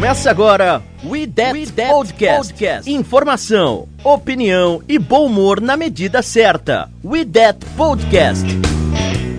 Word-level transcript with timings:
Começa 0.00 0.30
agora 0.30 0.82
We 1.04 1.26
That, 1.26 1.52
We 1.52 1.66
That 1.66 1.90
Podcast. 1.90 2.54
Podcast. 2.54 2.90
Informação, 2.90 3.86
opinião 4.02 4.82
e 4.88 4.98
bom 4.98 5.26
humor 5.26 5.60
na 5.60 5.76
medida 5.76 6.22
certa. 6.22 6.90
We 7.04 7.22
That 7.26 7.58
Podcast. 7.76 8.46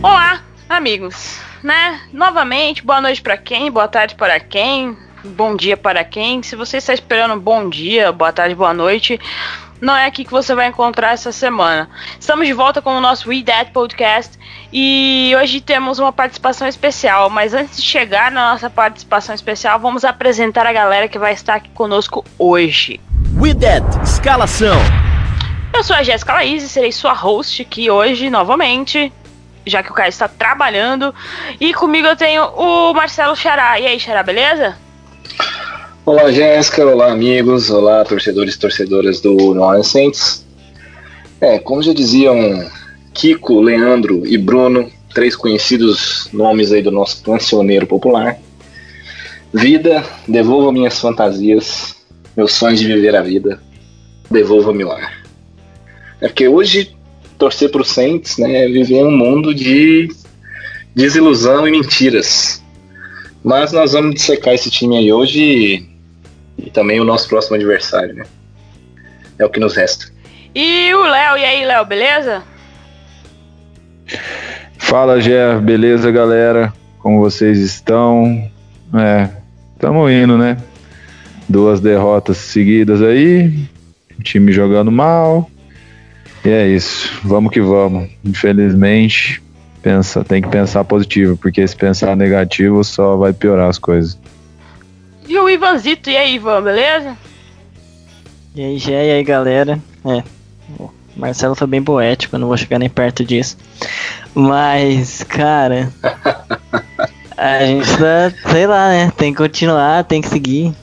Olá, 0.03 0.43
amigos. 0.69 1.39
Né? 1.63 2.01
Novamente, 2.13 2.85
boa 2.85 3.01
noite 3.01 3.23
para 3.23 3.37
quem, 3.37 3.71
boa 3.71 3.87
tarde 3.87 4.13
para 4.13 4.39
quem, 4.39 4.95
bom 5.23 5.55
dia 5.55 5.75
para 5.75 6.03
quem. 6.03 6.43
Se 6.43 6.55
você 6.55 6.77
está 6.77 6.93
esperando 6.93 7.41
bom 7.41 7.67
dia, 7.67 8.11
boa 8.11 8.31
tarde, 8.31 8.53
boa 8.53 8.71
noite, 8.71 9.19
não 9.81 9.97
é 9.97 10.05
aqui 10.05 10.23
que 10.23 10.31
você 10.31 10.53
vai 10.53 10.67
encontrar 10.67 11.13
essa 11.13 11.31
semana. 11.31 11.89
Estamos 12.19 12.45
de 12.45 12.53
volta 12.53 12.81
com 12.81 12.95
o 12.95 13.01
nosso 13.01 13.27
We 13.27 13.41
That 13.43 13.71
Podcast 13.71 14.37
e 14.71 15.33
hoje 15.41 15.59
temos 15.59 15.97
uma 15.97 16.13
participação 16.13 16.67
especial. 16.67 17.31
Mas 17.31 17.55
antes 17.55 17.77
de 17.77 17.81
chegar 17.81 18.31
na 18.31 18.51
nossa 18.51 18.69
participação 18.69 19.33
especial, 19.33 19.79
vamos 19.79 20.05
apresentar 20.05 20.67
a 20.67 20.71
galera 20.71 21.07
que 21.07 21.17
vai 21.17 21.33
estar 21.33 21.55
aqui 21.55 21.69
conosco 21.69 22.23
hoje. 22.37 23.01
We 23.35 23.55
That 23.55 23.83
Escalação. 24.03 24.77
Eu 25.73 25.83
sou 25.83 25.95
a 25.95 26.03
Jéssica 26.03 26.33
Laís 26.33 26.63
e 26.63 26.69
serei 26.69 26.91
sua 26.91 27.13
host 27.13 27.63
aqui 27.63 27.89
hoje 27.89 28.29
novamente. 28.29 29.11
Já 29.65 29.81
que 29.81 29.91
o 29.91 29.95
Caio 29.95 30.09
está 30.09 30.27
trabalhando. 30.27 31.13
E 31.59 31.73
comigo 31.73 32.07
eu 32.07 32.15
tenho 32.15 32.43
o 32.43 32.93
Marcelo 32.93 33.35
Xará. 33.35 33.79
E 33.79 33.87
aí, 33.87 33.99
Xará, 33.99 34.21
beleza? 34.21 34.77
Olá, 36.03 36.31
Jéssica. 36.31 36.83
Olá, 36.83 37.11
amigos. 37.11 37.69
Olá, 37.69 38.03
torcedores 38.03 38.55
e 38.55 38.59
torcedoras 38.59 39.21
do 39.21 39.53
New 39.53 39.83
Saints. 39.83 40.43
É, 41.39 41.59
como 41.59 41.83
já 41.83 41.93
diziam 41.93 42.67
Kiko, 43.13 43.61
Leandro 43.61 44.25
e 44.25 44.35
Bruno, 44.35 44.91
três 45.13 45.35
conhecidos 45.35 46.27
nomes 46.33 46.71
aí 46.71 46.81
do 46.81 46.89
nosso 46.89 47.21
cancioneiro 47.21 47.85
popular. 47.85 48.39
Vida, 49.53 50.03
devolva 50.27 50.71
minhas 50.71 50.99
fantasias, 50.99 51.95
meus 52.35 52.53
sonhos 52.53 52.79
de 52.79 52.87
viver 52.87 53.15
a 53.15 53.21
vida, 53.21 53.61
devolva-me 54.29 54.83
lá. 54.83 55.07
É 56.19 56.27
porque 56.27 56.47
hoje 56.47 56.95
torcer 57.37 57.69
para 57.69 57.81
o 57.83 57.85
Saints 57.85 58.39
né, 58.39 58.65
é 58.65 58.67
viver 58.67 59.05
um 59.05 59.15
mundo 59.15 59.53
de 59.53 60.09
desilusão 60.95 61.67
e 61.67 61.71
mentiras. 61.71 62.59
Mas 63.43 63.71
nós 63.71 63.93
vamos 63.93 64.15
dissecar 64.15 64.55
esse 64.55 64.71
time 64.71 64.97
aí 64.97 65.13
hoje 65.13 65.90
e 66.57 66.69
também 66.69 66.99
o 66.99 67.03
nosso 67.03 67.27
próximo 67.27 67.55
adversário, 67.55 68.13
né? 68.13 68.25
É 69.37 69.45
o 69.45 69.49
que 69.49 69.59
nos 69.59 69.75
resta. 69.75 70.05
E 70.53 70.93
o 70.93 71.03
Léo, 71.03 71.37
e 71.37 71.45
aí, 71.45 71.65
Léo, 71.65 71.85
beleza? 71.85 72.43
Fala, 74.77 75.21
Gé, 75.21 75.57
beleza, 75.59 76.11
galera? 76.11 76.73
Como 76.99 77.19
vocês 77.19 77.59
estão? 77.59 78.49
É, 78.93 79.29
tamo 79.79 80.09
indo, 80.09 80.37
né? 80.37 80.57
Duas 81.47 81.79
derrotas 81.79 82.37
seguidas 82.37 83.01
aí, 83.01 83.67
o 84.19 84.23
time 84.23 84.51
jogando 84.51 84.91
mal. 84.91 85.49
E 86.43 86.49
é 86.49 86.67
isso, 86.67 87.19
vamos 87.23 87.51
que 87.51 87.61
vamos. 87.61 88.09
Infelizmente, 88.23 89.41
pensa, 89.81 90.23
tem 90.23 90.41
que 90.41 90.49
pensar 90.49 90.83
positivo, 90.83 91.37
porque 91.37 91.65
se 91.67 91.75
pensar 91.75 92.15
negativo 92.15 92.83
só 92.83 93.15
vai 93.15 93.31
piorar 93.31 93.69
as 93.69 93.77
coisas. 93.77 94.17
E 95.27 95.37
o 95.37 95.49
Ivanzito, 95.49 96.09
e 96.09 96.17
aí, 96.17 96.35
Ivan, 96.35 96.61
beleza? 96.61 97.17
E 98.53 98.61
aí, 98.61 98.77
Gé, 98.77 99.07
e 99.07 99.11
aí, 99.11 99.23
galera? 99.23 99.79
É, 100.05 100.23
o 100.77 100.89
Marcelo 101.15 101.55
foi 101.55 101.67
bem 101.67 101.81
poético, 101.81 102.35
eu 102.35 102.39
não 102.39 102.47
vou 102.47 102.57
chegar 102.57 102.79
nem 102.79 102.89
perto 102.89 103.23
disso. 103.23 103.57
Mas, 104.33 105.23
cara, 105.23 105.91
a 107.37 107.65
gente 107.65 107.87
tá, 107.97 108.51
sei 108.51 108.67
lá, 108.67 108.89
né? 108.89 109.11
Tem 109.15 109.31
que 109.31 109.37
continuar, 109.37 110.03
tem 110.03 110.21
que 110.21 110.27
seguir. 110.27 110.73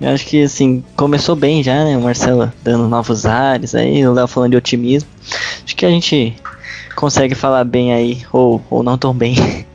Eu 0.00 0.10
acho 0.10 0.24
que, 0.26 0.42
assim, 0.42 0.82
começou 0.96 1.34
bem 1.34 1.62
já, 1.62 1.84
né? 1.84 1.96
O 1.96 2.00
Marcelo 2.00 2.52
dando 2.62 2.88
novos 2.88 3.26
ares 3.26 3.74
aí, 3.74 4.06
o 4.06 4.12
Léo 4.12 4.28
falando 4.28 4.52
de 4.52 4.56
otimismo. 4.56 5.08
Acho 5.64 5.76
que 5.76 5.84
a 5.84 5.90
gente 5.90 6.36
consegue 6.94 7.34
falar 7.34 7.64
bem 7.64 7.92
aí, 7.92 8.22
ou, 8.32 8.62
ou 8.70 8.82
não 8.82 8.96
tão 8.96 9.12
bem, 9.12 9.34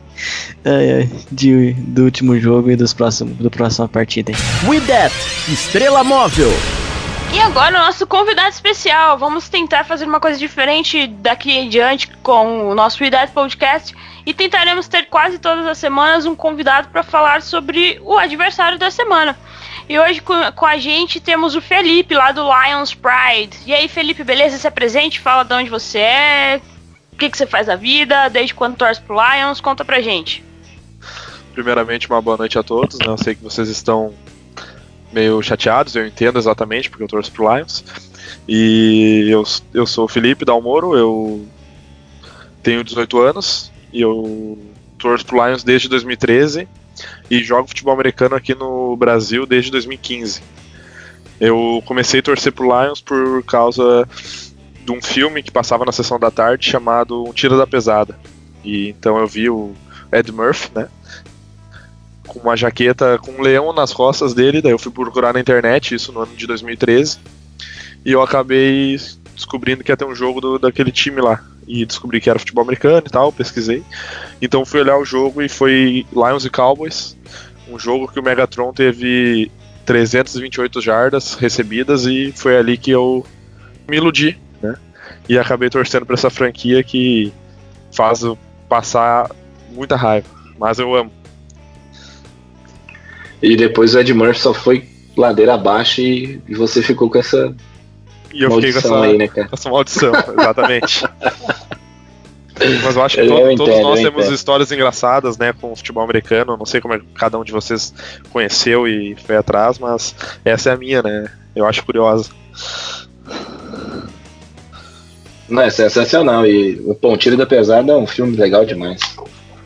de, 1.31 1.73
do 1.73 2.03
último 2.03 2.39
jogo 2.39 2.71
e 2.71 2.75
dos 2.75 2.93
próximos, 2.93 3.37
do 3.37 3.49
próxima 3.49 3.87
partida. 3.87 4.31
With 4.67 4.81
that, 4.81 5.13
Estrela 5.51 6.03
Móvel. 6.03 6.51
E 7.33 7.39
agora 7.39 7.75
o 7.75 7.85
nosso 7.85 8.05
convidado 8.05 8.49
especial. 8.49 9.17
Vamos 9.17 9.49
tentar 9.49 9.83
fazer 9.83 10.05
uma 10.05 10.19
coisa 10.19 10.37
diferente 10.37 11.07
daqui 11.07 11.51
em 11.51 11.67
diante 11.67 12.07
com 12.21 12.69
o 12.69 12.75
nosso 12.75 13.03
Idade 13.03 13.31
Podcast 13.31 13.95
e 14.23 14.35
tentaremos 14.35 14.87
ter 14.87 15.07
quase 15.07 15.39
todas 15.39 15.65
as 15.65 15.79
semanas 15.79 16.27
um 16.27 16.35
convidado 16.35 16.89
para 16.89 17.01
falar 17.01 17.41
sobre 17.41 17.99
o 18.03 18.19
adversário 18.19 18.77
da 18.77 18.91
semana. 18.91 19.35
E 19.89 19.99
hoje 19.99 20.21
com, 20.21 20.35
com, 20.55 20.65
a 20.65 20.77
gente 20.77 21.19
temos 21.19 21.55
o 21.55 21.61
Felipe 21.61 22.13
lá 22.13 22.31
do 22.31 22.43
Lions 22.43 22.93
Pride. 22.93 23.57
E 23.65 23.73
aí, 23.73 23.87
Felipe, 23.87 24.23
beleza? 24.23 24.57
Se 24.57 24.67
apresente, 24.67 25.19
fala 25.19 25.43
de 25.43 25.53
onde 25.55 25.69
você 25.71 25.99
é, 25.99 26.61
o 27.13 27.15
que, 27.15 27.29
que 27.29 27.37
você 27.37 27.45
faz 27.45 27.67
na 27.67 27.75
vida, 27.75 28.27
desde 28.27 28.53
quando 28.53 28.75
torce 28.75 28.99
pro 28.99 29.15
Lions, 29.15 29.61
conta 29.61 29.85
pra 29.85 30.01
gente. 30.01 30.43
Primeiramente, 31.53 32.09
uma 32.09 32.21
boa 32.21 32.37
noite 32.37 32.57
a 32.57 32.63
todos. 32.63 32.97
Né? 32.97 33.05
Eu 33.05 33.17
sei 33.17 33.35
que 33.35 33.43
vocês 33.43 33.69
estão 33.69 34.13
meio 35.11 35.41
chateados, 35.43 35.95
eu 35.95 36.07
entendo 36.07 36.39
exatamente, 36.39 36.89
porque 36.89 37.03
eu 37.03 37.07
torço 37.07 37.31
pro 37.31 37.55
Lions. 37.55 37.85
E 38.47 39.27
eu, 39.29 39.43
eu 39.73 39.85
sou 39.85 40.05
o 40.05 40.07
Felipe 40.07 40.43
Dalmoro, 40.43 40.97
eu 40.97 41.47
tenho 42.63 42.83
18 42.83 43.19
anos 43.21 43.71
e 43.91 44.01
eu 44.01 44.57
torço 44.97 45.25
pro 45.25 45.45
Lions 45.45 45.63
desde 45.63 45.87
2013 45.87 46.67
e 47.29 47.43
jogo 47.43 47.67
futebol 47.67 47.93
americano 47.93 48.35
aqui 48.35 48.55
no 48.55 48.97
Brasil 48.97 49.45
desde 49.45 49.69
2015. 49.69 50.41
Eu 51.39 51.83
comecei 51.85 52.21
a 52.21 52.23
torcer 52.23 52.51
pro 52.51 52.65
Lions 52.65 53.01
por 53.01 53.43
causa 53.43 54.07
de 54.83 54.91
um 54.91 55.01
filme 55.01 55.41
que 55.41 55.51
passava 55.51 55.85
na 55.85 55.91
sessão 55.91 56.19
da 56.19 56.29
tarde 56.29 56.69
chamado 56.69 57.23
Um 57.23 57.33
Tiro 57.33 57.57
da 57.57 57.65
Pesada. 57.65 58.17
E 58.63 58.89
então 58.89 59.17
eu 59.17 59.27
vi 59.27 59.49
o 59.49 59.73
Ed 60.11 60.31
Murphy, 60.31 60.71
né? 60.75 60.87
Com 62.27 62.39
uma 62.39 62.55
jaqueta 62.55 63.17
com 63.17 63.31
um 63.31 63.41
leão 63.41 63.73
nas 63.73 63.93
costas 63.93 64.33
dele, 64.33 64.61
daí 64.61 64.71
eu 64.71 64.79
fui 64.79 64.91
procurar 64.91 65.33
na 65.33 65.39
internet, 65.39 65.95
isso 65.95 66.11
no 66.11 66.21
ano 66.21 66.35
de 66.35 66.47
2013. 66.47 67.19
E 68.05 68.11
eu 68.11 68.21
acabei 68.21 68.97
descobrindo 69.33 69.83
que 69.83 69.91
ia 69.91 69.97
ter 69.97 70.05
um 70.05 70.15
jogo 70.15 70.41
do, 70.41 70.59
daquele 70.59 70.91
time 70.91 71.21
lá. 71.21 71.43
E 71.65 71.85
descobri 71.85 72.19
que 72.19 72.29
era 72.29 72.39
futebol 72.39 72.63
americano 72.63 73.03
e 73.05 73.09
tal, 73.09 73.31
pesquisei. 73.31 73.83
Então 74.41 74.65
fui 74.65 74.81
olhar 74.81 74.97
o 74.97 75.05
jogo 75.05 75.41
e 75.41 75.47
foi 75.47 76.05
Lions 76.11 76.43
e 76.43 76.49
Cowboys. 76.49 77.17
Um 77.69 77.79
jogo 77.79 78.11
que 78.11 78.19
o 78.19 78.23
Megatron 78.23 78.73
teve 78.73 79.49
328 79.85 80.81
jardas 80.81 81.35
recebidas 81.35 82.05
e 82.05 82.33
foi 82.35 82.57
ali 82.57 82.77
que 82.77 82.91
eu 82.91 83.25
me 83.87 83.97
iludi 83.97 84.37
e 85.27 85.37
acabei 85.37 85.69
torcendo 85.69 86.05
para 86.05 86.15
essa 86.15 86.29
franquia 86.29 86.83
que 86.83 87.31
faz 87.91 88.21
passar 88.67 89.29
muita 89.71 89.95
raiva, 89.95 90.27
mas 90.57 90.79
eu 90.79 90.93
amo. 90.95 91.11
E 93.41 93.55
depois 93.55 93.93
o 93.93 93.99
Ed 93.99 94.13
Murphy 94.13 94.39
só 94.39 94.53
foi 94.53 94.87
ladeira 95.15 95.53
abaixo 95.53 96.01
e, 96.01 96.41
e 96.47 96.55
você 96.55 96.81
ficou 96.81 97.09
com 97.09 97.19
essa 97.19 97.53
e 98.33 98.41
eu 98.41 98.51
fiquei 98.51 98.71
com 98.71 98.79
essa, 98.79 99.01
aí, 99.01 99.17
né, 99.17 99.27
cara? 99.27 99.49
essa 99.51 99.69
maldição, 99.69 100.11
exatamente. 100.39 101.05
Mas 102.83 102.95
eu 102.95 103.03
acho 103.03 103.15
que 103.15 103.21
eu, 103.21 103.27
to 103.27 103.33
eu 103.33 103.55
todos 103.55 103.73
entendo, 103.73 103.89
nós 103.89 104.01
temos 104.01 104.27
histórias 104.29 104.71
engraçadas, 104.71 105.37
né, 105.37 105.53
com 105.53 105.71
o 105.71 105.75
futebol 105.75 106.03
americano. 106.03 106.57
Não 106.57 106.65
sei 106.65 106.81
como 106.81 106.93
é 106.93 106.99
que 106.99 107.05
cada 107.15 107.37
um 107.37 107.43
de 107.43 107.51
vocês 107.51 107.93
conheceu 108.31 108.87
e 108.87 109.15
foi 109.15 109.35
atrás, 109.35 109.77
mas 109.77 110.15
essa 110.43 110.69
é 110.69 110.73
a 110.73 110.77
minha, 110.77 111.01
né? 111.01 111.29
Eu 111.55 111.65
acho 111.65 111.83
curiosa. 111.83 112.29
Não, 115.53 115.61
é 115.61 115.69
sensacional. 115.69 116.47
E 116.47 116.81
o 116.83 116.95
Pontilho 116.95 117.37
da 117.37 117.45
Pesada 117.45 117.91
é 117.91 117.95
um 117.95 118.07
filme 118.07 118.35
legal 118.35 118.65
demais. 118.65 118.99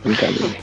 Brincadeira. 0.03 0.57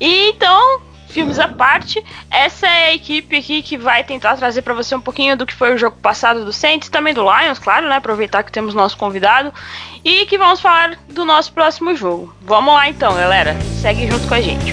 E 0.00 0.30
então, 0.30 0.80
filmes 1.08 1.40
à 1.40 1.48
parte, 1.48 2.02
essa 2.30 2.68
é 2.68 2.86
a 2.86 2.94
equipe 2.94 3.36
aqui 3.36 3.62
que 3.62 3.76
vai 3.76 4.04
tentar 4.04 4.36
trazer 4.36 4.62
para 4.62 4.74
você 4.74 4.94
um 4.94 5.00
pouquinho 5.00 5.36
do 5.36 5.44
que 5.44 5.52
foi 5.52 5.74
o 5.74 5.78
jogo 5.78 5.96
passado 6.00 6.44
do 6.44 6.52
Saints, 6.52 6.88
também 6.88 7.12
do 7.12 7.22
Lions, 7.22 7.58
claro, 7.58 7.88
né? 7.88 7.96
Aproveitar 7.96 8.44
que 8.44 8.52
temos 8.52 8.74
nosso 8.74 8.96
convidado 8.96 9.52
e 10.04 10.24
que 10.26 10.38
vamos 10.38 10.60
falar 10.60 10.96
do 11.08 11.24
nosso 11.24 11.52
próximo 11.52 11.96
jogo. 11.96 12.32
Vamos 12.40 12.72
lá 12.72 12.88
então, 12.88 13.14
galera. 13.14 13.56
Segue 13.82 14.08
junto 14.08 14.28
com 14.28 14.34
a 14.34 14.40
gente. 14.40 14.72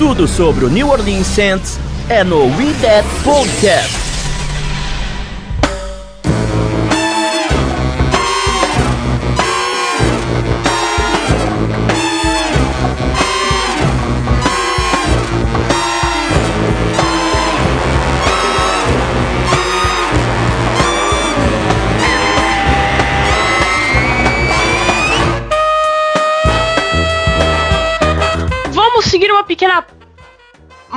Tudo 0.00 0.26
sobre 0.26 0.64
o 0.64 0.70
New 0.70 0.88
Orleans 0.88 1.26
Saints 1.26 1.78
é 2.08 2.24
no 2.24 2.46
We 2.56 2.72
That 2.80 3.06
Podcast. 3.22 4.09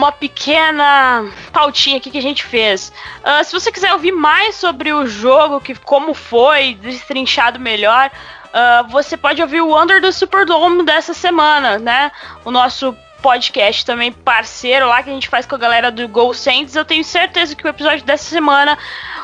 Uma 0.03 0.11
pequena 0.11 1.25
pautinha 1.51 1.97
aqui 1.97 2.11
que 2.11 2.17
a 2.17 2.21
gente 2.21 2.43
fez. 2.43 2.91
Uh, 3.23 3.43
se 3.43 3.53
você 3.53 3.71
quiser 3.71 3.93
ouvir 3.93 4.11
mais 4.11 4.55
sobre 4.55 4.91
o 4.91 5.07
jogo, 5.07 5.61
que 5.61 5.73
como 5.75 6.13
foi, 6.13 6.75
destrinchado 6.75 7.59
melhor, 7.59 8.11
uh, 8.11 8.87
você 8.89 9.15
pode 9.15 9.41
ouvir 9.41 9.61
o 9.61 9.81
Under 9.81 10.01
do 10.01 10.11
Superdome 10.11 10.83
dessa 10.83 11.13
semana, 11.13 11.79
né? 11.79 12.11
O 12.43 12.51
nosso 12.51 12.95
podcast 13.21 13.85
também 13.85 14.11
parceiro 14.11 14.87
lá 14.87 15.01
que 15.01 15.09
a 15.09 15.13
gente 15.13 15.29
faz 15.29 15.45
com 15.45 15.55
a 15.55 15.57
galera 15.57 15.89
do 15.89 16.05
Go 16.09 16.33
Saints. 16.33 16.75
Eu 16.75 16.83
tenho 16.83 17.05
certeza 17.05 17.55
que 17.55 17.65
o 17.65 17.69
episódio 17.69 18.03
dessa 18.03 18.25
semana, 18.25 18.77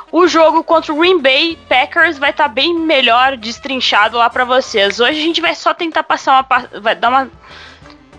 o 0.09 0.25
jogo 0.25 0.63
contra 0.63 0.93
o 0.93 0.95
Green 0.95 1.19
Bay 1.19 1.59
Packers 1.67 2.17
vai 2.17 2.29
estar 2.29 2.45
tá 2.45 2.49
bem 2.49 2.73
melhor 2.79 3.35
destrinchado 3.35 4.17
lá 4.17 4.29
para 4.29 4.45
vocês. 4.45 5.01
Hoje 5.01 5.19
a 5.19 5.23
gente 5.23 5.41
vai 5.41 5.53
só 5.53 5.73
tentar 5.73 6.03
passar 6.03 6.31
uma 6.49 6.79
vai 6.79 6.95
dar 6.95 7.09
uma 7.09 7.29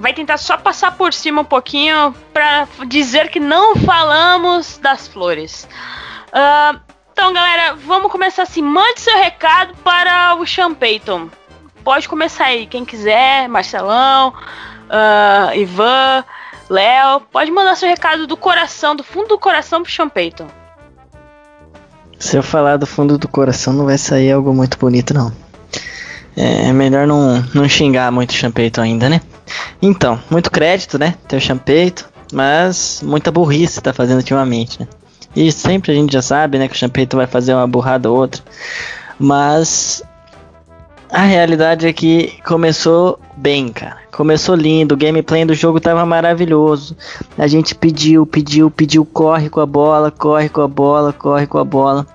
vai 0.00 0.14
tentar 0.14 0.38
só 0.38 0.56
passar 0.56 0.97
por 0.97 1.12
cima 1.12 1.43
um 1.43 1.44
pouquinho 1.44 2.14
para 2.32 2.67
dizer 2.88 3.29
que 3.29 3.38
não 3.38 3.76
falamos 3.76 4.79
das 4.79 5.06
flores. 5.06 5.69
Uh, 6.29 6.81
então, 7.12 7.35
galera, 7.35 7.75
vamos 7.75 8.11
começar 8.11 8.44
assim. 8.44 8.62
Mande 8.62 8.99
seu 8.99 9.14
recado 9.19 9.75
para 9.85 10.35
o 10.37 10.47
Sean 10.47 10.73
Payton. 10.73 11.29
Pode 11.85 12.08
começar 12.08 12.47
aí, 12.47 12.67
quem 12.67 12.82
quiser, 12.82 13.47
Marcelão, 13.47 14.31
uh, 14.31 15.55
Ivan, 15.55 16.25
Léo. 16.70 17.20
Pode 17.31 17.50
mandar 17.50 17.76
seu 17.76 17.88
recado 17.88 18.26
do 18.26 18.38
coração, 18.38 18.96
do 18.96 19.05
fundo 19.05 19.29
do 19.29 19.38
coração 19.38 19.82
pro 19.82 19.93
Sean 19.93 20.08
Payton. 20.08 20.46
Se 22.19 22.38
eu 22.38 22.43
falar 22.43 22.79
do 22.79 22.87
fundo 22.87 23.19
do 23.19 23.29
coração, 23.29 23.75
não 23.75 23.85
vai 23.85 23.99
sair 23.99 24.32
algo 24.32 24.55
muito 24.55 24.79
bonito, 24.79 25.12
não. 25.12 25.31
É, 26.35 26.69
é 26.69 26.73
melhor 26.73 27.06
não, 27.06 27.44
não 27.55 27.69
xingar 27.69 28.11
muito 28.11 28.31
o 28.31 28.32
Sean 28.32 28.53
ainda, 28.79 29.11
né? 29.11 29.20
Então, 29.81 30.20
muito 30.31 30.50
crédito, 30.50 30.99
né? 30.99 31.14
Ter 31.26 31.37
o 31.37 31.58
Payton, 31.58 32.05
mas 32.32 33.02
muita 33.05 33.31
burrice 33.31 33.81
tá 33.81 33.93
fazendo 33.93 34.19
ultimamente, 34.19 34.81
né? 34.81 34.88
E 35.35 35.50
sempre 35.52 35.93
a 35.93 35.94
gente 35.94 36.12
já 36.12 36.23
sabe, 36.23 36.58
né, 36.58 36.67
que 36.67 36.75
o 36.75 36.79
Champeito 36.79 37.17
vai 37.17 37.26
fazer 37.26 37.55
uma 37.55 37.67
burrada 37.67 38.11
ou 38.11 38.17
outra. 38.17 38.43
Mas 39.19 40.02
a 41.12 41.23
realidade 41.23 41.87
é 41.87 41.93
que 41.93 42.35
começou 42.44 43.19
bem, 43.37 43.69
cara. 43.69 43.99
Começou 44.12 44.55
lindo, 44.55 44.94
o 44.94 44.99
gameplay 44.99 45.44
do 45.44 45.55
jogo 45.55 45.81
tava 45.81 46.05
maravilhoso. 46.05 46.96
A 47.38 47.46
gente 47.46 47.75
pediu, 47.75 48.26
pediu, 48.26 48.70
pediu, 48.70 49.05
corre 49.05 49.49
com 49.49 49.61
a 49.61 49.67
bola, 49.67 50.11
corre 50.11 50.49
com 50.49 50.62
a 50.62 50.69
bola, 50.69 51.12
corre 51.12 51.46
com 51.46 51.58
a 51.58 51.64
bola. 51.64 52.06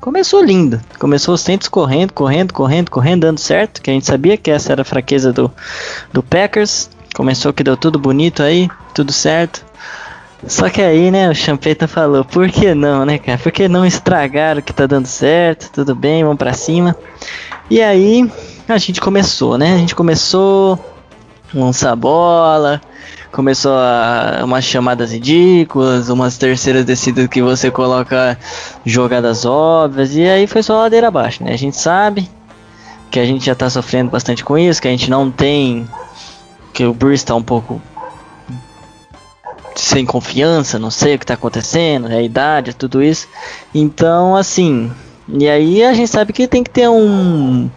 Começou 0.00 0.42
lindo. 0.42 0.80
Começou 0.98 1.34
os 1.34 1.40
Saints 1.40 1.68
correndo, 1.68 2.12
correndo, 2.12 2.52
correndo, 2.52 2.90
correndo, 2.90 3.22
dando 3.22 3.40
certo. 3.40 3.82
Que 3.82 3.90
a 3.90 3.92
gente 3.92 4.06
sabia 4.06 4.36
que 4.36 4.50
essa 4.50 4.72
era 4.72 4.82
a 4.82 4.84
fraqueza 4.84 5.32
do, 5.32 5.52
do 6.12 6.22
Packers. 6.22 6.88
Começou 7.14 7.52
que 7.52 7.64
deu 7.64 7.76
tudo 7.76 7.98
bonito 7.98 8.42
aí, 8.42 8.68
tudo 8.94 9.12
certo. 9.12 9.64
Só 10.46 10.70
que 10.70 10.80
aí, 10.80 11.10
né, 11.10 11.28
o 11.28 11.34
Champeta 11.34 11.88
falou, 11.88 12.24
por 12.24 12.48
que 12.48 12.72
não, 12.72 13.04
né, 13.04 13.18
cara? 13.18 13.38
Por 13.38 13.50
que 13.50 13.66
não 13.66 13.84
estragar 13.84 14.56
o 14.56 14.62
que 14.62 14.72
tá 14.72 14.86
dando 14.86 15.06
certo? 15.06 15.70
Tudo 15.72 15.96
bem, 15.96 16.22
vamos 16.22 16.38
pra 16.38 16.52
cima. 16.52 16.96
E 17.68 17.82
aí, 17.82 18.30
a 18.68 18.78
gente 18.78 19.00
começou, 19.00 19.58
né? 19.58 19.74
A 19.74 19.78
gente 19.78 19.96
começou 19.96 20.78
lançar 21.52 21.96
bola, 21.96 22.80
começou 23.32 23.72
a, 23.72 24.40
umas 24.42 24.64
chamadas 24.64 25.12
ridículas, 25.12 26.08
umas 26.08 26.36
terceiras 26.38 26.84
descidas 26.84 27.26
que 27.28 27.42
você 27.42 27.70
coloca 27.70 28.38
jogadas 28.84 29.44
óbvias, 29.44 30.14
e 30.14 30.26
aí 30.26 30.46
foi 30.46 30.62
só 30.62 30.80
ladeira 30.82 31.08
abaixo, 31.08 31.44
né? 31.44 31.52
A 31.52 31.58
gente 31.58 31.76
sabe 31.76 32.28
que 33.10 33.18
a 33.18 33.24
gente 33.24 33.44
já 33.46 33.54
tá 33.54 33.68
sofrendo 33.70 34.10
bastante 34.10 34.44
com 34.44 34.56
isso, 34.56 34.80
que 34.80 34.88
a 34.88 34.90
gente 34.90 35.10
não 35.10 35.30
tem. 35.30 35.86
que 36.72 36.84
o 36.84 36.92
Bruce 36.92 37.24
tá 37.24 37.34
um 37.34 37.42
pouco 37.42 37.80
sem 39.74 40.04
confiança, 40.04 40.78
não 40.78 40.90
sei 40.90 41.14
o 41.14 41.18
que 41.18 41.26
tá 41.26 41.34
acontecendo, 41.34 42.08
é 42.10 42.16
a 42.16 42.22
idade, 42.22 42.74
tudo 42.74 43.02
isso. 43.02 43.28
Então, 43.74 44.34
assim, 44.36 44.90
e 45.28 45.48
aí 45.48 45.84
a 45.84 45.92
gente 45.94 46.10
sabe 46.10 46.32
que 46.32 46.48
tem 46.48 46.64
que 46.64 46.70
ter 46.70 46.88
um 46.88 47.70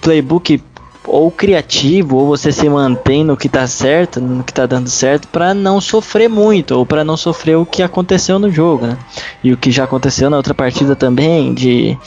playbook 0.00 0.62
ou 1.08 1.30
criativo, 1.30 2.16
ou 2.16 2.26
você 2.26 2.52
se 2.52 2.68
mantém 2.68 3.24
no 3.24 3.36
que 3.36 3.48
tá 3.48 3.66
certo, 3.66 4.20
no 4.20 4.44
que 4.44 4.52
tá 4.52 4.66
dando 4.66 4.88
certo, 4.88 5.26
para 5.28 5.54
não 5.54 5.80
sofrer 5.80 6.28
muito, 6.28 6.76
ou 6.76 6.84
para 6.84 7.02
não 7.02 7.16
sofrer 7.16 7.56
o 7.56 7.66
que 7.66 7.82
aconteceu 7.82 8.38
no 8.38 8.50
jogo, 8.50 8.86
né? 8.86 8.98
E 9.42 9.52
o 9.52 9.56
que 9.56 9.70
já 9.70 9.84
aconteceu 9.84 10.28
na 10.28 10.36
outra 10.36 10.54
partida 10.54 10.94
também, 10.94 11.54
de 11.54 11.98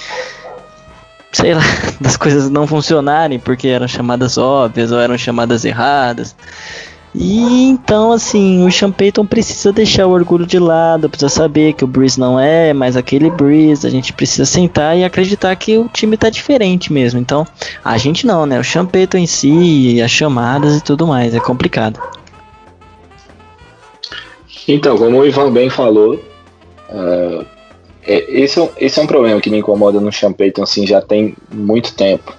sei 1.31 1.53
lá, 1.53 1.63
das 1.99 2.17
coisas 2.17 2.49
não 2.49 2.67
funcionarem 2.67 3.39
porque 3.39 3.67
eram 3.67 3.87
chamadas 3.87 4.37
óbvias 4.37 4.91
ou 4.91 4.99
eram 4.99 5.17
chamadas 5.17 5.65
erradas. 5.65 6.35
E 7.13 7.63
então, 7.65 8.13
assim, 8.13 8.65
o 8.65 8.71
Sean 8.71 8.89
Payton 8.89 9.25
precisa 9.25 9.73
deixar 9.73 10.07
o 10.07 10.11
orgulho 10.11 10.45
de 10.45 10.57
lado, 10.57 11.09
precisa 11.09 11.27
saber 11.27 11.73
que 11.73 11.83
o 11.83 11.87
Breeze 11.87 12.17
não 12.17 12.39
é 12.39 12.73
mais 12.73 12.95
aquele 12.95 13.29
Breeze, 13.29 13.85
a 13.85 13.89
gente 13.89 14.13
precisa 14.13 14.45
sentar 14.45 14.97
e 14.97 15.03
acreditar 15.03 15.53
que 15.57 15.77
o 15.77 15.89
time 15.89 16.15
tá 16.15 16.29
diferente 16.29 16.91
mesmo. 16.93 17.19
Então, 17.19 17.45
a 17.83 17.97
gente 17.97 18.25
não, 18.25 18.45
né? 18.45 18.59
O 18.59 18.63
Sean 18.63 18.85
Payton 18.85 19.17
em 19.17 19.27
si, 19.27 20.01
as 20.01 20.09
chamadas 20.09 20.77
e 20.77 20.81
tudo 20.81 21.05
mais, 21.05 21.35
é 21.35 21.39
complicado. 21.39 21.99
Então, 24.65 24.97
como 24.97 25.19
o 25.19 25.25
Ivan 25.25 25.51
bem 25.51 25.69
falou, 25.69 26.15
uh, 26.15 27.45
é, 28.03 28.41
esse, 28.41 28.57
é, 28.57 28.71
esse 28.79 28.99
é 28.99 29.03
um 29.03 29.07
problema 29.07 29.41
que 29.41 29.49
me 29.49 29.57
incomoda 29.57 29.99
no 29.99 30.13
Sean 30.13 30.31
Payton, 30.31 30.63
assim, 30.63 30.87
já 30.87 31.01
tem 31.01 31.35
muito 31.51 31.93
tempo. 31.93 32.33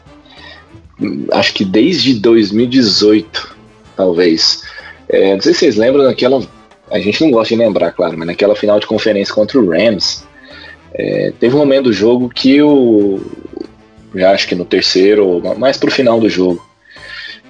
Acho 1.31 1.53
que 1.53 1.65
desde 1.65 2.15
2018 2.15 3.53
talvez. 3.97 4.63
É, 5.09 5.35
não 5.35 5.41
sei 5.41 5.53
se 5.53 5.61
vocês 5.61 5.77
lembram 5.77 6.05
daquela. 6.05 6.43
A 6.91 6.99
gente 6.99 7.23
não 7.23 7.31
gosta 7.31 7.55
de 7.55 7.61
lembrar, 7.61 7.93
claro, 7.93 8.17
mas 8.19 8.27
naquela 8.27 8.55
final 8.55 8.79
de 8.79 8.87
conferência 8.87 9.35
contra 9.35 9.59
o 9.59 9.71
Rams, 9.71 10.25
é, 10.95 11.33
teve 11.39 11.55
um 11.55 11.59
momento 11.59 11.85
do 11.85 11.93
jogo 11.93 12.29
que 12.29 12.63
o. 12.63 13.21
Já 14.15 14.33
acho 14.33 14.47
que 14.47 14.55
no 14.55 14.65
terceiro, 14.65 15.41
mais 15.59 15.79
pro 15.79 15.91
final 15.91 16.21
do 16.21 16.29
jogo, 16.29 16.63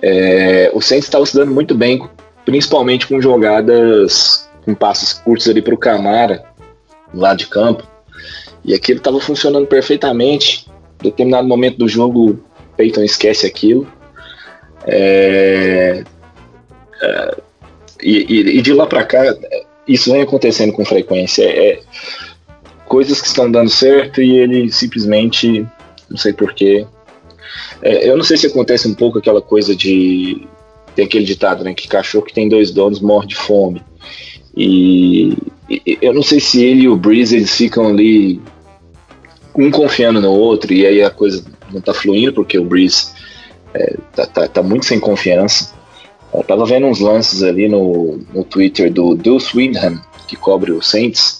é, 0.00 0.70
o 0.72 0.80
Saints 0.80 1.06
estava 1.06 1.26
se 1.26 1.34
dando 1.34 1.52
muito 1.52 1.74
bem, 1.74 2.00
principalmente 2.44 3.06
com 3.06 3.20
jogadas 3.20 4.48
com 4.64 4.74
passos 4.74 5.12
curtos 5.12 5.48
ali 5.48 5.60
para 5.60 5.74
o 5.74 5.78
Camara, 5.78 6.44
lá 7.12 7.34
de 7.34 7.46
campo. 7.46 7.86
E 8.64 8.74
aquilo 8.74 8.98
estava 8.98 9.20
funcionando 9.20 9.66
perfeitamente. 9.66 10.66
Em 11.00 11.04
determinado 11.04 11.48
momento 11.48 11.78
do 11.78 11.88
jogo, 11.88 12.38
Peyton 12.76 13.02
esquece 13.02 13.46
aquilo. 13.46 13.86
É, 14.86 16.04
é, 17.02 17.36
e, 18.02 18.58
e, 18.58 18.62
de 18.62 18.72
lá 18.72 18.86
para 18.86 19.04
cá, 19.04 19.22
isso 19.86 20.10
vem 20.12 20.22
acontecendo 20.22 20.72
com 20.72 20.84
frequência. 20.84 21.44
É, 21.44 21.80
coisas 22.86 23.20
que 23.20 23.26
estão 23.26 23.50
dando 23.50 23.70
certo 23.70 24.20
e 24.20 24.38
ele 24.38 24.70
simplesmente, 24.72 25.66
não 26.10 26.16
sei 26.16 26.32
porquê. 26.32 26.86
É, 27.80 28.08
eu 28.08 28.16
não 28.16 28.24
sei 28.24 28.36
se 28.36 28.46
acontece 28.46 28.88
um 28.88 28.94
pouco 28.94 29.18
aquela 29.18 29.40
coisa 29.42 29.74
de. 29.74 30.46
Tem 30.94 31.06
aquele 31.06 31.24
ditado, 31.24 31.64
né? 31.64 31.74
Que 31.74 31.88
cachorro 31.88 32.24
que 32.24 32.34
tem 32.34 32.48
dois 32.48 32.70
donos 32.70 33.00
morre 33.00 33.26
de 33.26 33.36
fome. 33.36 33.82
E, 34.54 35.36
e 35.70 35.98
eu 36.02 36.12
não 36.12 36.22
sei 36.22 36.38
se 36.38 36.62
ele 36.62 36.82
e 36.82 36.88
o 36.88 36.96
Breeze 36.96 37.34
eles 37.34 37.56
ficam 37.56 37.88
ali 37.88 38.40
um 39.56 39.70
confiando 39.70 40.20
no 40.20 40.30
outro 40.30 40.72
e 40.72 40.86
aí 40.86 41.02
a 41.02 41.10
coisa 41.10 41.44
não 41.72 41.80
tá 41.80 41.94
fluindo 41.94 42.32
porque 42.32 42.58
o 42.58 42.64
Breeze 42.64 43.08
é, 43.72 43.96
tá, 44.14 44.26
tá, 44.26 44.48
tá 44.48 44.62
muito 44.62 44.84
sem 44.84 45.00
confiança. 45.00 45.72
Eu 46.34 46.42
tava 46.42 46.64
vendo 46.64 46.86
uns 46.86 46.98
lances 46.98 47.42
ali 47.42 47.68
no, 47.68 48.18
no 48.32 48.42
Twitter 48.42 48.90
do 48.90 49.14
Deuce 49.14 49.54
Windham, 49.54 50.00
que 50.26 50.34
cobre 50.34 50.72
o 50.72 50.80
Saints. 50.80 51.38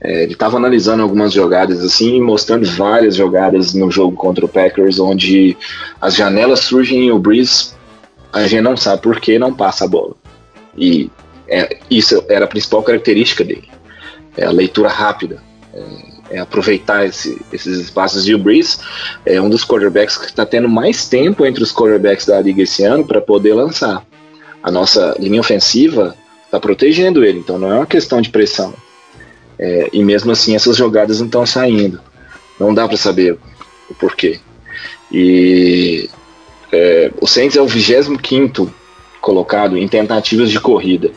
É, 0.00 0.24
ele 0.24 0.34
tava 0.34 0.56
analisando 0.56 1.02
algumas 1.02 1.32
jogadas 1.32 1.80
assim, 1.80 2.20
mostrando 2.20 2.68
várias 2.68 3.14
jogadas 3.14 3.72
no 3.72 3.88
jogo 3.90 4.16
contra 4.16 4.44
o 4.44 4.48
Packers, 4.48 4.98
onde 4.98 5.56
as 6.00 6.16
janelas 6.16 6.60
surgem 6.60 7.06
e 7.06 7.12
o 7.12 7.20
Breeze, 7.20 7.72
a 8.32 8.46
gente 8.48 8.62
não 8.62 8.76
sabe 8.76 9.00
por 9.00 9.20
que 9.20 9.38
não 9.38 9.54
passa 9.54 9.84
a 9.84 9.88
bola. 9.88 10.14
E 10.76 11.08
é, 11.46 11.78
isso 11.88 12.24
era 12.28 12.46
a 12.46 12.48
principal 12.48 12.82
característica 12.82 13.44
dele. 13.44 13.68
É 14.36 14.44
a 14.44 14.50
leitura 14.50 14.88
rápida. 14.88 15.40
É, 15.72 16.12
é 16.30 16.38
aproveitar 16.40 17.06
esse, 17.06 17.40
esses 17.52 17.78
espaços. 17.78 18.26
E 18.26 18.34
o 18.34 18.38
Breeze 18.38 18.78
é 19.24 19.40
um 19.40 19.50
dos 19.50 19.64
quarterbacks 19.64 20.16
que 20.16 20.24
está 20.24 20.44
tendo 20.44 20.68
mais 20.68 21.08
tempo 21.08 21.46
entre 21.46 21.62
os 21.62 21.72
quarterbacks 21.72 22.26
da 22.26 22.40
liga 22.40 22.62
esse 22.62 22.82
ano 22.82 23.06
para 23.06 23.20
poder 23.20 23.54
lançar 23.54 24.04
a 24.62 24.70
nossa 24.70 25.14
linha 25.18 25.40
ofensiva 25.40 26.16
está 26.44 26.60
protegendo 26.60 27.24
ele, 27.24 27.38
então 27.38 27.58
não 27.58 27.72
é 27.72 27.76
uma 27.76 27.86
questão 27.86 28.20
de 28.20 28.30
pressão. 28.30 28.74
É, 29.58 29.90
e 29.92 30.02
mesmo 30.02 30.32
assim 30.32 30.54
essas 30.54 30.76
jogadas 30.76 31.18
não 31.20 31.26
estão 31.26 31.46
saindo. 31.46 32.00
Não 32.58 32.74
dá 32.74 32.86
para 32.86 32.96
saber 32.96 33.38
o 33.88 33.94
porquê. 33.94 34.40
E 35.10 36.08
é, 36.70 37.10
o 37.20 37.26
Saints 37.26 37.56
é 37.56 37.60
o 37.60 37.66
25 37.66 38.72
colocado 39.20 39.76
em 39.76 39.86
tentativas 39.86 40.50
de 40.50 40.58
corrida 40.58 41.10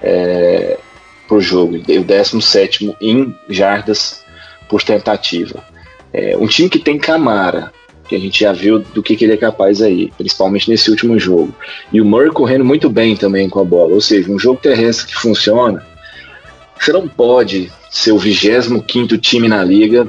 é, 0.00 0.78
por 1.28 1.40
jogo, 1.40 1.76
e 1.76 1.98
o 1.98 2.04
17 2.04 2.96
em 3.00 3.34
jardas 3.48 4.22
por 4.68 4.82
tentativa. 4.82 5.64
É, 6.12 6.36
um 6.36 6.46
time 6.46 6.68
que 6.68 6.78
tem 6.78 6.98
Camara, 6.98 7.72
que 8.12 8.16
a 8.16 8.20
gente 8.20 8.40
já 8.40 8.52
viu 8.52 8.78
do 8.78 9.02
que, 9.02 9.16
que 9.16 9.24
ele 9.24 9.32
é 9.32 9.38
capaz 9.38 9.80
aí, 9.80 10.12
principalmente 10.18 10.68
nesse 10.68 10.90
último 10.90 11.18
jogo. 11.18 11.54
E 11.90 11.98
o 11.98 12.04
Murray 12.04 12.30
correndo 12.30 12.62
muito 12.62 12.90
bem 12.90 13.16
também 13.16 13.48
com 13.48 13.58
a 13.58 13.64
bola, 13.64 13.94
ou 13.94 14.02
seja, 14.02 14.30
um 14.30 14.38
jogo 14.38 14.60
terrestre 14.60 15.06
que 15.06 15.14
funciona. 15.14 15.82
Você 16.78 16.92
não 16.92 17.08
pode 17.08 17.72
ser 17.90 18.12
o 18.12 18.18
25 18.18 19.16
time 19.16 19.48
na 19.48 19.64
liga 19.64 20.06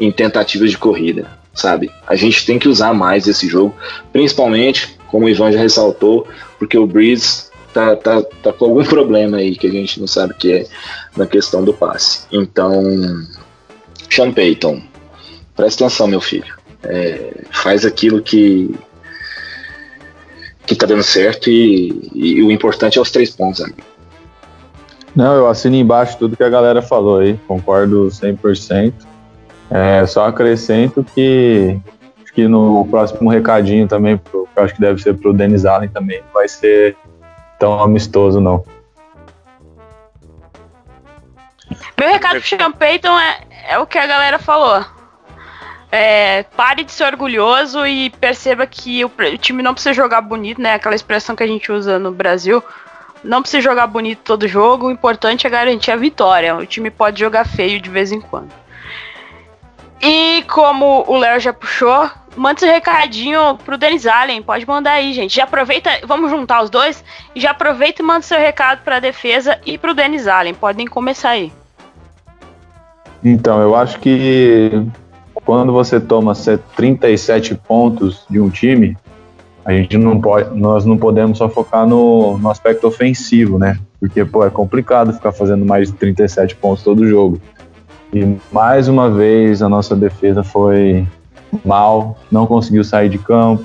em 0.00 0.10
tentativas 0.10 0.72
de 0.72 0.78
corrida, 0.78 1.30
sabe? 1.54 1.92
A 2.08 2.16
gente 2.16 2.44
tem 2.44 2.58
que 2.58 2.66
usar 2.66 2.92
mais 2.92 3.28
esse 3.28 3.46
jogo, 3.46 3.72
principalmente, 4.12 4.98
como 5.06 5.26
o 5.26 5.28
Ivan 5.28 5.52
já 5.52 5.60
ressaltou, 5.60 6.26
porque 6.58 6.76
o 6.76 6.88
Breeze 6.88 7.44
tá, 7.72 7.94
tá, 7.94 8.20
tá 8.42 8.52
com 8.52 8.64
algum 8.64 8.82
problema 8.84 9.36
aí 9.36 9.54
que 9.54 9.68
a 9.68 9.70
gente 9.70 10.00
não 10.00 10.08
sabe 10.08 10.32
o 10.32 10.36
que 10.36 10.52
é 10.52 10.66
na 11.16 11.24
questão 11.24 11.62
do 11.62 11.72
passe. 11.72 12.26
Então, 12.32 12.82
Sean 14.10 14.32
Payton, 14.32 14.82
presta 15.54 15.84
atenção, 15.84 16.08
meu 16.08 16.20
filho. 16.20 16.57
É, 16.82 17.42
faz 17.50 17.84
aquilo 17.84 18.22
que 18.22 18.74
que 20.68 20.76
tá 20.76 20.84
dando 20.84 21.02
certo 21.02 21.48
e, 21.48 22.10
e, 22.14 22.42
o 22.42 22.52
importante 22.52 22.98
é 22.98 23.00
os 23.00 23.10
três 23.10 23.30
pontos, 23.30 23.62
amigo. 23.62 23.78
Não, 25.16 25.34
eu 25.34 25.48
assino 25.48 25.74
embaixo 25.76 26.18
tudo 26.18 26.36
que 26.36 26.44
a 26.44 26.48
galera 26.50 26.82
falou 26.82 27.20
aí, 27.20 27.40
concordo 27.48 28.08
100%. 28.08 28.92
É, 29.70 30.06
só 30.06 30.26
acrescento 30.26 31.02
que 31.14 31.80
acho 32.22 32.32
que 32.34 32.46
no 32.46 32.86
próximo 32.90 33.30
recadinho 33.30 33.88
também, 33.88 34.18
pro, 34.18 34.46
que 34.46 34.60
eu 34.60 34.62
acho 34.62 34.74
que 34.74 34.80
deve 34.80 35.00
ser 35.00 35.14
pro 35.14 35.32
Denis 35.32 35.64
Allen 35.64 35.88
também, 35.88 36.20
não 36.20 36.32
vai 36.34 36.46
ser 36.46 36.94
tão 37.58 37.82
amistoso 37.82 38.38
não. 38.38 38.62
Meu 41.98 42.08
recado 42.08 42.40
pro 42.40 42.48
Sean 42.48 42.72
Payton 42.72 43.18
é, 43.18 43.40
é 43.70 43.78
o 43.78 43.86
que 43.86 43.96
a 43.96 44.06
galera 44.06 44.38
falou. 44.38 44.84
É, 45.90 46.42
pare 46.54 46.84
de 46.84 46.92
ser 46.92 47.04
orgulhoso 47.04 47.86
e 47.86 48.10
perceba 48.10 48.66
que 48.66 49.04
o, 49.04 49.08
o, 49.08 49.38
time 49.38 49.62
não 49.62 49.72
precisa 49.72 49.94
jogar 49.94 50.20
bonito, 50.20 50.60
né? 50.60 50.74
Aquela 50.74 50.94
expressão 50.94 51.34
que 51.34 51.42
a 51.42 51.46
gente 51.46 51.72
usa 51.72 51.98
no 51.98 52.12
Brasil. 52.12 52.62
Não 53.24 53.40
precisa 53.40 53.62
jogar 53.62 53.86
bonito 53.86 54.20
todo 54.22 54.46
jogo, 54.46 54.86
o 54.86 54.90
importante 54.90 55.46
é 55.46 55.50
garantir 55.50 55.90
a 55.90 55.96
vitória. 55.96 56.54
O 56.56 56.66
time 56.66 56.90
pode 56.90 57.18
jogar 57.18 57.46
feio 57.46 57.80
de 57.80 57.88
vez 57.88 58.12
em 58.12 58.20
quando. 58.20 58.52
E 60.00 60.44
como 60.46 61.04
o 61.08 61.16
Léo 61.16 61.40
já 61.40 61.52
puxou, 61.52 62.08
manda 62.36 62.60
esse 62.60 62.66
recadinho 62.70 63.58
pro 63.64 63.78
Denis 63.78 64.06
Allen. 64.06 64.42
Pode 64.42 64.66
mandar 64.66 64.92
aí, 64.92 65.12
gente. 65.12 65.34
Já 65.34 65.44
aproveita, 65.44 65.90
vamos 66.04 66.30
juntar 66.30 66.62
os 66.62 66.70
dois 66.70 67.02
e 67.34 67.40
já 67.40 67.50
aproveita 67.50 68.02
e 68.02 68.04
manda 68.04 68.22
seu 68.22 68.38
recado 68.38 68.82
pra 68.84 69.00
defesa 69.00 69.58
e 69.66 69.76
pro 69.76 69.94
Denis 69.94 70.28
Allen. 70.28 70.54
Podem 70.54 70.86
começar 70.86 71.30
aí. 71.30 71.52
Então, 73.24 73.60
eu 73.60 73.74
acho 73.74 73.98
que 73.98 74.70
quando 75.48 75.72
você 75.72 75.98
toma 75.98 76.34
37 76.76 77.54
pontos 77.54 78.26
de 78.28 78.38
um 78.38 78.50
time, 78.50 78.94
a 79.64 79.72
gente 79.72 79.96
não 79.96 80.20
pode, 80.20 80.54
nós 80.54 80.84
não 80.84 80.98
podemos 80.98 81.38
só 81.38 81.48
focar 81.48 81.86
no, 81.86 82.36
no 82.36 82.50
aspecto 82.50 82.86
ofensivo, 82.86 83.58
né? 83.58 83.78
Porque, 83.98 84.26
pô, 84.26 84.44
é 84.44 84.50
complicado 84.50 85.10
ficar 85.10 85.32
fazendo 85.32 85.64
mais 85.64 85.90
de 85.90 85.96
37 85.96 86.54
pontos 86.54 86.84
todo 86.84 87.08
jogo. 87.08 87.40
E 88.12 88.36
mais 88.52 88.88
uma 88.88 89.08
vez 89.08 89.62
a 89.62 89.70
nossa 89.70 89.96
defesa 89.96 90.42
foi 90.42 91.06
mal, 91.64 92.18
não 92.30 92.46
conseguiu 92.46 92.84
sair 92.84 93.08
de 93.08 93.16
campo, 93.16 93.64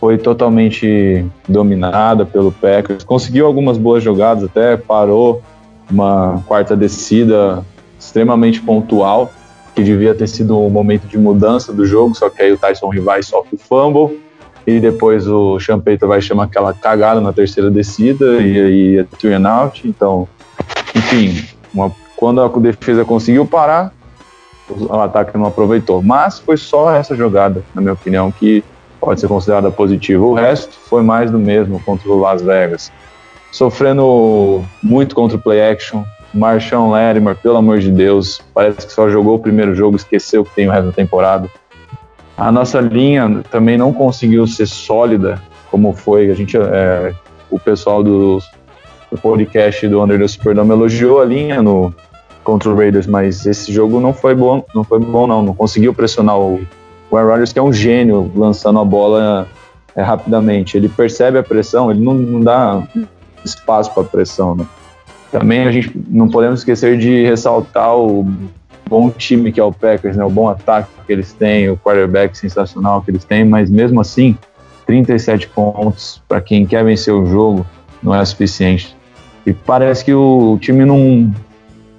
foi 0.00 0.18
totalmente 0.18 1.24
dominada 1.48 2.26
pelo 2.26 2.50
Packers. 2.50 3.04
Conseguiu 3.04 3.46
algumas 3.46 3.78
boas 3.78 4.02
jogadas, 4.02 4.42
até 4.42 4.76
parou 4.76 5.40
uma 5.88 6.42
quarta 6.44 6.76
descida 6.76 7.64
extremamente 8.00 8.60
pontual, 8.60 9.30
que 9.74 9.82
devia 9.82 10.14
ter 10.14 10.28
sido 10.28 10.58
um 10.58 10.70
momento 10.70 11.06
de 11.06 11.18
mudança 11.18 11.72
do 11.72 11.84
jogo, 11.84 12.14
só 12.14 12.30
que 12.30 12.42
aí 12.42 12.52
o 12.52 12.58
Tyson 12.58 12.88
Rivai 12.88 13.22
sofre 13.22 13.56
o 13.56 13.58
fumble, 13.58 14.20
e 14.66 14.80
depois 14.80 15.26
o 15.26 15.58
Champeita 15.58 16.06
vai 16.06 16.20
chamar 16.20 16.44
aquela 16.44 16.72
cagada 16.72 17.20
na 17.20 17.32
terceira 17.32 17.70
descida, 17.70 18.40
e 18.40 18.60
aí 18.60 18.98
é 18.98 19.04
turn 19.18 19.46
out, 19.46 19.86
então, 19.86 20.28
enfim, 20.94 21.44
uma, 21.72 21.92
quando 22.16 22.40
a 22.40 22.48
defesa 22.48 23.04
conseguiu 23.04 23.44
parar, 23.44 23.92
o 24.68 24.94
ataque 24.94 25.36
não 25.36 25.46
aproveitou, 25.46 26.02
mas 26.02 26.38
foi 26.38 26.56
só 26.56 26.94
essa 26.94 27.14
jogada, 27.14 27.62
na 27.74 27.82
minha 27.82 27.92
opinião, 27.92 28.32
que 28.32 28.64
pode 28.98 29.20
ser 29.20 29.28
considerada 29.28 29.70
positiva. 29.70 30.24
O 30.24 30.32
resto 30.32 30.74
foi 30.88 31.02
mais 31.02 31.30
do 31.30 31.38
mesmo 31.38 31.78
contra 31.80 32.08
o 32.08 32.18
Las 32.18 32.40
Vegas. 32.40 32.90
Sofrendo 33.52 34.64
muito 34.82 35.14
contra 35.14 35.36
o 35.36 35.40
play 35.40 35.60
action, 35.60 36.02
Marchão 36.34 36.90
Larimer, 36.90 37.36
pelo 37.36 37.56
amor 37.56 37.78
de 37.78 37.90
Deus, 37.90 38.42
parece 38.52 38.86
que 38.86 38.92
só 38.92 39.08
jogou 39.08 39.36
o 39.36 39.38
primeiro 39.38 39.74
jogo, 39.74 39.96
esqueceu 39.96 40.44
que 40.44 40.54
tem 40.54 40.68
o 40.68 40.70
resto 40.70 40.86
da 40.86 40.92
temporada. 40.92 41.48
A 42.36 42.50
nossa 42.50 42.80
linha 42.80 43.42
também 43.50 43.78
não 43.78 43.92
conseguiu 43.92 44.44
ser 44.46 44.66
sólida, 44.66 45.40
como 45.70 45.92
foi. 45.92 46.30
A 46.30 46.34
gente, 46.34 46.56
é, 46.56 47.14
o 47.48 47.58
pessoal 47.58 48.02
do, 48.02 48.40
do 49.10 49.16
podcast 49.16 49.86
do 49.86 50.02
Under 50.02 50.18
the 50.18 50.26
Superdome 50.26 50.72
elogiou 50.72 51.20
a 51.20 51.24
linha 51.24 51.62
no 51.62 51.94
contra 52.42 52.68
o 52.68 52.76
Raiders, 52.76 53.06
mas 53.06 53.46
esse 53.46 53.72
jogo 53.72 53.98
não 54.00 54.12
foi 54.12 54.34
bom, 54.34 54.62
não 54.74 54.84
foi 54.84 54.98
bom 54.98 55.26
não, 55.26 55.42
não 55.42 55.54
conseguiu 55.54 55.94
pressionar 55.94 56.38
o, 56.38 56.60
o 57.10 57.16
Aaron 57.16 57.30
Rodgers, 57.30 57.52
que 57.54 57.58
é 57.58 57.62
um 57.62 57.72
gênio 57.72 58.30
lançando 58.36 58.78
a 58.80 58.84
bola 58.84 59.48
é, 59.96 60.02
rapidamente. 60.02 60.76
Ele 60.76 60.88
percebe 60.88 61.38
a 61.38 61.42
pressão, 61.42 61.90
ele 61.90 62.00
não, 62.00 62.12
não 62.12 62.40
dá 62.40 62.82
espaço 63.44 63.92
para 63.94 64.04
pressão, 64.04 64.54
né? 64.54 64.66
Também 65.34 65.66
a 65.66 65.72
gente 65.72 65.90
não 66.08 66.28
podemos 66.28 66.60
esquecer 66.60 66.96
de 66.96 67.24
ressaltar 67.24 67.96
o 67.96 68.24
bom 68.88 69.10
time 69.10 69.50
que 69.50 69.58
é 69.58 69.64
o 69.64 69.72
Packers, 69.72 70.16
né? 70.16 70.24
O 70.24 70.30
bom 70.30 70.48
ataque 70.48 70.88
que 71.04 71.12
eles 71.12 71.32
têm, 71.32 71.68
o 71.68 71.76
quarterback 71.76 72.38
sensacional 72.38 73.02
que 73.02 73.10
eles 73.10 73.24
têm, 73.24 73.44
mas 73.44 73.68
mesmo 73.68 74.00
assim, 74.00 74.38
37 74.86 75.48
pontos 75.48 76.22
para 76.28 76.40
quem 76.40 76.64
quer 76.64 76.84
vencer 76.84 77.12
o 77.12 77.26
jogo 77.26 77.66
não 78.00 78.14
é 78.14 78.24
suficiente. 78.24 78.96
E 79.44 79.52
parece 79.52 80.04
que 80.04 80.14
o 80.14 80.56
time 80.60 80.84
não 80.84 81.34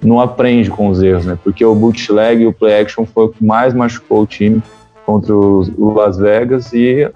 não 0.02 0.18
aprende 0.18 0.70
com 0.70 0.88
os 0.88 1.02
erros, 1.02 1.26
né? 1.26 1.38
Porque 1.44 1.62
o 1.62 1.74
bootleg 1.74 2.40
e 2.40 2.46
o 2.46 2.54
play 2.54 2.80
action 2.80 3.04
foi 3.04 3.24
o 3.24 3.28
que 3.28 3.44
mais 3.44 3.74
machucou 3.74 4.22
o 4.22 4.26
time 4.26 4.62
contra 5.04 5.34
o 5.34 5.92
Las 5.92 6.16
Vegas 6.16 6.72
e 6.72 7.06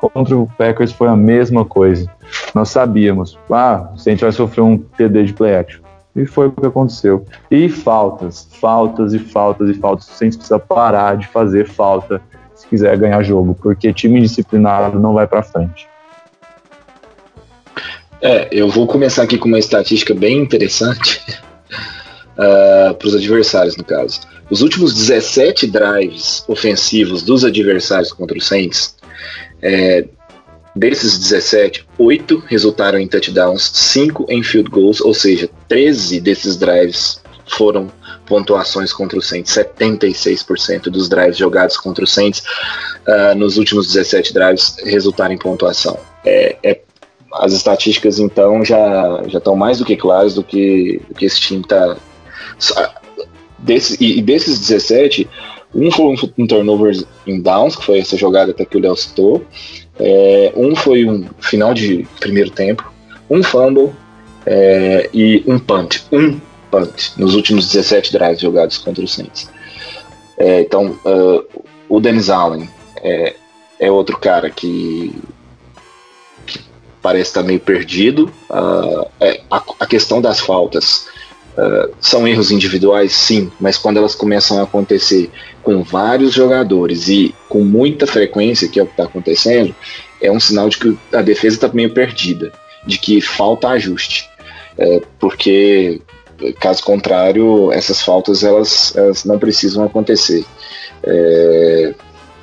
contra 0.00 0.36
o 0.36 0.46
Packers 0.58 0.92
foi 0.92 1.08
a 1.08 1.16
mesma 1.16 1.64
coisa. 1.64 2.10
Nós 2.54 2.70
sabíamos, 2.70 3.38
ah, 3.50 3.90
a 3.94 4.10
gente 4.10 4.20
vai 4.20 4.32
sofrer 4.32 4.62
um 4.62 4.78
TD 4.78 5.24
de 5.24 5.32
play 5.32 5.56
action. 5.56 5.80
E 6.14 6.24
foi 6.24 6.46
o 6.46 6.52
que 6.52 6.66
aconteceu. 6.66 7.26
E 7.50 7.68
faltas, 7.68 8.48
faltas 8.58 9.12
e 9.12 9.18
faltas 9.18 9.68
e 9.68 9.74
faltas. 9.74 10.06
Você 10.06 10.28
precisa 10.28 10.58
parar 10.58 11.18
de 11.18 11.26
fazer 11.26 11.68
falta 11.68 12.22
se 12.54 12.66
quiser 12.66 12.96
ganhar 12.96 13.22
jogo, 13.22 13.54
porque 13.54 13.92
time 13.92 14.20
disciplinado 14.20 14.98
não 14.98 15.12
vai 15.12 15.26
para 15.26 15.42
frente. 15.42 15.86
É, 18.22 18.48
eu 18.50 18.70
vou 18.70 18.86
começar 18.86 19.22
aqui 19.24 19.36
com 19.36 19.46
uma 19.46 19.58
estatística 19.58 20.14
bem 20.14 20.38
interessante 20.38 21.22
uh, 22.32 22.94
para 22.94 23.06
os 23.06 23.14
adversários, 23.14 23.76
no 23.76 23.84
caso. 23.84 24.20
Os 24.48 24.62
últimos 24.62 24.94
17 24.94 25.66
drives 25.66 26.44
ofensivos 26.48 27.22
dos 27.22 27.44
adversários 27.44 28.12
contra 28.12 28.38
o 28.38 28.40
Saints, 28.40 28.96
é, 29.62 30.04
Desses 30.76 31.18
17, 31.18 31.88
8 31.96 32.44
resultaram 32.48 32.98
em 32.98 33.08
touchdowns, 33.08 33.70
5 33.72 34.26
em 34.28 34.42
field 34.42 34.68
goals, 34.68 35.00
ou 35.00 35.14
seja, 35.14 35.48
13 35.68 36.20
desses 36.20 36.54
drives 36.54 37.18
foram 37.46 37.90
pontuações 38.26 38.92
contra 38.92 39.18
o 39.18 39.22
Saints. 39.22 39.54
76% 39.54 40.90
dos 40.90 41.08
drives 41.08 41.38
jogados 41.38 41.78
contra 41.78 42.04
o 42.04 42.06
Saints 42.06 42.42
uh, 43.08 43.34
nos 43.34 43.56
últimos 43.56 43.86
17 43.86 44.34
drives 44.34 44.76
resultaram 44.84 45.32
em 45.32 45.38
pontuação. 45.38 45.98
É, 46.26 46.56
é, 46.62 46.80
as 47.32 47.54
estatísticas, 47.54 48.18
então, 48.18 48.62
já 48.62 49.22
estão 49.26 49.56
mais 49.56 49.78
do 49.78 49.84
que 49.86 49.96
claras 49.96 50.34
do 50.34 50.42
que, 50.42 51.00
do 51.08 51.14
que 51.14 51.24
esse 51.24 51.40
time 51.40 51.62
está. 51.62 51.96
Desse, 53.58 53.96
e, 53.98 54.18
e 54.18 54.22
desses 54.22 54.58
17, 54.58 55.26
um 55.76 55.90
foi 55.90 56.06
um, 56.06 56.16
um 56.38 56.46
turnover 56.46 56.96
em 57.26 57.40
downs, 57.40 57.76
que 57.76 57.84
foi 57.84 57.98
essa 57.98 58.16
jogada 58.16 58.50
até 58.50 58.64
que 58.64 58.76
o 58.76 58.80
Léo 58.80 58.96
citou, 58.96 59.44
é, 59.98 60.52
um 60.56 60.74
foi 60.74 61.04
um 61.04 61.26
final 61.40 61.74
de 61.74 62.06
primeiro 62.18 62.50
tempo, 62.50 62.90
um 63.28 63.42
fumble 63.42 63.92
é, 64.46 65.10
e 65.12 65.42
um 65.46 65.58
punt. 65.58 66.02
Um 66.10 66.40
punt 66.70 67.12
nos 67.16 67.34
últimos 67.34 67.70
17 67.70 68.12
drives 68.12 68.40
jogados 68.40 68.78
contra 68.78 69.04
o 69.04 69.08
Saints. 69.08 69.50
É, 70.38 70.60
então, 70.60 70.98
uh, 71.04 71.64
o 71.88 72.00
Dennis 72.00 72.28
Allen 72.28 72.68
é, 73.02 73.34
é 73.80 73.90
outro 73.90 74.18
cara 74.18 74.50
que, 74.50 75.14
que, 76.46 76.60
parece 77.00 77.30
estar 77.30 77.42
meio 77.42 77.60
perdido. 77.60 78.30
Uh, 78.50 79.06
a, 79.50 79.62
a, 79.80 79.86
questão 79.86 80.20
das 80.20 80.40
faltas 80.40 81.08
uh, 81.58 81.94
são 82.00 82.26
erros 82.26 82.50
individuais, 82.50 83.12
sim, 83.12 83.50
mas 83.60 83.76
quando 83.76 83.96
elas 83.96 84.14
começam 84.14 84.58
a 84.58 84.62
acontecer 84.62 85.30
com 85.62 85.82
vários 85.82 86.32
jogadores 86.32 87.08
e 87.08 87.34
com 87.48 87.64
muita 87.64 88.06
frequência, 88.06 88.68
que 88.68 88.78
é 88.78 88.82
o 88.82 88.86
que 88.86 88.92
está 88.92 89.04
acontecendo, 89.04 89.74
é 90.20 90.30
um 90.30 90.40
sinal 90.40 90.68
de 90.68 90.78
que 90.78 90.98
a 91.12 91.22
defesa 91.22 91.56
está 91.56 91.68
meio 91.68 91.92
perdida, 91.92 92.52
de 92.86 92.98
que 92.98 93.20
falta 93.20 93.68
ajuste. 93.68 94.28
É, 94.78 95.00
porque, 95.18 96.00
caso 96.60 96.82
contrário, 96.82 97.72
essas 97.72 98.02
faltas 98.02 98.44
elas, 98.44 98.94
elas 98.96 99.24
não 99.24 99.38
precisam 99.38 99.84
acontecer. 99.84 100.44
É, 101.02 101.94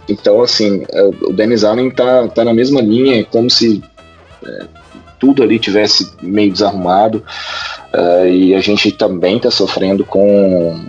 Então, 0.10 0.42
assim, 0.42 0.84
é, 0.92 1.02
o 1.04 1.32
Dennis 1.32 1.64
Allen 1.64 1.90
tá, 1.90 2.28
tá 2.28 2.44
na 2.44 2.54
mesma 2.54 2.82
linha, 2.82 3.24
como 3.24 3.50
se 3.50 3.82
tudo 5.24 5.42
ali 5.42 5.58
tivesse 5.58 6.12
meio 6.22 6.52
desarrumado. 6.52 7.24
Uh, 7.94 8.28
e 8.28 8.54
a 8.54 8.60
gente 8.60 8.92
também 8.92 9.38
está 9.38 9.50
sofrendo 9.50 10.04
com, 10.04 10.84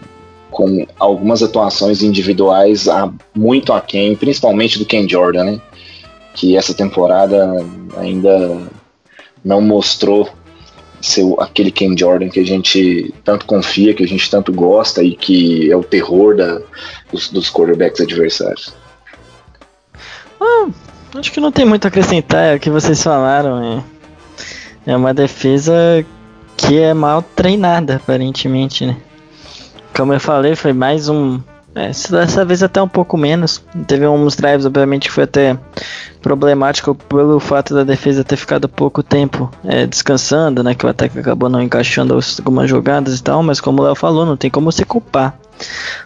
com 0.50 0.84
algumas 0.98 1.40
atuações 1.40 2.02
individuais 2.02 2.88
a, 2.88 3.08
muito 3.32 3.72
aquém, 3.72 4.16
principalmente 4.16 4.76
do 4.76 4.84
Ken 4.84 5.08
Jordan, 5.08 5.44
né? 5.44 5.60
Que 6.34 6.56
essa 6.56 6.74
temporada 6.74 7.64
ainda 7.96 8.60
não 9.44 9.60
mostrou 9.60 10.28
ser 11.00 11.24
aquele 11.38 11.70
Ken 11.70 11.94
Jordan 11.96 12.28
que 12.28 12.40
a 12.40 12.44
gente 12.44 13.14
tanto 13.22 13.46
confia, 13.46 13.94
que 13.94 14.02
a 14.02 14.08
gente 14.08 14.28
tanto 14.28 14.52
gosta 14.52 15.00
e 15.04 15.14
que 15.14 15.70
é 15.70 15.76
o 15.76 15.84
terror 15.84 16.34
da, 16.34 16.60
dos, 17.12 17.30
dos 17.30 17.52
quarterbacks 17.52 18.00
adversários. 18.00 18.74
Ah, 20.40 20.66
acho 21.14 21.30
que 21.30 21.38
não 21.38 21.52
tem 21.52 21.64
muito 21.64 21.84
a 21.84 21.88
acrescentar, 21.88 22.46
é 22.46 22.56
o 22.56 22.60
que 22.60 22.70
vocês 22.70 23.00
falaram. 23.00 23.62
É, 23.62 23.93
é 24.86 24.96
uma 24.96 25.14
defesa 25.14 25.72
que 26.56 26.78
é 26.78 26.94
mal 26.94 27.22
treinada, 27.22 27.96
aparentemente, 27.96 28.86
né? 28.86 28.96
Como 29.96 30.12
eu 30.12 30.20
falei, 30.20 30.54
foi 30.56 30.72
mais 30.72 31.08
um. 31.08 31.40
É, 31.74 31.88
dessa 31.88 32.44
vez 32.44 32.62
até 32.62 32.80
um 32.80 32.88
pouco 32.88 33.16
menos. 33.16 33.62
Teve 33.86 34.06
uns 34.06 34.36
drives, 34.36 34.64
obviamente, 34.64 35.08
que 35.08 35.14
foi 35.14 35.24
até 35.24 35.58
problemático 36.22 36.94
pelo 36.94 37.40
fato 37.40 37.74
da 37.74 37.82
defesa 37.82 38.24
ter 38.24 38.36
ficado 38.36 38.68
pouco 38.68 39.02
tempo 39.02 39.50
é, 39.64 39.86
descansando, 39.86 40.62
né? 40.62 40.74
Que 40.74 40.86
o 40.86 40.88
ataque 40.88 41.18
acabou 41.18 41.48
não 41.48 41.60
encaixando 41.60 42.18
algumas 42.38 42.70
jogadas 42.70 43.18
e 43.18 43.22
tal, 43.22 43.42
mas 43.42 43.60
como 43.60 43.82
o 43.82 43.84
Léo 43.84 43.94
falou, 43.94 44.24
não 44.24 44.36
tem 44.36 44.50
como 44.50 44.70
se 44.70 44.84
culpar 44.84 45.36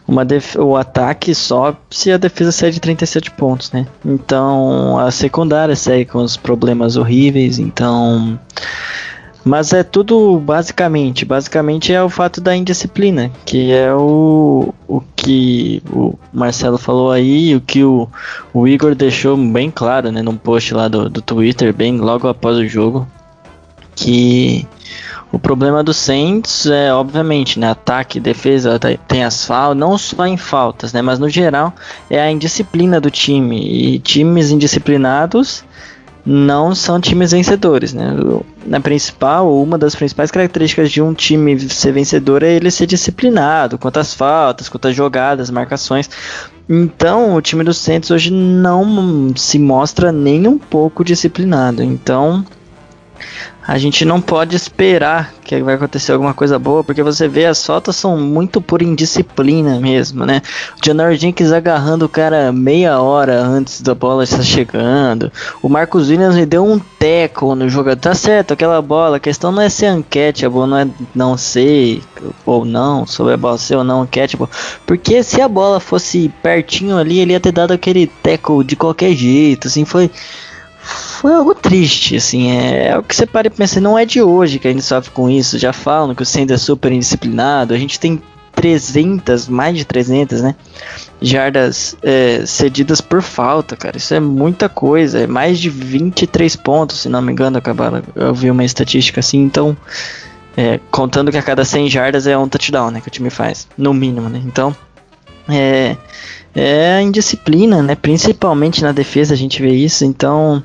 uma 0.07 0.27
o 0.59 0.77
ataque 0.77 1.35
só 1.35 1.77
se 1.91 2.11
a 2.11 2.17
defesa 2.17 2.51
sair 2.51 2.71
de 2.71 2.81
37 2.81 3.31
pontos, 3.33 3.71
né? 3.73 3.87
Então 4.05 4.99
a 4.99 5.11
secundária 5.11 5.77
segue 5.77 6.07
com 6.07 6.19
os 6.19 6.37
problemas 6.37 6.97
horríveis, 6.97 7.59
então. 7.59 8.39
Mas 9.45 9.73
é 9.73 9.83
tudo 9.83 10.39
basicamente, 10.39 11.25
basicamente 11.25 11.93
é 11.93 12.03
o 12.03 12.11
fato 12.11 12.41
da 12.41 12.55
indisciplina, 12.55 13.31
que 13.47 13.73
é 13.73 13.95
o, 13.95 14.75
o 14.87 15.01
que 15.17 15.83
o 15.91 16.19
Marcelo 16.33 16.77
falou 16.77 17.11
aí, 17.11 17.55
o 17.55 17.61
que 17.61 17.83
o, 17.83 18.09
o 18.53 18.69
Igor 18.69 18.95
deixou 18.95 19.37
bem 19.37 19.71
claro, 19.71 20.13
né, 20.13 20.21
num 20.21 20.37
post 20.37 20.75
lá 20.75 20.87
do, 20.89 21.09
do 21.09 21.23
Twitter, 21.23 21.73
bem 21.73 21.97
logo 21.97 22.29
após 22.29 22.59
o 22.59 22.67
jogo, 22.67 23.09
que 23.95 24.67
o 25.31 25.39
problema 25.39 25.85
do 25.85 25.93
Saints 25.93 26.67
é, 26.67 26.93
obviamente, 26.93 27.59
né, 27.59 27.71
ataque, 27.71 28.19
defesa, 28.19 28.79
tem 29.07 29.25
as 29.25 29.45
faltas, 29.45 29.79
não 29.79 29.99
só 29.99 30.27
em 30.27 30.37
faltas, 30.37 30.93
né, 30.93 31.03
mas 31.03 31.19
no 31.19 31.29
geral 31.29 31.75
é 32.09 32.21
a 32.21 32.31
indisciplina 32.31 33.01
do 33.01 33.11
time. 33.11 33.61
E 33.61 33.99
times 33.99 34.51
indisciplinados 34.51 35.65
não 36.25 36.75
são 36.75 37.01
times 37.01 37.33
vencedores, 37.33 37.95
né? 37.95 38.15
Na 38.67 38.81
principal, 38.81 39.63
uma 39.63 39.79
das 39.79 39.95
principais 39.95 40.31
características 40.31 40.91
de 40.91 41.01
um 41.01 41.15
time 41.15 41.59
ser 41.71 41.93
vencedor 41.93 42.43
é 42.43 42.53
ele 42.53 42.71
ser 42.71 42.87
disciplinado, 42.87 43.79
quanto 43.79 43.99
às 43.99 44.13
faltas, 44.13 44.69
quanto 44.69 44.89
às 44.89 44.95
jogadas, 44.95 45.51
marcações. 45.51 46.11
Então, 46.69 47.35
o 47.35 47.41
time 47.41 47.65
do 47.65 47.73
Saints 47.73 48.11
hoje 48.11 48.31
não 48.31 49.33
se 49.35 49.59
mostra 49.59 50.13
nem 50.13 50.47
um 50.47 50.59
pouco 50.59 51.03
disciplinado. 51.03 51.83
Então, 51.83 52.45
a 53.69 53.77
gente 53.77 54.03
não 54.03 54.19
pode 54.19 54.57
esperar 54.57 55.35
que 55.45 55.63
vai 55.63 55.75
acontecer 55.75 56.13
alguma 56.13 56.33
coisa 56.33 56.59
boa, 56.59 56.83
porque 56.83 57.03
você 57.03 57.29
vê 57.29 57.45
as 57.45 57.65
faltas 57.65 57.97
são 57.97 58.17
muito 58.17 58.63
por 58.63 58.81
indisciplina 58.81 59.79
mesmo, 59.79 60.25
né? 60.25 60.41
O 60.81 60.85
Janor 60.85 61.15
Jenkins 61.15 61.53
agarrando 61.53 62.07
o 62.07 62.09
cara 62.09 62.51
meia 62.51 62.99
hora 62.99 63.39
antes 63.43 63.83
da 63.83 63.95
bola 63.95 64.25
estar 64.25 64.43
chegando. 64.43 65.31
O 65.63 65.69
Marcos 65.69 66.09
Williams 66.09 66.35
me 66.35 66.47
deu 66.47 66.65
um 66.65 66.79
teco 66.79 67.55
no 67.55 67.69
jogador. 67.69 68.01
Tá 68.01 68.15
certo, 68.15 68.55
aquela 68.55 68.81
bola. 68.81 69.19
A 69.19 69.21
questão 69.21 69.53
não 69.53 69.61
é 69.61 69.69
ser 69.69 69.93
uncatchable, 69.93 70.67
não 70.67 70.79
é 70.79 70.89
não 71.15 71.37
ser 71.37 72.01
ou 72.47 72.65
não, 72.65 73.07
sobre 73.07 73.35
a 73.35 73.37
bola 73.37 73.59
ser 73.59 73.77
ou 73.77 73.85
não 73.85 74.01
uncatchable. 74.03 74.49
Porque 74.87 75.23
se 75.23 75.43
a 75.43 75.49
bola 75.49 75.79
fosse 75.79 76.33
pertinho 76.43 76.97
ali, 76.97 77.19
ele 77.21 77.33
ia 77.33 77.41
ter 77.41 77.53
dado 77.53 77.73
aquele 77.73 78.07
teco 78.07 78.65
de 78.65 78.77
qualquer 78.77 79.13
jeito. 79.13 79.69
Assim, 79.69 79.85
foi 79.85 80.11
foi 81.19 81.35
algo 81.35 81.53
triste, 81.53 82.15
assim, 82.15 82.53
é, 82.53 82.91
é 82.91 82.99
o 82.99 83.03
que 83.03 83.15
você 83.15 83.27
para 83.27 83.49
e 83.49 83.51
pensa, 83.51 83.81
não 83.81 83.99
é 83.99 84.05
de 84.05 84.23
hoje 84.23 84.61
que 84.61 84.69
a 84.69 84.71
gente 84.71 84.85
sofre 84.85 85.11
com 85.11 85.29
isso, 85.29 85.59
já 85.59 85.73
falam 85.73 86.15
que 86.15 86.23
o 86.23 86.27
Sendo 86.27 86.53
é 86.53 86.57
super 86.57 86.93
indisciplinado, 86.93 87.75
a 87.75 87.77
gente 87.77 87.99
tem 87.99 88.23
300, 88.53 89.49
mais 89.49 89.77
de 89.77 89.85
300, 89.85 90.43
né, 90.43 90.55
jardas 91.21 91.97
é, 92.05 92.47
cedidas 92.47 93.01
por 93.01 93.21
falta, 93.21 93.75
cara, 93.75 93.97
isso 93.97 94.15
é 94.15 94.21
muita 94.21 94.69
coisa, 94.69 95.19
é 95.19 95.27
mais 95.27 95.59
de 95.59 95.69
23 95.69 96.55
pontos, 96.55 97.01
se 97.01 97.09
não 97.09 97.21
me 97.21 97.33
engano, 97.33 97.59
acabaram, 97.59 98.01
eu 98.15 98.33
vi 98.33 98.49
uma 98.49 98.65
estatística 98.65 99.19
assim, 99.19 99.39
então, 99.39 99.77
é, 100.57 100.79
contando 100.89 101.33
que 101.33 101.39
a 101.39 101.43
cada 101.43 101.65
100 101.65 101.91
jardas 101.91 102.29
é 102.29 102.39
um 102.39 102.49
touchdown, 102.49 102.93
né, 102.93 103.01
que 103.01 103.09
o 103.09 103.11
time 103.11 103.29
faz, 103.29 103.67
no 103.77 103.93
mínimo, 103.93 104.29
né, 104.29 104.41
então, 104.47 104.75
é 105.49 105.97
é 106.59 106.97
a 106.97 107.03
indisciplina, 107.03 107.83
né? 107.83 107.95
Principalmente 107.95 108.83
na 108.83 108.93
defesa 108.93 109.35
a 109.35 109.37
gente 109.37 109.63
vê 109.63 109.71
isso, 109.71 110.05
então 110.05 110.63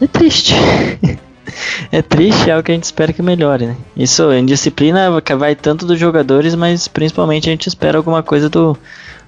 é 0.00 0.06
triste. 0.06 0.54
é 1.92 2.00
triste, 2.00 2.50
é 2.50 2.56
o 2.56 2.62
que 2.62 2.72
a 2.72 2.74
gente 2.74 2.84
espera 2.84 3.12
que 3.12 3.22
melhore, 3.22 3.66
né? 3.66 3.76
Isso, 3.96 4.32
indisciplina 4.32 5.10
vai 5.38 5.54
tanto 5.54 5.84
dos 5.84 5.98
jogadores, 5.98 6.54
mas 6.54 6.88
principalmente 6.88 7.48
a 7.48 7.52
gente 7.52 7.66
espera 7.66 7.98
alguma 7.98 8.22
coisa 8.22 8.48
do, 8.48 8.76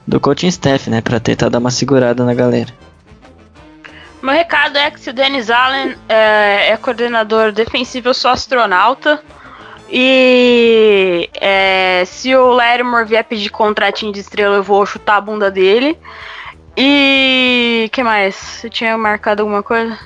do 0.06 0.18
coaching 0.18 0.48
staff, 0.48 0.88
né? 0.88 1.00
Pra 1.00 1.20
tentar 1.20 1.48
dar 1.48 1.58
uma 1.58 1.70
segurada 1.70 2.24
na 2.24 2.34
galera. 2.34 2.72
Meu 4.22 4.32
recado 4.32 4.78
é 4.78 4.90
que 4.90 5.00
se 5.00 5.10
o 5.10 5.12
Dennis 5.12 5.50
Allen 5.50 5.96
é, 6.08 6.70
é 6.70 6.76
coordenador 6.76 7.50
defensivo, 7.50 8.08
eu 8.08 8.14
sou 8.14 8.30
astronauta. 8.30 9.20
E 9.94 11.28
é, 11.34 12.02
se 12.06 12.34
o 12.34 12.50
Lattimore 12.50 13.04
vier 13.04 13.22
pedir 13.24 13.50
contratinho 13.50 14.10
de 14.10 14.20
estrela, 14.20 14.56
eu 14.56 14.62
vou 14.62 14.86
chutar 14.86 15.16
a 15.16 15.20
bunda 15.20 15.50
dele. 15.50 15.98
E 16.74 17.90
que 17.92 18.02
mais? 18.02 18.34
Você 18.34 18.70
tinha 18.70 18.96
marcado 18.96 19.42
alguma 19.42 19.62
coisa? 19.62 19.98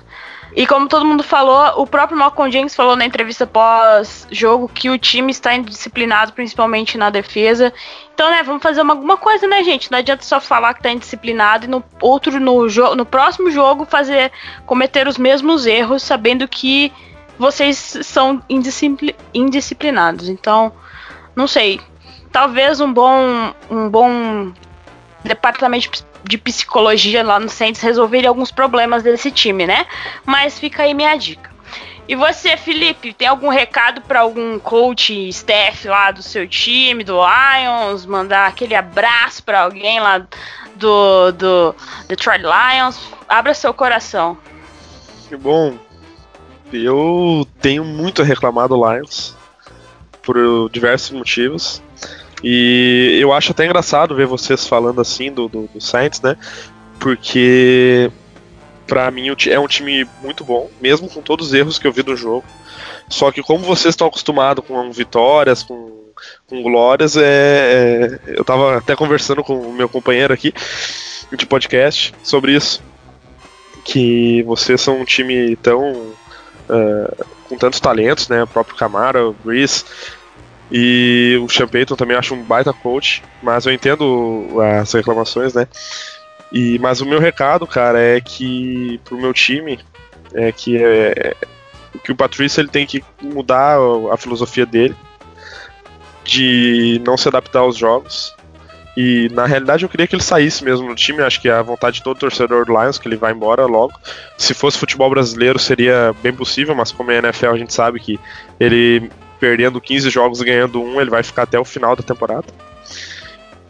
E 0.56 0.66
como 0.66 0.88
todo 0.88 1.04
mundo 1.04 1.22
falou, 1.22 1.82
o 1.82 1.86
próprio 1.86 2.18
Malcolm 2.18 2.50
James 2.50 2.74
falou 2.74 2.96
na 2.96 3.04
entrevista 3.04 3.46
pós-jogo 3.46 4.68
que 4.68 4.90
o 4.90 4.98
time 4.98 5.30
está 5.30 5.54
indisciplinado, 5.54 6.32
principalmente 6.32 6.98
na 6.98 7.08
defesa. 7.08 7.72
Então, 8.12 8.28
né, 8.30 8.42
vamos 8.42 8.62
fazer 8.62 8.80
uma, 8.80 8.94
alguma 8.94 9.16
coisa, 9.16 9.46
né, 9.46 9.62
gente? 9.62 9.92
Não 9.92 9.98
adianta 9.98 10.24
só 10.24 10.40
falar 10.40 10.74
que 10.74 10.80
está 10.80 10.90
indisciplinado 10.90 11.66
e 11.66 11.68
no 11.68 11.84
outro 12.00 12.40
no, 12.40 12.66
no 12.96 13.06
próximo 13.06 13.50
jogo 13.52 13.84
fazer 13.84 14.32
cometer 14.64 15.06
os 15.06 15.18
mesmos 15.18 15.64
erros, 15.64 16.02
sabendo 16.02 16.48
que 16.48 16.90
vocês 17.38 17.98
são 18.02 18.42
indisciplinados. 19.34 20.28
Então, 20.28 20.72
não 21.34 21.46
sei. 21.46 21.80
Talvez 22.32 22.80
um 22.80 22.92
bom, 22.92 23.52
um 23.70 23.88
bom 23.88 24.52
departamento 25.24 26.04
de 26.24 26.38
psicologia 26.38 27.22
lá 27.22 27.38
no 27.38 27.48
Saints 27.48 27.80
resolveria 27.80 28.28
alguns 28.28 28.50
problemas 28.50 29.02
desse 29.02 29.30
time, 29.30 29.66
né? 29.66 29.86
Mas 30.24 30.58
fica 30.58 30.82
aí 30.82 30.92
minha 30.92 31.16
dica. 31.16 31.54
E 32.08 32.14
você, 32.14 32.56
Felipe, 32.56 33.12
tem 33.12 33.26
algum 33.26 33.48
recado 33.48 34.00
para 34.02 34.20
algum 34.20 34.58
coach, 34.60 35.28
staff 35.28 35.88
lá 35.88 36.12
do 36.12 36.22
seu 36.22 36.46
time, 36.46 37.02
do 37.02 37.16
Lions? 37.16 38.06
Mandar 38.06 38.46
aquele 38.46 38.76
abraço 38.76 39.42
para 39.42 39.62
alguém 39.62 39.98
lá 39.98 40.24
do, 40.76 41.32
do 41.32 41.74
Detroit 42.06 42.42
Lions? 42.42 43.00
Abra 43.28 43.54
seu 43.54 43.74
coração. 43.74 44.38
Que 45.28 45.36
bom. 45.36 45.76
Eu 46.72 47.46
tenho 47.60 47.84
muito 47.84 48.22
a 48.22 48.24
reclamar 48.24 48.68
do 48.68 48.76
Lions 48.76 49.36
por 50.22 50.36
diversos 50.70 51.10
motivos. 51.10 51.82
E 52.42 53.18
eu 53.20 53.32
acho 53.32 53.52
até 53.52 53.64
engraçado 53.64 54.14
ver 54.14 54.26
vocês 54.26 54.66
falando 54.66 55.00
assim 55.00 55.32
do, 55.32 55.48
do, 55.48 55.68
do 55.72 55.80
Saints, 55.80 56.20
né? 56.20 56.36
Porque 56.98 58.10
para 58.86 59.10
mim 59.10 59.28
é 59.48 59.58
um 59.58 59.66
time 59.66 60.06
muito 60.22 60.44
bom, 60.44 60.70
mesmo 60.80 61.08
com 61.08 61.20
todos 61.20 61.48
os 61.48 61.54
erros 61.54 61.78
que 61.78 61.86
eu 61.86 61.92
vi 61.92 62.02
do 62.02 62.16
jogo. 62.16 62.44
Só 63.08 63.30
que 63.30 63.42
como 63.42 63.64
vocês 63.64 63.92
estão 63.92 64.06
acostumados 64.06 64.64
com 64.64 64.90
vitórias, 64.90 65.62
com, 65.62 66.10
com 66.48 66.62
glórias, 66.62 67.16
é, 67.16 67.22
é, 67.22 68.20
eu 68.26 68.44
tava 68.44 68.78
até 68.78 68.94
conversando 68.96 69.42
com 69.42 69.58
o 69.58 69.72
meu 69.72 69.88
companheiro 69.88 70.34
aqui 70.34 70.52
de 71.32 71.46
podcast 71.46 72.14
sobre 72.22 72.54
isso. 72.54 72.82
Que 73.84 74.42
vocês 74.42 74.80
são 74.80 75.00
um 75.00 75.04
time 75.04 75.54
tão 75.56 76.12
uh, 76.68 77.26
com 77.48 77.56
tantos 77.56 77.80
talentos, 77.80 78.28
né? 78.28 78.42
O 78.42 78.46
próprio 78.46 78.76
Camara, 78.76 79.26
o 79.26 79.32
Breeze 79.32 79.84
e 80.70 81.38
o 81.42 81.48
Sean 81.48 81.68
também 81.96 82.16
acho 82.16 82.34
um 82.34 82.42
baita 82.42 82.72
coach, 82.72 83.22
mas 83.42 83.66
eu 83.66 83.72
entendo 83.72 84.48
as 84.80 84.92
reclamações, 84.92 85.54
né? 85.54 85.68
E, 86.52 86.78
mas 86.78 87.00
o 87.00 87.06
meu 87.06 87.20
recado, 87.20 87.66
cara, 87.66 88.00
é 88.00 88.20
que 88.20 89.00
pro 89.04 89.16
meu 89.16 89.32
time 89.32 89.78
é 90.34 90.50
que 90.52 90.76
é, 90.82 91.34
que 92.04 92.12
o 92.12 92.16
Patrício 92.16 92.60
ele 92.60 92.68
tem 92.68 92.86
que 92.86 93.02
mudar 93.22 93.78
a 94.12 94.16
filosofia 94.16 94.66
dele 94.66 94.94
de 96.24 97.00
não 97.04 97.16
se 97.16 97.28
adaptar 97.28 97.60
aos 97.60 97.76
jogos 97.76 98.35
E 98.96 99.28
na 99.32 99.44
realidade 99.44 99.84
eu 99.84 99.88
queria 99.88 100.06
que 100.06 100.14
ele 100.14 100.22
saísse 100.22 100.64
mesmo 100.64 100.88
do 100.88 100.94
time. 100.94 101.22
Acho 101.22 101.40
que 101.40 101.48
é 101.48 101.52
a 101.52 101.62
vontade 101.62 101.96
de 101.96 102.02
todo 102.02 102.18
torcedor 102.18 102.64
do 102.64 102.72
Lions 102.72 102.98
que 102.98 103.06
ele 103.06 103.16
vá 103.16 103.30
embora 103.30 103.66
logo. 103.66 103.92
Se 104.38 104.54
fosse 104.54 104.78
futebol 104.78 105.10
brasileiro 105.10 105.58
seria 105.58 106.14
bem 106.22 106.32
possível, 106.32 106.74
mas 106.74 106.92
como 106.92 107.10
é 107.10 107.18
NFL 107.18 107.50
a 107.50 107.58
gente 107.58 107.74
sabe 107.74 108.00
que 108.00 108.18
ele 108.58 109.10
perdendo 109.38 109.80
15 109.80 110.08
jogos 110.08 110.40
e 110.40 110.44
ganhando 110.44 110.80
um, 110.80 110.98
ele 110.98 111.10
vai 111.10 111.22
ficar 111.22 111.42
até 111.42 111.58
o 111.58 111.64
final 111.64 111.94
da 111.94 112.02
temporada. 112.02 112.46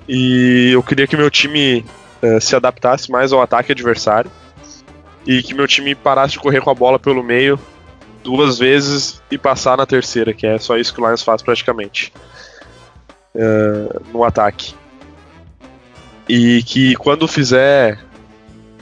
E 0.08 0.70
eu 0.72 0.82
queria 0.82 1.08
que 1.08 1.16
meu 1.16 1.28
time 1.28 1.84
uh, 2.22 2.40
se 2.40 2.54
adaptasse 2.54 3.10
mais 3.10 3.32
ao 3.32 3.42
ataque 3.42 3.72
adversário 3.72 4.30
e 5.26 5.42
que 5.42 5.54
meu 5.54 5.66
time 5.66 5.96
parasse 5.96 6.34
de 6.34 6.38
correr 6.38 6.60
com 6.60 6.70
a 6.70 6.74
bola 6.74 7.00
pelo 7.00 7.24
meio 7.24 7.58
duas 8.22 8.58
vezes 8.58 9.20
e 9.28 9.36
passar 9.36 9.76
na 9.76 9.86
terceira, 9.86 10.32
que 10.32 10.46
é 10.46 10.58
só 10.58 10.76
isso 10.76 10.94
que 10.94 11.00
o 11.00 11.06
Lions 11.06 11.22
faz 11.22 11.42
praticamente 11.42 12.12
uh, 13.34 14.02
no 14.12 14.22
ataque. 14.22 14.74
E 16.28 16.62
que 16.62 16.94
quando 16.96 17.26
fizer. 17.28 17.98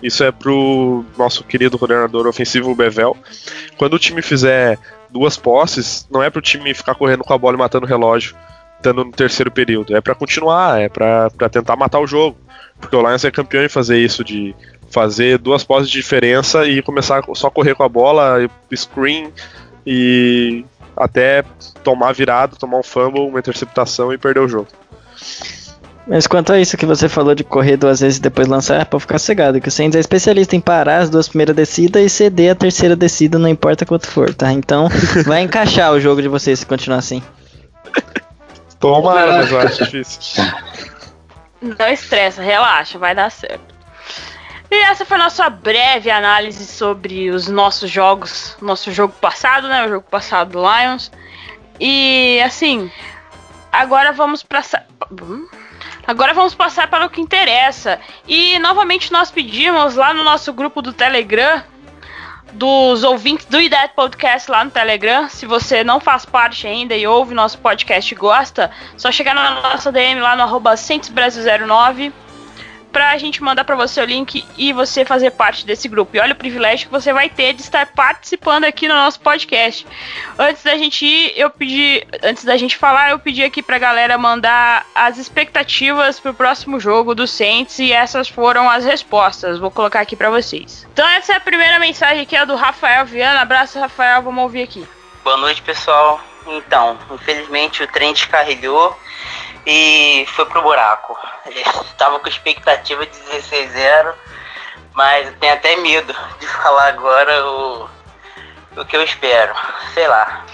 Isso 0.03 0.23
é 0.23 0.31
pro 0.31 1.03
nosso 1.17 1.43
querido 1.45 1.79
coordenador 1.79 2.27
ofensivo 2.27 2.75
Bevel. 2.75 3.17
Quando 3.79 3.95
o 3.95 3.99
time 3.99 4.21
fizer 4.21 4.79
duas 5.11 5.37
posses, 5.39 6.07
não 6.11 6.23
é 6.23 6.29
pro 6.29 6.43
time 6.43 6.75
ficar 6.75 6.95
correndo 6.95 7.25
com 7.25 7.33
a 7.33 7.39
bola 7.39 7.57
e 7.57 7.59
matando 7.59 7.87
o 7.87 7.89
relógio, 7.89 8.37
estando 8.77 9.03
no 9.03 9.11
terceiro 9.13 9.51
período. 9.51 9.97
É 9.97 10.03
para 10.03 10.15
continuar, 10.15 10.79
é 10.79 10.91
para 10.91 11.31
tentar 11.51 11.75
matar 11.77 12.01
o 12.01 12.07
jogo. 12.07 12.37
Porque 12.79 12.95
o 12.95 13.01
Lions 13.01 13.25
é 13.25 13.31
campeão 13.31 13.65
em 13.65 13.69
fazer 13.69 13.99
isso, 13.99 14.23
de 14.23 14.55
fazer 14.91 15.39
duas 15.39 15.65
posses 15.65 15.89
de 15.89 15.99
diferença 15.99 16.67
e 16.67 16.83
começar 16.83 17.23
só 17.35 17.49
correr 17.49 17.75
com 17.75 17.83
a 17.83 17.89
bola, 17.89 18.49
screen 18.75 19.33
e 19.87 20.65
até 20.97 21.45
tomar 21.83 22.13
virado, 22.13 22.57
tomar 22.57 22.79
um 22.79 22.83
fumble, 22.83 23.21
uma 23.21 23.39
interceptação 23.39 24.13
e 24.13 24.19
perder 24.19 24.41
o 24.41 24.49
jogo. 24.49 24.69
Mas 26.07 26.27
quanto 26.27 26.53
a 26.53 26.61
isso 26.61 26.77
que 26.77 26.85
você 26.85 27.09
falou 27.09 27.35
de 27.35 27.43
correr 27.43 27.79
duas 27.79 28.01
vezes 28.01 28.19
e 28.19 28.23
depois 28.23 28.47
lançar, 28.47 28.81
é 28.81 28.85
pra 28.85 29.01
ficar 29.01 29.19
cegado, 29.19 29.61
que 29.61 29.69
o 29.69 29.73
Saints 29.73 29.97
é 29.97 30.01
especialista 30.01 30.55
em 30.55 30.61
parar 30.61 30.99
as 30.99 31.09
duas 31.09 31.29
primeiras 31.29 31.57
descidas 31.57 32.03
e 32.03 32.11
ceder 32.11 32.53
a 32.53 32.55
terceira 32.55 32.95
descida, 32.95 33.39
não 33.39 33.49
importa 33.49 33.87
quanto 33.87 34.07
for, 34.07 34.35
tá? 34.35 34.53
Então 34.53 34.89
vai 35.25 35.41
encaixar 35.41 35.93
o 35.93 36.01
jogo 36.01 36.21
de 36.21 36.29
vocês 36.29 36.61
se 36.61 36.67
continuar 36.67 36.99
assim. 36.99 37.23
Tomara, 38.79 39.33
mas 39.33 39.51
eu 39.51 39.61
acho 39.61 39.85
difícil. 39.85 40.45
Não 41.63 41.89
estressa, 41.89 42.43
relaxa, 42.43 42.99
vai 42.99 43.15
dar 43.15 43.31
certo. 43.31 43.75
E 44.71 44.75
essa 44.83 45.07
foi 45.07 45.17
a 45.17 45.21
nossa 45.21 45.49
breve 45.49 46.11
análise 46.11 46.67
sobre 46.67 47.31
os 47.31 47.49
nossos 47.49 47.91
jogos, 47.91 48.57
nosso 48.61 48.93
jogo 48.93 49.15
passado, 49.19 49.69
né? 49.69 49.87
O 49.87 49.89
jogo 49.89 50.07
passado 50.11 50.51
do 50.51 50.59
Lions. 50.59 51.11
E 51.81 52.43
assim, 52.43 52.91
agora 53.73 54.13
vamos 54.13 54.43
para 54.43 54.63
Agora 56.07 56.35
vamos 56.35 56.55
passar 56.55 56.89
para 56.89 57.07
o 57.07 57.11
que 57.11 57.21
interessa. 57.21 57.99
E 58.27 58.59
novamente 58.59 59.13
nós 59.13 59.31
pedimos 59.31 59.97
lá 59.97 60.13
no 60.13 60.25
nosso 60.25 60.53
grupo 60.53 60.83
do 60.83 60.93
Telegram 60.93 61.63
dos 62.53 63.03
ouvintes 63.03 63.47
do 63.47 63.61
IDET 63.61 63.95
Podcast 63.95 64.51
lá 64.51 64.65
no 64.65 64.71
Telegram. 64.71 65.29
Se 65.29 65.45
você 65.45 65.83
não 65.83 65.99
faz 65.99 66.25
parte 66.25 66.67
ainda 66.67 66.95
e 66.95 67.07
ouve 67.07 67.35
nosso 67.35 67.59
podcast 67.59 68.13
e 68.13 68.17
gosta, 68.17 68.71
só 68.97 69.11
chegar 69.11 69.35
na 69.35 69.61
nossa 69.61 69.91
DM 69.91 70.21
lá 70.21 70.37
no 70.37 70.43
arroba 70.43 70.75
09 70.77 72.13
pra 72.95 73.19
gente 73.19 73.43
mandar 73.43 73.65
para 73.65 73.75
você 73.75 74.01
o 74.01 74.05
link 74.05 74.47
e 74.57 74.73
você 74.73 75.05
fazer 75.05 75.33
parte 75.33 75.67
desse 75.67 75.89
grupo. 75.89 76.17
E 76.17 76.21
olha 76.21 76.33
o 76.33 76.37
privilégio 76.37 76.87
que 76.87 76.93
você 76.93 77.13
vai 77.13 77.29
ter 77.29 77.53
de 77.53 77.61
estar 77.61 77.87
participando 77.87 78.63
aqui 78.63 78.87
no 78.87 78.95
nosso 78.95 79.19
podcast. 79.19 79.85
Antes 80.39 80.63
da 80.63 80.79
gente 80.79 81.05
ir, 81.05 81.33
eu 81.37 81.51
pedi, 81.51 82.07
antes 82.23 82.45
da 82.45 82.57
gente 82.57 82.77
falar, 82.77 83.11
eu 83.11 83.19
pedi 83.19 83.43
aqui 83.43 83.65
pra 83.65 83.79
galera 83.79 84.17
mandar 84.17 84.87
as 84.95 85.19
expectativas 85.19 86.21
pro 86.21 86.33
próximo 86.33 86.79
jogo 86.79 87.17
do 87.17 87.27
Saints 87.27 87.81
e 87.81 87.93
essas 87.93 88.29
foram 88.29 88.71
as 88.71 88.85
respostas. 88.85 89.59
Vou 89.59 89.73
colocar 89.73 90.01
aqui 90.01 90.15
para 90.15 90.31
vocês. 90.31 90.87
Então 90.93 91.07
essa 91.09 91.33
é 91.33 91.37
a 91.37 91.41
primeira 91.41 91.81
mensagem 91.81 92.23
aqui 92.23 92.37
é 92.37 92.47
do 92.47 92.55
Rafael 92.55 93.05
Viana. 93.05 93.41
Abraço, 93.41 93.81
Rafael, 93.81 94.23
vamos 94.23 94.45
ouvir 94.45 94.63
aqui. 94.63 94.87
Boa 95.25 95.37
noite, 95.37 95.61
pessoal. 95.63 96.21
Então, 96.47 96.97
infelizmente 97.11 97.83
o 97.83 97.89
trem 97.89 98.13
descarregou 98.13 98.97
e 99.67 100.27
foi 100.35 100.45
pro 100.47 100.63
buraco. 100.63 101.17
Estava 101.47 102.19
com 102.19 102.29
expectativa 102.29 103.05
de 103.07 103.13
16-0, 103.13 104.13
mas 104.93 105.27
eu 105.27 105.35
tenho 105.35 105.53
até 105.53 105.77
medo 105.77 106.15
de 106.39 106.47
falar 106.63 106.89
agora 106.89 107.47
o, 107.47 107.89
o 108.77 108.85
que 108.85 108.97
eu 108.97 109.03
espero. 109.03 109.55
Sei 109.93 110.07
lá. 110.07 110.45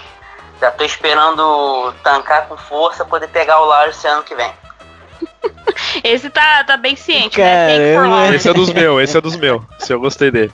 Já 0.59 0.69
tô 0.69 0.83
esperando 0.83 1.91
tancar 2.03 2.47
com 2.47 2.55
força 2.55 3.03
poder 3.03 3.27
pegar 3.29 3.59
o 3.61 3.65
Lars 3.65 3.97
esse 3.97 4.07
ano 4.07 4.23
que 4.23 4.35
vem. 4.35 4.51
Esse 6.03 6.29
tá, 6.29 6.63
tá 6.63 6.77
bem 6.77 6.95
ciente, 6.95 7.37
Caramba. 7.37 8.29
né? 8.29 8.35
Esse 8.35 8.49
é 8.49 8.53
dos 8.53 8.71
meus, 8.71 9.01
esse 9.01 9.17
é 9.17 9.21
dos 9.21 9.35
meus. 9.35 9.61
Se 9.79 9.91
eu 9.93 9.99
gostei 9.99 10.31
dele. 10.31 10.51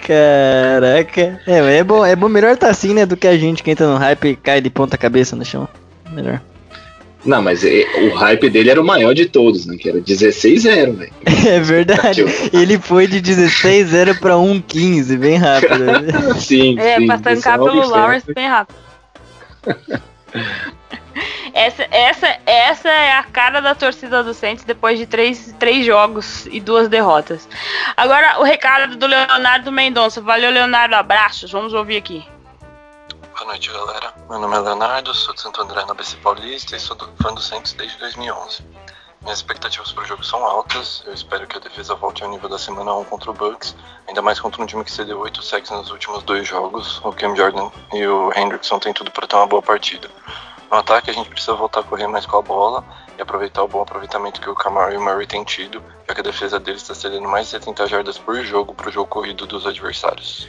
Caraca. 0.00 1.40
É, 1.46 1.78
é 1.78 1.84
bom, 1.84 2.04
é 2.04 2.14
bom 2.14 2.28
melhor 2.28 2.56
tá 2.56 2.68
assim, 2.68 2.94
né, 2.94 3.06
do 3.06 3.16
que 3.16 3.26
a 3.26 3.36
gente 3.36 3.62
que 3.62 3.70
entra 3.70 3.86
no 3.86 3.96
hype 3.96 4.28
e 4.28 4.36
cai 4.36 4.60
de 4.60 4.70
ponta 4.70 4.98
cabeça 4.98 5.34
no 5.36 5.44
chão. 5.44 5.68
Melhor. 6.10 6.40
Não, 7.24 7.40
mas 7.40 7.64
é, 7.64 7.84
o 8.00 8.14
hype 8.14 8.50
dele 8.50 8.70
era 8.70 8.80
o 8.80 8.84
maior 8.84 9.14
de 9.14 9.26
todos, 9.26 9.64
né? 9.66 9.76
Que 9.76 9.88
era 9.88 10.00
16-0, 10.00 10.96
velho. 10.96 11.12
É 11.46 11.58
verdade. 11.60 12.24
Ele 12.52 12.78
foi 12.78 13.06
de 13.06 13.20
16-0 13.20 14.18
pra 14.20 14.34
1-15, 14.34 15.18
bem 15.18 15.36
rápido. 15.36 15.84
sim, 16.40 16.78
É, 16.78 16.98
sim. 16.98 17.06
pra 17.06 17.18
tancar 17.18 17.36
Esse 17.36 17.48
é 17.48 17.70
pelo 17.70 17.88
Lawrence 17.88 18.32
bem 18.32 18.48
rápido. 18.48 18.76
Essa, 21.54 21.86
essa, 21.90 22.36
essa 22.46 22.88
é 22.88 23.12
a 23.12 23.22
cara 23.24 23.60
da 23.60 23.74
torcida 23.74 24.22
do 24.22 24.32
Saints 24.32 24.64
depois 24.64 24.98
de 24.98 25.04
três, 25.04 25.54
três 25.58 25.84
jogos 25.84 26.46
e 26.50 26.58
duas 26.58 26.88
derrotas. 26.88 27.46
Agora 27.94 28.40
o 28.40 28.42
recado 28.42 28.96
do 28.96 29.06
Leonardo 29.06 29.70
Mendonça. 29.70 30.22
Valeu, 30.22 30.50
Leonardo. 30.50 30.94
Abraços. 30.94 31.52
Vamos 31.52 31.74
ouvir 31.74 31.98
aqui. 31.98 32.24
Boa 33.42 33.54
noite, 33.54 33.72
galera. 33.72 34.14
Meu 34.30 34.38
nome 34.38 34.54
é 34.54 34.60
Leonardo, 34.60 35.12
sou 35.12 35.34
de 35.34 35.40
Santo 35.40 35.60
André, 35.60 35.84
na 35.84 35.94
BC 35.94 36.16
Paulista 36.18 36.76
e 36.76 36.78
sou 36.78 36.94
do, 36.94 37.10
fã 37.20 37.34
do 37.34 37.40
Santos 37.40 37.72
desde 37.72 37.98
2011. 37.98 38.64
Minhas 39.20 39.38
expectativas 39.38 39.90
para 39.90 40.04
o 40.04 40.06
jogo 40.06 40.22
são 40.22 40.44
altas, 40.44 41.02
eu 41.04 41.12
espero 41.12 41.44
que 41.48 41.56
a 41.56 41.60
defesa 41.60 41.96
volte 41.96 42.22
ao 42.22 42.30
nível 42.30 42.48
da 42.48 42.56
semana 42.56 42.94
1 42.94 43.04
contra 43.06 43.32
o 43.32 43.34
Bucks, 43.34 43.74
ainda 44.06 44.22
mais 44.22 44.38
contra 44.38 44.62
um 44.62 44.66
time 44.66 44.84
que 44.84 44.92
cedeu 44.92 45.18
8 45.18 45.42
sacks 45.42 45.72
nos 45.72 45.90
últimos 45.90 46.22
dois 46.22 46.46
jogos. 46.46 47.00
O 47.04 47.12
Cam 47.12 47.34
Jordan 47.34 47.68
e 47.92 48.06
o 48.06 48.32
Hendrickson 48.32 48.78
têm 48.78 48.92
tudo 48.92 49.10
para 49.10 49.26
ter 49.26 49.34
uma 49.34 49.48
boa 49.48 49.60
partida. 49.60 50.08
No 50.70 50.76
ataque, 50.78 51.10
a 51.10 51.12
gente 51.12 51.28
precisa 51.28 51.54
voltar 51.54 51.80
a 51.80 51.82
correr 51.82 52.06
mais 52.06 52.24
com 52.24 52.36
a 52.36 52.42
bola 52.42 52.84
e 53.18 53.22
aproveitar 53.22 53.64
o 53.64 53.68
bom 53.68 53.82
aproveitamento 53.82 54.40
que 54.40 54.48
o 54.48 54.54
Camaro 54.54 54.94
e 54.94 54.96
o 54.96 55.02
Murray 55.02 55.26
têm 55.26 55.42
tido, 55.42 55.82
já 56.08 56.14
que 56.14 56.20
a 56.20 56.24
defesa 56.24 56.60
deles 56.60 56.82
está 56.82 56.94
cedendo 56.94 57.28
mais 57.28 57.46
de 57.46 57.50
70 57.50 57.88
jardas 57.88 58.18
por 58.18 58.36
jogo 58.44 58.72
para 58.72 58.88
o 58.88 58.92
jogo 58.92 59.08
corrido 59.08 59.48
dos 59.48 59.66
adversários. 59.66 60.48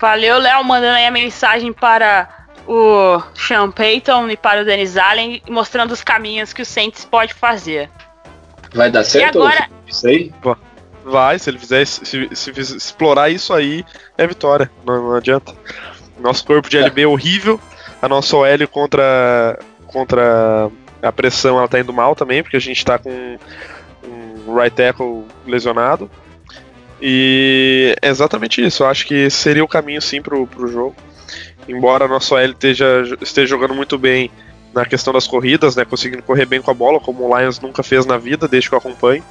Valeu, 0.00 0.38
Léo, 0.38 0.64
mandando 0.64 0.96
aí 0.96 1.06
a 1.06 1.10
mensagem 1.10 1.72
para 1.72 2.28
o 2.66 3.20
Sean 3.34 3.70
Payton 3.70 4.28
e 4.30 4.36
para 4.36 4.62
o 4.62 4.64
Dennis 4.64 4.96
Allen, 4.96 5.42
mostrando 5.48 5.92
os 5.92 6.02
caminhos 6.02 6.52
que 6.52 6.62
o 6.62 6.66
Saints 6.66 7.04
pode 7.04 7.32
fazer. 7.34 7.88
Vai 8.74 8.90
dar 8.90 9.04
certo? 9.04 9.38
agora- 9.38 9.68
Isso 9.86 10.06
aí? 10.06 10.32
Vai, 11.04 11.38
se 11.38 11.50
ele 11.50 11.58
fizer 11.58 11.84
se, 11.86 12.28
se 12.34 12.50
explorar 12.76 13.28
isso 13.30 13.52
aí, 13.52 13.84
é 14.16 14.26
vitória. 14.26 14.70
Não, 14.86 15.02
não 15.10 15.14
adianta. 15.14 15.54
Nosso 16.18 16.44
corpo 16.44 16.68
de 16.68 16.78
LB 16.78 17.02
é 17.02 17.06
horrível. 17.06 17.60
A 18.00 18.08
nossa 18.08 18.36
OL 18.36 18.68
contra, 18.70 19.58
contra 19.86 20.70
a 21.02 21.12
pressão 21.12 21.58
ela 21.58 21.68
tá 21.68 21.78
indo 21.78 21.92
mal 21.92 22.14
também, 22.14 22.42
porque 22.42 22.56
a 22.56 22.60
gente 22.60 22.82
tá 22.84 22.98
com 22.98 23.36
um 24.06 24.54
right 24.54 24.74
tackle 24.74 25.24
lesionado. 25.46 26.10
E 27.06 27.94
é 28.00 28.08
exatamente 28.08 28.64
isso. 28.64 28.82
Eu 28.82 28.86
acho 28.86 29.06
que 29.06 29.28
seria 29.28 29.62
o 29.62 29.68
caminho 29.68 30.00
sim 30.00 30.22
pro, 30.22 30.46
pro 30.46 30.66
jogo. 30.66 30.96
Embora 31.68 32.06
a 32.06 32.08
nossa 32.08 32.34
OL 32.34 32.44
esteja, 32.46 33.02
esteja 33.20 33.48
jogando 33.48 33.74
muito 33.74 33.98
bem 33.98 34.30
na 34.72 34.86
questão 34.86 35.12
das 35.12 35.26
corridas, 35.26 35.76
né? 35.76 35.84
Conseguindo 35.84 36.22
correr 36.22 36.46
bem 36.46 36.62
com 36.62 36.70
a 36.70 36.74
bola, 36.74 36.98
como 36.98 37.28
o 37.28 37.38
Lions 37.38 37.60
nunca 37.60 37.82
fez 37.82 38.06
na 38.06 38.16
vida, 38.16 38.48
desde 38.48 38.70
que 38.70 38.74
eu 38.74 38.78
acompanho. 38.78 39.22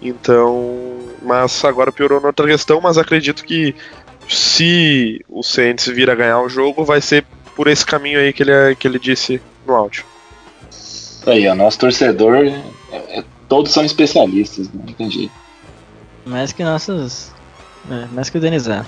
Então, 0.00 1.00
mas 1.20 1.64
agora 1.64 1.90
piorou 1.90 2.20
na 2.20 2.28
outra 2.28 2.46
questão, 2.46 2.80
mas 2.80 2.96
acredito 2.96 3.44
que 3.44 3.74
se 4.28 5.24
o 5.28 5.42
Saints 5.42 5.88
vir 5.88 6.08
a 6.08 6.14
ganhar 6.14 6.40
o 6.40 6.48
jogo, 6.48 6.84
vai 6.84 7.00
ser 7.00 7.24
por 7.56 7.66
esse 7.66 7.84
caminho 7.84 8.20
aí 8.20 8.32
que 8.32 8.44
ele, 8.44 8.76
que 8.76 8.86
ele 8.86 9.00
disse 9.00 9.42
no 9.66 9.74
áudio. 9.74 10.04
Aí, 11.26 11.48
ó, 11.48 11.54
nosso 11.56 11.80
torcedor, 11.80 12.36
é- 12.36 13.18
é- 13.18 13.24
todos 13.48 13.72
são 13.72 13.84
especialistas, 13.84 14.68
né? 14.68 14.84
não 14.86 14.94
tem 14.94 15.10
jeito. 15.10 15.41
Mais 16.24 16.52
que 16.52 16.62
nossos. 16.62 17.32
É, 17.90 18.06
mais 18.12 18.30
que 18.30 18.38
o 18.38 18.40
Denis 18.40 18.68
Allen. 18.68 18.86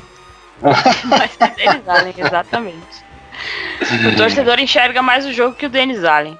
Mas 1.05 1.37
que 1.37 1.45
o 1.45 1.55
Dennis 1.57 1.89
Allen, 1.89 2.15
exatamente. 2.17 3.05
O 4.13 4.17
torcedor 4.17 4.61
enxerga 4.61 5.03
mais 5.03 5.27
o 5.27 5.33
jogo 5.33 5.57
que 5.57 5.67
o 5.67 5.69
Dennis 5.69 6.05
Allen. 6.05 6.39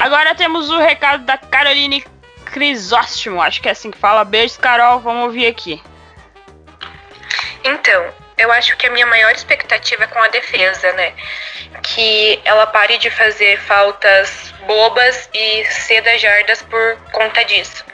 Agora 0.00 0.34
temos 0.34 0.70
o 0.70 0.78
recado 0.78 1.24
da 1.24 1.36
Caroline 1.36 2.04
Crisóstomo, 2.46 3.42
acho 3.42 3.60
que 3.60 3.68
é 3.68 3.72
assim 3.72 3.90
que 3.90 3.98
fala. 3.98 4.24
Beijos, 4.24 4.56
Carol, 4.56 5.00
vamos 5.00 5.24
ouvir 5.24 5.46
aqui. 5.46 5.82
Então, 7.64 8.12
eu 8.38 8.50
acho 8.52 8.76
que 8.76 8.86
a 8.86 8.90
minha 8.90 9.06
maior 9.06 9.32
expectativa 9.32 10.04
é 10.04 10.06
com 10.06 10.18
a 10.18 10.28
defesa, 10.28 10.92
né? 10.92 11.12
Que 11.82 12.40
ela 12.44 12.66
pare 12.66 12.98
de 12.98 13.10
fazer 13.10 13.60
faltas 13.60 14.54
bobas 14.66 15.28
e 15.34 15.64
ceda 15.66 16.16
jardas 16.18 16.62
por 16.62 16.96
conta 17.12 17.44
disso. 17.44 17.84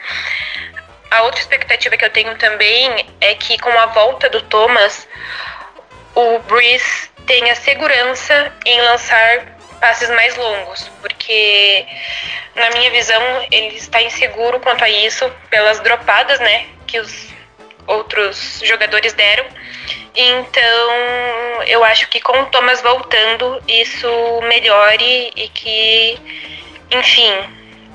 A 1.10 1.22
outra 1.22 1.40
expectativa 1.40 1.96
que 1.96 2.04
eu 2.04 2.10
tenho 2.10 2.36
também 2.36 3.06
é 3.20 3.34
que 3.34 3.58
com 3.58 3.70
a 3.70 3.86
volta 3.86 4.28
do 4.28 4.42
Thomas, 4.42 5.08
o 6.14 6.38
Breeze 6.40 7.10
tenha 7.26 7.54
segurança 7.54 8.52
em 8.64 8.80
lançar 8.82 9.56
passes 9.80 10.08
mais 10.10 10.36
longos, 10.36 10.90
porque 11.00 11.86
na 12.54 12.70
minha 12.70 12.90
visão 12.90 13.22
ele 13.50 13.76
está 13.76 14.00
inseguro 14.02 14.58
quanto 14.60 14.82
a 14.82 14.88
isso 14.88 15.30
pelas 15.50 15.80
dropadas, 15.80 16.40
né, 16.40 16.66
que 16.86 16.98
os 16.98 17.28
outros 17.86 18.60
jogadores 18.64 19.12
deram. 19.12 19.44
Então, 20.14 21.62
eu 21.66 21.84
acho 21.84 22.08
que 22.08 22.20
com 22.20 22.40
o 22.40 22.46
Thomas 22.46 22.80
voltando, 22.80 23.62
isso 23.68 24.08
melhore 24.48 25.30
e 25.36 25.48
que, 25.50 26.18
enfim, 26.90 27.32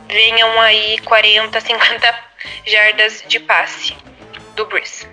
venham 0.08 0.62
aí 0.62 1.00
40, 1.00 1.60
50 1.60 2.31
jardas 2.66 3.24
de 3.28 3.40
passe 3.40 3.96
do 4.56 4.66
Bruce. 4.66 5.08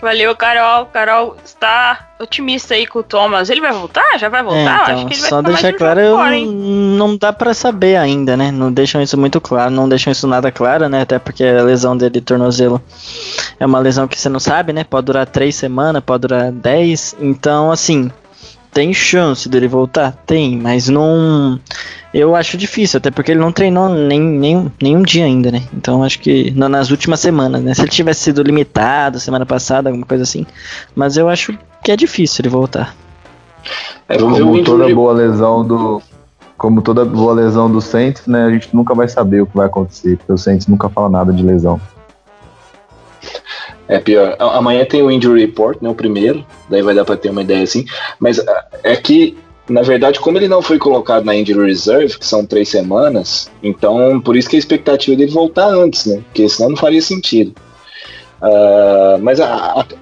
Valeu, 0.00 0.34
Carol. 0.36 0.86
Carol 0.86 1.36
está 1.44 2.14
otimista 2.20 2.74
aí 2.74 2.86
com 2.86 3.00
o 3.00 3.02
Thomas. 3.02 3.50
Ele 3.50 3.60
vai 3.60 3.72
voltar? 3.72 4.18
Já 4.18 4.28
vai 4.28 4.42
voltar? 4.42 4.60
É, 4.60 4.92
então, 4.92 4.94
Acho 4.94 5.06
que 5.06 5.14
ele 5.14 5.20
vai 5.20 5.30
só 5.30 5.42
deixar 5.42 5.72
claro, 5.72 6.00
eu, 6.00 6.16
fora, 6.16 6.40
não 6.40 7.16
dá 7.16 7.32
pra 7.32 7.52
saber 7.54 7.96
ainda, 7.96 8.36
né? 8.36 8.50
Não 8.50 8.72
deixam 8.72 9.02
isso 9.02 9.18
muito 9.18 9.40
claro, 9.40 9.70
não 9.70 9.88
deixam 9.88 10.12
isso 10.12 10.26
nada 10.26 10.50
claro, 10.52 10.88
né? 10.88 11.02
Até 11.02 11.18
porque 11.18 11.44
a 11.44 11.62
lesão 11.62 11.96
dele 11.96 12.12
de 12.12 12.20
tornozelo 12.20 12.80
é 13.58 13.66
uma 13.66 13.78
lesão 13.78 14.06
que 14.06 14.18
você 14.18 14.28
não 14.28 14.40
sabe, 14.40 14.72
né? 14.72 14.84
Pode 14.84 15.06
durar 15.06 15.26
três 15.26 15.56
semanas, 15.56 16.02
pode 16.04 16.22
durar 16.22 16.52
dez. 16.52 17.16
Então, 17.20 17.70
assim, 17.70 18.10
tem 18.72 18.94
chance 18.94 19.48
dele 19.48 19.68
voltar? 19.68 20.12
Tem, 20.26 20.56
mas 20.56 20.88
não. 20.88 21.60
Eu 22.12 22.36
acho 22.36 22.58
difícil, 22.58 22.98
até 22.98 23.10
porque 23.10 23.32
ele 23.32 23.40
não 23.40 23.50
treinou 23.50 23.88
nem, 23.88 24.20
nem, 24.20 24.72
nem 24.82 24.96
um 24.96 25.02
dia 25.02 25.24
ainda, 25.24 25.50
né? 25.50 25.62
Então 25.72 26.02
acho 26.02 26.18
que 26.20 26.50
não, 26.50 26.68
nas 26.68 26.90
últimas 26.90 27.20
semanas, 27.20 27.62
né? 27.62 27.72
Se 27.72 27.80
ele 27.80 27.90
tivesse 27.90 28.20
sido 28.20 28.42
limitado 28.42 29.18
semana 29.18 29.46
passada, 29.46 29.88
alguma 29.88 30.04
coisa 30.04 30.22
assim. 30.22 30.46
Mas 30.94 31.16
eu 31.16 31.28
acho 31.28 31.56
que 31.82 31.90
é 31.90 31.96
difícil 31.96 32.42
ele 32.42 32.50
voltar. 32.50 32.94
É, 34.08 34.18
Como 34.18 34.62
toda 34.62 34.94
boa 34.94 35.12
lesão 35.12 35.64
do. 35.64 36.02
Como 36.58 36.82
toda 36.82 37.04
boa 37.04 37.32
lesão 37.32 37.70
do 37.70 37.80
Saints, 37.80 38.26
né? 38.26 38.44
A 38.44 38.50
gente 38.50 38.68
nunca 38.74 38.94
vai 38.94 39.08
saber 39.08 39.40
o 39.40 39.46
que 39.46 39.56
vai 39.56 39.66
acontecer, 39.66 40.16
porque 40.18 40.32
o 40.32 40.38
Saints 40.38 40.66
nunca 40.66 40.88
fala 40.88 41.08
nada 41.08 41.32
de 41.32 41.42
lesão. 41.42 41.80
É 43.88 43.98
pior. 43.98 44.36
Amanhã 44.38 44.84
tem 44.84 45.02
o 45.02 45.10
injury 45.10 45.40
report, 45.40 45.80
né? 45.82 45.88
O 45.88 45.94
primeiro. 45.94 46.44
Daí 46.68 46.82
vai 46.82 46.94
dar 46.94 47.04
pra 47.04 47.16
ter 47.16 47.30
uma 47.30 47.42
ideia 47.42 47.62
assim. 47.62 47.84
Mas 48.18 48.40
é 48.82 48.96
que, 48.96 49.36
na 49.68 49.82
verdade, 49.82 50.20
como 50.20 50.38
ele 50.38 50.48
não 50.48 50.60
foi 50.60 50.78
colocado 50.78 51.24
na 51.24 51.34
injury 51.34 51.66
reserve, 51.66 52.18
que 52.18 52.26
são 52.26 52.44
três 52.44 52.68
semanas, 52.68 53.50
então 53.62 54.20
por 54.20 54.36
isso 54.36 54.48
que 54.48 54.56
a 54.56 54.58
expectativa 54.58 55.16
dele 55.16 55.30
voltar 55.30 55.68
antes, 55.68 56.06
né? 56.06 56.22
Porque 56.24 56.48
senão 56.48 56.70
não 56.70 56.76
faria 56.76 57.00
sentido. 57.00 57.54
Ah, 58.42 59.18
mas 59.20 59.40
a, 59.40 59.54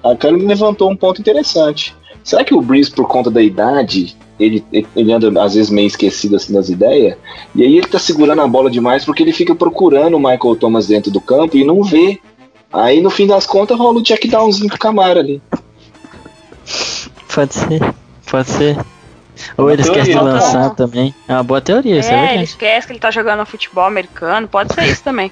a, 0.03 0.11
a 0.11 0.15
Carolina 0.15 0.49
levantou 0.49 0.89
um 0.89 0.95
ponto 0.95 1.21
interessante. 1.21 1.95
Será 2.23 2.43
que 2.43 2.55
o 2.55 2.61
Breeze, 2.61 2.91
por 2.91 3.07
conta 3.07 3.29
da 3.29 3.41
idade, 3.41 4.15
ele, 4.39 4.63
ele 4.95 5.13
anda 5.13 5.43
às 5.43 5.53
vezes 5.53 5.69
meio 5.69 5.87
esquecido 5.87 6.35
assim 6.35 6.53
das 6.53 6.69
ideias? 6.69 7.15
E 7.53 7.63
aí 7.63 7.77
ele 7.77 7.87
tá 7.87 7.99
segurando 7.99 8.41
a 8.41 8.47
bola 8.47 8.69
demais 8.69 9.05
porque 9.05 9.21
ele 9.21 9.31
fica 9.31 9.53
procurando 9.53 10.15
o 10.15 10.19
Michael 10.19 10.55
Thomas 10.55 10.87
dentro 10.87 11.11
do 11.11 11.21
campo 11.21 11.55
e 11.55 11.63
não 11.63 11.83
vê. 11.83 12.19
Aí 12.73 13.01
no 13.01 13.09
fim 13.09 13.27
das 13.27 13.45
contas 13.45 13.77
rola 13.77 13.99
o 13.99 14.03
check 14.03 14.25
downzinho 14.27 14.69
pro 14.69 14.79
Camara 14.79 15.19
ali. 15.19 15.41
Pode 17.33 17.53
ser, 17.53 17.93
pode 18.29 18.49
ser. 18.49 18.77
Ou 19.57 19.65
Uma 19.65 19.73
ele 19.73 19.81
esquece 19.81 20.11
de 20.11 20.17
lançar 20.19 20.69
tá? 20.69 20.75
também. 20.75 21.13
É 21.27 21.33
uma 21.33 21.43
boa 21.43 21.61
teoria, 21.61 21.99
isso 21.99 22.09
é 22.11 22.31
É, 22.31 22.33
ele 22.35 22.43
esquece 22.43 22.87
que 22.87 22.93
ele 22.93 22.99
tá 22.99 23.11
jogando 23.11 23.45
futebol 23.45 23.85
americano, 23.85 24.47
pode 24.47 24.73
ser 24.73 24.85
isso 24.85 25.03
também. 25.03 25.31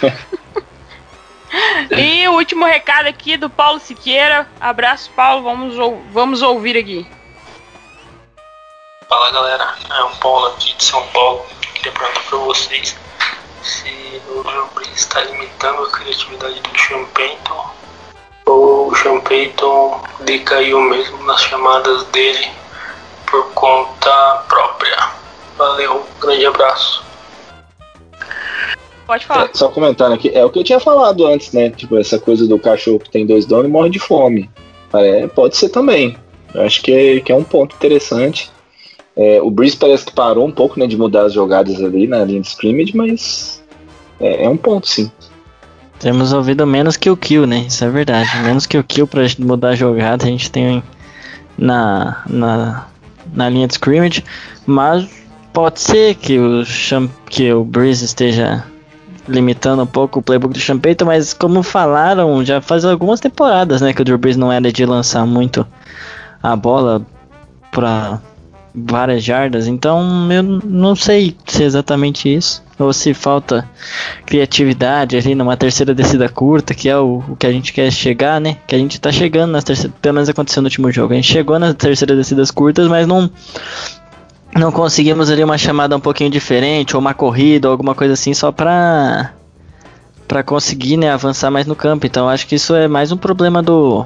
e 1.90 2.26
o 2.28 2.32
último 2.32 2.64
recado 2.64 3.06
aqui 3.06 3.36
do 3.36 3.48
Paulo 3.48 3.78
Siqueira. 3.80 4.46
Abraço, 4.60 5.10
Paulo, 5.14 5.42
vamos, 5.42 5.78
ou- 5.78 6.02
vamos 6.12 6.42
ouvir 6.42 6.76
aqui. 6.76 7.06
Fala 9.08 9.30
galera, 9.30 9.74
é 9.90 10.02
um 10.04 10.14
Paulo 10.16 10.46
aqui 10.48 10.74
de 10.76 10.84
São 10.84 11.06
Paulo. 11.08 11.44
Queria 11.74 11.92
perguntar 11.92 12.20
pra 12.28 12.38
vocês 12.38 12.96
se 13.62 14.22
o 14.28 14.42
Drew 14.42 14.66
Brees 14.74 14.90
está 14.94 15.20
limitando 15.22 15.82
a 15.82 15.90
criatividade 15.90 16.60
do 16.60 16.78
Sean 16.78 17.04
Payton 17.14 17.70
ou 18.46 18.88
o 18.90 18.94
Sean 18.96 19.20
Payton 19.20 20.02
decaiu 20.20 20.80
mesmo 20.82 21.22
nas 21.24 21.42
chamadas 21.42 22.04
dele 22.04 22.50
por 23.34 23.52
conta 23.52 24.44
própria. 24.48 24.96
Valeu, 25.58 26.04
grande 26.20 26.46
abraço. 26.46 27.04
Pode 29.06 29.26
falar. 29.26 29.46
É, 29.46 29.50
só 29.52 29.68
comentando 29.68 30.12
aqui, 30.12 30.30
é 30.32 30.44
o 30.44 30.50
que 30.50 30.60
eu 30.60 30.64
tinha 30.64 30.78
falado 30.78 31.26
antes, 31.26 31.52
né? 31.52 31.70
Tipo, 31.70 31.98
essa 31.98 32.18
coisa 32.18 32.46
do 32.46 32.58
cachorro 32.58 33.00
que 33.00 33.10
tem 33.10 33.26
dois 33.26 33.44
donos 33.44 33.66
e 33.66 33.68
morre 33.68 33.90
de 33.90 33.98
fome. 33.98 34.48
É, 34.92 35.26
pode 35.26 35.56
ser 35.56 35.68
também. 35.68 36.16
Eu 36.54 36.62
acho 36.62 36.80
que 36.80 36.92
é, 36.92 37.20
que 37.20 37.32
é 37.32 37.34
um 37.34 37.42
ponto 37.42 37.74
interessante. 37.74 38.52
É, 39.16 39.42
o 39.42 39.50
Breeze 39.50 39.76
parece 39.76 40.06
que 40.06 40.12
parou 40.12 40.46
um 40.46 40.52
pouco 40.52 40.78
né, 40.78 40.86
de 40.86 40.96
mudar 40.96 41.24
as 41.24 41.32
jogadas 41.32 41.82
ali 41.82 42.06
na 42.06 42.24
linha 42.24 42.40
de 42.40 42.46
scrimmage, 42.46 42.96
mas 42.96 43.62
é, 44.20 44.44
é 44.44 44.48
um 44.48 44.56
ponto, 44.56 44.88
sim. 44.88 45.10
Temos 45.98 46.32
ouvido 46.32 46.64
menos 46.66 46.96
que 46.96 47.10
o 47.10 47.16
kill, 47.16 47.46
né? 47.46 47.64
Isso 47.66 47.84
é 47.84 47.90
verdade. 47.90 48.30
Menos 48.44 48.66
que 48.66 48.78
o 48.78 48.84
kill 48.84 49.06
pra 49.08 49.26
gente 49.26 49.42
mudar 49.42 49.70
a 49.70 49.74
jogada, 49.74 50.24
a 50.24 50.28
gente 50.28 50.50
tem 50.50 50.82
na, 51.58 52.22
na, 52.28 52.86
na 53.32 53.48
linha 53.48 53.66
de 53.66 53.74
scrimmage. 53.74 54.24
Mas 54.66 55.08
pode 55.52 55.80
ser 55.80 56.14
que 56.16 56.38
o, 56.38 56.64
Cham- 56.64 57.10
que 57.26 57.52
o 57.52 57.64
Breeze 57.64 58.04
esteja 58.04 58.64
limitando 59.26 59.82
um 59.82 59.86
pouco 59.86 60.18
o 60.18 60.22
playbook 60.22 60.52
do 60.52 60.60
Champeito, 60.60 61.06
mas 61.06 61.32
como 61.32 61.62
falaram, 61.62 62.44
já 62.44 62.60
faz 62.60 62.84
algumas 62.84 63.20
temporadas, 63.20 63.80
né? 63.80 63.92
Que 63.92 64.02
o 64.02 64.04
Drew 64.04 64.18
Brees 64.18 64.36
não 64.36 64.52
era 64.52 64.70
de 64.70 64.84
lançar 64.84 65.26
muito 65.26 65.66
a 66.42 66.54
bola 66.54 67.00
pra 67.70 68.20
várias 68.74 69.22
jardas. 69.22 69.68
Então 69.68 70.30
eu 70.32 70.42
não 70.42 70.96
sei 70.96 71.36
se 71.46 71.62
é 71.62 71.66
exatamente 71.66 72.34
isso. 72.34 72.64
Ou 72.76 72.92
se 72.92 73.14
falta 73.14 73.68
criatividade 74.26 75.16
ali 75.16 75.36
numa 75.36 75.56
terceira 75.56 75.94
descida 75.94 76.28
curta, 76.28 76.74
que 76.74 76.88
é 76.88 76.98
o, 76.98 77.22
o 77.28 77.36
que 77.36 77.46
a 77.46 77.52
gente 77.52 77.72
quer 77.72 77.88
chegar, 77.92 78.40
né? 78.40 78.56
Que 78.66 78.74
a 78.74 78.78
gente 78.78 79.00
tá 79.00 79.12
chegando 79.12 79.52
nas 79.52 79.62
terceiras. 79.62 79.96
Pelo 80.02 80.14
menos 80.14 80.28
aconteceu 80.28 80.60
no 80.60 80.66
último 80.66 80.90
jogo. 80.90 81.12
A 81.12 81.16
gente 81.16 81.30
chegou 81.30 81.56
nas 81.58 81.74
terceiras 81.74 82.16
descidas 82.16 82.50
curtas, 82.50 82.88
mas 82.88 83.06
não. 83.06 83.30
Não 84.56 84.70
conseguimos 84.70 85.30
ali 85.30 85.42
uma 85.42 85.58
chamada 85.58 85.96
um 85.96 86.00
pouquinho 86.00 86.30
diferente, 86.30 86.94
ou 86.94 87.00
uma 87.00 87.12
corrida, 87.12 87.68
ou 87.68 87.72
alguma 87.72 87.94
coisa 87.94 88.14
assim, 88.14 88.34
só 88.34 88.50
pra. 88.50 89.32
pra 90.26 90.42
conseguir, 90.42 90.96
né, 90.96 91.10
avançar 91.10 91.50
mais 91.52 91.66
no 91.66 91.76
campo. 91.76 92.06
Então 92.06 92.28
acho 92.28 92.46
que 92.46 92.56
isso 92.56 92.74
é 92.74 92.88
mais 92.88 93.12
um 93.12 93.16
problema 93.16 93.62
do. 93.62 94.04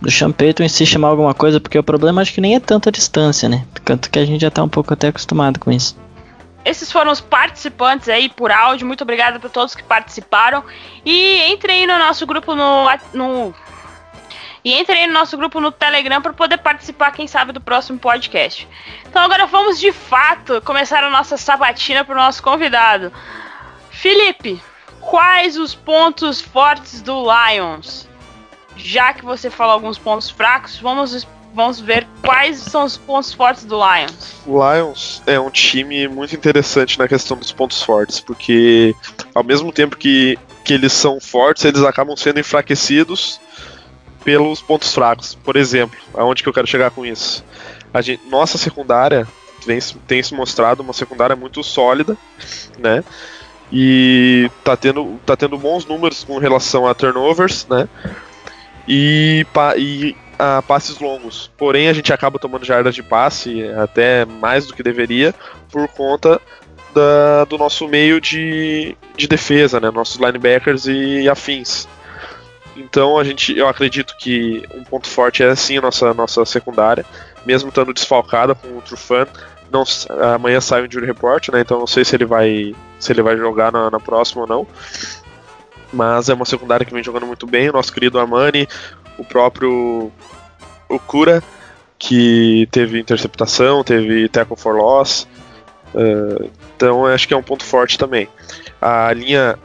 Do 0.00 0.10
Champeto 0.10 0.62
em 0.62 0.68
si 0.68 0.84
chamar 0.84 1.08
alguma 1.08 1.32
coisa, 1.32 1.60
porque 1.60 1.78
o 1.78 1.82
problema 1.82 2.20
acho 2.20 2.32
que 2.32 2.40
nem 2.40 2.56
é 2.56 2.60
tanto 2.60 2.88
a 2.88 2.92
distância, 2.92 3.48
né? 3.48 3.64
Tanto 3.84 4.10
que 4.10 4.18
a 4.18 4.24
gente 4.24 4.40
já 4.40 4.50
tá 4.50 4.62
um 4.62 4.68
pouco 4.68 4.92
até 4.92 5.08
acostumado 5.08 5.58
com 5.58 5.70
isso. 5.70 5.96
Esses 6.64 6.90
foram 6.90 7.12
os 7.12 7.20
participantes 7.20 8.08
aí 8.08 8.28
por 8.28 8.50
áudio. 8.50 8.86
Muito 8.86 9.02
obrigada 9.02 9.38
para 9.38 9.50
todos 9.50 9.74
que 9.74 9.82
participaram. 9.82 10.64
E 11.04 11.38
entre 11.42 11.72
aí 11.72 11.86
no 11.86 11.98
nosso 11.98 12.26
grupo 12.26 12.54
no. 12.54 12.86
no 13.12 13.54
e 14.64 14.72
entre 14.72 14.94
aí 14.94 15.06
no 15.06 15.12
nosso 15.12 15.36
grupo 15.36 15.60
no 15.60 15.70
Telegram 15.70 16.22
para 16.22 16.32
poder 16.32 16.56
participar, 16.56 17.12
quem 17.12 17.26
sabe, 17.26 17.52
do 17.52 17.60
próximo 17.60 17.98
podcast. 17.98 18.66
Então 19.06 19.20
agora 19.22 19.46
vamos 19.46 19.78
de 19.78 19.92
fato 19.92 20.62
começar 20.62 21.04
a 21.04 21.10
nossa 21.10 21.36
sabatina 21.36 22.02
para 22.02 22.14
o 22.14 22.18
nosso 22.18 22.42
convidado. 22.42 23.12
Felipe, 23.90 24.62
quais 25.02 25.58
os 25.58 25.74
pontos 25.74 26.40
fortes 26.40 27.02
do 27.02 27.24
Lions? 27.24 28.08
Já 28.76 29.12
que 29.12 29.24
você 29.24 29.50
falou 29.50 29.74
alguns 29.74 29.98
pontos 29.98 30.30
fracos, 30.30 30.78
vamos, 30.78 31.26
vamos 31.54 31.80
ver 31.80 32.06
quais 32.22 32.58
são 32.58 32.84
os 32.84 32.96
pontos 32.96 33.32
fortes 33.32 33.64
do 33.64 33.76
Lions. 33.76 34.34
O 34.46 34.58
Lions 34.58 35.22
é 35.26 35.38
um 35.38 35.50
time 35.50 36.08
muito 36.08 36.34
interessante 36.34 36.98
na 36.98 37.08
questão 37.08 37.36
dos 37.36 37.52
pontos 37.52 37.82
fortes, 37.82 38.20
porque 38.20 38.94
ao 39.34 39.44
mesmo 39.44 39.72
tempo 39.72 39.96
que, 39.96 40.38
que 40.64 40.74
eles 40.74 40.92
são 40.92 41.20
fortes, 41.20 41.64
eles 41.64 41.82
acabam 41.82 42.16
sendo 42.16 42.40
enfraquecidos 42.40 43.40
pelos 44.24 44.60
pontos 44.60 44.92
fracos. 44.92 45.34
Por 45.34 45.56
exemplo, 45.56 45.98
aonde 46.14 46.42
que 46.42 46.48
eu 46.48 46.52
quero 46.52 46.66
chegar 46.66 46.90
com 46.90 47.04
isso? 47.04 47.44
A 47.92 48.00
gente, 48.00 48.26
nossa 48.28 48.58
secundária 48.58 49.26
vem, 49.64 49.78
tem 50.06 50.22
se 50.22 50.34
mostrado 50.34 50.82
uma 50.82 50.92
secundária 50.92 51.36
muito 51.36 51.62
sólida, 51.62 52.16
né? 52.78 53.04
E 53.72 54.50
tá 54.62 54.76
tendo, 54.76 55.18
tá 55.24 55.36
tendo 55.36 55.58
bons 55.58 55.86
números 55.86 56.24
com 56.24 56.38
relação 56.38 56.86
a 56.86 56.94
turnovers, 56.94 57.66
né? 57.68 57.88
E, 58.86 59.46
e 59.76 60.16
a 60.38 60.62
passes 60.62 60.98
longos. 60.98 61.50
Porém, 61.56 61.88
a 61.88 61.92
gente 61.92 62.12
acaba 62.12 62.38
tomando 62.38 62.64
jardas 62.64 62.94
de 62.94 63.02
passe 63.02 63.62
até 63.82 64.24
mais 64.24 64.66
do 64.66 64.74
que 64.74 64.82
deveria 64.82 65.34
por 65.70 65.88
conta 65.88 66.40
da, 66.94 67.44
do 67.44 67.58
nosso 67.58 67.88
meio 67.88 68.20
de, 68.20 68.96
de 69.16 69.26
defesa, 69.26 69.80
né? 69.80 69.90
Nossos 69.90 70.16
linebackers 70.16 70.86
e 70.86 71.28
afins. 71.28 71.88
Então 72.76 73.18
a 73.18 73.24
gente, 73.24 73.56
eu 73.56 73.68
acredito 73.68 74.16
que 74.18 74.64
um 74.74 74.82
ponto 74.82 75.08
forte 75.08 75.42
é 75.42 75.54
sim 75.54 75.78
a 75.78 75.80
nossa, 75.80 76.12
nossa 76.12 76.44
secundária, 76.44 77.04
mesmo 77.46 77.68
estando 77.68 77.92
desfalcada 77.94 78.54
com 78.54 78.68
o 78.76 78.82
Trufan, 78.82 79.26
não, 79.70 79.84
amanhã 80.34 80.60
sai 80.60 80.82
o 80.82 80.86
injury 80.86 81.06
report, 81.06 81.48
né? 81.48 81.60
Então 81.60 81.78
não 81.78 81.86
sei 81.86 82.04
se 82.04 82.14
ele 82.14 82.24
vai 82.24 82.74
se 82.98 83.12
ele 83.12 83.22
vai 83.22 83.36
jogar 83.36 83.72
na, 83.72 83.90
na 83.90 84.00
próxima 84.00 84.42
ou 84.42 84.48
não. 84.48 84.66
Mas 85.94 86.28
é 86.28 86.34
uma 86.34 86.44
secundária 86.44 86.84
que 86.84 86.92
vem 86.92 87.02
jogando 87.02 87.26
muito 87.26 87.46
bem. 87.46 87.70
O 87.70 87.72
nosso 87.72 87.92
querido 87.92 88.18
Armani, 88.18 88.68
o 89.16 89.24
próprio 89.24 90.10
o 90.88 90.98
Cura, 90.98 91.42
que 91.98 92.68
teve 92.70 92.98
interceptação, 92.98 93.82
teve 93.82 94.28
tackle 94.28 94.56
for 94.56 94.76
loss. 94.76 95.26
Uh, 95.94 96.50
então 96.76 97.06
acho 97.06 97.28
que 97.28 97.34
é 97.34 97.36
um 97.36 97.42
ponto 97.42 97.64
forte 97.64 97.96
também. 97.96 98.28
A 98.80 99.12
linha 99.12 99.58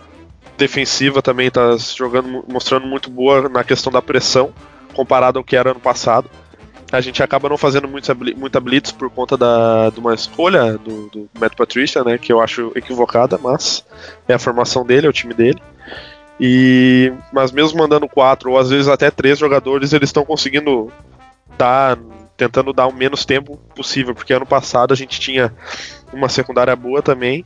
defensiva 0.57 1.21
também 1.21 1.47
está 1.47 1.75
jogando, 1.77 2.43
mostrando 2.47 2.85
muito 2.85 3.09
boa 3.09 3.49
na 3.49 3.63
questão 3.63 3.91
da 3.91 4.01
pressão, 4.01 4.53
comparado 4.93 5.39
ao 5.39 5.43
que 5.43 5.55
era 5.55 5.71
ano 5.71 5.79
passado. 5.79 6.29
A 6.91 7.01
gente 7.01 7.21
acaba 7.21 7.47
não 7.47 7.57
fazendo 7.57 7.87
muita, 7.87 8.15
muita 8.15 8.59
blitz 8.59 8.91
por 8.91 9.09
conta 9.11 9.37
da, 9.37 9.89
de 9.91 9.99
uma 9.99 10.13
escolha 10.13 10.77
do, 10.77 11.07
do 11.09 11.29
Matt 11.39 11.55
Patricia, 11.55 12.03
né, 12.03 12.17
que 12.17 12.33
eu 12.33 12.41
acho 12.41 12.71
equivocada, 12.75 13.37
mas 13.37 13.85
é 14.27 14.33
a 14.33 14.39
formação 14.39 14.83
dele, 14.83 15.05
é 15.05 15.09
o 15.09 15.13
time 15.13 15.33
dele. 15.33 15.61
E 16.39 17.11
mas 17.33 17.51
mesmo 17.51 17.79
mandando 17.79 18.07
quatro 18.07 18.51
ou 18.51 18.57
às 18.57 18.69
vezes 18.69 18.87
até 18.87 19.11
três 19.11 19.37
jogadores, 19.37 19.93
eles 19.93 20.09
estão 20.09 20.23
conseguindo 20.23 20.91
dar 21.57 21.97
tentando 22.37 22.71
dar 22.71 22.87
o 22.87 22.93
menos 22.93 23.25
tempo 23.25 23.57
possível, 23.75 24.15
porque 24.15 24.31
ano 24.31 24.45
passado 24.45 24.93
a 24.93 24.95
gente 24.95 25.19
tinha 25.19 25.53
uma 26.13 26.29
secundária 26.29 26.73
boa 26.73 27.01
também, 27.01 27.45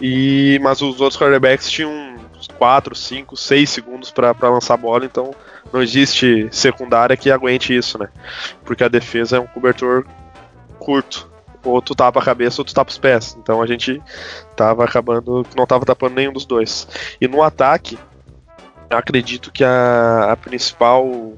e 0.00 0.58
mas 0.60 0.82
os 0.82 1.00
outros 1.00 1.16
quarterbacks 1.16 1.70
tinham 1.70 2.16
4, 2.58 2.94
5, 2.94 3.36
6 3.36 3.70
segundos 3.70 4.10
para 4.10 4.34
lançar 4.42 4.74
a 4.74 4.76
bola, 4.76 5.04
então 5.04 5.32
não 5.72 5.80
existe 5.80 6.48
secundária 6.50 7.16
que 7.16 7.30
aguente 7.30 7.76
isso, 7.76 7.98
né? 7.98 8.08
Porque 8.64 8.82
a 8.82 8.88
defesa 8.88 9.36
é 9.36 9.40
um 9.40 9.46
cobertor 9.46 10.04
curto. 10.78 11.30
Ou 11.64 11.80
tu 11.80 11.94
tapa 11.94 12.18
a 12.18 12.24
cabeça 12.24 12.60
ou 12.60 12.64
tu 12.64 12.74
tapa 12.74 12.90
os 12.90 12.98
pés. 12.98 13.36
Então 13.40 13.62
a 13.62 13.66
gente 13.66 14.02
tava 14.56 14.84
acabando, 14.84 15.46
não 15.56 15.64
tava 15.64 15.84
tapando 15.84 16.16
nenhum 16.16 16.32
dos 16.32 16.44
dois. 16.44 16.88
E 17.20 17.28
no 17.28 17.40
ataque, 17.40 17.96
acredito 18.98 19.50
que 19.50 19.64
a, 19.64 20.32
a 20.32 20.36
principal 20.36 21.34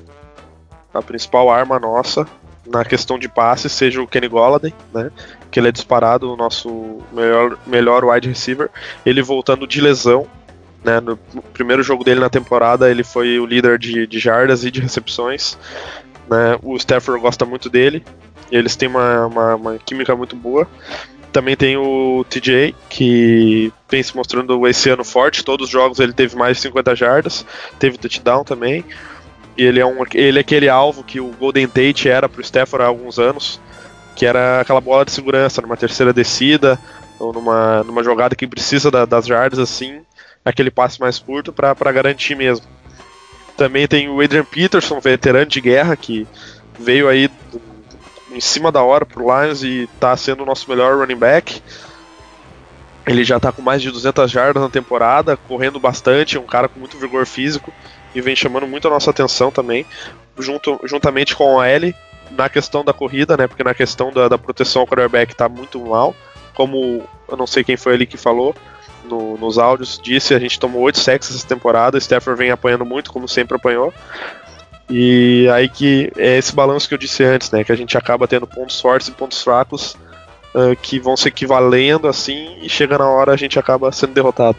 a 0.92 1.02
principal 1.02 1.50
arma 1.50 1.78
nossa 1.78 2.26
na 2.66 2.84
questão 2.84 3.18
de 3.18 3.28
passe 3.28 3.68
seja 3.68 4.00
o 4.00 4.06
Kenny 4.06 4.28
Golladay, 4.28 4.74
né? 4.92 5.10
Que 5.50 5.60
ele 5.60 5.68
é 5.68 5.72
disparado 5.72 6.32
o 6.32 6.36
nosso 6.36 6.98
melhor, 7.12 7.58
melhor 7.66 8.04
wide 8.04 8.28
receiver. 8.28 8.70
Ele 9.04 9.22
voltando 9.22 9.66
de 9.66 9.80
lesão, 9.80 10.26
né? 10.82 11.00
No 11.00 11.16
primeiro 11.52 11.82
jogo 11.82 12.04
dele 12.04 12.20
na 12.20 12.30
temporada, 12.30 12.90
ele 12.90 13.04
foi 13.04 13.38
o 13.38 13.46
líder 13.46 13.78
de, 13.78 14.06
de 14.06 14.18
jardas 14.18 14.64
e 14.64 14.70
de 14.70 14.80
recepções. 14.80 15.58
Né? 16.28 16.58
O 16.62 16.76
Stafford 16.76 17.20
gosta 17.20 17.44
muito 17.44 17.68
dele. 17.68 18.04
Eles 18.50 18.76
têm 18.76 18.88
uma, 18.88 19.26
uma, 19.26 19.54
uma 19.56 19.78
química 19.78 20.14
muito 20.16 20.36
boa. 20.36 20.66
Também 21.35 21.57
tem 21.57 21.77
o 21.77 22.25
TJ, 22.31 22.77
que 22.88 23.73
vem 23.90 24.01
se 24.01 24.14
mostrando 24.16 24.68
esse 24.68 24.88
ano 24.88 25.03
forte. 25.03 25.44
Todos 25.44 25.66
os 25.66 25.73
jogos 25.73 25.99
ele 25.99 26.12
teve 26.12 26.37
mais 26.37 26.59
de 26.59 26.62
50 26.62 26.94
jardas. 26.94 27.44
Teve 27.77 27.99
touchdown 27.99 28.44
também. 28.44 28.85
E 29.59 29.64
ele 29.64 29.81
é, 29.81 29.85
um, 29.85 29.97
ele 30.14 30.38
é 30.38 30.42
aquele 30.42 30.68
alvo 30.68 31.03
que 31.03 31.18
o 31.18 31.33
Golden 31.33 31.66
Tate 31.66 32.09
era 32.09 32.29
pro 32.29 32.40
Stafford 32.40 32.85
há 32.85 32.87
alguns 32.87 33.18
anos, 33.18 33.61
que 34.14 34.25
era 34.25 34.61
aquela 34.61 34.81
bola 34.81 35.05
de 35.05 35.11
segurança 35.11 35.61
numa 35.61 35.77
terceira 35.77 36.12
descida, 36.12 36.79
ou 37.18 37.33
numa, 37.33 37.83
numa 37.83 38.05
jogada 38.05 38.37
que 38.37 38.47
precisa 38.47 38.88
da, 38.88 39.05
das 39.05 39.27
jardas 39.27 39.59
assim, 39.59 40.03
aquele 40.44 40.70
passe 40.70 41.01
mais 41.01 41.18
curto 41.18 41.53
para 41.53 41.90
garantir 41.90 42.37
mesmo. 42.37 42.64
Também 43.57 43.88
tem 43.88 44.09
o 44.09 44.20
Adrian 44.20 44.44
Peterson, 44.44 45.01
veterano 45.01 45.47
de 45.47 45.61
guerra, 45.61 45.97
que 45.97 46.29
veio 46.79 47.09
aí 47.09 47.29
em 48.35 48.40
cima 48.40 48.70
da 48.73 48.83
hora 48.83 49.07
pro 49.07 49.25
Lions 49.25 49.62
e 49.62 49.88
tá 50.01 50.16
sendo 50.16 50.42
o 50.42 50.47
nosso 50.47 50.68
melhor 50.68 50.99
running 50.99 51.16
back. 51.16 51.62
Ele 53.07 53.23
já 53.23 53.38
tá 53.38 53.53
com 53.53 53.62
mais 53.62 53.83
de 53.83 53.90
200 53.90 54.31
jardas 54.31 54.62
na 54.62 54.68
temporada, 54.68 55.37
correndo 55.37 55.79
bastante, 55.79 56.37
é 56.37 56.40
um 56.40 56.47
cara 56.47 56.68
com 56.68 56.81
muito 56.81 56.99
vigor 56.99 57.27
físico 57.27 57.73
e 58.14 58.20
vem 58.20 58.35
chamando 58.35 58.66
muito 58.66 58.88
a 58.88 58.90
nossa 58.90 59.11
atenção 59.11 59.51
também, 59.51 59.85
junto, 60.38 60.81
juntamente 60.85 61.37
com 61.37 61.61
a 61.61 61.66
L 61.66 61.94
na 62.31 62.49
questão 62.49 62.85
da 62.85 62.92
corrida, 62.92 63.37
né? 63.37 63.47
Porque 63.47 63.62
na 63.62 63.75
questão 63.75 64.12
da, 64.12 64.29
da 64.29 64.38
proteção 64.38 64.83
ao 64.83 64.88
quarterback 64.88 65.35
tá 65.35 65.49
muito 65.49 65.79
mal. 65.81 66.14
Como 66.55 67.03
eu 67.29 67.37
não 67.37 67.47
sei 67.47 67.64
quem 67.64 67.77
foi 67.77 67.94
ali 67.94 68.07
que 68.07 68.16
falou 68.16 68.55
no, 69.05 69.37
nos 69.37 69.59
áudios, 69.59 70.01
disse, 70.03 70.35
a 70.35 70.38
gente 70.38 70.59
tomou 70.59 70.83
8 70.83 70.99
sacks 70.99 71.31
essa 71.35 71.47
temporada, 71.47 71.97
o 71.97 71.99
Stafford 71.99 72.38
vem 72.38 72.51
apanhando 72.51 72.85
muito, 72.85 73.12
como 73.12 73.29
sempre 73.29 73.57
apanhou. 73.57 73.92
E 74.88 75.49
aí 75.53 75.68
que 75.68 76.12
é 76.16 76.37
esse 76.37 76.55
balanço 76.55 76.88
que 76.88 76.94
eu 76.94 76.99
disse 76.99 77.25
antes, 77.25 77.51
né? 77.51 77.64
Que 77.64 77.73
a 77.73 77.77
gente 77.77 77.97
acaba 77.97 78.29
tendo 78.29 78.47
pontos 78.47 78.81
fortes 78.81 79.09
e 79.09 79.12
pontos 79.12 79.42
fracos 79.42 79.97
uh, 80.55 80.77
que 80.81 80.99
vão 80.99 81.16
se 81.16 81.29
equivalendo 81.29 82.07
assim, 82.07 82.59
e 82.62 82.68
chega 82.68 82.99
na 82.99 83.09
hora 83.09 83.33
a 83.33 83.37
gente 83.37 83.59
acaba 83.59 83.90
sendo 83.90 84.12
derrotado. 84.12 84.59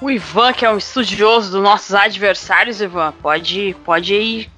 O 0.00 0.10
Ivan, 0.10 0.52
que 0.52 0.66
é 0.66 0.70
um 0.70 0.76
estudioso 0.76 1.50
dos 1.50 1.62
nossos 1.62 1.94
adversários, 1.94 2.80
Ivan, 2.82 3.12
pode, 3.22 3.74
pode 3.84 4.50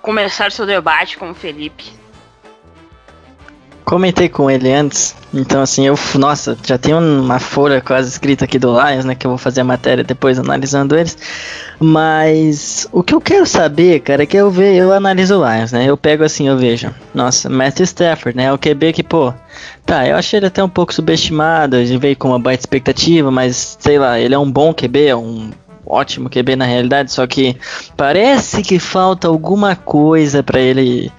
começar 0.00 0.52
seu 0.52 0.64
debate 0.64 1.18
com 1.18 1.30
o 1.30 1.34
Felipe. 1.34 1.99
Comentei 3.90 4.28
com 4.28 4.48
ele 4.48 4.72
antes, 4.72 5.16
então 5.34 5.60
assim, 5.60 5.84
eu, 5.84 5.98
nossa, 6.14 6.56
já 6.64 6.78
tenho 6.78 7.00
uma 7.00 7.40
folha 7.40 7.80
quase 7.80 8.08
escrita 8.08 8.44
aqui 8.44 8.56
do 8.56 8.70
Lions, 8.70 9.04
né, 9.04 9.16
que 9.16 9.26
eu 9.26 9.32
vou 9.32 9.36
fazer 9.36 9.62
a 9.62 9.64
matéria 9.64 10.04
depois 10.04 10.38
analisando 10.38 10.96
eles. 10.96 11.18
Mas 11.80 12.86
o 12.92 13.02
que 13.02 13.12
eu 13.12 13.20
quero 13.20 13.44
saber, 13.44 13.98
cara, 13.98 14.22
é 14.22 14.26
que 14.26 14.36
eu 14.36 14.48
vejo, 14.48 14.80
eu 14.80 14.92
analiso 14.92 15.36
o 15.36 15.44
Lions, 15.44 15.72
né? 15.72 15.86
Eu 15.86 15.96
pego 15.96 16.22
assim, 16.22 16.46
eu 16.46 16.56
vejo, 16.56 16.94
nossa, 17.12 17.50
Matthew 17.50 17.82
Stafford, 17.82 18.36
né? 18.36 18.52
O 18.52 18.58
QB 18.58 18.92
que, 18.92 19.02
pô, 19.02 19.34
tá, 19.84 20.06
eu 20.06 20.14
achei 20.14 20.38
ele 20.38 20.46
até 20.46 20.62
um 20.62 20.68
pouco 20.68 20.94
subestimado, 20.94 21.74
ele 21.74 21.98
veio 21.98 22.16
com 22.16 22.28
uma 22.28 22.38
baita 22.38 22.62
expectativa, 22.62 23.28
mas 23.32 23.76
sei 23.80 23.98
lá, 23.98 24.20
ele 24.20 24.34
é 24.34 24.38
um 24.38 24.48
bom 24.48 24.72
QB, 24.72 25.06
é 25.06 25.16
um 25.16 25.50
ótimo 25.84 26.30
QB 26.30 26.54
na 26.54 26.64
realidade, 26.64 27.10
só 27.10 27.26
que 27.26 27.56
parece 27.96 28.62
que 28.62 28.78
falta 28.78 29.26
alguma 29.26 29.74
coisa 29.74 30.44
para 30.44 30.60
ele 30.60 31.10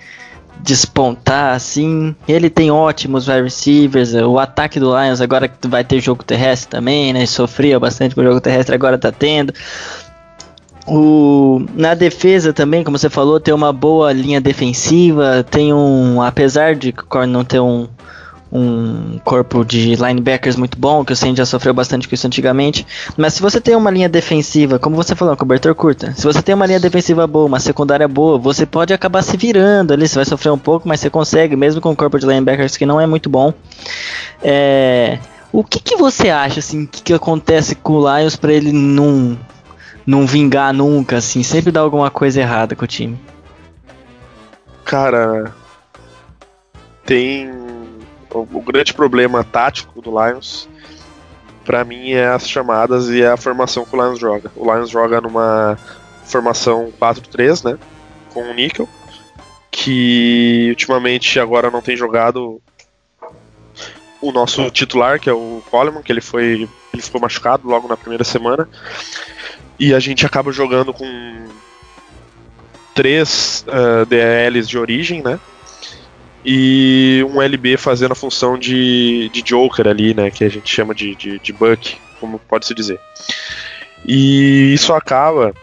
despontar 0.64 1.56
assim. 1.56 2.16
Ele 2.28 2.50
tem 2.50 2.72
ótimos 2.72 3.28
wide 3.28 3.44
receivers. 3.44 4.14
O 4.14 4.40
ataque 4.40 4.80
do 4.80 4.98
Lions 4.98 5.22
agora 5.22 5.48
que 5.48 5.68
vai 5.68 5.84
ter 5.84 6.00
jogo 6.00 6.24
terrestre 6.24 6.70
também, 6.70 7.14
né? 7.14 7.26
Sofria 7.26 7.80
bastante 7.80 8.16
com 8.16 8.22
o 8.22 8.24
jogo 8.24 8.42
terrestre, 8.42 8.76
agora 8.76 8.98
tá 8.98 9.12
tendo. 9.12 9.54
O, 10.88 11.64
na 11.76 11.94
defesa 11.94 12.52
também, 12.52 12.84
como 12.84 12.98
você 12.98 13.10
falou, 13.10 13.40
tem 13.40 13.54
uma 13.54 13.72
boa 13.72 14.12
linha 14.12 14.42
defensiva. 14.42 15.46
Tem 15.50 15.74
um. 15.74 16.22
Apesar 16.22 16.76
de 16.76 16.94
não 17.28 17.44
ter 17.44 17.60
um, 17.60 17.88
um 18.52 19.18
corpo 19.24 19.64
de 19.64 19.96
linebackers 19.96 20.58
muito 20.58 20.78
bom, 20.78 21.06
que 21.06 21.14
o 21.14 21.16
Saints 21.16 21.38
já 21.38 21.46
sofreu 21.46 21.74
bastante 21.74 22.08
com 22.08 22.14
isso 22.14 22.28
antigamente. 22.28 22.86
Mas 23.16 23.36
se 23.36 23.42
você 23.42 23.62
tem 23.62 23.76
uma 23.76 23.90
linha 23.90 24.10
defensiva, 24.10 24.78
como 24.78 24.96
você 24.96 25.16
falou, 25.16 25.38
cobertor 25.38 25.74
curta, 25.74 26.14
se 26.14 26.24
você 26.24 26.42
tem 26.42 26.54
uma 26.54 26.66
linha 26.66 26.80
defensiva 26.80 27.26
boa, 27.26 27.46
uma 27.46 27.60
secundária 27.60 28.08
boa, 28.08 28.38
você 28.38 28.66
pode 28.66 28.94
acabar 28.94 29.22
se 29.22 29.38
virando 29.38 29.94
ali, 29.94 30.08
você 30.08 30.16
vai 30.16 30.26
sofrer 30.26 30.52
um 30.52 30.58
pouco, 30.58 30.88
mas 30.88 31.00
você 31.00 31.10
consegue, 31.10 31.56
mesmo 31.56 31.80
com 31.80 31.92
um 31.92 31.96
corpo 31.96 32.20
de 32.20 32.26
linebackers 32.26 32.76
que 32.76 32.86
não 32.86 33.00
é 33.00 33.08
muito 33.08 33.30
bom. 33.30 33.54
É, 34.44 35.18
o 35.52 35.64
que, 35.64 35.80
que 35.80 35.96
você 35.96 36.30
acha, 36.30 36.60
assim, 36.60 36.86
que, 36.86 37.02
que 37.02 37.14
acontece 37.14 37.76
com 37.76 37.94
o 37.94 38.18
Lions 38.18 38.36
para 38.36 38.52
ele 38.52 38.74
não, 38.74 39.38
não 40.06 40.26
vingar 40.26 40.74
nunca, 40.74 41.18
assim, 41.18 41.42
sempre 41.42 41.72
dar 41.72 41.82
alguma 41.82 42.10
coisa 42.10 42.42
errada 42.42 42.76
com 42.76 42.84
o 42.84 42.88
time? 42.88 43.18
Cara, 44.84 45.54
tem 47.06 47.61
o, 48.34 48.62
grande 48.62 48.94
problema 48.94 49.44
tático 49.44 50.02
do 50.02 50.12
Lions, 50.12 50.68
para 51.66 51.84
mim, 51.84 52.12
é 52.12 52.28
as 52.28 52.48
chamadas 52.48 53.10
e 53.10 53.22
é 53.22 53.28
a 53.28 53.38
formação 53.38 53.86
que 53.86 53.96
o 53.96 54.02
Lions 54.02 54.20
joga. 54.20 54.52
O 54.56 54.72
Lions 54.72 54.90
joga 54.90 55.22
numa 55.22 55.78
formação 56.26 56.92
4-3, 57.00 57.72
né? 57.72 57.80
Com 58.34 58.44
o 58.44 58.54
Nickel, 58.54 58.88
que 59.70 60.68
ultimamente 60.70 61.40
agora 61.40 61.70
não 61.70 61.82
tem 61.82 61.96
jogado 61.96 62.62
o 64.22 64.32
nosso 64.32 64.70
titular, 64.70 65.20
que 65.20 65.30
é 65.30 65.34
o 65.34 65.62
Coleman, 65.70 66.04
que 66.04 66.12
ele 66.12 66.22
foi. 66.22 66.70
ele 66.94 67.02
ficou 67.02 67.20
machucado 67.20 67.68
logo 67.68 67.88
na 67.88 67.98
primeira 67.98 68.24
semana. 68.24 68.70
E 69.80 69.94
a 69.94 70.00
gente 70.00 70.26
acaba 70.26 70.52
jogando 70.52 70.94
com 70.94 71.48
três 72.94 73.66
uh, 73.68 74.06
DLs 74.06 74.70
de 74.70 74.78
origem, 74.78 75.22
né? 75.22 75.40
E 76.44 77.26
um 77.30 77.42
LB 77.42 77.78
fazendo 77.78 78.14
a 78.14 78.16
função 78.16 78.58
de, 78.58 79.30
de 79.30 79.42
Joker 79.42 79.88
ali, 79.88 80.14
né? 80.14 80.32
Que 80.32 80.44
a 80.44 80.50
gente 80.50 80.74
chama 80.74 80.94
de, 80.94 81.16
de, 81.16 81.40
de 81.40 81.54
Buck, 81.54 81.98
como 82.20 82.40
pode 82.40 82.66
se 82.66 82.74
dizer. 82.74 83.00
E 84.06 84.74
isso 84.74 84.94
acaba 84.94 85.54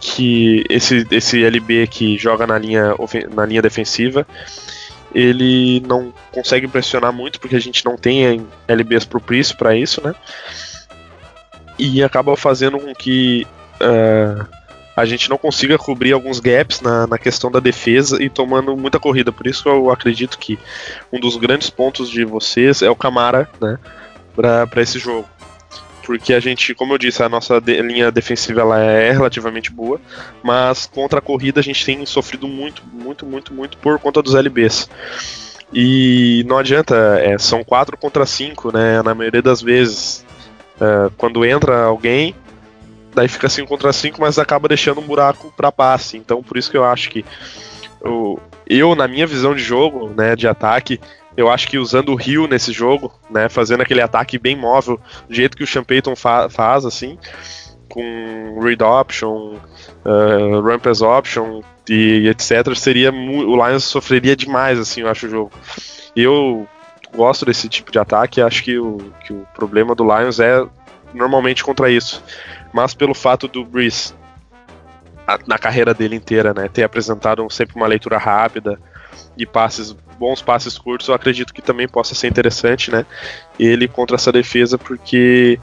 que 0.00 0.64
esse, 0.68 1.06
esse 1.10 1.44
LB 1.44 1.86
que 1.86 2.16
joga 2.18 2.46
na 2.46 2.58
linha, 2.58 2.94
na 3.34 3.46
linha 3.46 3.62
defensiva, 3.62 4.26
ele 5.14 5.80
não 5.80 6.12
consegue 6.32 6.66
impressionar 6.66 7.12
muito 7.12 7.38
porque 7.38 7.56
a 7.56 7.60
gente 7.60 7.84
não 7.84 7.96
tem 7.96 8.46
LBs 8.66 9.04
propícios 9.04 9.56
para 9.56 9.76
isso, 9.76 10.02
né? 10.02 10.14
E 11.78 12.02
acaba 12.02 12.36
fazendo 12.36 12.78
com 12.78 12.94
que 12.94 13.46
uh, 13.80 14.46
a 14.96 15.04
gente 15.04 15.28
não 15.28 15.36
consiga 15.36 15.76
cobrir 15.76 16.12
alguns 16.12 16.40
gaps 16.40 16.80
na, 16.80 17.06
na 17.06 17.18
questão 17.18 17.50
da 17.50 17.60
defesa 17.60 18.22
e 18.22 18.28
tomando 18.28 18.76
muita 18.76 19.00
corrida. 19.00 19.32
Por 19.32 19.46
isso 19.46 19.68
eu 19.68 19.90
acredito 19.90 20.38
que 20.38 20.58
um 21.12 21.18
dos 21.18 21.36
grandes 21.36 21.70
pontos 21.70 22.08
de 22.08 22.24
vocês 22.24 22.82
é 22.82 22.90
o 22.90 22.96
Camara, 22.96 23.48
né, 23.60 23.78
para 24.34 24.82
esse 24.82 24.98
jogo. 24.98 25.28
Porque 26.04 26.34
a 26.34 26.40
gente, 26.40 26.74
como 26.74 26.92
eu 26.92 26.98
disse, 26.98 27.22
a 27.22 27.28
nossa 27.28 27.60
de, 27.60 27.80
linha 27.80 28.12
defensiva 28.12 28.60
ela 28.60 28.78
é 28.78 29.10
relativamente 29.10 29.70
boa, 29.70 29.98
mas 30.42 30.86
contra 30.86 31.18
a 31.18 31.22
corrida 31.22 31.60
a 31.60 31.62
gente 31.62 31.84
tem 31.84 32.04
sofrido 32.04 32.46
muito, 32.46 32.82
muito, 32.92 33.24
muito, 33.24 33.54
muito 33.54 33.78
por 33.78 33.98
conta 33.98 34.22
dos 34.22 34.34
LBs. 34.34 34.88
E 35.72 36.44
não 36.46 36.58
adianta, 36.58 36.94
é, 37.20 37.38
são 37.38 37.64
4 37.64 37.96
contra 37.96 38.26
5, 38.26 38.70
né? 38.72 39.02
Na 39.02 39.14
maioria 39.14 39.42
das 39.42 39.60
vezes. 39.60 40.24
É, 40.80 41.10
quando 41.16 41.44
entra 41.44 41.84
alguém, 41.84 42.34
daí 43.14 43.28
fica 43.28 43.48
5 43.48 43.68
contra 43.68 43.92
5, 43.92 44.20
mas 44.20 44.38
acaba 44.38 44.68
deixando 44.68 45.00
um 45.00 45.06
buraco 45.06 45.52
para 45.56 45.72
passe. 45.72 46.16
Então 46.16 46.42
por 46.42 46.56
isso 46.56 46.70
que 46.70 46.76
eu 46.76 46.84
acho 46.84 47.10
que 47.10 47.24
eu, 48.04 48.38
eu, 48.66 48.94
na 48.94 49.08
minha 49.08 49.26
visão 49.26 49.54
de 49.54 49.62
jogo, 49.62 50.10
né, 50.14 50.36
de 50.36 50.46
ataque, 50.46 51.00
eu 51.36 51.50
acho 51.50 51.66
que 51.66 51.78
usando 51.78 52.10
o 52.10 52.14
Rio 52.14 52.46
nesse 52.46 52.72
jogo, 52.72 53.12
né, 53.30 53.48
fazendo 53.48 53.80
aquele 53.80 54.02
ataque 54.02 54.38
bem 54.38 54.56
móvel, 54.56 55.00
do 55.28 55.34
jeito 55.34 55.56
que 55.56 55.64
o 55.64 55.66
Champeyton 55.66 56.14
fa 56.14 56.48
faz, 56.50 56.84
assim, 56.84 57.18
com 57.88 58.60
read 58.60 58.82
option, 58.82 59.54
uh, 60.04 60.60
ramp 60.60 60.86
as 60.86 61.00
option 61.00 61.62
e 61.88 62.28
etc, 62.28 62.74
seria 62.76 63.10
o 63.10 63.56
Lions 63.56 63.84
sofreria 63.84 64.36
demais, 64.36 64.78
assim, 64.78 65.00
eu 65.00 65.08
acho 65.08 65.26
o 65.26 65.30
jogo. 65.30 65.52
Eu 66.14 66.68
gosto 67.14 67.44
desse 67.44 67.68
tipo 67.68 67.90
de 67.90 67.98
ataque, 67.98 68.40
acho 68.40 68.62
que 68.62 68.78
o, 68.78 68.98
que 69.24 69.32
o 69.32 69.46
problema 69.54 69.94
do 69.94 70.04
Lions 70.04 70.40
é 70.40 70.64
normalmente 71.14 71.62
contra 71.64 71.90
isso 71.90 72.22
mas 72.74 72.92
pelo 72.92 73.14
fato 73.14 73.46
do 73.46 73.64
Breeze 73.64 74.12
na 75.46 75.56
carreira 75.56 75.94
dele 75.94 76.16
inteira, 76.16 76.52
né, 76.52 76.68
ter 76.68 76.82
apresentado 76.82 77.48
sempre 77.48 77.76
uma 77.76 77.86
leitura 77.86 78.18
rápida 78.18 78.78
e 79.38 79.46
passes 79.46 79.92
bons 80.18 80.42
passes 80.42 80.76
curtos, 80.76 81.08
eu 81.08 81.14
acredito 81.14 81.54
que 81.54 81.62
também 81.62 81.88
possa 81.88 82.14
ser 82.14 82.28
interessante, 82.28 82.90
né? 82.90 83.06
Ele 83.58 83.88
contra 83.88 84.16
essa 84.16 84.30
defesa 84.30 84.76
porque 84.76 85.58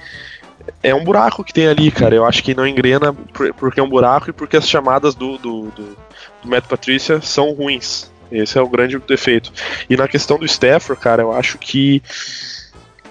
é 0.84 0.94
um 0.94 1.04
buraco 1.04 1.44
que 1.44 1.54
tem 1.54 1.68
ali, 1.68 1.90
cara. 1.92 2.16
Eu 2.16 2.26
acho 2.26 2.44
que 2.44 2.56
não 2.56 2.68
engrena 2.68 3.14
porque 3.58 3.80
é 3.80 3.84
um 3.84 3.90
buraco 3.90 4.30
e 4.30 4.34
porque 4.34 4.58
as 4.58 4.68
chamadas 4.68 5.16
do, 5.16 5.38
do, 5.38 5.72
do, 5.72 5.98
do 6.44 6.50
Matt 6.50 6.66
Patrícia 6.66 7.22
são 7.22 7.52
ruins. 7.54 8.12
Esse 8.32 8.58
é 8.58 8.62
o 8.62 8.68
grande 8.68 8.98
defeito. 9.00 9.52
E 9.90 9.96
na 9.96 10.08
questão 10.08 10.38
do 10.38 10.46
Stafford, 10.46 11.02
cara, 11.02 11.22
eu 11.22 11.32
acho 11.32 11.58
que. 11.58 12.02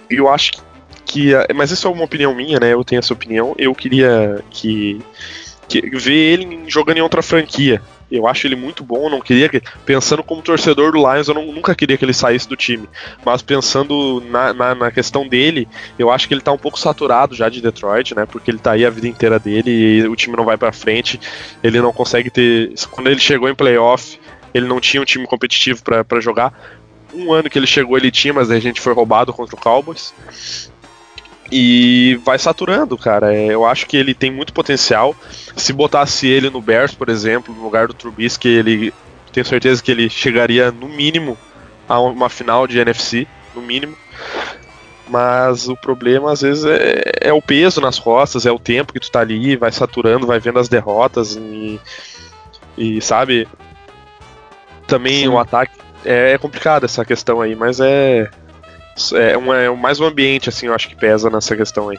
Eu 0.09 0.29
acho 0.29 0.53
que 0.53 0.70
que. 1.05 1.33
Mas 1.55 1.71
isso 1.71 1.87
é 1.87 1.91
uma 1.91 2.05
opinião 2.05 2.35
minha, 2.35 2.59
né? 2.59 2.73
Eu 2.73 2.85
tenho 2.85 2.99
essa 2.99 3.13
opinião. 3.13 3.55
Eu 3.59 3.75
queria 3.75 4.43
que, 4.51 5.01
que 5.69 5.81
ver 5.97 6.13
ele 6.13 6.65
jogando 6.69 6.99
em 6.99 7.03
outra 7.03 7.23
franquia. 7.23 7.81
Eu 8.11 8.27
acho 8.27 8.47
ele 8.47 8.57
muito 8.57 8.83
bom, 8.83 9.09
não 9.09 9.21
queria 9.21 9.49
que, 9.49 9.63
pensando 9.87 10.25
como 10.25 10.43
torcedor 10.43 10.91
do 10.91 10.99
Lions, 10.99 11.29
eu 11.29 11.35
não, 11.35 11.47
nunca 11.53 11.77
queria 11.77 11.97
que 11.97 12.05
ele 12.05 12.13
saísse 12.13 12.49
do 12.49 12.57
time. 12.57 12.89
Mas 13.25 13.41
pensando 13.41 14.21
na, 14.29 14.53
na, 14.53 14.75
na, 14.75 14.91
questão 14.91 15.29
dele, 15.29 15.69
eu 15.97 16.11
acho 16.11 16.27
que 16.27 16.35
ele 16.35 16.41
tá 16.41 16.51
um 16.51 16.59
pouco 16.59 16.79
saturado 16.79 17.37
já 17.37 17.49
de 17.49 17.61
Detroit, 17.61 18.15
né? 18.17 18.27
Porque 18.27 18.51
ele 18.51 18.59
tá 18.59 18.73
aí 18.73 18.85
a 18.85 18.91
vida 18.91 19.07
inteira 19.07 19.39
dele 19.39 19.71
e 19.71 20.09
o 20.09 20.17
time 20.17 20.37
não 20.37 20.45
vai 20.45 20.57
para 20.57 20.73
frente. 20.73 21.21
Ele 21.63 21.81
não 21.81 21.93
consegue 21.93 22.31
ter. 22.31 22.73
Quando 22.91 23.09
ele 23.09 23.21
chegou 23.21 23.49
em 23.49 23.55
playoff, 23.55 24.19
ele 24.53 24.67
não 24.67 24.81
tinha 24.81 25.01
um 25.01 25.07
time 25.07 25.27
competitivo 25.27 25.83
para 25.85 26.21
jogar. 26.21 26.53
Um 27.15 27.33
ano 27.33 27.49
que 27.49 27.59
ele 27.59 27.67
chegou, 27.67 27.97
ele 27.97 28.11
tinha, 28.11 28.35
mas 28.35 28.51
a 28.51 28.59
gente 28.59 28.81
foi 28.81 28.93
roubado 28.93 29.33
contra 29.33 29.55
o 29.55 29.59
Cowboys. 29.59 30.13
E 31.51 32.21
vai 32.25 32.39
saturando, 32.39 32.97
cara. 32.97 33.35
É, 33.35 33.47
eu 33.47 33.65
acho 33.67 33.87
que 33.87 33.97
ele 33.97 34.15
tem 34.15 34.31
muito 34.31 34.53
potencial. 34.53 35.15
Se 35.57 35.73
botasse 35.73 36.27
ele 36.27 36.49
no 36.49 36.61
Bears, 36.61 36.95
por 36.95 37.09
exemplo, 37.09 37.55
no 37.55 37.63
lugar 37.63 37.89
do 37.89 37.95
Trubisky, 37.95 38.49
ele 38.49 38.95
tenho 39.33 39.47
certeza 39.47 39.83
que 39.83 39.91
ele 39.91 40.09
chegaria 40.09 40.71
no 40.71 40.89
mínimo 40.89 41.37
a 41.89 42.01
uma 42.01 42.29
final 42.29 42.67
de 42.67 42.79
NFC, 42.79 43.27
no 43.55 43.63
mínimo. 43.63 43.97
Mas 45.09 45.69
o 45.69 45.77
problema 45.77 46.33
às 46.33 46.41
vezes 46.43 46.65
é, 46.65 47.03
é 47.21 47.33
o 47.33 47.43
peso 47.43 47.81
nas 47.81 47.99
costas, 47.99 48.47
é 48.47 48.53
o 48.53 48.59
tempo 48.61 48.93
que 48.93 49.01
tu 49.01 49.11
tá 49.11 49.21
ali, 49.21 49.57
vai 49.57 49.73
saturando, 49.73 50.27
vai 50.27 50.39
vendo 50.39 50.61
as 50.61 50.69
derrotas 50.69 51.35
e, 51.35 51.81
e 52.79 53.01
sabe, 53.01 53.49
também 54.87 55.23
Sim. 55.23 55.29
o 55.29 55.39
ataque 55.39 55.73
é, 56.05 56.33
é 56.33 56.39
complicado 56.39 56.85
essa 56.85 57.05
questão 57.05 57.41
aí, 57.41 57.57
mas 57.57 57.81
é 57.81 58.31
é, 59.15 59.37
uma, 59.37 59.57
é 59.57 59.71
mais 59.71 60.01
um 60.01 60.05
ambiente, 60.05 60.49
assim, 60.49 60.67
eu 60.67 60.75
acho 60.75 60.89
que 60.89 60.97
pesa 60.97 61.31
nessa 61.31 61.57
questão 61.57 61.89
aí. 61.89 61.99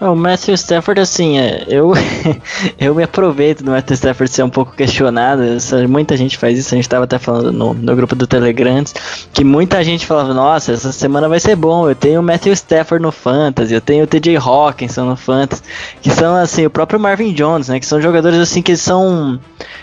O 0.00 0.14
Matthew 0.14 0.54
Stafford, 0.54 0.98
assim, 0.98 1.38
é, 1.38 1.66
eu, 1.68 1.92
eu 2.80 2.94
me 2.94 3.02
aproveito 3.02 3.62
do 3.62 3.70
Matthew 3.70 3.94
Stafford 3.96 4.32
ser 4.32 4.42
um 4.42 4.48
pouco 4.48 4.72
questionado. 4.72 5.42
muita 5.88 6.16
gente 6.16 6.38
faz 6.38 6.58
isso, 6.58 6.74
a 6.74 6.76
gente 6.76 6.86
estava 6.86 7.04
até 7.04 7.18
falando 7.18 7.52
no, 7.52 7.74
no 7.74 7.94
grupo 7.94 8.16
do 8.16 8.26
Telegram, 8.26 8.82
que 9.30 9.44
muita 9.44 9.84
gente 9.84 10.06
falava, 10.06 10.32
nossa, 10.32 10.72
essa 10.72 10.90
semana 10.90 11.28
vai 11.28 11.38
ser 11.38 11.54
bom, 11.54 11.86
eu 11.86 11.94
tenho 11.94 12.20
o 12.20 12.22
Matthew 12.22 12.54
Stafford 12.54 13.02
no 13.02 13.12
Fantasy, 13.12 13.74
eu 13.74 13.80
tenho 13.80 14.04
o 14.04 14.06
TJ 14.06 14.38
Hawkinson 14.38 15.04
no 15.04 15.16
Fantasy, 15.16 15.62
que 16.00 16.08
são, 16.08 16.34
assim, 16.34 16.64
o 16.64 16.70
próprio 16.70 16.98
Marvin 16.98 17.34
Jones, 17.34 17.68
né, 17.68 17.78
que 17.78 17.84
são 17.84 18.00
jogadores, 18.00 18.38
assim, 18.38 18.62
que 18.62 18.78
são 18.78 19.38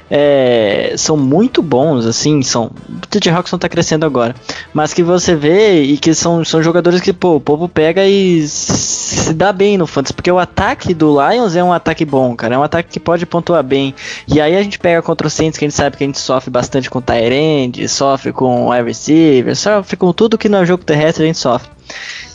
é, 0.10 0.94
são 0.98 1.18
muito 1.18 1.62
bons, 1.62 2.06
assim, 2.06 2.42
são. 2.42 2.72
O 2.90 3.08
TJ 3.10 3.30
Hawkinson 3.30 3.58
tá 3.58 3.68
crescendo 3.68 4.06
agora. 4.06 4.36
Mas 4.74 4.94
que 4.94 5.04
você 5.04 5.36
vê 5.36 5.82
e 5.84 5.98
que 5.98 6.14
são, 6.14 6.46
são 6.46 6.64
jogadores 6.64 7.02
que, 7.02 7.12
pô, 7.12 7.36
o 7.36 7.42
povo 7.42 7.68
pega 7.68 8.06
e 8.06 8.48
se 8.48 9.34
dá 9.34 9.52
bem 9.52 9.78
no 9.78 9.86
Fantasy. 9.86 10.07
Porque 10.14 10.32
o 10.32 10.40
ataque 10.40 10.94
do 10.94 11.20
Lions 11.22 11.56
é 11.56 11.64
um 11.64 11.74
ataque 11.74 12.06
bom, 12.06 12.36
cara. 12.36 12.56
É 12.56 12.58
um 12.58 12.64
ataque 12.64 12.90
que 12.90 13.00
pode 13.00 13.26
pontuar 13.26 13.64
bem. 13.64 13.94
E 14.28 14.40
aí 14.42 14.56
a 14.56 14.64
gente 14.64 14.80
pega 14.80 15.02
contra 15.02 15.28
o 15.28 15.30
Saints, 15.30 15.58
que 15.58 15.66
a 15.66 15.68
gente 15.68 15.78
sabe 15.78 15.98
que 15.98 16.04
a 16.04 16.08
gente 16.08 16.20
sofre 16.20 16.50
bastante 16.50 16.90
com 16.90 17.02
Tyrande, 17.02 17.88
sofre 17.88 18.32
com 18.32 18.70
wide 18.70 18.88
receiver, 18.88 19.56
sofre 19.56 19.98
com 19.98 20.12
tudo 20.14 20.38
que 20.38 20.50
no 20.50 20.66
jogo 20.66 20.84
terrestre 20.84 21.24
a 21.24 21.28
gente 21.28 21.40
sofre. 21.40 21.70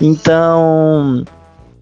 Então. 0.00 1.24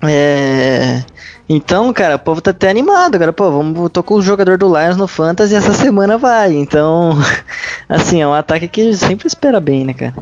É. 0.02 1.04
Então, 1.52 1.92
cara, 1.92 2.14
o 2.14 2.18
povo 2.18 2.40
tá 2.40 2.52
até 2.52 2.70
animado, 2.70 3.18
cara. 3.18 3.32
Pô, 3.32 3.50
vamos, 3.50 3.90
tô 3.90 4.04
com 4.04 4.14
o 4.14 4.22
jogador 4.22 4.56
do 4.56 4.68
Lions 4.68 4.96
no 4.96 5.08
Fantasy 5.08 5.54
essa 5.56 5.72
semana 5.74 6.16
vai. 6.16 6.54
Então, 6.54 7.18
assim, 7.88 8.22
é 8.22 8.26
um 8.26 8.32
ataque 8.32 8.68
que 8.68 8.94
sempre 8.94 9.26
espera 9.26 9.58
bem, 9.58 9.84
né, 9.84 9.92
cara? 9.92 10.14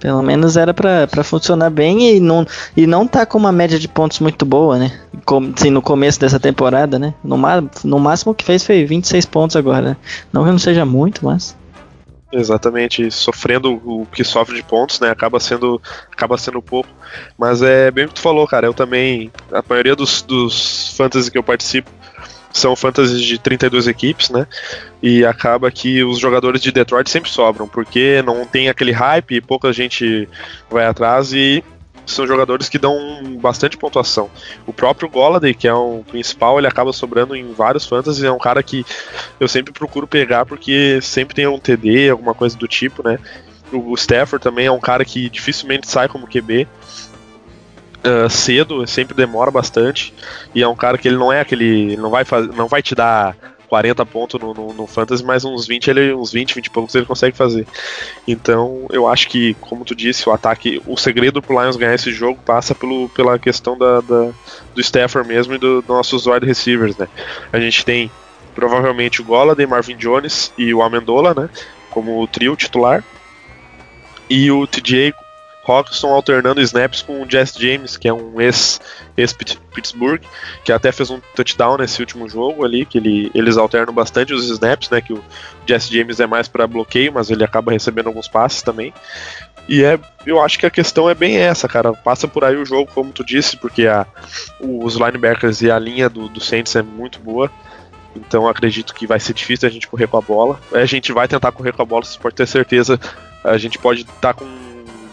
Pelo 0.00 0.22
menos 0.22 0.56
era 0.56 0.72
pra, 0.72 1.08
funcionar 1.24 1.70
bem 1.70 2.16
e 2.16 2.20
não, 2.20 2.46
e 2.76 2.86
não 2.86 3.06
tá 3.06 3.26
com 3.26 3.36
uma 3.36 3.50
média 3.50 3.78
de 3.78 3.88
pontos 3.88 4.20
muito 4.20 4.44
boa, 4.46 4.78
né? 4.78 5.00
Como, 5.24 5.52
assim, 5.56 5.70
no 5.70 5.82
começo 5.82 6.20
dessa 6.20 6.38
temporada, 6.38 6.98
né? 6.98 7.14
No, 7.22 7.36
no 7.84 7.98
máximo 7.98 8.34
que 8.34 8.44
fez 8.44 8.64
foi 8.64 8.84
26 8.84 9.26
pontos 9.26 9.56
agora, 9.56 9.90
né? 9.90 9.96
Não 10.32 10.44
que 10.44 10.50
não 10.50 10.58
seja 10.58 10.84
muito, 10.84 11.24
mas. 11.24 11.56
Exatamente, 12.30 13.10
sofrendo 13.10 13.80
o 13.84 14.06
que 14.06 14.22
sofre 14.22 14.54
de 14.56 14.62
pontos, 14.62 15.00
né? 15.00 15.10
Acaba 15.10 15.40
sendo, 15.40 15.80
acaba 16.12 16.36
sendo 16.36 16.60
pouco. 16.60 16.90
Mas 17.38 17.62
é 17.62 17.90
bem 17.90 18.04
o 18.04 18.08
que 18.08 18.14
tu 18.14 18.20
falou, 18.20 18.46
cara. 18.46 18.66
Eu 18.66 18.74
também. 18.74 19.32
A 19.50 19.64
maioria 19.66 19.96
dos, 19.96 20.22
dos 20.22 20.94
fantasy 20.96 21.30
que 21.30 21.38
eu 21.38 21.42
participo 21.42 21.90
são 22.52 22.74
fantasies 22.74 23.22
de 23.22 23.38
32 23.38 23.86
equipes, 23.86 24.30
né? 24.30 24.46
E 25.02 25.24
acaba 25.24 25.70
que 25.70 26.02
os 26.02 26.18
jogadores 26.18 26.60
de 26.60 26.72
Detroit 26.72 27.08
sempre 27.10 27.30
sobram, 27.30 27.68
porque 27.68 28.22
não 28.22 28.44
tem 28.44 28.68
aquele 28.68 28.92
hype, 28.92 29.40
pouca 29.40 29.72
gente 29.72 30.28
vai 30.70 30.86
atrás 30.86 31.32
e 31.32 31.62
são 32.06 32.26
jogadores 32.26 32.68
que 32.68 32.78
dão 32.78 33.36
bastante 33.38 33.76
pontuação. 33.76 34.30
O 34.66 34.72
próprio 34.72 35.08
Golladay, 35.08 35.54
que 35.54 35.68
é 35.68 35.74
o 35.74 36.02
principal, 36.08 36.58
ele 36.58 36.66
acaba 36.66 36.92
sobrando 36.92 37.36
em 37.36 37.52
vários 37.52 37.86
fantasies, 37.86 38.24
é 38.24 38.32
um 38.32 38.38
cara 38.38 38.62
que 38.62 38.84
eu 39.38 39.46
sempre 39.46 39.72
procuro 39.72 40.06
pegar 40.06 40.46
porque 40.46 41.00
sempre 41.02 41.34
tem 41.34 41.46
um 41.46 41.58
TD, 41.58 42.10
alguma 42.10 42.34
coisa 42.34 42.56
do 42.56 42.66
tipo, 42.66 43.06
né? 43.06 43.18
O 43.70 43.94
Stafford 43.94 44.42
também 44.42 44.66
é 44.66 44.72
um 44.72 44.80
cara 44.80 45.04
que 45.04 45.28
dificilmente 45.28 45.86
sai 45.86 46.08
como 46.08 46.26
QB. 46.26 46.66
Uh, 47.98 48.30
cedo, 48.30 48.86
sempre 48.86 49.12
demora 49.12 49.50
bastante 49.50 50.14
e 50.54 50.62
é 50.62 50.68
um 50.68 50.76
cara 50.76 50.96
que 50.96 51.08
ele 51.08 51.16
não 51.16 51.32
é 51.32 51.40
aquele, 51.40 51.96
não 51.96 52.10
vai 52.10 52.24
não 52.54 52.68
vai 52.68 52.80
te 52.80 52.94
dar 52.94 53.36
40 53.68 54.04
pontos 54.06 54.40
no, 54.40 54.54
no, 54.54 54.72
no, 54.72 54.86
Fantasy, 54.86 55.24
mas 55.24 55.44
uns 55.44 55.66
20, 55.66 55.90
ele, 55.90 56.14
uns 56.14 56.32
20, 56.32 56.54
20 56.54 56.66
e 56.66 56.70
poucos 56.70 56.94
ele 56.94 57.06
consegue 57.06 57.36
fazer. 57.36 57.66
Então, 58.26 58.86
eu 58.90 59.06
acho 59.06 59.28
que, 59.28 59.54
como 59.60 59.84
tu 59.84 59.94
disse, 59.94 60.28
o 60.28 60.32
ataque, 60.32 60.82
o 60.86 60.96
segredo 60.96 61.42
pro 61.42 61.60
Lions 61.60 61.76
ganhar 61.76 61.94
esse 61.94 62.10
jogo 62.10 62.40
passa 62.44 62.74
pelo, 62.74 63.08
pela 63.10 63.38
questão 63.38 63.76
da, 63.76 64.00
da 64.00 64.30
do 64.74 64.80
Stafford 64.80 65.28
mesmo 65.28 65.54
e 65.54 65.58
dos 65.58 65.84
do 65.84 65.92
nossos 65.92 66.26
wide 66.26 66.46
receivers, 66.46 66.96
né? 66.96 67.06
A 67.52 67.60
gente 67.60 67.84
tem 67.84 68.10
provavelmente 68.54 69.20
o 69.20 69.24
Golladay, 69.24 69.66
Marvin 69.66 69.96
Jones 69.96 70.52
e 70.58 70.74
o 70.74 70.82
Amendola, 70.82 71.34
né? 71.34 71.48
Como 71.90 72.26
trio 72.26 72.56
titular. 72.56 73.04
E 74.28 74.50
o 74.50 74.66
TJ 74.66 75.14
Hawkinson 75.70 76.08
alternando 76.08 76.60
snaps 76.60 77.02
com 77.02 77.22
o 77.22 77.30
Jess 77.30 77.54
James, 77.58 77.96
que 77.96 78.08
é 78.08 78.12
um 78.12 78.40
ex-Pittsburgh, 78.40 80.22
que 80.64 80.72
até 80.72 80.90
fez 80.90 81.10
um 81.10 81.20
touchdown 81.34 81.76
nesse 81.76 82.00
último 82.00 82.28
jogo 82.28 82.64
ali, 82.64 82.86
que 82.86 82.98
ele, 82.98 83.30
eles 83.34 83.56
alternam 83.56 83.92
bastante 83.92 84.32
os 84.32 84.48
snaps, 84.48 84.88
né? 84.90 85.00
Que 85.00 85.12
o 85.12 85.22
Jess 85.66 85.88
James 85.88 86.20
é 86.20 86.26
mais 86.26 86.48
para 86.48 86.66
bloqueio, 86.66 87.12
mas 87.12 87.30
ele 87.30 87.44
acaba 87.44 87.72
recebendo 87.72 88.06
alguns 88.06 88.28
passes 88.28 88.62
também. 88.62 88.92
E 89.68 89.84
é, 89.84 90.00
eu 90.24 90.42
acho 90.42 90.58
que 90.58 90.64
a 90.64 90.70
questão 90.70 91.10
é 91.10 91.14
bem 91.14 91.36
essa, 91.36 91.68
cara. 91.68 91.92
Passa 91.92 92.26
por 92.26 92.42
aí 92.42 92.56
o 92.56 92.64
jogo, 92.64 92.90
como 92.94 93.12
tu 93.12 93.22
disse, 93.22 93.56
porque 93.56 93.86
a, 93.86 94.06
os 94.58 94.94
linebackers 94.94 95.60
e 95.60 95.70
a 95.70 95.78
linha 95.78 96.08
do, 96.08 96.28
do 96.28 96.40
Saints 96.40 96.74
é 96.74 96.82
muito 96.82 97.18
boa. 97.20 97.50
Então 98.16 98.48
acredito 98.48 98.94
que 98.94 99.06
vai 99.06 99.20
ser 99.20 99.34
difícil 99.34 99.68
a 99.68 99.70
gente 99.70 99.86
correr 99.86 100.06
com 100.06 100.16
a 100.16 100.22
bola. 100.22 100.58
A 100.72 100.86
gente 100.86 101.12
vai 101.12 101.28
tentar 101.28 101.52
correr 101.52 101.72
com 101.72 101.82
a 101.82 101.84
bola, 101.84 102.04
você 102.04 102.18
pode 102.18 102.34
ter 102.34 102.46
certeza. 102.46 102.98
A 103.44 103.58
gente 103.58 103.78
pode 103.78 104.00
estar 104.00 104.32
tá 104.32 104.34
com 104.34 104.46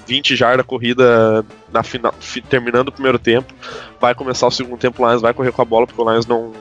20 0.08 0.36
jardas 0.36 0.66
corrida 0.66 1.45
na 1.72 1.84
final, 1.84 2.14
terminando 2.49 2.89
o 2.89 2.91
primeiro 2.91 3.20
tempo. 3.20 3.53
Vai 3.99 4.14
começar 4.14 4.47
o 4.47 4.51
segundo 4.51 4.80
tempo, 4.80 5.01
o 5.01 5.08
Lions 5.08 5.22
vai 5.22 5.34
correr 5.34 5.51
com 5.51 5.62
a 5.62 5.66
bola, 5.66 5.88
porque 5.88 6.01
o 6.01 6.10
Lions 6.10 6.26
não. 6.26 6.51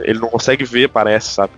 Ele 0.00 0.18
não 0.18 0.28
consegue 0.28 0.64
ver, 0.64 0.88
parece, 0.88 1.28
sabe? 1.28 1.52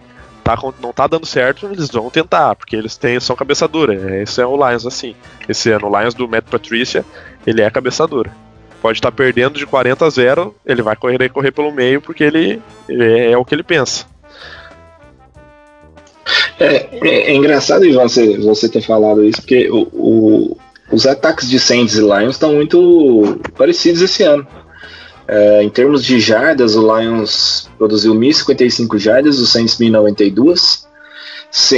Tá, 0.45 0.57
não 0.81 0.93
tá 0.93 1.07
dando 1.07 1.27
certo, 1.27 1.67
eles 1.67 1.91
vão 1.91 2.11
tentar, 2.11 2.55
porque 2.55 2.77
eles 2.77 2.97
têm, 2.97 3.19
são 3.19 3.35
cabeça 3.35 3.67
dura. 3.67 4.21
Esse 4.23 4.41
é 4.41 4.47
o 4.47 4.57
Lions 4.57 4.87
assim. 4.87 5.17
Esse 5.49 5.71
ano, 5.71 5.89
o 5.89 5.99
Lions 5.99 6.15
do 6.15 6.29
Matt 6.29 6.45
Patricia, 6.45 7.05
ele 7.47 7.63
é 7.63 7.71
cabeça 7.71 8.07
dura 8.07 8.31
pode 8.87 8.99
estar 8.99 9.11
tá 9.11 9.17
perdendo 9.17 9.59
de 9.59 9.67
40 9.67 10.07
a 10.07 10.11
0, 10.11 10.55
ele 10.65 10.81
vai 10.81 10.95
correr 10.95 11.29
correr 11.31 11.51
pelo 11.51 11.73
meio 11.73 12.01
porque 12.01 12.23
ele, 12.23 12.63
é, 12.89 13.33
é, 13.33 13.37
o 13.37 13.45
que 13.45 13.53
ele 13.53 13.65
pensa. 13.65 14.07
É, 16.61 16.89
é, 17.03 17.33
é 17.33 17.35
engraçado, 17.35 17.85
Ivan, 17.85 18.09
você, 18.09 18.39
você 18.39 18.69
ter 18.69 18.83
falado 18.83 19.25
isso, 19.25 19.41
porque 19.43 19.69
o, 19.71 20.57
os 20.91 21.07
ataques 21.07 21.49
de 21.49 21.59
Saints 21.59 21.97
e 21.97 22.01
Lions 22.01 22.35
estão 22.35 22.55
muito 22.55 23.41
parecidos 23.57 24.03
esse 24.03 24.23
ano. 24.23 24.47
É, 25.29 25.63
em 25.63 25.69
termos 25.69 26.05
de 26.05 26.21
jardas, 26.21 26.77
o 26.77 26.83
Lions 26.83 27.69
produziu 27.77 28.15
1.055 28.15 28.99
jardas, 28.99 29.39
o 29.41 29.47
Saints 29.47 29.77
1.092, 29.77 30.87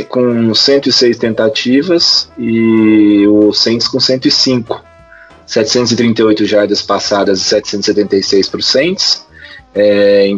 com 0.09 0.54
106 0.54 1.16
tentativas, 1.16 2.30
e 2.38 3.26
o 3.26 3.52
Saints 3.52 3.88
com 3.88 3.98
105. 3.98 4.88
738 5.46 6.44
jardas 6.44 6.82
passadas 6.82 7.40
e 7.40 7.44
776 7.44 8.48
para 8.50 8.61
o 8.61 8.62
Saints, 8.62 9.24
é, 9.74 10.36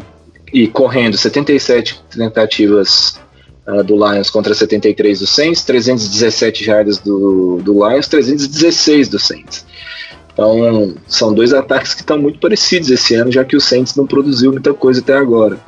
e 0.52 0.68
correndo 0.68 1.16
77 1.16 2.00
tentativas 2.10 3.18
uh, 3.70 3.84
do 3.84 3.94
Lions 3.94 4.30
contra 4.30 4.54
73 4.54 5.20
do 5.20 5.26
Saints, 5.26 5.62
317 5.64 6.64
jardas 6.64 6.98
do, 6.98 7.60
do 7.62 7.88
Lions, 7.88 8.08
316 8.08 9.08
do 9.08 9.18
Saints. 9.18 9.64
Então, 10.32 10.94
são 11.06 11.34
dois 11.34 11.52
ataques 11.52 11.94
que 11.94 12.00
estão 12.00 12.18
muito 12.18 12.38
parecidos 12.38 12.90
esse 12.90 13.14
ano, 13.14 13.30
já 13.30 13.44
que 13.44 13.56
o 13.56 13.60
Saints 13.60 13.94
não 13.94 14.06
produziu 14.06 14.52
muita 14.52 14.72
coisa 14.72 15.00
até 15.00 15.14
agora. 15.14 15.58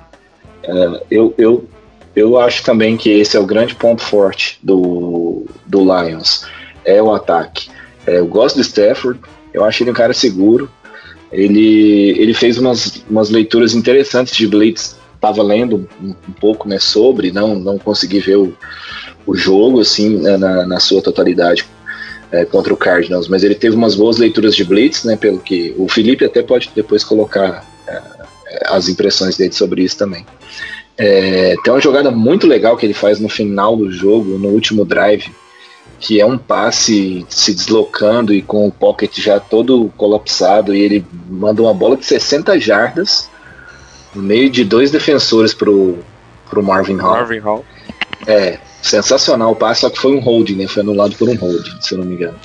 Uh, 0.64 1.00
eu, 1.10 1.34
eu, 1.36 1.68
eu 2.14 2.38
acho 2.38 2.62
também 2.62 2.96
que 2.96 3.10
esse 3.10 3.36
é 3.36 3.40
o 3.40 3.46
grande 3.46 3.74
ponto 3.74 4.02
forte 4.02 4.58
do, 4.62 5.46
do 5.66 5.80
Lions, 5.80 6.46
é 6.84 7.02
o 7.02 7.12
ataque. 7.12 7.70
É, 8.06 8.18
eu 8.18 8.26
gosto 8.26 8.56
do 8.56 8.62
Stafford, 8.62 9.20
eu 9.52 9.64
acho 9.64 9.82
ele 9.82 9.90
um 9.90 9.94
cara 9.94 10.12
seguro. 10.12 10.70
Ele, 11.30 12.10
ele 12.18 12.34
fez 12.34 12.58
umas, 12.58 13.02
umas 13.08 13.30
leituras 13.30 13.74
interessantes 13.74 14.36
de 14.36 14.46
Blitz. 14.46 14.96
Estava 15.22 15.40
lendo 15.40 15.88
um, 16.02 16.32
pouco 16.40 16.68
né, 16.68 16.80
sobre, 16.80 17.30
não, 17.30 17.54
não 17.54 17.78
consegui 17.78 18.18
ver 18.18 18.38
o, 18.38 18.52
o 19.24 19.36
jogo 19.36 19.80
assim 19.80 20.16
né, 20.16 20.36
na, 20.36 20.66
na 20.66 20.80
sua 20.80 21.00
totalidade 21.00 21.64
é, 22.32 22.44
contra 22.44 22.74
o 22.74 22.76
Cardinals, 22.76 23.28
mas 23.28 23.44
ele 23.44 23.54
teve 23.54 23.76
umas 23.76 23.94
boas 23.94 24.18
leituras 24.18 24.56
de 24.56 24.64
Blitz, 24.64 25.04
né, 25.04 25.14
pelo 25.14 25.38
que 25.38 25.76
o 25.78 25.88
Felipe 25.88 26.24
até 26.24 26.42
pode 26.42 26.72
depois 26.74 27.04
colocar 27.04 27.64
é, 27.86 28.02
as 28.66 28.88
impressões 28.88 29.36
dele 29.36 29.52
sobre 29.52 29.84
isso 29.84 29.96
também. 29.96 30.26
É, 30.98 31.54
tem 31.62 31.72
uma 31.72 31.80
jogada 31.80 32.10
muito 32.10 32.48
legal 32.48 32.76
que 32.76 32.84
ele 32.84 32.92
faz 32.92 33.20
no 33.20 33.28
final 33.28 33.76
do 33.76 33.92
jogo, 33.92 34.36
no 34.38 34.48
último 34.48 34.84
drive, 34.84 35.30
que 36.00 36.20
é 36.20 36.26
um 36.26 36.36
passe 36.36 37.24
se 37.28 37.54
deslocando 37.54 38.34
e 38.34 38.42
com 38.42 38.66
o 38.66 38.72
pocket 38.72 39.20
já 39.20 39.38
todo 39.38 39.92
colapsado, 39.96 40.74
e 40.74 40.80
ele 40.80 41.06
manda 41.30 41.62
uma 41.62 41.72
bola 41.72 41.96
de 41.96 42.04
60 42.04 42.58
jardas 42.58 43.30
no 44.14 44.22
meio 44.22 44.50
de 44.50 44.64
dois 44.64 44.90
defensores 44.90 45.54
pro, 45.54 45.98
pro 46.48 46.62
Marvin 46.62 46.96
Hall. 46.96 47.12
Marvin 47.12 47.38
Hall. 47.38 47.64
É, 48.26 48.58
sensacional 48.82 49.52
o 49.52 49.56
passe, 49.56 49.80
só 49.80 49.90
que 49.90 49.98
foi 49.98 50.14
um 50.14 50.20
holding, 50.20 50.56
né? 50.56 50.66
Foi 50.66 50.82
anulado 50.82 51.16
por 51.16 51.28
um 51.28 51.34
holding, 51.34 51.80
se 51.80 51.94
eu 51.94 51.98
não 51.98 52.04
me 52.04 52.14
engano. 52.14 52.38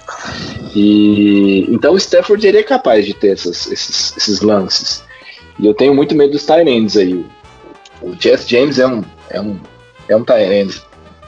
E 0.76 1.68
então 1.70 1.94
o 1.94 1.98
Stafford 1.98 2.46
ele 2.46 2.58
é 2.60 2.64
capaz 2.64 3.06
de 3.06 3.14
ter 3.14 3.34
essas, 3.34 3.70
esses, 3.72 4.16
esses 4.18 4.42
lances. 4.42 5.04
E 5.60 5.66
eu 5.66 5.74
tenho 5.74 5.94
muito 5.94 6.16
medo 6.16 6.32
dos 6.32 6.46
Tyrands 6.46 6.96
aí. 6.96 7.26
O 8.02 8.16
Jess 8.20 8.48
James 8.48 8.80
é 8.80 8.88
um, 8.88 9.04
é 9.30 9.42
um, 9.42 9.60
é 10.08 10.16
um 10.16 10.24
Tyrant 10.24 10.76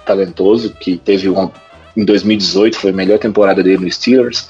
talentoso 0.05 0.71
que 0.79 0.97
teve 0.97 1.29
uma 1.29 1.51
em 1.97 2.05
2018, 2.05 2.77
foi 2.77 2.91
a 2.91 2.93
melhor 2.93 3.19
temporada 3.19 3.61
dele 3.61 3.85
no 3.85 3.91
Steelers. 3.91 4.49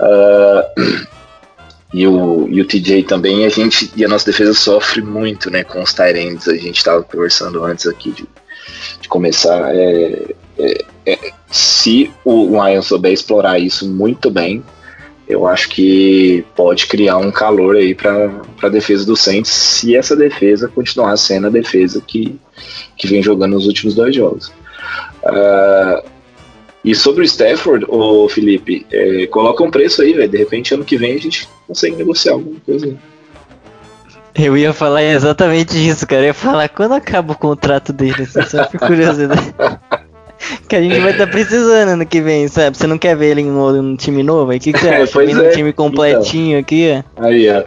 Uh, 0.00 1.06
e, 1.92 2.06
o, 2.06 2.48
e 2.50 2.60
o 2.60 2.66
TJ 2.66 3.04
também, 3.04 3.44
a 3.44 3.48
gente 3.48 3.90
e 3.94 4.04
a 4.04 4.08
nossa 4.08 4.26
defesa 4.26 4.54
sofre 4.54 5.02
muito 5.02 5.50
né, 5.50 5.62
com 5.62 5.82
os 5.82 5.92
Tyrands. 5.92 6.48
A 6.48 6.56
gente 6.56 6.78
estava 6.78 7.02
conversando 7.02 7.62
antes 7.64 7.86
aqui 7.86 8.10
de, 8.12 8.26
de 9.00 9.08
começar. 9.08 9.74
É, 9.74 10.34
é, 10.58 10.84
é, 11.06 11.32
se 11.50 12.10
o 12.24 12.46
Lions 12.46 12.86
souber 12.86 13.12
explorar 13.12 13.58
isso 13.58 13.86
muito 13.86 14.30
bem, 14.30 14.64
eu 15.28 15.46
acho 15.46 15.68
que 15.68 16.44
pode 16.56 16.86
criar 16.86 17.18
um 17.18 17.30
calor 17.30 17.76
aí 17.76 17.94
para 17.94 18.30
a 18.62 18.68
defesa 18.68 19.04
do 19.04 19.16
Saints, 19.16 19.50
se 19.50 19.94
essa 19.94 20.16
defesa 20.16 20.68
continuar 20.68 21.16
sendo 21.16 21.46
a 21.46 21.50
defesa 21.50 22.00
que, 22.00 22.38
que 22.96 23.06
vem 23.06 23.22
jogando 23.22 23.52
nos 23.52 23.66
últimos 23.66 23.94
dois 23.94 24.14
jogos. 24.14 24.52
Uh, 25.22 26.11
e 26.84 26.94
sobre 26.94 27.22
o 27.22 27.24
Stafford, 27.24 27.86
o 27.88 28.28
Felipe, 28.28 28.84
é, 28.90 29.26
coloca 29.28 29.62
um 29.62 29.70
preço 29.70 30.02
aí, 30.02 30.12
velho. 30.12 30.28
De 30.28 30.38
repente, 30.38 30.74
ano 30.74 30.84
que 30.84 30.96
vem 30.96 31.14
a 31.14 31.18
gente 31.18 31.48
consegue 31.66 31.96
negociar 31.96 32.32
alguma 32.32 32.58
coisa. 32.66 32.96
Eu 34.34 34.56
ia 34.56 34.72
falar 34.72 35.04
exatamente 35.04 35.76
isso, 35.76 36.06
cara. 36.06 36.22
Eu 36.22 36.26
ia 36.26 36.34
falar 36.34 36.68
quando 36.68 36.92
acaba 36.92 37.32
o 37.32 37.38
contrato 37.38 37.92
dele, 37.92 38.22
assim, 38.22 38.42
só 38.42 38.64
por 38.64 38.80
curiosidade. 38.80 39.54
que 40.68 40.74
a 40.74 40.82
gente 40.82 40.98
vai 40.98 41.12
estar 41.12 41.26
tá 41.26 41.32
precisando 41.32 41.90
ano 41.90 42.06
que 42.06 42.20
vem, 42.20 42.48
sabe? 42.48 42.76
Você 42.76 42.86
não 42.86 42.98
quer 42.98 43.16
ver 43.16 43.30
ele 43.30 43.42
em 43.42 43.50
um, 43.50 43.94
time 43.94 44.22
novo? 44.22 44.50
Aí 44.50 44.58
o 44.58 44.60
que, 44.60 44.72
que 44.72 44.78
você 44.80 44.88
acha? 44.90 45.12
Pois 45.12 45.36
é. 45.36 45.48
um 45.48 45.50
time 45.52 45.72
completinho 45.72 46.58
então. 46.58 46.60
aqui, 46.60 47.04
ó. 47.16 47.24
Aí, 47.24 47.48
ó. 47.48 47.62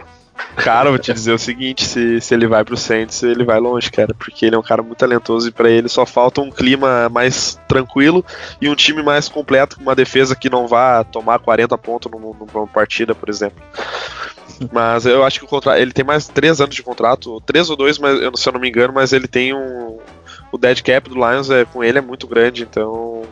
Cara, 0.56 0.90
vou 0.90 0.98
te 0.98 1.12
dizer 1.12 1.32
o 1.32 1.38
seguinte: 1.38 1.84
se, 1.84 2.20
se 2.20 2.34
ele 2.34 2.46
vai 2.46 2.64
pro 2.64 2.76
Saints, 2.76 3.22
ele 3.22 3.44
vai 3.44 3.60
longe, 3.60 3.90
cara, 3.90 4.14
porque 4.14 4.46
ele 4.46 4.56
é 4.56 4.58
um 4.58 4.62
cara 4.62 4.82
muito 4.82 4.98
talentoso 4.98 5.48
e 5.48 5.52
para 5.52 5.70
ele 5.70 5.88
só 5.88 6.04
falta 6.06 6.40
um 6.40 6.50
clima 6.50 7.08
mais 7.08 7.58
tranquilo 7.68 8.24
e 8.60 8.68
um 8.68 8.74
time 8.74 9.02
mais 9.02 9.28
completo, 9.28 9.76
com 9.76 9.82
uma 9.82 9.94
defesa 9.94 10.34
que 10.34 10.50
não 10.50 10.66
vá 10.66 11.04
tomar 11.04 11.38
40 11.38 11.76
pontos 11.78 12.10
numa 12.10 12.66
partida, 12.66 13.14
por 13.14 13.28
exemplo. 13.28 13.62
Mas 14.72 15.04
eu 15.04 15.24
acho 15.24 15.38
que 15.38 15.44
o 15.44 15.48
contrato. 15.48 15.78
Ele 15.78 15.92
tem 15.92 16.04
mais 16.04 16.28
3 16.28 16.60
anos 16.60 16.74
de 16.74 16.82
contrato, 16.82 17.40
3 17.42 17.70
ou 17.70 17.76
2, 17.76 17.98
mas, 17.98 18.40
se 18.40 18.48
eu 18.48 18.52
não 18.52 18.60
me 18.60 18.68
engano, 18.68 18.92
mas 18.92 19.12
ele 19.12 19.28
tem 19.28 19.54
um. 19.54 19.98
O 20.50 20.58
dead 20.58 20.80
cap 20.82 21.08
do 21.08 21.16
Lions 21.16 21.50
é, 21.50 21.64
com 21.64 21.84
ele 21.84 21.98
é 21.98 22.02
muito 22.02 22.26
grande, 22.26 22.62
então. 22.62 23.22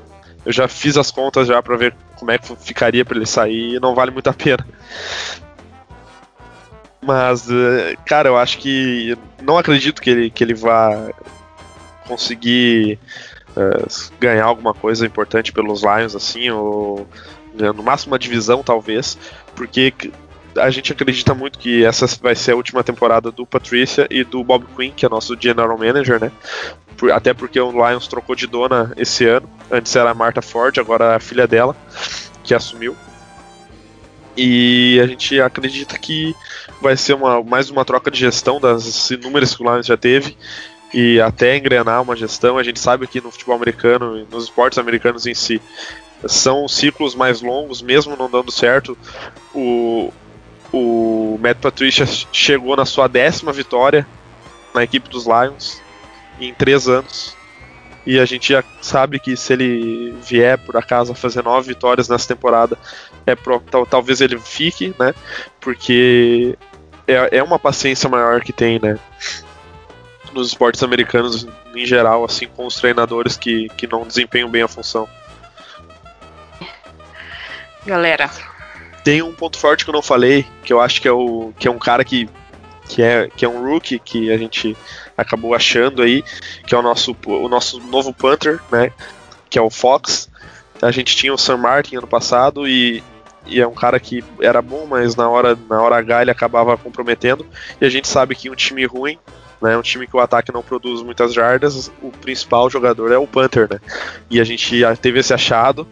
Eu 0.44 0.52
já 0.52 0.68
fiz 0.68 0.98
as 0.98 1.10
contas 1.10 1.48
já 1.48 1.62
para 1.62 1.74
ver 1.74 1.94
como 2.16 2.30
é 2.30 2.36
que 2.36 2.54
ficaria 2.56 3.02
para 3.02 3.16
ele 3.16 3.24
sair 3.24 3.76
e 3.76 3.80
não 3.80 3.94
vale 3.94 4.10
muito 4.10 4.28
a 4.28 4.32
pena. 4.34 4.66
Mas, 7.04 7.50
eh, 7.50 7.96
cara, 8.06 8.28
eu 8.28 8.36
acho 8.36 8.58
que. 8.58 9.16
Não 9.42 9.58
acredito 9.58 10.00
que 10.00 10.10
ele, 10.10 10.30
que 10.30 10.42
ele 10.42 10.54
vá 10.54 11.10
conseguir 12.06 12.98
uh, 13.56 14.10
ganhar 14.18 14.44
alguma 14.44 14.74
coisa 14.74 15.06
importante 15.06 15.52
pelos 15.52 15.82
Lions, 15.82 16.14
assim, 16.14 16.50
ou 16.50 17.06
no 17.54 17.82
máximo 17.82 18.12
uma 18.12 18.18
divisão, 18.18 18.62
talvez, 18.62 19.16
porque 19.54 19.92
a 20.56 20.70
gente 20.70 20.92
acredita 20.92 21.34
muito 21.34 21.58
que 21.58 21.84
essa 21.84 22.06
vai 22.20 22.34
ser 22.34 22.52
a 22.52 22.56
última 22.56 22.82
temporada 22.82 23.30
do 23.30 23.46
Patricia 23.46 24.06
e 24.10 24.24
do 24.24 24.42
Bob 24.42 24.66
Quinn, 24.76 24.92
que 24.94 25.04
é 25.04 25.08
nosso 25.08 25.36
general 25.38 25.76
manager, 25.76 26.20
né? 26.20 26.32
Até 27.12 27.34
porque 27.34 27.60
o 27.60 27.70
Lions 27.70 28.06
trocou 28.06 28.34
de 28.34 28.46
dona 28.46 28.92
esse 28.96 29.26
ano. 29.26 29.48
Antes 29.70 29.94
era 29.94 30.10
a 30.10 30.14
Martha 30.14 30.40
Ford, 30.40 30.78
agora 30.78 31.12
é 31.12 31.16
a 31.16 31.20
filha 31.20 31.46
dela 31.46 31.76
que 32.42 32.54
assumiu. 32.54 32.96
E 34.36 35.00
a 35.02 35.06
gente 35.06 35.40
acredita 35.40 35.98
que 35.98 36.34
vai 36.80 36.96
ser 36.96 37.14
uma, 37.14 37.42
mais 37.42 37.70
uma 37.70 37.84
troca 37.84 38.10
de 38.10 38.18
gestão 38.18 38.60
das 38.60 39.10
inúmeras 39.10 39.54
que 39.54 39.62
o 39.62 39.72
Lions 39.72 39.86
já 39.86 39.96
teve 39.96 40.36
e 40.92 41.20
até 41.20 41.56
engrenar 41.56 42.02
uma 42.02 42.16
gestão. 42.16 42.58
A 42.58 42.62
gente 42.62 42.80
sabe 42.80 43.06
que 43.06 43.20
no 43.20 43.30
futebol 43.30 43.56
americano 43.56 44.18
e 44.18 44.26
nos 44.32 44.44
esportes 44.44 44.78
americanos 44.78 45.26
em 45.26 45.34
si 45.34 45.60
são 46.26 46.66
ciclos 46.66 47.14
mais 47.14 47.42
longos, 47.42 47.82
mesmo 47.82 48.16
não 48.16 48.30
dando 48.30 48.50
certo. 48.50 48.96
O, 49.54 50.12
o 50.72 51.38
Matt 51.40 51.58
Patricia 51.58 52.06
chegou 52.32 52.76
na 52.76 52.84
sua 52.86 53.08
décima 53.08 53.52
vitória 53.52 54.06
na 54.74 54.82
equipe 54.82 55.08
dos 55.08 55.26
Lions 55.26 55.80
em 56.40 56.52
três 56.52 56.88
anos. 56.88 57.36
E 58.06 58.20
a 58.20 58.24
gente 58.24 58.52
já 58.52 58.62
sabe 58.82 59.18
que 59.18 59.36
se 59.36 59.52
ele 59.52 60.14
vier 60.22 60.58
por 60.58 60.76
acaso 60.76 61.12
a 61.12 61.14
fazer 61.14 61.42
nove 61.42 61.68
vitórias 61.68 62.08
nessa 62.08 62.28
temporada, 62.28 62.78
é 63.26 63.34
pro, 63.34 63.60
tal, 63.60 63.86
talvez 63.86 64.20
ele 64.20 64.38
fique, 64.38 64.94
né? 64.98 65.14
Porque 65.60 66.56
é, 67.08 67.38
é 67.38 67.42
uma 67.42 67.58
paciência 67.58 68.08
maior 68.08 68.42
que 68.42 68.52
tem, 68.52 68.78
né? 68.78 68.98
Nos 70.32 70.48
esportes 70.48 70.82
americanos 70.82 71.46
em 71.74 71.86
geral, 71.86 72.24
assim 72.24 72.46
com 72.46 72.66
os 72.66 72.76
treinadores 72.76 73.36
que, 73.36 73.68
que 73.70 73.86
não 73.86 74.06
desempenham 74.06 74.50
bem 74.50 74.62
a 74.62 74.68
função. 74.68 75.08
Galera. 77.86 78.30
Tem 79.02 79.22
um 79.22 79.34
ponto 79.34 79.58
forte 79.58 79.84
que 79.84 79.90
eu 79.90 79.94
não 79.94 80.02
falei, 80.02 80.46
que 80.62 80.72
eu 80.72 80.80
acho 80.80 81.00
que 81.00 81.08
é 81.08 81.12
o 81.12 81.52
que 81.58 81.68
é 81.68 81.70
um 81.70 81.78
cara 81.78 82.04
que 82.04 82.28
que 82.88 83.02
é, 83.02 83.28
que 83.28 83.44
é 83.44 83.48
um 83.48 83.64
rookie 83.64 83.98
que 83.98 84.30
a 84.30 84.36
gente 84.36 84.76
acabou 85.16 85.54
achando 85.54 86.02
aí, 86.02 86.22
que 86.66 86.74
é 86.74 86.78
o 86.78 86.82
nosso, 86.82 87.16
o 87.26 87.48
nosso 87.48 87.80
novo 87.80 88.12
punter, 88.12 88.60
né? 88.70 88.92
Que 89.48 89.58
é 89.58 89.62
o 89.62 89.70
Fox. 89.70 90.28
A 90.82 90.90
gente 90.90 91.16
tinha 91.16 91.32
o 91.32 91.38
Sam 91.38 91.58
Martin 91.58 91.96
ano 91.96 92.06
passado 92.06 92.68
e, 92.68 93.02
e 93.46 93.60
é 93.60 93.66
um 93.66 93.74
cara 93.74 93.98
que 94.00 94.24
era 94.40 94.60
bom, 94.60 94.86
mas 94.86 95.16
na 95.16 95.28
hora, 95.28 95.56
na 95.68 95.80
hora 95.80 95.96
H 95.96 96.22
ele 96.22 96.30
acabava 96.30 96.76
comprometendo. 96.76 97.46
E 97.80 97.84
a 97.84 97.88
gente 97.88 98.08
sabe 98.08 98.34
que 98.34 98.50
um 98.50 98.54
time 98.54 98.84
ruim, 98.84 99.18
né, 99.62 99.76
um 99.76 99.82
time 99.82 100.06
que 100.06 100.16
o 100.16 100.20
ataque 100.20 100.52
não 100.52 100.62
produz 100.62 101.02
muitas 101.02 101.32
jardas, 101.32 101.90
o 102.02 102.10
principal 102.10 102.68
jogador 102.68 103.12
é 103.12 103.18
o 103.18 103.26
punter, 103.26 103.68
né? 103.70 103.80
E 104.30 104.40
a 104.40 104.44
gente 104.44 104.82
teve 105.00 105.20
esse 105.20 105.32
achado, 105.32 105.86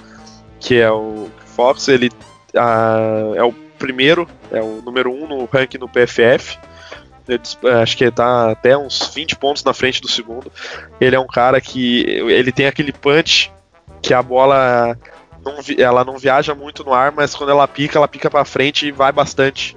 que 0.60 0.78
é 0.78 0.90
o 0.90 1.30
Fox, 1.56 1.88
ele 1.88 2.10
a, 2.54 2.98
é 3.36 3.42
o 3.42 3.52
primeiro, 3.78 4.28
é 4.50 4.60
o 4.60 4.82
número 4.82 5.10
um 5.10 5.26
no 5.26 5.44
ranking 5.46 5.78
no 5.78 5.88
PFF. 5.88 6.58
Acho 7.82 7.96
que 7.96 8.10
tá 8.10 8.50
até 8.50 8.76
uns 8.76 9.10
20 9.14 9.36
pontos 9.36 9.64
na 9.64 9.72
frente 9.72 10.00
do 10.00 10.08
segundo. 10.08 10.50
Ele 11.00 11.16
é 11.16 11.20
um 11.20 11.26
cara 11.26 11.60
que 11.60 12.02
ele 12.02 12.52
tem 12.52 12.66
aquele 12.66 12.92
punch 12.92 13.52
que 14.00 14.12
a 14.12 14.22
bola 14.22 14.96
não, 15.44 15.56
ela 15.78 16.04
não 16.04 16.18
viaja 16.18 16.54
muito 16.54 16.84
no 16.84 16.92
ar, 16.92 17.12
mas 17.12 17.34
quando 17.34 17.50
ela 17.50 17.66
pica, 17.68 17.98
ela 17.98 18.08
pica 18.08 18.30
para 18.30 18.44
frente 18.44 18.86
e 18.86 18.92
vai 18.92 19.12
bastante. 19.12 19.76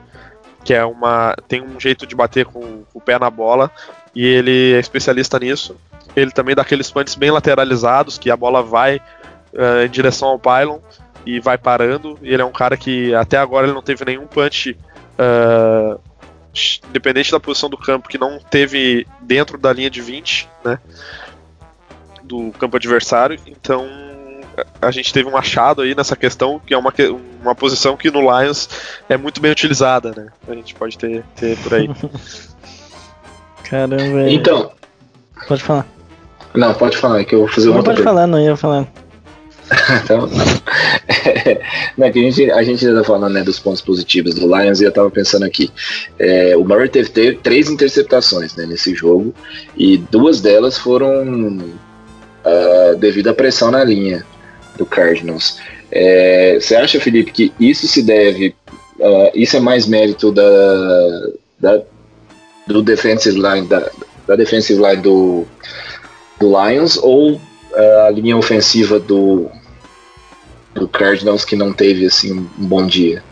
Que 0.64 0.74
é 0.74 0.84
uma 0.84 1.36
tem 1.48 1.62
um 1.62 1.80
jeito 1.80 2.08
de 2.08 2.16
bater 2.16 2.46
com, 2.46 2.62
com 2.62 3.00
o 3.00 3.02
pé 3.02 3.20
na 3.20 3.30
bola 3.30 3.72
e 4.16 4.26
ele 4.26 4.74
é 4.74 4.80
especialista 4.80 5.38
nisso. 5.38 5.76
Ele 6.16 6.32
também 6.32 6.56
dá 6.56 6.62
aqueles 6.62 6.90
punts 6.90 7.16
bem 7.16 7.30
lateralizados, 7.30 8.18
que 8.18 8.32
a 8.32 8.38
bola 8.38 8.64
vai 8.64 8.98
uh, 8.98 9.86
em 9.86 9.90
direção 9.90 10.30
ao 10.30 10.40
pylon 10.40 10.80
e 11.26 11.40
vai 11.40 11.58
parando. 11.58 12.18
E 12.22 12.34
ele 12.34 12.42
é 12.42 12.46
um 12.46 12.52
cara 12.52 12.78
que 12.78 13.14
até 13.14 13.38
agora 13.38 13.68
ele 13.68 13.74
não 13.74 13.82
teve 13.82 14.06
nenhum 14.06 14.26
punch, 14.26 14.78
uh, 15.20 16.00
independente 16.88 17.32
da 17.32 17.40
posição 17.40 17.70
do 17.70 17.78
campo, 17.78 18.08
que 18.08 18.18
não 18.18 18.40
teve 18.40 19.08
dentro 19.22 19.58
da 19.58 19.74
linha 19.74 19.90
de 19.90 20.02
20, 20.02 20.50
né? 20.64 20.80
Do 22.24 22.52
campo 22.54 22.78
adversário. 22.78 23.40
Então 23.46 23.88
a 24.82 24.92
gente 24.92 25.12
teve 25.14 25.30
um 25.30 25.38
achado 25.38 25.82
aí 25.82 25.96
nessa 25.96 26.16
questão, 26.16 26.60
que 26.60 26.74
é 26.74 26.78
uma, 26.78 26.94
uma 27.42 27.56
posição 27.56 27.98
que 27.98 28.10
no 28.10 28.22
Lions 28.22 28.70
é 29.10 29.18
muito 29.18 29.42
bem 29.42 29.52
utilizada, 29.52 30.14
né? 30.16 30.28
A 30.48 30.54
gente 30.54 30.74
pode 30.76 30.98
ter, 30.98 31.24
ter 31.36 31.58
por 31.58 31.74
aí. 31.74 31.90
Caramba. 33.70 34.30
Então. 34.30 34.72
Pode 35.48 35.64
falar. 35.64 35.86
Não, 36.54 36.74
pode 36.74 36.98
falar, 36.98 37.26
que 37.26 37.36
eu 37.36 37.40
vou 37.40 37.48
fazer 37.50 37.70
uma 37.70 37.78
Não 37.78 37.84
pode 37.84 38.02
falar, 38.02 38.28
não 38.28 38.40
ia 38.40 38.56
falar. 38.56 38.88
então, 40.04 40.30
não, 41.98 42.12
que 42.12 42.20
a 42.20 42.22
gente, 42.22 42.52
a 42.52 42.64
gente 42.64 42.86
ainda 42.86 43.00
tá 43.00 43.06
falando 43.06 43.34
né, 43.34 43.44
dos 43.44 43.60
pontos 43.60 43.82
positivos 43.82 44.36
do 44.36 44.46
Lions 44.46 44.80
e 44.80 44.84
eu 44.84 44.92
tava 44.92 45.10
pensando 45.10 45.44
aqui. 45.44 45.72
É, 46.20 46.56
o 46.56 46.64
Murray 46.64 46.90
teve, 46.90 47.10
teve, 47.10 47.38
três 47.38 47.70
interceptações 47.70 48.56
né, 48.56 48.66
nesse 48.66 48.94
jogo 48.94 49.34
e 49.76 49.98
duas 49.98 50.40
delas 50.40 50.78
foram 50.78 51.58
uh, 52.46 52.96
devido 52.98 53.30
à 53.30 53.34
pressão 53.34 53.72
na 53.72 53.84
linha 53.84 54.26
do 54.78 54.86
Cardinals. 54.86 55.60
É, 55.92 56.58
você 56.60 56.76
acha, 56.76 57.00
Felipe, 57.00 57.32
que 57.32 57.54
isso 57.60 57.88
se 57.88 58.04
deve. 58.04 58.56
Uh, 59.00 59.32
isso 59.34 59.58
é 59.58 59.60
mais 59.60 59.88
mérito 59.88 60.32
da, 60.32 61.28
da, 61.60 61.82
do 62.68 62.82
defensive 62.82 63.36
line, 63.36 63.68
da, 63.68 63.90
da 64.28 64.36
defensive 64.36 64.82
line 64.82 65.02
do, 65.02 65.46
do 66.40 66.48
Lions 66.48 66.98
ou 66.98 67.40
a 67.76 68.10
linha 68.10 68.38
ofensiva 68.38 69.00
do, 69.00 69.50
do 70.74 70.88
Cardinals 70.88 71.46
que 71.46 71.56
não 71.56 71.74
teve 71.74 72.06
assim 72.06 72.34
um 72.34 72.68
bom 72.68 72.86
dia? 72.86 73.24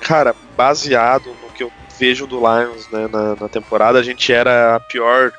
Cara, 0.00 0.34
baseado 0.56 1.26
no 1.42 1.50
que 1.54 1.62
eu 1.62 1.72
vejo 1.98 2.26
do 2.26 2.38
Lions 2.38 2.88
né, 2.90 3.08
na, 3.12 3.36
na 3.36 3.48
temporada, 3.48 3.98
a 3.98 4.02
gente 4.02 4.32
era 4.32 4.76
a 4.76 4.80
pior 4.80 5.32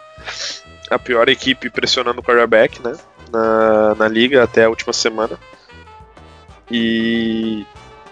a 0.90 0.98
pior 0.98 1.30
equipe 1.30 1.70
pressionando 1.70 2.20
o 2.20 2.24
quarterback, 2.24 2.82
né? 2.82 2.94
Na, 3.32 3.96
na 3.96 4.08
liga 4.08 4.44
até 4.44 4.66
a 4.66 4.70
última 4.70 4.92
semana. 4.92 5.40
E 6.70 7.66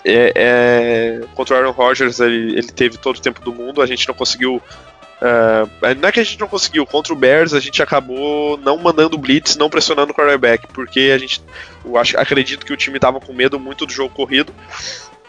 é, 0.06 0.32
é, 0.36 1.22
contra 1.36 1.56
o 1.56 1.58
Aaron 1.58 1.72
Rodgers 1.72 2.20
ele, 2.20 2.58
ele 2.58 2.72
teve 2.72 2.98
todo 2.98 3.18
o 3.18 3.22
tempo 3.22 3.42
do 3.42 3.54
mundo, 3.54 3.82
a 3.82 3.86
gente 3.86 4.08
não 4.08 4.16
conseguiu 4.16 4.62
Uh, 5.20 5.96
não 6.00 6.10
é 6.10 6.12
que 6.12 6.20
a 6.20 6.24
gente 6.24 6.40
não 6.40 6.48
conseguiu, 6.48 6.86
contra 6.86 7.12
o 7.12 7.16
Bears 7.16 7.54
a 7.54 7.60
gente 7.60 7.82
acabou 7.82 8.56
não 8.58 8.78
mandando 8.78 9.18
blitz, 9.18 9.56
não 9.56 9.70
pressionando 9.70 10.12
o 10.12 10.16
quarterback, 10.16 10.68
porque 10.68 11.12
a 11.14 11.18
gente, 11.18 11.42
eu 11.84 11.98
acho, 11.98 12.18
acredito 12.20 12.66
que 12.66 12.72
o 12.72 12.78
time 12.78 12.98
estava 12.98 13.20
com 13.20 13.34
medo 13.34 13.60
muito 13.60 13.86
do 13.86 13.92
jogo 13.92 14.14
corrido 14.14 14.54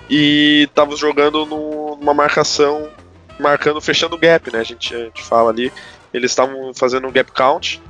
e 0.09 0.66
estava 0.68 0.95
jogando 0.95 1.47
no, 1.47 1.97
numa 1.97 2.12
marcação, 2.12 2.91
marcando, 3.39 3.80
fechando 3.80 4.14
o 4.14 4.18
gap, 4.18 4.53
né? 4.53 4.61
A 4.61 4.64
gente, 4.64 4.95
a 4.95 5.05
gente 5.05 5.22
fala 5.22 5.51
ali, 5.51 5.72
eles 6.12 6.32
estavam 6.32 6.72
fazendo 6.74 7.07
um 7.07 7.12
gap 7.12 7.32
count 7.32 7.80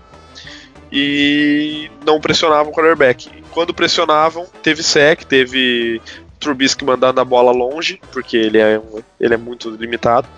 e 0.92 1.90
não 2.06 2.20
pressionavam 2.20 2.72
o 2.72 2.74
quarterback. 2.74 3.28
quando 3.50 3.74
pressionavam, 3.74 4.46
teve 4.62 4.82
sec, 4.84 5.24
teve 5.24 6.00
Trubisky 6.38 6.84
mandando 6.84 7.20
a 7.20 7.24
bola 7.24 7.50
longe, 7.50 8.00
porque 8.12 8.36
ele 8.36 8.58
é, 8.58 8.80
ele 9.20 9.34
é 9.34 9.36
muito 9.36 9.70
limitado. 9.70 10.28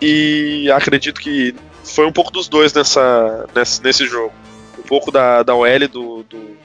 E 0.00 0.70
acredito 0.70 1.20
que 1.20 1.54
foi 1.84 2.06
um 2.06 2.12
pouco 2.12 2.30
dos 2.30 2.48
dois 2.48 2.72
nessa, 2.72 3.48
nesse, 3.54 3.82
nesse 3.82 4.06
jogo. 4.06 4.32
Um 4.78 4.82
pouco 4.82 5.10
da, 5.10 5.42
da 5.42 5.54
OL 5.54 5.88
do, 5.90 6.22
do, 6.24 6.56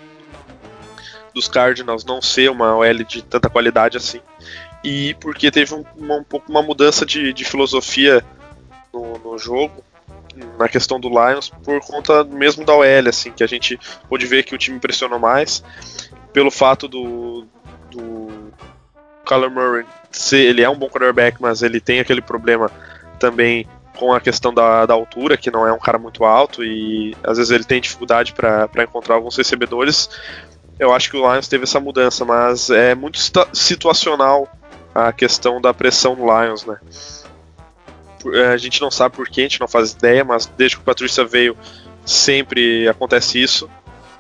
dos 1.34 1.48
Cardinals 1.48 2.04
não 2.04 2.22
ser 2.22 2.50
uma 2.50 2.76
OL 2.76 3.04
de 3.04 3.22
tanta 3.22 3.50
qualidade 3.50 3.98
assim. 3.98 4.20
E 4.84 5.16
porque 5.16 5.52
teve 5.52 5.74
um, 5.74 5.86
uma, 5.96 6.16
um 6.16 6.24
pouco 6.24 6.50
uma 6.50 6.62
mudança 6.62 7.06
de, 7.06 7.32
de 7.34 7.46
filosofia 7.46 8.24
no, 8.94 9.18
no 9.20 9.38
jogo, 9.38 9.84
na 10.58 10.68
questão 10.68 11.00
do 11.00 11.10
Lions, 11.10 11.50
por 11.50 11.80
conta 11.82 12.24
mesmo 12.24 12.66
da 12.66 12.74
OL, 12.74 13.08
assim, 13.08 13.32
que 13.32 13.44
a 13.44 13.48
gente 13.48 13.80
pôde 14.10 14.26
ver 14.26 14.44
que 14.44 14.56
o 14.56 14.58
time 14.58 14.80
pressionou 14.80 15.20
mais, 15.20 15.64
pelo 16.34 16.50
fato 16.50 16.88
do, 16.88 17.46
do 17.90 18.52
Kyler 19.26 19.52
Murray 19.52 19.86
ser, 20.10 20.40
ele 20.40 20.62
é 20.62 20.70
um 20.70 20.78
bom 20.78 20.90
quarterback, 20.90 21.38
mas 21.40 21.62
ele 21.62 21.80
tem 21.80 22.00
aquele 22.00 22.22
problema 22.22 22.70
também 23.22 23.68
com 23.98 24.12
a 24.12 24.20
questão 24.20 24.52
da, 24.52 24.86
da 24.88 24.96
altura, 24.96 25.38
que 25.38 25.52
não 25.52 25.68
é 25.68 25.72
um 25.72 25.78
cara 25.78 26.00
muito 26.00 26.26
alto 26.26 26.64
e 26.64 27.16
às 27.24 27.38
vezes 27.38 27.52
ele 27.52 27.64
tem 27.64 27.80
dificuldade 27.80 28.34
para 28.34 28.84
encontrar 28.84 29.14
alguns 29.14 29.38
recebedores. 29.38 30.10
Eu 30.80 30.92
acho 30.92 31.12
que 31.12 31.18
o 31.18 31.32
Lions 31.32 31.48
teve 31.48 31.66
essa 31.66 31.80
mudança, 31.80 32.26
mas 32.26 32.72
é 32.72 32.96
muito 32.96 33.20
situacional 33.54 34.50
a 34.96 35.14
questão 35.14 35.62
da 35.62 35.72
pressão 35.72 36.16
no 36.16 36.26
Lions, 36.26 36.66
né? 36.66 36.78
É, 38.34 38.48
a 38.48 38.58
gente 38.58 38.82
não 38.82 38.90
sabe 38.90 39.16
por 39.16 39.30
que, 39.30 39.42
a 39.42 39.44
gente 39.44 39.60
não 39.60 39.68
faz 39.68 39.92
ideia, 39.92 40.24
mas 40.24 40.48
desde 40.58 40.78
que 40.78 40.82
o 40.82 40.86
Patrícia 40.86 41.24
veio, 41.24 41.56
sempre 42.04 42.88
acontece 42.88 43.42
isso 43.42 43.70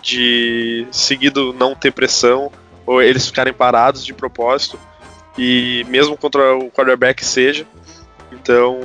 de 0.01 0.87
seguido 0.91 1.53
não 1.53 1.75
ter 1.75 1.91
pressão 1.91 2.51
ou 2.85 3.01
eles 3.01 3.27
ficarem 3.27 3.53
parados 3.53 4.05
de 4.05 4.13
propósito 4.13 4.79
e 5.37 5.85
mesmo 5.87 6.17
contra 6.17 6.55
o 6.55 6.69
quarterback 6.71 7.23
seja 7.23 7.65
então 8.31 8.79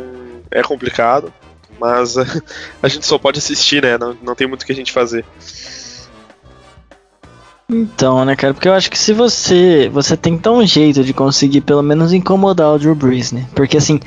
é 0.51 0.63
complicado, 0.63 1.33
mas 1.81 2.17
a 2.83 2.89
gente 2.89 3.07
só 3.07 3.19
pode 3.19 3.39
assistir, 3.39 3.83
né? 3.83 3.99
Não, 3.99 4.17
não 4.23 4.35
tem 4.35 4.47
muito 4.47 4.63
o 4.63 4.67
que 4.67 4.73
a 4.73 4.77
gente 4.77 4.93
fazer. 4.93 5.25
Então, 7.69 8.25
né, 8.25 8.37
cara, 8.37 8.55
porque 8.55 8.69
eu 8.69 8.75
acho 8.75 8.89
que 8.89 8.99
se 8.99 9.13
você 9.13 9.89
você 9.93 10.17
tem 10.17 10.37
dar 10.37 10.53
um 10.53 10.65
jeito 10.65 11.03
de 11.03 11.13
conseguir 11.13 11.63
pelo 11.63 11.83
menos 11.83 12.13
incomodar 12.13 12.73
o 12.73 12.79
Drew 12.79 12.95
Brees, 12.95 13.33
né? 13.33 13.45
Porque 13.57 13.77
assim, 13.77 13.99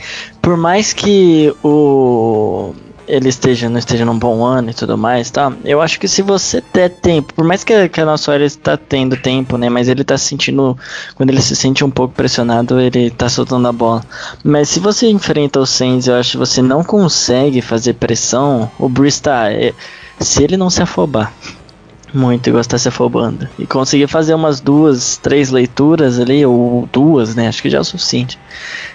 por 0.42 0.56
mais 0.56 0.94
que 0.94 1.54
o 1.62 2.74
ele 3.10 3.28
esteja, 3.28 3.68
não 3.68 3.80
esteja 3.80 4.06
num 4.06 4.18
bom 4.18 4.46
ano 4.46 4.70
e 4.70 4.74
tudo 4.74 4.98
mais, 4.98 5.32
tá? 5.32 5.52
Eu 5.66 5.82
acho 5.82 6.00
que 6.00 6.08
se 6.08 6.22
você 6.22 6.64
der 6.74 6.90
tempo, 6.90 7.34
por 7.34 7.44
mais 7.44 7.64
que, 7.64 7.90
que 7.90 8.00
a 8.00 8.06
nossa 8.06 8.32
área 8.32 8.46
está 8.46 8.78
tendo 8.78 9.18
tempo, 9.18 9.58
né? 9.58 9.68
Mas 9.68 9.90
ele 9.90 10.04
tá 10.04 10.18
sentindo, 10.18 10.78
quando 11.16 11.32
ele 11.32 11.42
se 11.42 11.56
sente 11.56 11.84
um 11.84 11.90
pouco 11.90 12.14
pressionado, 12.14 12.80
ele 12.80 13.10
tá 13.10 13.28
soltando 13.28 13.68
a 13.68 13.72
bola. 13.72 14.04
Mas 14.44 14.70
se 14.70 14.80
você 14.80 15.10
enfrenta 15.10 15.60
o 15.60 15.66
Saints, 15.66 16.08
eu 16.08 16.16
acho 16.16 16.32
que 16.32 16.38
você 16.38 16.62
não 16.62 16.84
consegue 16.84 17.62
fazer 17.62 17.94
pressão, 17.94 18.70
o 18.78 18.88
Breeze 18.88 19.22
tá... 19.22 19.52
É, 19.52 19.74
se 20.20 20.44
ele 20.44 20.58
não 20.58 20.70
se 20.70 20.82
afobar, 20.82 21.34
muito 22.14 22.48
e 22.48 22.52
gostar 22.52 22.78
se 22.78 22.88
afobando. 22.88 23.48
E 23.58 23.66
conseguir 23.66 24.08
fazer 24.08 24.34
umas 24.34 24.60
duas, 24.60 25.18
três 25.18 25.50
leituras 25.50 26.20
ali, 26.20 26.46
ou 26.46 26.88
duas, 26.92 27.36
né? 27.36 27.48
Acho 27.48 27.62
que 27.62 27.70
já 27.70 27.78
é 27.78 27.82
o 27.82 27.86
suficiente. 27.86 28.38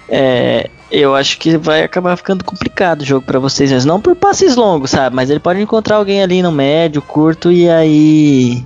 É, 0.09 0.69
eu 0.91 1.15
acho 1.15 1.39
que 1.39 1.57
vai 1.57 1.83
acabar 1.83 2.17
ficando 2.17 2.45
complicado 2.45 3.03
o 3.03 3.05
jogo 3.05 3.27
para 3.27 3.39
vocês, 3.39 3.73
mas 3.73 3.85
não 3.85 4.01
por 4.01 4.15
passes 4.15 4.57
longos, 4.57 4.91
sabe? 4.91 5.17
Mas 5.17 5.31
ele 5.31 5.41
pode 5.41 5.61
encontrar 5.61 5.97
alguém 5.97 6.23
ali 6.23 6.43
no 6.43 6.53
médio, 6.53 7.03
curto 7.03 7.51
e 7.51 7.69
aí 7.69 8.65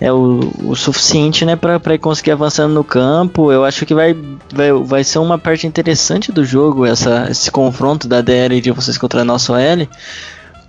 é 0.00 0.12
o, 0.12 0.52
o 0.64 0.74
suficiente, 0.74 1.44
né, 1.44 1.56
para 1.56 1.98
conseguir 1.98 2.32
avançando 2.32 2.74
no 2.74 2.84
campo. 2.84 3.52
Eu 3.52 3.64
acho 3.64 3.86
que 3.86 3.94
vai, 3.94 4.16
vai, 4.52 4.72
vai 4.72 5.04
ser 5.04 5.18
uma 5.18 5.38
parte 5.38 5.66
interessante 5.66 6.32
do 6.32 6.44
jogo 6.44 6.84
essa, 6.84 7.28
esse 7.30 7.50
confronto 7.50 8.08
da 8.08 8.20
DL 8.20 8.60
de 8.60 8.70
vocês 8.70 8.98
contra 8.98 9.20
a 9.20 9.24
nossa 9.24 9.52
OL. 9.52 9.88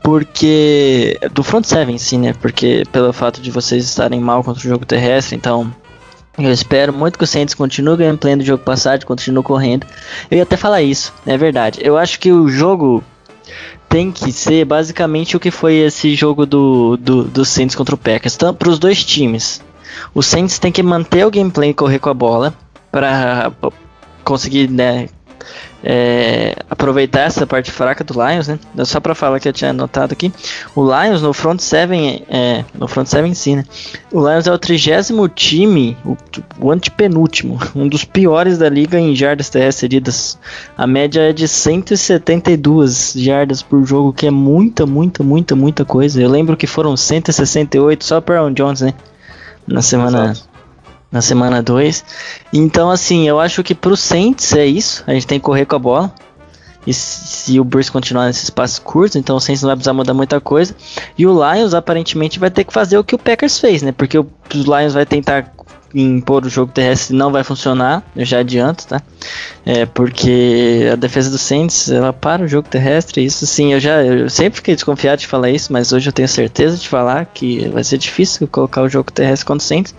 Porque. 0.05 1.19
Do 1.33 1.43
front 1.43 1.65
seven, 1.65 1.97
sim, 1.97 2.19
né? 2.19 2.33
Porque 2.39 2.83
pelo 2.91 3.11
fato 3.11 3.41
de 3.41 3.49
vocês 3.49 3.83
estarem 3.83 4.19
mal 4.19 4.43
contra 4.43 4.59
o 4.59 4.69
jogo 4.69 4.85
terrestre, 4.85 5.35
então 5.35 5.73
Eu 6.37 6.51
espero 6.51 6.93
muito 6.93 7.17
que 7.17 7.23
o 7.23 7.27
Saints 7.27 7.55
continue 7.55 7.93
o 7.93 7.97
gameplay 7.97 8.35
do 8.35 8.43
jogo 8.43 8.63
passado, 8.63 9.05
continue 9.05 9.41
correndo. 9.41 9.87
Eu 10.29 10.37
ia 10.37 10.43
até 10.43 10.57
falar 10.57 10.81
isso, 10.83 11.13
é 11.25 11.37
verdade. 11.37 11.79
Eu 11.81 11.97
acho 11.97 12.19
que 12.19 12.31
o 12.31 12.47
jogo 12.49 13.03
tem 13.87 14.11
que 14.11 14.31
ser 14.31 14.65
basicamente 14.65 15.37
o 15.37 15.39
que 15.39 15.49
foi 15.49 15.75
esse 15.75 16.13
jogo 16.13 16.45
do, 16.45 16.97
do, 16.97 17.23
do 17.23 17.45
Saints 17.45 17.75
contra 17.75 17.95
o 17.95 17.97
Packers, 17.97 18.37
para 18.37 18.69
os 18.69 18.77
dois 18.77 19.03
times. 19.03 19.61
O 20.13 20.21
Saints 20.21 20.59
tem 20.59 20.71
que 20.71 20.83
manter 20.83 21.25
o 21.25 21.31
gameplay 21.31 21.69
e 21.69 21.73
correr 21.73 21.99
com 21.99 22.09
a 22.09 22.13
bola 22.13 22.53
para 22.91 23.51
conseguir 24.23 24.69
né, 24.69 25.07
é, 25.83 26.55
aproveitar 26.69 27.21
essa 27.21 27.45
parte 27.45 27.71
fraca 27.71 28.03
do 28.03 28.13
Lions, 28.13 28.47
né? 28.47 28.59
Só 28.83 28.99
para 28.99 29.13
falar 29.13 29.39
que 29.39 29.47
eu 29.47 29.53
tinha 29.53 29.69
anotado 29.69 30.13
aqui, 30.13 30.33
o 30.75 30.83
Lions 30.83 31.21
no 31.21 31.31
front 31.31 31.59
seven, 31.59 32.25
é, 32.27 32.65
no 32.73 32.87
front 32.87 33.05
seven 33.07 33.33
sim, 33.33 33.57
né? 33.57 33.65
O 34.11 34.19
Lions 34.19 34.47
é 34.47 34.51
o 34.51 34.57
trigésimo 34.57 35.27
time, 35.29 35.95
o, 36.03 36.17
o 36.59 36.71
antepenúltimo, 36.71 37.59
um 37.75 37.87
dos 37.87 38.03
piores 38.03 38.57
da 38.57 38.67
liga 38.69 38.99
em 38.99 39.15
jardas 39.15 39.49
terrestres. 39.49 40.39
A 40.77 40.87
média 40.87 41.21
é 41.21 41.33
de 41.33 41.47
172 41.47 43.13
jardas 43.17 43.61
por 43.61 43.85
jogo, 43.85 44.11
que 44.11 44.25
é 44.25 44.31
muita, 44.31 44.85
muita, 44.85 45.23
muita, 45.23 45.55
muita 45.55 45.85
coisa. 45.85 46.21
Eu 46.21 46.29
lembro 46.29 46.57
que 46.57 46.65
foram 46.65 46.97
168 46.97 48.03
só 48.03 48.19
para 48.19 48.39
Aaron 48.39 48.53
Jones, 48.53 48.81
né? 48.81 48.93
Na 49.67 49.81
semana 49.81 50.31
Exato 50.31 50.54
na 51.15 51.21
semana 51.21 51.63
2. 51.63 52.03
Então, 52.51 52.91
assim, 52.91 53.25
eu 53.25 53.39
acho 53.39 53.63
que 53.63 53.73
pro 53.73 53.95
Saints 53.95 54.53
é 54.53 54.65
isso. 54.65 55.01
A 55.07 55.13
gente 55.13 55.25
tem 55.25 55.39
que 55.39 55.45
correr 55.45 55.65
com 55.65 55.77
a 55.77 55.79
bola. 55.79 56.13
E 56.85 56.93
se 56.93 57.57
o 57.57 57.63
Bruce 57.63 57.89
continuar 57.89 58.25
nesses 58.25 58.49
passos 58.49 58.77
curtos, 58.77 59.15
então 59.15 59.37
o 59.37 59.39
Saints 59.39 59.63
não 59.63 59.69
vai 59.69 59.77
precisar 59.77 59.93
mudar 59.93 60.13
muita 60.13 60.41
coisa. 60.41 60.75
E 61.17 61.25
o 61.25 61.31
Lions 61.31 61.73
aparentemente 61.73 62.37
vai 62.37 62.51
ter 62.51 62.65
que 62.65 62.73
fazer 62.73 62.97
o 62.97 63.03
que 63.03 63.15
o 63.15 63.17
Packers 63.17 63.57
fez, 63.59 63.81
né? 63.81 63.93
Porque 63.93 64.19
o 64.19 64.27
Lions 64.53 64.93
vai 64.93 65.05
tentar 65.05 65.53
impor 66.01 66.45
o 66.45 66.49
jogo 66.49 66.71
terrestre 66.71 67.15
não 67.15 67.31
vai 67.31 67.43
funcionar, 67.43 68.03
eu 68.15 68.25
já 68.25 68.39
adianto, 68.39 68.85
tá? 68.85 69.01
É 69.65 69.85
porque 69.85 70.89
a 70.91 70.95
defesa 70.95 71.29
do 71.29 71.37
Saints, 71.37 71.89
ela 71.89 72.11
para 72.11 72.43
o 72.43 72.47
jogo 72.47 72.67
terrestre, 72.67 73.23
isso 73.23 73.45
sim, 73.47 73.73
eu 73.73 73.79
já 73.79 74.03
eu 74.03 74.29
sempre 74.29 74.57
fiquei 74.57 74.75
desconfiado 74.75 75.19
de 75.19 75.27
falar 75.27 75.49
isso, 75.49 75.71
mas 75.71 75.93
hoje 75.93 76.09
eu 76.09 76.13
tenho 76.13 76.27
certeza 76.27 76.77
de 76.77 76.87
falar 76.87 77.25
que 77.25 77.67
vai 77.69 77.83
ser 77.83 77.97
difícil 77.97 78.47
colocar 78.47 78.81
o 78.81 78.89
jogo 78.89 79.11
terrestre 79.11 79.45
contra 79.45 79.63
o 79.63 79.67
Saints. 79.67 79.95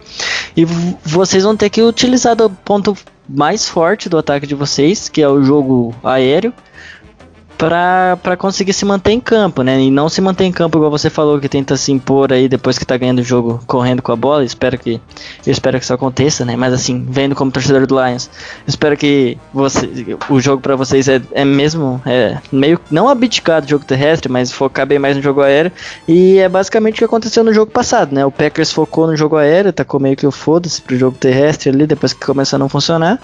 E 0.56 0.64
vocês 1.04 1.44
vão 1.44 1.56
ter 1.56 1.70
que 1.70 1.82
utilizar 1.82 2.40
o 2.40 2.50
ponto 2.50 2.96
mais 3.28 3.68
forte 3.68 4.08
do 4.08 4.18
ataque 4.18 4.46
de 4.46 4.54
vocês, 4.54 5.08
que 5.08 5.22
é 5.22 5.28
o 5.28 5.42
jogo 5.42 5.94
aéreo, 6.04 6.52
para 7.56 8.36
conseguir 8.36 8.72
se 8.72 8.84
manter 8.84 9.12
em 9.12 9.20
campo, 9.20 9.62
né? 9.62 9.80
E 9.80 9.90
não 9.90 10.08
se 10.08 10.20
manter 10.20 10.44
em 10.44 10.52
campo 10.52 10.78
igual 10.78 10.90
você 10.90 11.08
falou 11.08 11.40
que 11.40 11.48
tenta 11.48 11.76
se 11.76 11.90
impor 11.90 12.32
aí 12.32 12.48
depois 12.48 12.78
que 12.78 12.84
tá 12.84 12.96
ganhando 12.96 13.20
o 13.20 13.24
jogo 13.24 13.60
correndo 13.66 14.02
com 14.02 14.12
a 14.12 14.16
bola. 14.16 14.44
Espero 14.44 14.78
que 14.78 15.00
espero 15.46 15.78
que 15.78 15.84
isso 15.84 15.94
aconteça, 15.94 16.44
né? 16.44 16.56
Mas 16.56 16.74
assim, 16.74 17.04
vendo 17.08 17.34
como 17.34 17.50
torcedor 17.50 17.86
do 17.86 17.94
Lions, 18.02 18.30
espero 18.66 18.96
que 18.96 19.38
você 19.52 20.16
o 20.28 20.40
jogo 20.40 20.60
para 20.60 20.76
vocês 20.76 21.08
é, 21.08 21.20
é 21.32 21.44
mesmo 21.44 22.00
é 22.04 22.38
meio 22.52 22.78
não 22.90 23.08
abdicar 23.08 23.62
do 23.62 23.68
jogo 23.68 23.84
terrestre, 23.84 24.30
mas 24.30 24.52
focar 24.52 24.86
bem 24.86 24.98
mais 24.98 25.16
no 25.16 25.22
jogo 25.22 25.40
aéreo. 25.40 25.72
E 26.06 26.38
é 26.38 26.48
basicamente 26.48 26.94
o 26.94 26.98
que 26.98 27.04
aconteceu 27.04 27.42
no 27.42 27.52
jogo 27.52 27.70
passado, 27.70 28.14
né? 28.14 28.24
O 28.24 28.30
Packers 28.30 28.70
focou 28.70 29.06
no 29.06 29.16
jogo 29.16 29.36
aéreo, 29.36 29.72
tacou 29.72 29.98
meio 29.98 30.16
que 30.16 30.26
o 30.26 30.30
foda-se 30.30 30.82
pro 30.82 30.96
jogo 30.96 31.16
terrestre 31.16 31.70
ali 31.70 31.86
depois 31.86 32.12
que 32.12 32.24
começou 32.24 32.56
a 32.56 32.58
não 32.58 32.68
funcionar. 32.68 33.18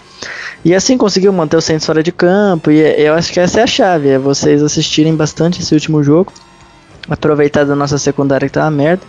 E 0.65 0.75
assim 0.75 0.97
conseguiu 0.97 1.33
manter 1.33 1.57
o 1.57 1.61
centro 1.61 1.85
fora 1.85 2.03
de 2.03 2.13
campo 2.13 2.71
e 2.71 2.79
eu 2.81 3.15
acho 3.15 3.33
que 3.33 3.41
essa 3.41 3.61
é 3.61 3.63
a 3.65 3.67
chave, 3.67 4.09
é 4.09 4.19
vocês 4.23 4.63
assistirem 4.63 5.15
bastante 5.15 5.61
esse 5.61 5.75
último 5.75 6.03
jogo. 6.03 6.33
Aproveitar 7.09 7.65
da 7.65 7.77
nossa 7.77 7.99
secundária 7.99 8.49
que 8.49 8.55
tá 8.55 8.63
uma 8.63 8.71
merda. 8.71 9.03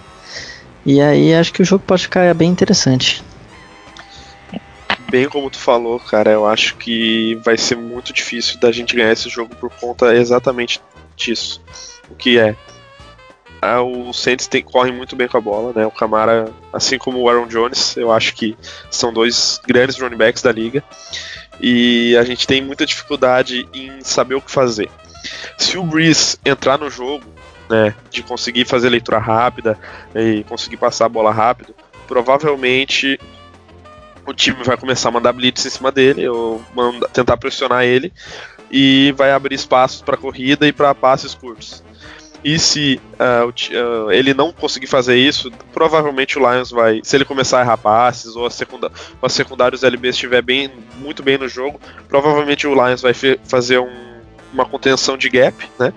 E 0.86 1.00
aí 1.00 1.34
acho 1.34 1.54
que 1.54 1.62
o 1.62 1.66
jogo 1.66 1.84
pode 1.86 2.04
ficar 2.04 2.34
bem 2.34 2.50
interessante. 2.50 3.24
Bem 5.10 5.30
como 5.30 5.50
tu 5.50 5.60
falou, 5.60 6.00
cara, 6.00 6.32
eu 6.32 6.46
acho 6.46 6.76
que 6.76 7.36
vai 7.46 7.56
ser 7.56 7.78
muito 7.78 8.12
difícil 8.12 8.60
da 8.60 8.72
gente 8.72 8.96
ganhar 8.96 9.14
esse 9.14 9.30
jogo 9.30 9.56
por 9.56 9.70
conta 9.70 10.16
exatamente 10.16 10.82
disso. 11.16 11.62
O 12.10 12.16
que 12.16 12.40
é? 12.40 12.56
O 13.82 14.12
Saints 14.12 14.48
tem, 14.48 14.62
corre 14.62 14.92
muito 14.92 15.16
bem 15.16 15.28
com 15.28 15.38
a 15.38 15.42
bola, 15.42 15.72
né? 15.74 15.86
O 15.86 15.92
Camara, 15.92 16.52
assim 16.74 16.98
como 16.98 17.20
o 17.20 17.30
Aaron 17.30 17.48
Jones, 17.48 17.96
eu 17.96 18.12
acho 18.12 18.34
que 18.34 18.58
são 18.92 19.14
dois 19.14 19.62
grandes 19.66 19.98
running 20.00 20.18
backs 20.18 20.42
da 20.42 20.52
liga. 20.52 20.84
E 21.66 22.18
a 22.18 22.26
gente 22.26 22.46
tem 22.46 22.62
muita 22.62 22.86
dificuldade 22.86 23.66
em 23.74 24.02
saber 24.02 24.36
o 24.36 24.42
que 24.42 24.52
fazer. 24.52 24.92
Se 25.58 25.78
o 25.78 25.84
Breeze 25.84 26.38
entrar 26.44 26.78
no 26.78 26.90
jogo, 26.90 27.24
né, 27.70 27.96
de 28.12 28.22
conseguir 28.22 28.66
fazer 28.66 28.90
leitura 28.90 29.18
rápida 29.18 29.80
e 30.14 30.44
conseguir 30.44 30.76
passar 30.76 31.06
a 31.06 31.10
bola 31.10 31.32
rápido, 31.32 31.74
provavelmente 32.06 33.18
o 34.28 34.34
time 34.34 34.62
vai 34.62 34.76
começar 34.76 35.08
a 35.08 35.14
mandar 35.14 35.32
blitz 35.32 35.66
em 35.66 35.70
cima 35.70 35.90
dele, 35.90 36.28
ou 36.28 36.62
manda, 36.76 37.08
tentar 37.08 37.38
pressionar 37.38 37.86
ele, 37.86 38.12
e 38.70 39.14
vai 39.16 39.32
abrir 39.32 39.56
espaços 39.56 40.02
para 40.02 40.18
corrida 40.18 40.68
e 40.68 40.74
para 40.74 40.94
passes 40.94 41.34
curtos. 41.34 41.82
E 42.44 42.60
se 42.60 43.00
uh, 43.14 44.12
ele 44.12 44.34
não 44.34 44.52
conseguir 44.52 44.88
fazer 44.88 45.16
isso, 45.16 45.52
provavelmente 45.74 46.38
o 46.38 46.42
Lions 46.52 46.72
vai, 46.72 47.00
se 47.04 47.16
ele 47.16 47.24
começar 47.24 47.60
a 47.60 47.62
errar 47.62 47.78
passes 47.78 48.36
ou 48.36 48.46
a, 48.46 48.50
secunda, 48.50 48.92
ou 49.22 49.26
a 49.26 49.30
secundária 49.30 49.76
os 49.76 49.84
LB 49.84 50.10
estiver 50.10 50.42
bem, 50.42 50.70
muito 50.98 51.24
bem 51.24 51.38
no 51.38 51.48
jogo, 51.48 51.80
provavelmente 52.10 52.68
o 52.68 52.74
Lions 52.74 53.02
vai 53.02 53.14
fazer 53.14 53.80
um 53.80 54.14
uma 54.54 54.66
contenção 54.66 55.18
de 55.18 55.28
gap, 55.30 55.70
né? 55.80 55.92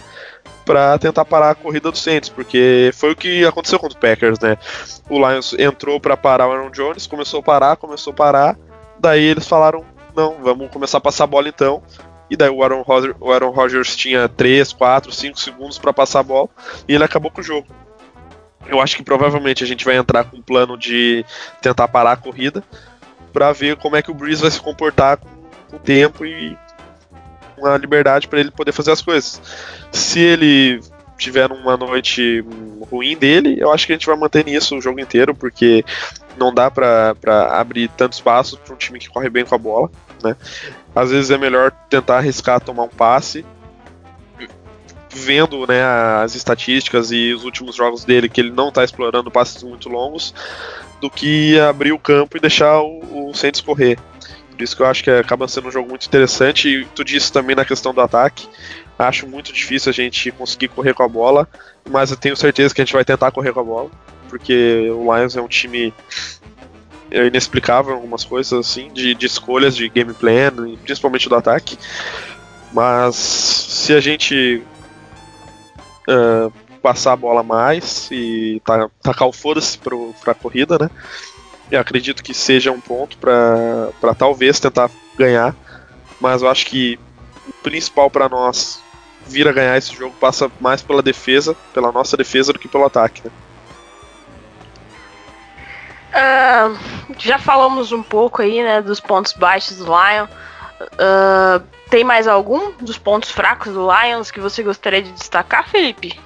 Para 0.65 0.99
tentar 0.99 1.25
parar 1.25 1.51
a 1.51 1.55
corrida 1.55 1.93
do 1.93 1.99
Saints, 1.99 2.29
porque 2.29 2.91
foi 2.95 3.13
o 3.13 3.17
que 3.17 3.45
aconteceu 3.45 3.79
com 3.79 3.87
o 3.87 3.97
Packers, 3.97 4.41
né? 4.41 4.59
O 5.09 5.19
Lions 5.19 5.55
entrou 5.57 6.01
para 6.01 6.17
parar 6.17 6.49
o 6.49 6.53
Aaron 6.53 6.71
Jones, 6.71 7.07
começou 7.07 7.41
a 7.41 7.43
parar, 7.43 7.77
começou 7.77 8.13
a 8.13 8.17
parar, 8.17 8.59
daí 8.99 9.23
eles 9.23 9.47
falaram: 9.47 9.85
não, 10.17 10.37
vamos 10.43 10.71
começar 10.71 10.99
a 10.99 11.01
passar 11.01 11.25
a 11.25 11.29
bola 11.29 11.49
então. 11.49 11.83
E 12.29 12.37
daí 12.37 12.51
o 12.51 12.63
Aaron, 12.63 12.83
Rodgers, 12.83 13.17
o 13.21 13.33
Aaron 13.33 13.51
Rodgers 13.51 13.95
tinha 13.97 14.29
3, 14.29 14.73
4, 14.73 15.13
5 15.13 15.39
segundos 15.39 15.79
para 15.79 15.93
passar 15.93 16.21
a 16.21 16.25
bola 16.25 16.49
e 16.89 16.95
ele 16.95 17.05
acabou 17.05 17.31
com 17.31 17.41
o 17.41 17.45
jogo. 17.45 17.67
Eu 18.67 18.81
acho 18.81 18.97
que 18.97 19.03
provavelmente 19.03 19.63
a 19.63 19.67
gente 19.67 19.85
vai 19.85 19.97
entrar 19.97 20.25
com 20.25 20.39
um 20.39 20.43
plano 20.43 20.77
de 20.77 21.25
tentar 21.63 21.87
parar 21.87 22.13
a 22.13 22.17
corrida 22.17 22.65
para 23.33 23.53
ver 23.53 23.77
como 23.77 23.97
é 23.97 24.03
que 24.03 24.11
o 24.11 24.15
Breeze 24.15 24.43
vai 24.43 24.51
se 24.51 24.61
comportar 24.61 25.19
com 25.19 25.77
o 25.77 25.79
tempo 25.79 26.25
e 26.25 26.59
uma 27.57 27.77
liberdade 27.77 28.27
para 28.27 28.41
ele 28.41 28.51
poder 28.51 28.73
fazer 28.73 28.91
as 28.91 29.01
coisas. 29.01 29.41
Se 29.93 30.21
ele 30.21 30.81
tiver 31.17 31.51
uma 31.51 31.77
noite 31.77 32.45
ruim 32.91 33.17
dele, 33.17 33.57
eu 33.59 33.73
acho 33.73 33.87
que 33.87 33.93
a 33.93 33.95
gente 33.95 34.07
vai 34.07 34.17
manter 34.17 34.45
nisso 34.45 34.77
o 34.77 34.81
jogo 34.81 35.01
inteiro, 35.01 35.35
porque 35.35 35.85
não 36.37 36.53
dá 36.53 36.71
para 36.71 37.15
abrir 37.53 37.89
tantos 37.97 38.21
passos 38.21 38.59
para 38.59 38.75
um 38.75 38.77
time 38.77 38.99
que 38.99 39.09
corre 39.09 39.31
bem 39.31 39.45
com 39.45 39.55
a 39.55 39.59
bola, 39.59 39.91
né? 40.23 40.37
Às 40.97 41.11
vezes 41.11 41.31
é 41.31 41.37
melhor 41.37 41.71
tentar 41.91 42.17
arriscar 42.17 42.59
tomar 42.59 42.85
um 42.85 42.89
passe, 42.89 43.45
vendo 45.13 45.67
né, 45.67 45.85
as 46.23 46.35
estatísticas 46.35 47.13
e 47.13 47.35
os 47.35 47.45
últimos 47.45 47.77
jogos 47.77 48.03
dele 48.03 48.31
que 48.31 48.41
ele 48.41 48.51
não 48.51 48.71
está 48.71 48.83
explorando 48.83 49.31
passes 49.31 49.63
muito 49.63 49.91
longos, 49.91 50.35
do 50.99 51.11
que 51.11 51.61
abrir 51.61 51.93
o 51.93 51.99
campo 51.99 52.39
e 52.39 52.41
deixar 52.41 52.81
o, 52.81 53.31
o 53.31 53.33
correr. 53.63 53.99
Por 54.51 54.63
isso 54.63 54.75
que 54.75 54.81
eu 54.81 54.87
acho 54.87 55.05
que 55.05 55.11
acaba 55.11 55.47
sendo 55.47 55.69
um 55.69 55.71
jogo 55.71 55.87
muito 55.87 56.07
interessante. 56.07 56.69
E 56.69 56.85
tu 56.87 57.05
disse 57.05 57.31
também 57.31 57.55
na 57.55 57.65
questão 57.65 57.93
do 57.93 58.01
ataque. 58.01 58.49
Acho 58.99 59.27
muito 59.27 59.53
difícil 59.53 59.91
a 59.91 59.93
gente 59.93 60.31
conseguir 60.33 60.69
correr 60.69 60.95
com 60.95 61.03
a 61.03 61.09
bola, 61.09 61.47
mas 61.91 62.11
eu 62.11 62.17
tenho 62.17 62.35
certeza 62.35 62.75
que 62.75 62.81
a 62.81 62.85
gente 62.85 62.95
vai 62.95 63.05
tentar 63.05 63.31
correr 63.31 63.53
com 63.53 63.61
a 63.61 63.65
bola, 63.65 63.91
porque 64.31 64.89
o 64.91 65.15
Lions 65.15 65.37
é 65.37 65.43
um 65.43 65.49
time 65.49 65.93
inexplicável 67.25 67.93
em 67.93 67.97
algumas 67.97 68.25
coisas 68.25 68.53
assim, 68.53 68.93
de, 68.93 69.15
de 69.15 69.27
escolhas 69.27 69.77
de 69.77 69.89
game 69.89 70.13
plan, 70.13 70.53
principalmente 70.83 71.29
do 71.29 71.35
ataque. 71.35 71.79
Mas 72.73 73.17
se 73.17 73.93
a 73.95 74.01
gente 74.01 74.63
uh, 76.09 76.53
passar 76.83 77.13
a 77.13 77.17
bola 77.17 77.43
mais 77.43 78.09
e 78.11 78.61
tacar 79.03 79.29
o 79.29 79.33
foda-se 79.33 79.79
pra 80.23 80.35
corrida, 80.35 80.79
né? 80.79 80.91
Eu 81.71 81.81
acredito 81.81 82.23
que 82.23 82.33
seja 82.33 82.71
um 82.71 82.81
ponto 82.81 83.19
para 83.19 84.15
talvez 84.17 84.61
tentar 84.61 84.91
ganhar, 85.19 85.55
mas 86.21 86.43
eu 86.43 86.49
acho 86.49 86.67
que 86.67 86.99
o 87.49 87.53
principal 87.63 88.09
para 88.09 88.29
nós 88.29 88.81
vir 89.27 89.49
a 89.49 89.53
ganhar 89.53 89.77
esse 89.77 89.93
jogo 89.95 90.15
passa 90.21 90.51
mais 90.61 90.83
pela 90.83 91.03
defesa, 91.03 91.57
pela 91.75 91.91
nossa 91.91 92.17
defesa, 92.17 92.53
do 92.53 92.59
que 92.59 92.69
pelo 92.69 92.85
ataque. 92.85 93.23
Né? 93.25 93.31
Uh, 96.17 96.75
já 97.19 97.39
falamos 97.39 97.93
um 97.93 98.03
pouco 98.03 98.41
aí, 98.41 98.63
né, 98.63 98.81
dos 98.81 99.01
pontos 99.01 99.35
baixos 99.35 99.77
do 99.77 99.85
Lion. 99.85 100.27
Uh, 100.81 101.63
tem 101.91 102.03
mais 102.05 102.27
algum 102.27 102.73
dos 102.73 102.97
pontos 102.97 103.31
fracos 103.31 103.75
do 103.75 103.87
Lions 103.87 104.31
que 104.31 104.41
você 104.41 104.63
gostaria 104.63 105.03
de 105.03 105.13
destacar, 105.13 105.69
Felipe? 105.69 106.19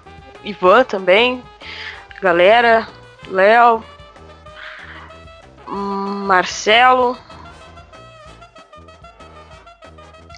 Ivan 0.44 0.84
também, 0.84 1.42
galera, 2.22 2.86
Léo, 3.28 3.82
Marcelo. 5.66 7.16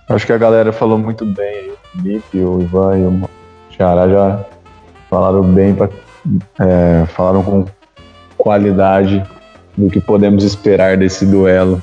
Acho 0.08 0.26
que 0.26 0.32
a 0.32 0.38
galera 0.38 0.72
falou 0.72 0.98
muito 0.98 1.24
bem. 1.26 1.70
O 1.70 1.76
Felipe, 1.92 2.38
o 2.38 2.62
Ivan 2.62 2.98
e 2.98 3.06
o 3.06 3.30
Xará 3.70 4.08
já 4.08 4.44
falaram 5.10 5.42
bem, 5.42 5.74
pra, 5.74 5.88
é, 6.58 7.06
falaram 7.06 7.42
com 7.42 7.66
qualidade 8.36 9.22
do 9.76 9.90
que 9.90 10.00
podemos 10.00 10.44
esperar 10.44 10.96
desse 10.96 11.24
duelo 11.24 11.82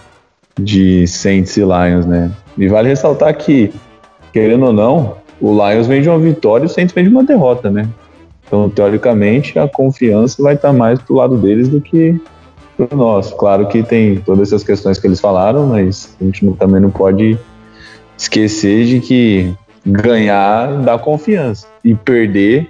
de 0.59 1.07
Saints 1.07 1.55
e 1.57 1.61
Lions, 1.61 2.05
né? 2.05 2.31
E 2.57 2.67
vale 2.67 2.89
ressaltar 2.89 3.35
que, 3.35 3.73
querendo 4.33 4.65
ou 4.65 4.73
não, 4.73 5.17
o 5.39 5.51
Lions 5.51 5.87
vem 5.87 6.01
de 6.01 6.09
uma 6.09 6.19
vitória 6.19 6.63
e 6.63 6.67
o 6.67 6.69
Saints 6.69 6.93
vem 6.93 7.05
de 7.05 7.09
uma 7.09 7.23
derrota, 7.23 7.69
né? 7.69 7.87
Então, 8.45 8.69
teoricamente, 8.69 9.57
a 9.59 9.67
confiança 9.67 10.41
vai 10.41 10.55
estar 10.55 10.73
mais 10.73 10.99
pro 10.99 11.15
lado 11.15 11.37
deles 11.37 11.69
do 11.69 11.79
que 11.79 12.19
pro 12.75 12.97
nosso. 12.97 13.35
Claro 13.35 13.67
que 13.67 13.83
tem 13.83 14.17
todas 14.17 14.49
essas 14.49 14.63
questões 14.63 14.99
que 14.99 15.07
eles 15.07 15.19
falaram, 15.19 15.67
mas 15.67 16.15
a 16.19 16.23
gente 16.23 16.45
também 16.53 16.81
não 16.81 16.89
pode 16.89 17.37
esquecer 18.17 18.85
de 18.85 18.99
que 18.99 19.53
ganhar 19.85 20.81
dá 20.81 20.97
confiança 20.97 21.67
e 21.83 21.95
perder 21.95 22.69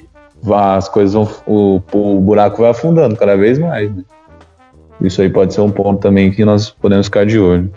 as 0.51 0.87
coisas 0.87 1.13
vão, 1.13 1.27
o, 1.45 1.81
o 1.91 2.19
buraco 2.19 2.61
vai 2.61 2.71
afundando 2.71 3.15
cada 3.15 3.35
vez 3.35 3.57
mais. 3.57 3.93
Né? 3.93 4.03
Isso 5.01 5.21
aí 5.21 5.29
pode 5.29 5.53
ser 5.53 5.61
um 5.61 5.71
ponto 5.71 6.01
também 6.01 6.31
que 6.31 6.43
nós 6.43 6.69
podemos 6.69 7.07
ficar 7.07 7.25
de 7.25 7.39
olho. 7.39 7.71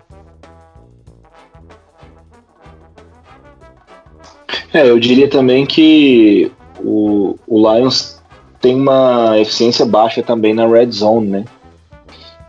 É, 4.73 4.89
eu 4.89 4.99
diria 4.99 5.29
também 5.29 5.67
que 5.67 6.51
o, 6.83 7.37
o 7.47 7.59
Lions 7.59 8.23
tem 8.61 8.75
uma 8.75 9.39
eficiência 9.39 9.85
baixa 9.85 10.23
também 10.23 10.55
na 10.55 10.67
red 10.67 10.91
zone, 10.91 11.29
né? 11.29 11.45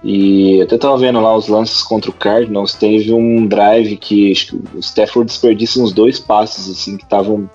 E 0.04 0.62
até 0.62 0.78
tava 0.78 0.98
vendo 0.98 1.20
lá 1.22 1.36
os 1.36 1.48
lances 1.48 1.82
contra 1.82 2.10
o 2.12 2.14
Cardinals, 2.14 2.74
teve 2.74 3.14
um 3.14 3.48
drive 3.48 3.96
que 3.98 4.34
o 4.74 4.80
Stafford 4.80 5.28
desperdiça 5.28 5.82
uns 5.82 5.94
dois 5.94 6.20
passes 6.20 6.70
assim 6.70 6.98
que 6.98 7.04
estavam 7.04 7.50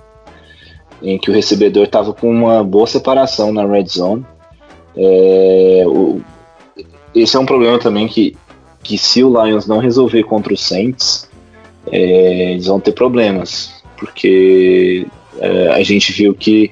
em 1.03 1.19
que 1.19 1.31
o 1.31 1.35
recebedor 1.35 1.85
estava 1.85 2.13
com 2.13 2.31
uma 2.31 2.65
boa 2.65 2.87
separação 2.87 3.53
na 3.53 3.67
red 3.67 3.87
zone. 3.87 4.25
É, 4.97 5.85
o, 5.87 6.21
esse 7.15 7.37
é 7.37 7.39
um 7.39 7.47
problema 7.47 7.79
também 7.79 8.07
que, 8.07 8.37
que 8.83 8.99
se 8.99 9.23
o 9.23 9.45
Lions 9.45 9.67
não 9.67 9.79
resolver 9.79 10.25
contra 10.25 10.53
o 10.53 10.57
Saints, 10.57 11.29
é, 11.91 12.53
eles 12.53 12.67
vão 12.67 12.81
ter 12.81 12.93
problemas, 12.93 13.83
porque 13.97 15.07
é, 15.41 15.69
a 15.69 15.83
gente 15.83 16.13
viu 16.13 16.35
que 16.35 16.71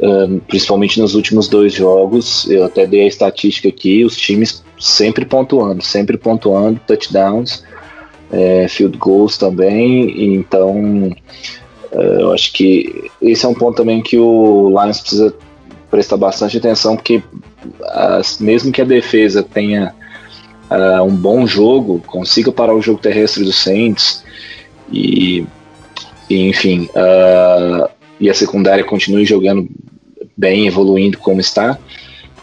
um, 0.00 0.38
principalmente 0.38 1.00
nos 1.00 1.14
últimos 1.14 1.48
dois 1.48 1.72
jogos, 1.72 2.48
eu 2.48 2.64
até 2.64 2.86
dei 2.86 3.02
a 3.02 3.06
estatística 3.06 3.68
aqui, 3.68 4.04
os 4.04 4.16
times 4.16 4.62
sempre 4.78 5.24
pontuando, 5.24 5.82
sempre 5.82 6.16
pontuando, 6.16 6.80
touchdowns, 6.86 7.64
é, 8.30 8.68
field 8.68 8.96
goals 8.96 9.36
também, 9.36 10.34
então 10.34 11.10
é, 11.90 12.22
eu 12.22 12.32
acho 12.32 12.52
que 12.52 13.10
esse 13.20 13.44
é 13.44 13.48
um 13.48 13.54
ponto 13.54 13.76
também 13.76 14.00
que 14.00 14.16
o 14.18 14.68
Lions 14.68 15.00
precisa 15.00 15.34
prestar 15.90 16.16
bastante 16.16 16.58
atenção, 16.58 16.94
porque 16.94 17.22
as, 17.84 18.38
mesmo 18.38 18.72
que 18.72 18.82
a 18.82 18.84
defesa 18.84 19.42
tenha 19.42 19.94
uh, 20.70 21.02
um 21.02 21.14
bom 21.14 21.46
jogo, 21.46 22.02
consiga 22.06 22.52
parar 22.52 22.74
o 22.74 22.82
jogo 22.82 23.00
terrestre 23.00 23.44
do 23.44 23.52
Saints, 23.52 24.24
e, 24.90 25.46
e 26.28 26.48
enfim, 26.48 26.88
uh, 26.94 27.88
e 28.20 28.28
a 28.28 28.34
secundária 28.34 28.84
continue 28.84 29.24
jogando 29.24 29.68
bem, 30.36 30.66
evoluindo 30.66 31.18
como 31.18 31.40
está, 31.40 31.78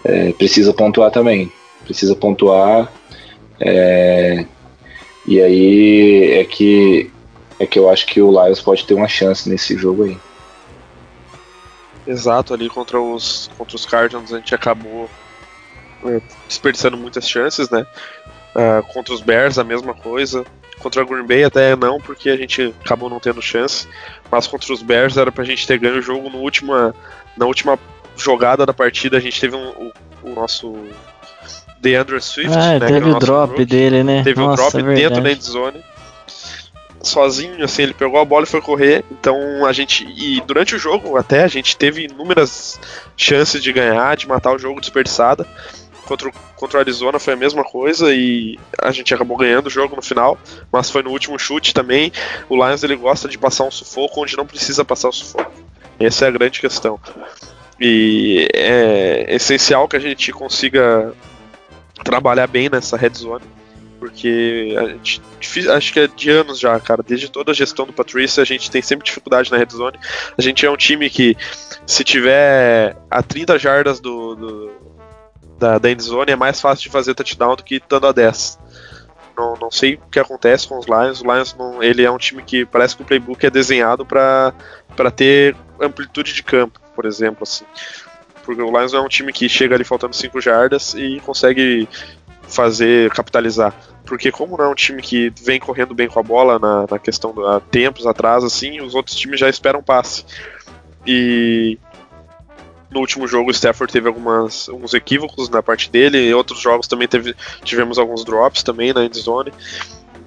é, 0.03 0.32
precisa 0.34 0.73
pontuar 0.73 1.11
também. 1.11 1.51
Precisa 1.84 2.15
pontuar. 2.15 2.91
É, 3.59 4.45
e 5.28 5.41
aí 5.41 6.32
é 6.34 6.43
que 6.43 7.09
é 7.57 7.65
que 7.65 7.80
eu 7.80 7.89
acho 7.89 8.05
que 8.05 8.21
o 8.21 8.30
Lions 8.30 8.61
pode 8.61 8.86
ter 8.86 8.93
uma 8.93 9.07
chance 9.07 9.49
nesse 9.49 9.78
jogo 9.78 10.03
aí. 10.03 10.17
Exato, 12.08 12.53
ali 12.53 12.70
contra 12.70 12.99
os, 12.99 13.49
contra 13.58 13.76
os 13.76 13.86
Cardinals 13.86 14.34
a 14.34 14.38
gente 14.38 14.53
acabou 14.53 15.10
é, 16.06 16.22
desperdiçando 16.47 16.97
muitas 16.97 17.28
chances, 17.28 17.70
né? 17.70 17.86
Uh, 18.56 18.84
contra 18.93 19.14
os 19.14 19.22
Bears 19.22 19.58
a 19.58 19.64
mesma 19.64 19.93
coisa. 19.93 20.45
Contra 20.80 21.01
a 21.01 21.06
Green 21.06 21.26
Bay 21.26 21.43
até 21.43 21.76
não, 21.76 21.99
porque 21.99 22.30
a 22.30 22.38
gente 22.38 22.74
acabou 22.84 23.10
não 23.10 23.20
tendo 23.20 23.41
chance. 23.41 23.88
Mas 24.32 24.45
contra 24.45 24.72
os 24.72 24.82
Bears 24.82 25.18
era 25.18 25.32
pra 25.32 25.43
gente 25.43 25.66
ter 25.66 25.80
ganho 25.80 25.97
o 25.97 26.01
jogo 26.01 26.30
no 26.30 26.38
última, 26.38 26.93
na 27.36 27.45
última 27.45 27.80
jogada 28.16 28.66
da 28.66 28.74
partida. 28.74 29.18
A 29.18 29.20
gente 29.20 29.39
teve 29.39 29.56
um, 29.56 29.70
o, 29.70 29.91
o 30.24 30.30
nosso 30.36 30.74
DeAndre 31.80 32.22
Swift, 32.22 32.56
ah, 32.56 32.80
né? 32.80 32.88
Teve 32.88 33.10
o 33.10 33.20
drop 33.20 33.51
rookie, 33.51 33.66
dele, 33.66 34.03
né? 34.03 34.24
Teve 34.24 34.41
o 34.41 34.51
um 34.51 34.56
drop 34.56 34.78
é 34.78 34.93
dentro 34.93 35.22
da 35.22 35.32
endzone. 35.32 35.84
Sozinho, 37.08 37.64
assim, 37.64 37.84
ele 37.84 37.93
pegou 37.93 38.20
a 38.20 38.26
bola 38.26 38.45
e 38.45 38.49
foi 38.49 38.62
correr. 38.62 39.03
Então 39.12 39.66
a 39.66 39.72
gente. 39.72 40.06
E 40.06 40.41
durante 40.41 40.76
o 40.76 40.80
jogo 40.80 41.18
até 41.18 41.43
a 41.43 41.47
gente 41.47 41.78
teve 41.78 42.06
inúmeras 42.06 42.80
chances 43.16 43.62
de 43.62 43.72
ganhar, 43.72 44.16
de 44.18 44.28
matar 44.28 44.53
o 44.53 44.60
jogo 44.60 44.82
desperdiçada. 44.82 45.47
Contra 46.06 46.30
o, 46.30 46.32
contra 46.56 46.78
o 46.78 46.80
Arizona 46.82 47.18
foi 47.18 47.34
a 47.34 47.38
mesma 47.38 47.64
coisa 47.64 48.14
e 48.14 48.60
a 48.80 48.91
gente 48.91 49.12
acabou 49.14 49.36
ganhando 49.38 49.68
o 49.68 49.72
jogo 49.72 49.95
no 49.95 50.03
final, 50.03 50.38
mas 50.72 50.89
foi 50.89 51.01
no 51.01 51.10
último 51.10 51.39
chute 51.39 51.74
também. 51.74 52.12
O 52.47 52.56
Lions 52.56 52.84
ele 52.84 52.95
gosta 52.95 53.28
de 53.28 53.39
passar 53.39 53.64
um 53.64 53.72
sufoco 53.72 54.22
onde 54.22 54.38
não 54.38 54.45
precisa 54.45 54.86
passar 54.86 55.10
o 55.10 55.14
sufoco. 55.14 55.51
Essa 55.99 56.26
é 56.26 56.28
a 56.28 56.32
grande 56.32 56.62
questão. 56.62 56.99
E 57.80 58.47
é 58.53 59.26
essencial 59.36 59.88
que 59.88 59.95
a 59.95 59.99
gente 59.99 60.32
consiga 60.32 61.14
trabalhar 62.03 62.47
bem 62.47 62.70
nessa 62.70 62.95
red 62.95 63.14
zone, 63.16 63.43
porque 64.06 64.76
gente 65.01 65.22
acho 65.72 65.91
que 65.91 65.99
é 65.99 66.08
de 66.08 66.30
anos 66.30 66.60
já, 66.60 66.80
cara, 66.80 67.01
desde 67.01 67.28
toda 67.28 67.51
a 67.51 67.56
gestão 67.56 67.88
do 67.88 67.93
Patrícia, 67.93 68.43
a 68.43 68.45
gente 68.45 68.70
tem 68.70 68.80
sempre 68.80 69.03
dificuldade 69.03 69.49
na 69.49 69.58
red 69.58 69.68
zone. 69.72 69.97
A 70.38 70.41
gente 70.43 70.64
é 70.64 70.70
um 70.70 70.78
time 70.78 71.10
que 71.10 71.36
se 71.88 72.03
tiver 72.03 72.95
a 73.10 73.24
30 73.24 73.58
jardas 73.58 73.99
do, 73.99 74.36
do 74.36 74.72
da, 75.58 75.80
da 75.80 75.89
endzone 75.89 76.32
é 76.32 76.36
mais 76.36 76.62
fácil 76.62 76.84
de 76.84 76.91
fazer 76.91 77.16
touchdown 77.16 77.56
do 77.56 77.64
que 77.64 77.78
estando 77.78 78.06
a 78.06 78.12
10. 78.12 78.60
Não, 79.36 79.56
não 79.60 79.72
sei 79.72 79.95
o 79.95 80.01
que 80.12 80.20
acontece 80.20 80.68
com 80.68 80.78
os 80.78 80.86
Lions. 80.86 81.22
O 81.22 81.34
Lions 81.34 81.56
não, 81.56 81.82
ele 81.82 82.03
é 82.03 82.12
um 82.12 82.20
time 82.20 82.43
que 82.43 82.64
parece 82.64 82.95
que 82.95 83.01
o 83.01 83.06
playbook 83.06 83.43
é 83.43 83.49
desenhado 83.49 84.06
para 84.06 84.53
ter 85.16 85.56
amplitude 85.82 86.32
de 86.32 86.43
campo, 86.43 86.80
por 86.95 87.06
exemplo, 87.06 87.41
assim. 87.41 87.66
Porque 88.43 88.62
o 88.62 88.70
Lions 88.70 88.93
é 88.93 88.99
um 88.99 89.08
time 89.08 89.34
que 89.34 89.49
chega 89.49 89.74
ali 89.74 89.84
faltando 89.84 90.16
5 90.16 90.39
jardas 90.39 90.93
e 90.93 91.20
consegue 91.22 91.89
fazer 92.47 93.12
capitalizar. 93.12 93.74
Porque 94.06 94.32
como 94.32 94.58
não 94.58 94.66
é 94.66 94.68
um 94.70 94.76
time 94.76 95.01
que 95.01 95.34
vem 95.41 95.60
correndo 95.60 95.93
bem 95.95 96.08
com 96.08 96.20
a 96.20 96.24
bola 96.24 96.60
na, 96.60 96.86
na 96.89 96.99
questão 96.99 97.34
há 97.47 97.60
tempos 97.60 98.06
atrás, 98.06 98.43
assim, 98.43 98.82
os 98.82 98.93
outros 98.93 99.16
times 99.16 99.39
já 99.39 99.49
esperam 99.49 99.82
passe. 99.82 100.26
E 101.06 101.78
no 102.91 102.99
último 102.99 103.28
jogo 103.28 103.49
o 103.49 103.51
Stafford 103.51 103.91
teve 103.91 104.08
algumas, 104.08 104.70
alguns 104.70 104.93
equívocos 104.93 105.49
na 105.49 105.62
parte 105.62 105.89
dele, 105.89 106.18
e 106.18 106.34
outros 106.34 106.62
jogos 106.62 106.88
também 106.88 107.08
teve, 107.08 107.36
tivemos 107.64 107.97
alguns 107.97 108.24
drops 108.24 108.64
também 108.64 108.93
na 108.93 109.03
endzone. 109.03 109.51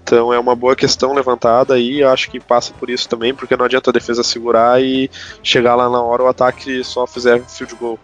Então 0.02 0.32
é 0.32 0.38
uma 0.38 0.56
boa 0.56 0.74
questão 0.74 1.12
levantada 1.12 1.78
e 1.78 2.02
acho 2.02 2.30
que 2.30 2.40
passa 2.40 2.72
por 2.72 2.88
isso 2.88 3.08
também, 3.08 3.34
porque 3.34 3.56
não 3.56 3.64
adianta 3.64 3.90
a 3.90 3.92
defesa 3.92 4.22
segurar 4.22 4.82
e 4.82 5.10
chegar 5.42 5.74
lá 5.74 5.88
na 5.88 6.00
hora 6.00 6.22
o 6.22 6.28
ataque 6.28 6.82
só 6.82 7.06
fizer 7.06 7.42
field 7.44 7.74
goal. 7.74 7.98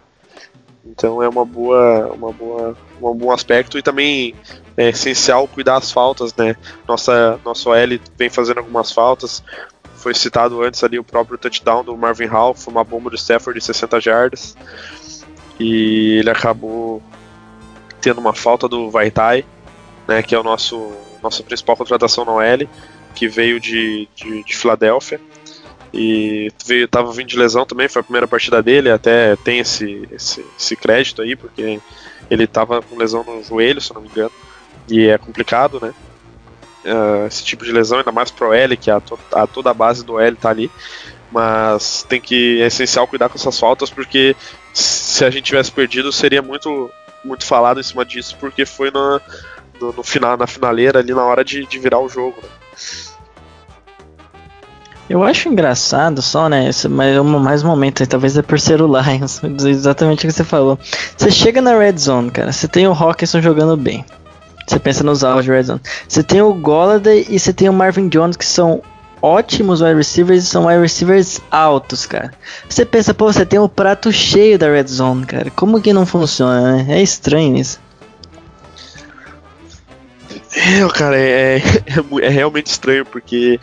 Então 0.85 1.21
é 1.21 1.27
uma 1.27 1.43
boa, 1.43 2.11
uma 2.13 2.31
boa, 2.31 2.77
um 3.01 3.15
bom 3.15 3.31
aspecto 3.31 3.77
e 3.77 3.81
também 3.81 4.35
é 4.77 4.89
essencial 4.89 5.47
cuidar 5.47 5.79
das 5.79 5.91
faltas, 5.91 6.35
né? 6.35 6.55
Nossa, 6.87 7.39
nosso 7.43 7.73
L 7.73 7.99
vem 8.17 8.29
fazendo 8.29 8.59
algumas 8.59 8.91
faltas, 8.91 9.43
foi 9.95 10.13
citado 10.13 10.61
antes 10.61 10.83
ali 10.83 10.99
o 10.99 11.03
próprio 11.03 11.37
touchdown 11.37 11.83
do 11.83 11.97
Marvin 11.97 12.25
Hall, 12.25 12.53
foi 12.53 12.71
uma 12.71 12.83
bomba 12.83 13.09
do 13.09 13.15
Stafford 13.15 13.59
de 13.59 13.65
60 13.65 13.99
jardas. 13.99 14.55
E 15.59 16.17
ele 16.19 16.29
acabou 16.29 17.01
tendo 18.01 18.19
uma 18.19 18.33
falta 18.33 18.67
do 18.67 18.91
Vaitai, 18.91 19.43
né, 20.07 20.21
que 20.21 20.35
é 20.35 20.39
o 20.39 20.43
nosso 20.43 20.91
nossa 21.23 21.41
principal 21.41 21.75
contratação 21.75 22.23
na 22.23 22.33
OL, 22.33 22.69
que 23.15 23.27
veio 23.27 23.59
de, 23.59 24.07
de, 24.15 24.43
de 24.43 24.55
Filadélfia. 24.55 25.19
E 25.93 26.51
veio, 26.65 26.87
tava 26.87 27.11
vindo 27.13 27.27
de 27.27 27.37
lesão 27.37 27.65
também, 27.65 27.87
foi 27.87 28.01
a 28.01 28.03
primeira 28.03 28.27
partida 28.27 28.61
dele, 28.61 28.91
até 28.91 29.35
tem 29.37 29.59
esse, 29.59 30.07
esse, 30.11 30.45
esse 30.57 30.75
crédito 30.75 31.21
aí, 31.21 31.35
porque 31.35 31.79
ele 32.29 32.47
tava 32.47 32.81
com 32.81 32.97
lesão 32.97 33.23
no 33.23 33.43
joelho, 33.43 33.79
se 33.79 33.93
não 33.93 34.01
me 34.01 34.09
engano. 34.09 34.31
E 34.89 35.07
é 35.07 35.17
complicado, 35.17 35.79
né? 35.81 35.93
uh, 36.85 37.25
esse 37.27 37.43
tipo 37.43 37.65
de 37.65 37.71
lesão, 37.71 37.97
ainda 37.97 38.11
mais 38.11 38.31
pro 38.31 38.53
L, 38.53 38.77
que 38.77 38.91
a, 38.91 38.99
to 38.99 39.19
a, 39.33 39.47
toda 39.47 39.71
a 39.71 39.73
base 39.73 40.05
do 40.05 40.19
L 40.19 40.35
tá 40.35 40.49
ali. 40.49 40.71
Mas 41.31 42.05
tem 42.07 42.21
que 42.21 42.61
é 42.61 42.67
essencial 42.67 43.07
cuidar 43.07 43.29
com 43.29 43.37
essas 43.37 43.59
faltas, 43.59 43.89
porque 43.89 44.35
se 44.73 45.25
a 45.25 45.29
gente 45.29 45.45
tivesse 45.45 45.71
perdido, 45.71 46.11
seria 46.11 46.41
muito, 46.41 46.89
muito 47.23 47.45
falado 47.45 47.79
em 47.79 47.83
cima 47.83 48.05
disso, 48.05 48.37
porque 48.39 48.65
foi 48.65 48.91
na, 48.91 49.19
no, 49.81 49.91
no 49.91 50.03
final, 50.03 50.37
na 50.37 50.47
finaleira 50.47 50.99
ali 50.99 51.13
na 51.13 51.23
hora 51.23 51.43
de, 51.43 51.65
de 51.65 51.79
virar 51.79 51.99
o 51.99 52.07
jogo. 52.07 52.37
Né? 52.41 52.49
Eu 55.09 55.23
acho 55.23 55.49
engraçado 55.49 56.21
só, 56.21 56.49
né? 56.49 56.69
Esse, 56.69 56.87
mas 56.87 57.15
mais 57.23 57.63
um 57.63 57.67
momento 57.67 58.05
talvez 58.07 58.37
é 58.37 58.41
por 58.41 58.59
ser 58.59 58.81
o 58.81 58.87
Lions, 58.87 59.41
exatamente 59.65 60.25
o 60.25 60.29
que 60.29 60.33
você 60.33 60.43
falou. 60.43 60.79
Você 61.15 61.29
chega 61.29 61.61
na 61.61 61.77
red 61.77 61.97
zone, 61.97 62.31
cara, 62.31 62.51
você 62.51 62.67
tem 62.67 62.87
o 62.87 62.91
Hawkinson 62.91 63.41
jogando 63.41 63.77
bem. 63.77 64.03
Você 64.67 64.79
pensa 64.79 65.03
nos 65.03 65.23
alvos 65.23 65.45
de 65.45 65.51
Red 65.51 65.63
Zone. 65.63 65.81
Você 66.07 66.23
tem 66.23 66.41
o 66.41 66.53
Golladay 66.53 67.25
e 67.29 67.39
você 67.39 67.53
tem 67.53 67.69
o 67.69 67.73
Marvin 67.73 68.09
Jones, 68.09 68.35
que 68.35 68.45
são 68.45 68.81
ótimos 69.21 69.81
wide 69.81 69.95
receivers 69.95 70.43
e 70.43 70.47
são 70.47 70.65
wide 70.65 70.81
receivers 70.81 71.39
altos, 71.51 72.05
cara. 72.05 72.33
Você 72.67 72.83
pensa, 72.83 73.13
pô, 73.13 73.31
você 73.31 73.45
tem 73.45 73.59
o 73.59 73.69
prato 73.69 74.11
cheio 74.11 74.57
da 74.57 74.67
Red 74.67 74.87
Zone, 74.87 75.25
cara. 75.25 75.51
Como 75.51 75.81
que 75.81 75.93
não 75.93 76.05
funciona, 76.05 76.83
né? 76.83 76.97
É 76.97 77.01
estranho 77.01 77.55
isso. 77.55 77.79
É, 80.55 80.87
cara, 80.89 81.17
é, 81.17 81.57
é, 81.85 82.25
é, 82.25 82.29
realmente 82.29 82.67
estranho, 82.67 83.05
porque 83.05 83.59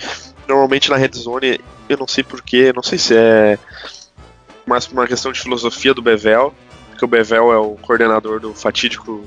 normalmente 0.53 0.91
na 0.91 0.97
red 0.97 1.11
zone, 1.15 1.61
eu 1.89 1.97
não 1.97 2.07
sei 2.07 2.23
porquê, 2.23 2.73
não 2.75 2.83
sei 2.83 2.99
se 2.99 3.17
é 3.17 3.59
mais 4.67 4.87
uma 4.87 5.07
questão 5.07 5.33
de 5.33 5.41
filosofia 5.41 5.93
do 5.93 6.03
Bevel, 6.03 6.55
que 6.97 7.05
o 7.05 7.09
Bevel 7.09 7.53
é 7.53 7.59
o 7.59 7.75
coordenador 7.77 8.39
do 8.39 8.55
fatídico 8.55 9.25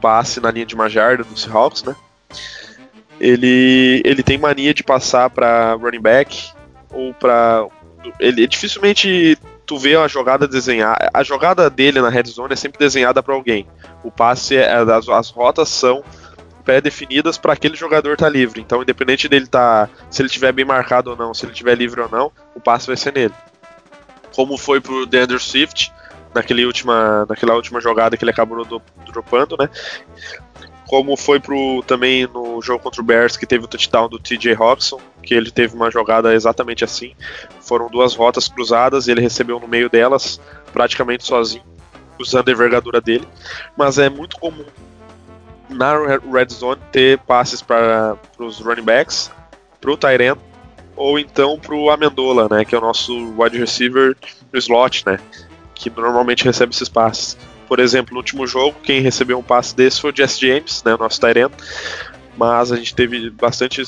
passe 0.00 0.40
na 0.40 0.50
linha 0.50 0.66
de 0.66 0.76
Majarda 0.76 1.24
do 1.24 1.38
Seahawks, 1.38 1.82
né? 1.82 1.96
Ele, 3.18 4.00
ele 4.04 4.22
tem 4.22 4.38
mania 4.38 4.72
de 4.72 4.82
passar 4.82 5.28
para 5.28 5.74
running 5.74 6.00
back 6.00 6.52
ou 6.90 7.12
para 7.12 7.66
ele 8.18 8.46
dificilmente 8.46 9.36
tu 9.66 9.78
vê 9.78 9.94
a 9.94 10.08
jogada 10.08 10.48
desenhar, 10.48 10.96
a 11.12 11.22
jogada 11.22 11.68
dele 11.68 12.00
na 12.00 12.08
red 12.08 12.24
zone 12.24 12.54
é 12.54 12.56
sempre 12.56 12.78
desenhada 12.78 13.22
para 13.22 13.34
alguém. 13.34 13.66
O 14.02 14.10
passe 14.10 14.56
é, 14.56 14.72
as, 14.72 15.08
as 15.08 15.30
rotas 15.30 15.68
são 15.68 16.02
pré-definidas 16.60 17.38
para 17.38 17.52
aquele 17.52 17.76
jogador 17.76 18.12
estar 18.12 18.26
tá 18.26 18.32
livre. 18.32 18.60
Então, 18.60 18.82
independente 18.82 19.28
dele 19.28 19.46
tá, 19.46 19.88
se 20.10 20.22
ele 20.22 20.28
tiver 20.28 20.52
bem 20.52 20.64
marcado 20.64 21.10
ou 21.10 21.16
não, 21.16 21.34
se 21.34 21.44
ele 21.44 21.52
tiver 21.52 21.74
livre 21.74 22.00
ou 22.00 22.08
não, 22.08 22.30
o 22.54 22.60
passe 22.60 22.86
vai 22.86 22.96
ser 22.96 23.12
nele. 23.12 23.34
Como 24.34 24.56
foi 24.56 24.80
pro 24.80 25.06
DeAndre 25.06 25.38
Swift 25.38 25.92
naquele 26.34 26.64
última, 26.64 27.26
naquela 27.28 27.54
última 27.54 27.80
jogada 27.80 28.16
que 28.16 28.24
ele 28.24 28.30
acabou 28.30 28.64
do, 28.64 28.80
dropando, 29.06 29.56
né? 29.58 29.68
Como 30.86 31.16
foi 31.16 31.38
pro 31.38 31.82
também 31.86 32.26
no 32.26 32.60
jogo 32.60 32.82
contra 32.82 33.00
o 33.00 33.04
Bears 33.04 33.36
que 33.36 33.46
teve 33.46 33.64
o 33.64 33.68
touchdown 33.68 34.08
do 34.08 34.18
TJ 34.18 34.54
Hawkinson, 34.54 35.00
que 35.22 35.34
ele 35.34 35.50
teve 35.50 35.74
uma 35.74 35.90
jogada 35.90 36.34
exatamente 36.34 36.84
assim. 36.84 37.14
Foram 37.60 37.88
duas 37.88 38.14
rotas 38.14 38.48
cruzadas 38.48 39.06
e 39.06 39.12
ele 39.12 39.20
recebeu 39.20 39.60
no 39.60 39.68
meio 39.68 39.88
delas, 39.88 40.40
praticamente 40.72 41.24
sozinho, 41.24 41.64
usando 42.18 42.48
a 42.48 42.52
envergadura 42.52 43.00
dele. 43.00 43.26
Mas 43.76 43.98
é 43.98 44.08
muito 44.08 44.36
comum 44.38 44.64
na 45.70 45.94
red 45.96 46.48
zone 46.50 46.80
ter 46.92 47.18
passes 47.18 47.62
para 47.62 48.16
os 48.38 48.58
running 48.60 48.82
backs, 48.82 49.30
para 49.80 49.90
o 49.90 49.96
Tyrant 49.96 50.38
ou 50.96 51.18
então 51.18 51.58
para 51.58 51.74
o 51.74 51.90
Amendola, 51.90 52.46
né, 52.50 52.64
que 52.64 52.74
é 52.74 52.78
o 52.78 52.80
nosso 52.80 53.14
wide 53.38 53.58
receiver 53.58 54.14
no 54.52 54.58
slot, 54.58 55.04
né, 55.06 55.18
que 55.74 55.88
normalmente 55.88 56.44
recebe 56.44 56.74
esses 56.74 56.88
passes. 56.88 57.38
Por 57.66 57.78
exemplo, 57.78 58.12
no 58.12 58.18
último 58.18 58.46
jogo, 58.46 58.76
quem 58.82 59.00
recebeu 59.00 59.38
um 59.38 59.42
passe 59.42 59.74
desse 59.74 60.00
foi 60.00 60.10
o 60.10 60.16
Jesse 60.16 60.40
James, 60.46 60.82
né, 60.84 60.94
o 60.94 60.98
nosso 60.98 61.18
Tyrant, 61.18 61.52
mas 62.36 62.70
a 62.70 62.76
gente 62.76 62.94
teve 62.94 63.30
bastante 63.30 63.82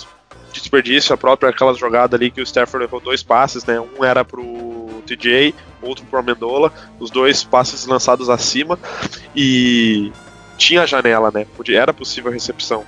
desperdício, 0.53 1.13
a 1.13 1.19
própria 1.19 1.51
aquela 1.51 1.75
jogada 1.75 2.17
ali 2.17 2.31
que 2.31 2.41
o 2.41 2.45
Stafford 2.45 2.85
levou 2.85 3.01
dois 3.01 3.23
passes, 3.23 3.65
né, 3.67 3.79
um 3.79 4.03
era 4.03 4.25
para 4.25 4.41
o 4.41 5.03
TJ, 5.07 5.55
outro 5.83 6.07
para 6.07 6.19
o 6.19 6.21
Amendola, 6.21 6.73
os 6.99 7.11
dois 7.11 7.45
passes 7.45 7.85
lançados 7.87 8.31
acima, 8.31 8.79
e 9.37 10.11
tinha 10.63 10.87
janela, 10.87 11.31
né? 11.33 11.47
Era 11.69 11.93
possível 11.93 12.31
a 12.31 12.35
recepção. 12.35 12.85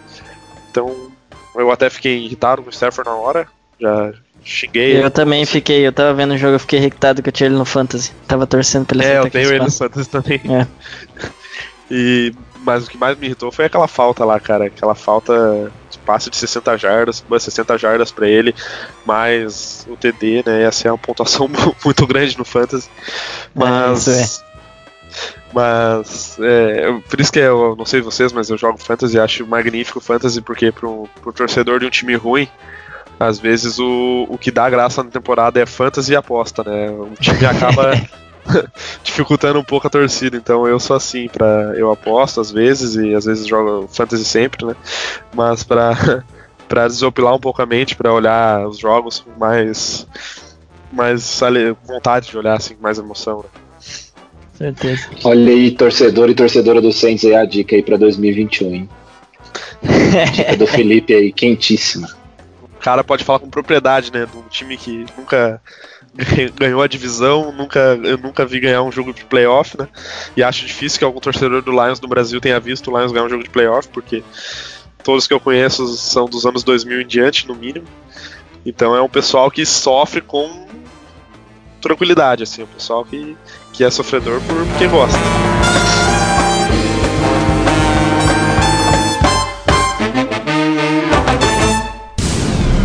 Então, 0.70 1.10
eu 1.56 1.70
até 1.70 1.90
fiquei 1.90 2.24
irritado 2.24 2.62
com 2.62 2.68
o 2.68 2.72
Stafford 2.72 3.10
na 3.10 3.16
hora. 3.16 3.48
Já 3.80 4.12
xinguei. 4.44 5.02
Eu 5.02 5.10
também 5.10 5.44
fiquei, 5.46 5.86
eu 5.86 5.92
tava 5.92 6.12
vendo 6.14 6.34
o 6.34 6.38
jogo, 6.38 6.54
eu 6.54 6.60
fiquei 6.60 6.78
irritado 6.78 7.22
que 7.22 7.28
eu 7.28 7.32
tinha 7.32 7.48
ele 7.48 7.56
no 7.56 7.64
Fantasy. 7.64 8.12
Tava 8.28 8.46
torcendo 8.46 8.86
pra 8.86 8.96
ele 8.96 9.06
É, 9.06 9.18
eu 9.18 9.30
tenho 9.30 9.48
ele 9.48 9.64
no 9.64 9.70
Fantasy 9.70 10.08
também. 10.08 10.40
É. 10.48 10.66
E, 11.90 12.32
mas 12.60 12.86
o 12.86 12.90
que 12.90 12.96
mais 12.96 13.16
me 13.18 13.26
irritou 13.26 13.52
foi 13.52 13.66
aquela 13.66 13.86
falta 13.86 14.24
lá, 14.24 14.40
cara. 14.40 14.64
Aquela 14.64 14.94
falta 14.94 15.70
de 15.90 15.98
passe 15.98 16.30
de 16.30 16.36
60 16.36 16.78
jardas, 16.78 17.22
60 17.38 17.76
jardas 17.76 18.10
pra 18.10 18.26
ele, 18.26 18.54
mais 19.04 19.86
o 19.88 19.94
TD, 19.94 20.44
né? 20.46 20.62
Ia 20.62 20.72
ser 20.72 20.88
uma 20.88 20.96
pontuação 20.96 21.46
muito 21.84 22.06
grande 22.06 22.38
no 22.38 22.44
Fantasy. 22.44 22.88
É, 22.88 23.50
mas. 23.54 24.08
É, 24.08 24.44
mas, 25.54 26.36
é, 26.40 26.92
por 27.08 27.20
isso 27.20 27.32
que 27.32 27.38
eu 27.38 27.76
não 27.76 27.84
sei 27.84 28.00
vocês, 28.00 28.32
mas 28.32 28.50
eu 28.50 28.58
jogo 28.58 28.78
Fantasy 28.78 29.18
acho 29.18 29.46
magnífico 29.46 30.00
Fantasy, 30.00 30.40
porque 30.40 30.72
pro, 30.72 31.08
pro 31.22 31.32
torcedor 31.32 31.78
de 31.78 31.86
um 31.86 31.90
time 31.90 32.16
ruim, 32.16 32.48
às 33.20 33.38
vezes 33.38 33.78
o, 33.78 34.26
o 34.28 34.36
que 34.36 34.50
dá 34.50 34.68
graça 34.68 35.02
na 35.04 35.10
temporada 35.10 35.60
é 35.60 35.66
Fantasy 35.66 36.12
e 36.12 36.16
aposta, 36.16 36.64
né? 36.64 36.90
O 36.90 37.12
time 37.20 37.46
acaba 37.46 37.92
dificultando 39.02 39.58
um 39.58 39.64
pouco 39.64 39.86
a 39.86 39.90
torcida, 39.90 40.36
então 40.36 40.66
eu 40.66 40.78
sou 40.78 40.96
assim, 40.96 41.28
pra, 41.28 41.72
eu 41.76 41.90
aposto 41.90 42.40
às 42.40 42.50
vezes 42.50 42.96
e 42.96 43.14
às 43.14 43.24
vezes 43.24 43.46
jogo 43.46 43.88
Fantasy 43.88 44.24
sempre, 44.24 44.66
né? 44.66 44.76
Mas 45.34 45.64
pra, 45.64 45.92
pra 46.68 46.86
desopilar 46.86 47.34
um 47.34 47.40
pouco 47.40 47.62
a 47.62 47.66
mente, 47.66 47.96
pra 47.96 48.12
olhar 48.12 48.66
os 48.66 48.78
jogos 48.78 49.20
com 49.20 49.30
mais, 49.38 50.06
mais 50.92 51.40
vontade 51.84 52.30
de 52.30 52.38
olhar, 52.38 52.56
assim, 52.56 52.74
com 52.74 52.82
mais 52.82 52.98
emoção, 52.98 53.38
né? 53.38 53.63
Certeza. 54.54 55.08
Olha 55.24 55.52
aí, 55.52 55.70
torcedor 55.72 56.30
e 56.30 56.34
torcedora 56.34 56.80
do 56.80 56.92
Saints 56.92 57.24
aí 57.24 57.34
a 57.34 57.44
dica 57.44 57.74
aí 57.74 57.82
pra 57.82 57.96
2021, 57.96 58.74
hein? 58.74 58.88
dica 60.32 60.56
do 60.56 60.66
Felipe 60.68 61.12
aí, 61.14 61.32
quentíssima. 61.32 62.08
O 62.62 62.78
cara 62.78 63.02
pode 63.02 63.24
falar 63.24 63.38
com 63.38 63.50
propriedade, 63.50 64.12
né? 64.12 64.26
De 64.26 64.36
um 64.36 64.42
time 64.48 64.76
que 64.76 65.04
nunca 65.16 65.60
ganhou 66.54 66.82
a 66.82 66.86
divisão, 66.86 67.50
nunca, 67.50 67.98
eu 68.04 68.16
nunca 68.18 68.46
vi 68.46 68.60
ganhar 68.60 68.82
um 68.82 68.92
jogo 68.92 69.12
de 69.12 69.24
playoff, 69.24 69.76
né? 69.78 69.88
E 70.36 70.42
acho 70.42 70.64
difícil 70.66 70.98
que 70.98 71.04
algum 71.04 71.20
torcedor 71.20 71.62
do 71.62 71.72
Lions 71.72 72.00
no 72.00 72.08
Brasil 72.08 72.40
tenha 72.40 72.60
visto 72.60 72.90
o 72.90 72.96
Lions 72.96 73.10
ganhar 73.10 73.24
um 73.24 73.30
jogo 73.30 73.42
de 73.42 73.50
playoff, 73.50 73.88
porque 73.88 74.22
todos 75.02 75.26
que 75.26 75.34
eu 75.34 75.40
conheço 75.40 75.86
são 75.96 76.26
dos 76.26 76.46
anos 76.46 76.62
2000 76.62 77.00
em 77.00 77.06
diante, 77.06 77.48
no 77.48 77.54
mínimo. 77.54 77.86
Então 78.64 78.94
é 78.94 79.02
um 79.02 79.08
pessoal 79.08 79.50
que 79.50 79.66
sofre 79.66 80.20
com 80.20 80.64
tranquilidade, 81.80 82.44
assim, 82.44 82.62
um 82.62 82.66
pessoal 82.66 83.04
que, 83.04 83.36
que 83.74 83.82
é 83.82 83.90
sofredor 83.90 84.40
por, 84.42 84.64
porque 84.66 84.86
gosta. 84.86 85.18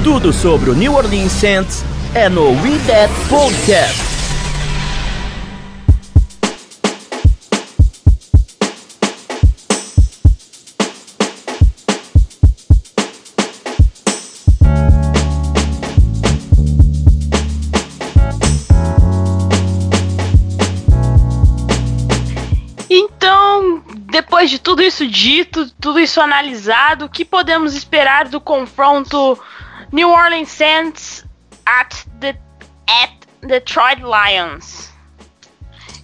Tudo 0.03 0.33
sobre 0.33 0.71
o 0.71 0.73
New 0.73 0.95
Orleans 0.95 1.31
Saints 1.31 1.85
é 2.15 2.27
no 2.27 2.49
We 2.49 2.79
That 2.87 3.13
Podcast. 3.29 4.18
Depois 24.39 24.51
de 24.51 24.59
tudo 24.59 24.81
isso 24.81 25.05
dito, 25.05 25.69
tudo 25.81 25.99
isso 25.99 26.21
analisado, 26.21 27.03
o 27.03 27.09
que 27.09 27.25
podemos 27.25 27.75
esperar 27.75 28.29
do 28.29 28.39
confronto 28.39 29.37
New 29.91 30.09
Orleans 30.09 30.47
Saints 30.47 31.25
at, 31.65 32.05
the, 32.21 32.39
at 32.87 33.11
Detroit 33.45 34.01
Lions? 34.01 34.93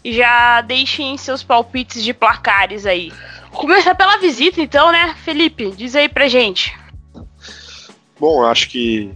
Já 0.03 0.59
deixem 0.59 1.17
seus 1.17 1.43
palpites 1.43 2.03
de 2.03 2.13
placares 2.13 2.85
aí. 2.85 3.09
Começar 3.53 3.95
pela 3.95 4.17
visita, 4.17 4.59
então, 4.59 4.91
né, 4.91 5.15
Felipe? 5.23 5.71
Diz 5.71 5.95
aí 5.95 6.09
pra 6.09 6.27
gente. 6.27 6.77
Bom, 8.19 8.43
acho 8.45 8.67
que 8.67 9.15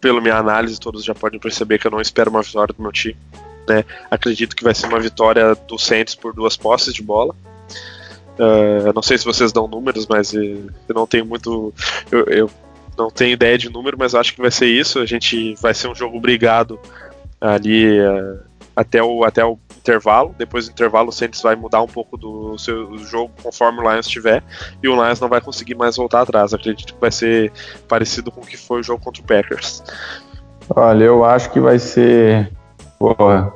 pela 0.00 0.20
minha 0.20 0.36
análise, 0.36 0.78
todos 0.78 1.02
já 1.02 1.16
podem 1.16 1.40
perceber 1.40 1.80
que 1.80 1.88
eu 1.88 1.90
não 1.90 2.00
espero 2.00 2.30
uma 2.30 2.42
vitória 2.42 2.72
do 2.72 2.80
meu 2.80 2.92
time. 2.92 3.18
Né? 3.68 3.84
Acredito 4.08 4.54
que 4.54 4.62
vai 4.62 4.72
ser 4.72 4.86
uma 4.86 5.00
vitória 5.00 5.56
do 5.56 5.76
Saints 5.76 6.14
por 6.14 6.32
duas 6.32 6.56
posses 6.56 6.94
de 6.94 7.02
bola. 7.02 7.34
Uh, 8.38 8.92
não 8.94 9.02
sei 9.02 9.16
se 9.16 9.24
vocês 9.24 9.52
dão 9.52 9.66
números, 9.66 10.06
mas 10.06 10.34
eu 10.34 10.70
não 10.94 11.06
tenho 11.06 11.24
muito. 11.24 11.72
Eu, 12.10 12.24
eu, 12.24 12.50
não 12.96 13.10
tenho 13.10 13.32
ideia 13.32 13.58
de 13.58 13.70
número, 13.70 13.96
mas 13.98 14.14
acho 14.14 14.34
que 14.34 14.40
vai 14.40 14.50
ser 14.50 14.66
isso. 14.66 14.98
A 14.98 15.06
gente 15.06 15.54
vai 15.60 15.74
ser 15.74 15.88
um 15.88 15.94
jogo 15.94 16.18
brigado 16.18 16.78
ali 17.40 18.00
uh, 18.00 18.38
até, 18.74 19.02
o, 19.02 19.24
até 19.24 19.44
o 19.44 19.58
intervalo. 19.76 20.34
Depois 20.36 20.66
do 20.66 20.72
intervalo, 20.72 21.10
o 21.10 21.12
Saints 21.12 21.40
vai 21.40 21.54
mudar 21.54 21.82
um 21.82 21.86
pouco 21.86 22.16
do 22.16 22.58
seu 22.58 22.96
jogo 22.98 23.32
conforme 23.42 23.80
o 23.80 23.90
Lions 23.90 24.06
estiver. 24.06 24.42
E 24.82 24.88
o 24.88 24.94
Lions 24.94 25.20
não 25.20 25.28
vai 25.28 25.40
conseguir 25.40 25.74
mais 25.74 25.96
voltar 25.96 26.22
atrás. 26.22 26.52
Acredito 26.52 26.94
que 26.94 27.00
vai 27.00 27.10
ser 27.10 27.52
parecido 27.88 28.30
com 28.30 28.40
o 28.40 28.46
que 28.46 28.56
foi 28.56 28.80
o 28.80 28.82
jogo 28.82 29.02
contra 29.02 29.22
o 29.22 29.26
Packers. 29.26 29.82
Olha, 30.74 31.04
eu 31.04 31.24
acho 31.24 31.50
que 31.50 31.60
vai 31.60 31.78
ser. 31.78 32.50
Porra, 32.98 33.52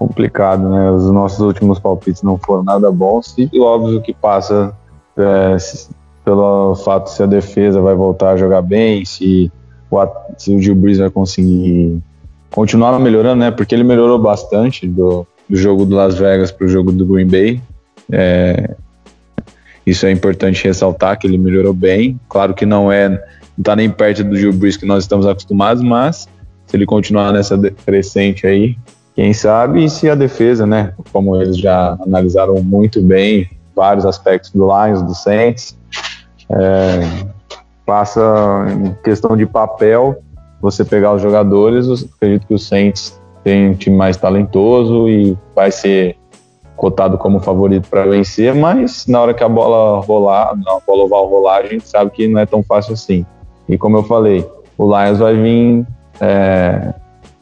complicado, 0.00 0.66
né? 0.66 0.90
Os 0.90 1.10
nossos 1.10 1.40
últimos 1.40 1.78
palpites 1.78 2.22
não 2.22 2.38
foram 2.38 2.62
nada 2.62 2.90
bons 2.90 3.34
e 3.36 3.60
óbvio 3.60 4.00
que 4.00 4.14
passa 4.14 4.74
é, 5.14 5.56
pelo 6.24 6.74
fato 6.74 7.10
se 7.10 7.22
a 7.22 7.26
defesa 7.26 7.82
vai 7.82 7.94
voltar 7.94 8.30
a 8.30 8.36
jogar 8.38 8.62
bem, 8.62 9.04
se 9.04 9.52
o, 9.90 9.98
se 10.38 10.56
o 10.56 10.62
Gil 10.62 10.74
Breeze 10.74 11.00
vai 11.00 11.10
conseguir 11.10 12.00
continuar 12.50 12.98
melhorando, 12.98 13.40
né? 13.40 13.50
Porque 13.50 13.74
ele 13.74 13.84
melhorou 13.84 14.18
bastante 14.18 14.88
do, 14.88 15.26
do 15.46 15.56
jogo 15.56 15.84
do 15.84 15.94
Las 15.94 16.14
Vegas 16.14 16.50
para 16.50 16.64
o 16.64 16.68
jogo 16.68 16.90
do 16.90 17.04
Green 17.04 17.26
Bay. 17.28 17.60
É, 18.10 18.74
isso 19.84 20.06
é 20.06 20.10
importante 20.10 20.64
ressaltar 20.64 21.18
que 21.18 21.26
ele 21.26 21.36
melhorou 21.36 21.74
bem. 21.74 22.18
Claro 22.26 22.54
que 22.54 22.64
não 22.64 22.90
é, 22.90 23.06
não 23.10 23.18
está 23.58 23.76
nem 23.76 23.90
perto 23.90 24.24
do 24.24 24.34
Gil 24.34 24.54
Breeze 24.54 24.78
que 24.78 24.86
nós 24.86 25.04
estamos 25.04 25.26
acostumados, 25.26 25.82
mas 25.82 26.26
se 26.66 26.74
ele 26.74 26.86
continuar 26.86 27.34
nessa 27.34 27.58
crescente 27.84 28.46
aí, 28.46 28.78
quem 29.20 29.34
sabe 29.34 29.86
se 29.90 30.08
a 30.08 30.14
defesa, 30.14 30.66
né, 30.66 30.94
como 31.12 31.36
eles 31.36 31.58
já 31.58 31.94
analisaram 32.06 32.54
muito 32.62 33.02
bem 33.02 33.50
vários 33.76 34.06
aspectos 34.06 34.50
do 34.50 34.64
Lions, 34.64 35.02
do 35.02 35.14
Saints, 35.14 35.78
É, 36.48 37.00
passa 37.84 38.20
em 38.70 38.96
questão 39.04 39.36
de 39.36 39.44
papel, 39.44 40.22
você 40.58 40.86
pegar 40.86 41.12
os 41.12 41.20
jogadores, 41.20 41.86
acredito 42.16 42.46
que 42.46 42.54
o 42.54 42.58
Saints 42.58 43.20
tem 43.44 43.68
um 43.68 43.74
time 43.74 43.94
mais 43.94 44.16
talentoso 44.16 45.06
e 45.06 45.36
vai 45.54 45.70
ser 45.70 46.16
cotado 46.74 47.18
como 47.18 47.40
favorito 47.40 47.90
para 47.90 48.06
vencer, 48.06 48.54
mas 48.54 49.06
na 49.06 49.20
hora 49.20 49.34
que 49.34 49.44
a 49.44 49.48
bola 49.50 50.00
rolar, 50.00 50.52
a 50.52 50.80
bola 50.86 51.04
oval 51.04 51.26
rolar, 51.28 51.58
a 51.58 51.66
gente 51.66 51.86
sabe 51.86 52.10
que 52.10 52.26
não 52.26 52.40
é 52.40 52.46
tão 52.46 52.62
fácil 52.62 52.94
assim. 52.94 53.26
E 53.68 53.76
como 53.76 53.98
eu 53.98 54.02
falei, 54.02 54.48
o 54.78 54.86
Lions 54.86 55.18
vai 55.18 55.36
vir, 55.36 55.86
é, 56.22 56.94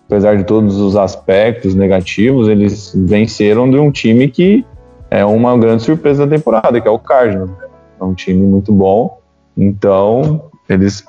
apesar 0.08 0.36
de 0.36 0.44
todos 0.44 0.78
os 0.78 0.96
aspectos 0.96 1.74
negativos, 1.74 2.48
eles 2.48 2.92
venceram 2.96 3.70
de 3.70 3.78
um 3.78 3.90
time 3.90 4.28
que 4.28 4.64
é 5.10 5.24
uma 5.24 5.56
grande 5.56 5.82
surpresa 5.82 6.26
da 6.26 6.36
temporada, 6.36 6.80
que 6.80 6.88
é 6.88 6.90
o 6.90 6.98
Cardinals. 6.98 7.50
Né? 7.50 7.68
É 8.00 8.04
um 8.04 8.14
time 8.14 8.44
muito 8.44 8.72
bom, 8.72 9.20
então 9.56 10.50
eles 10.68 11.04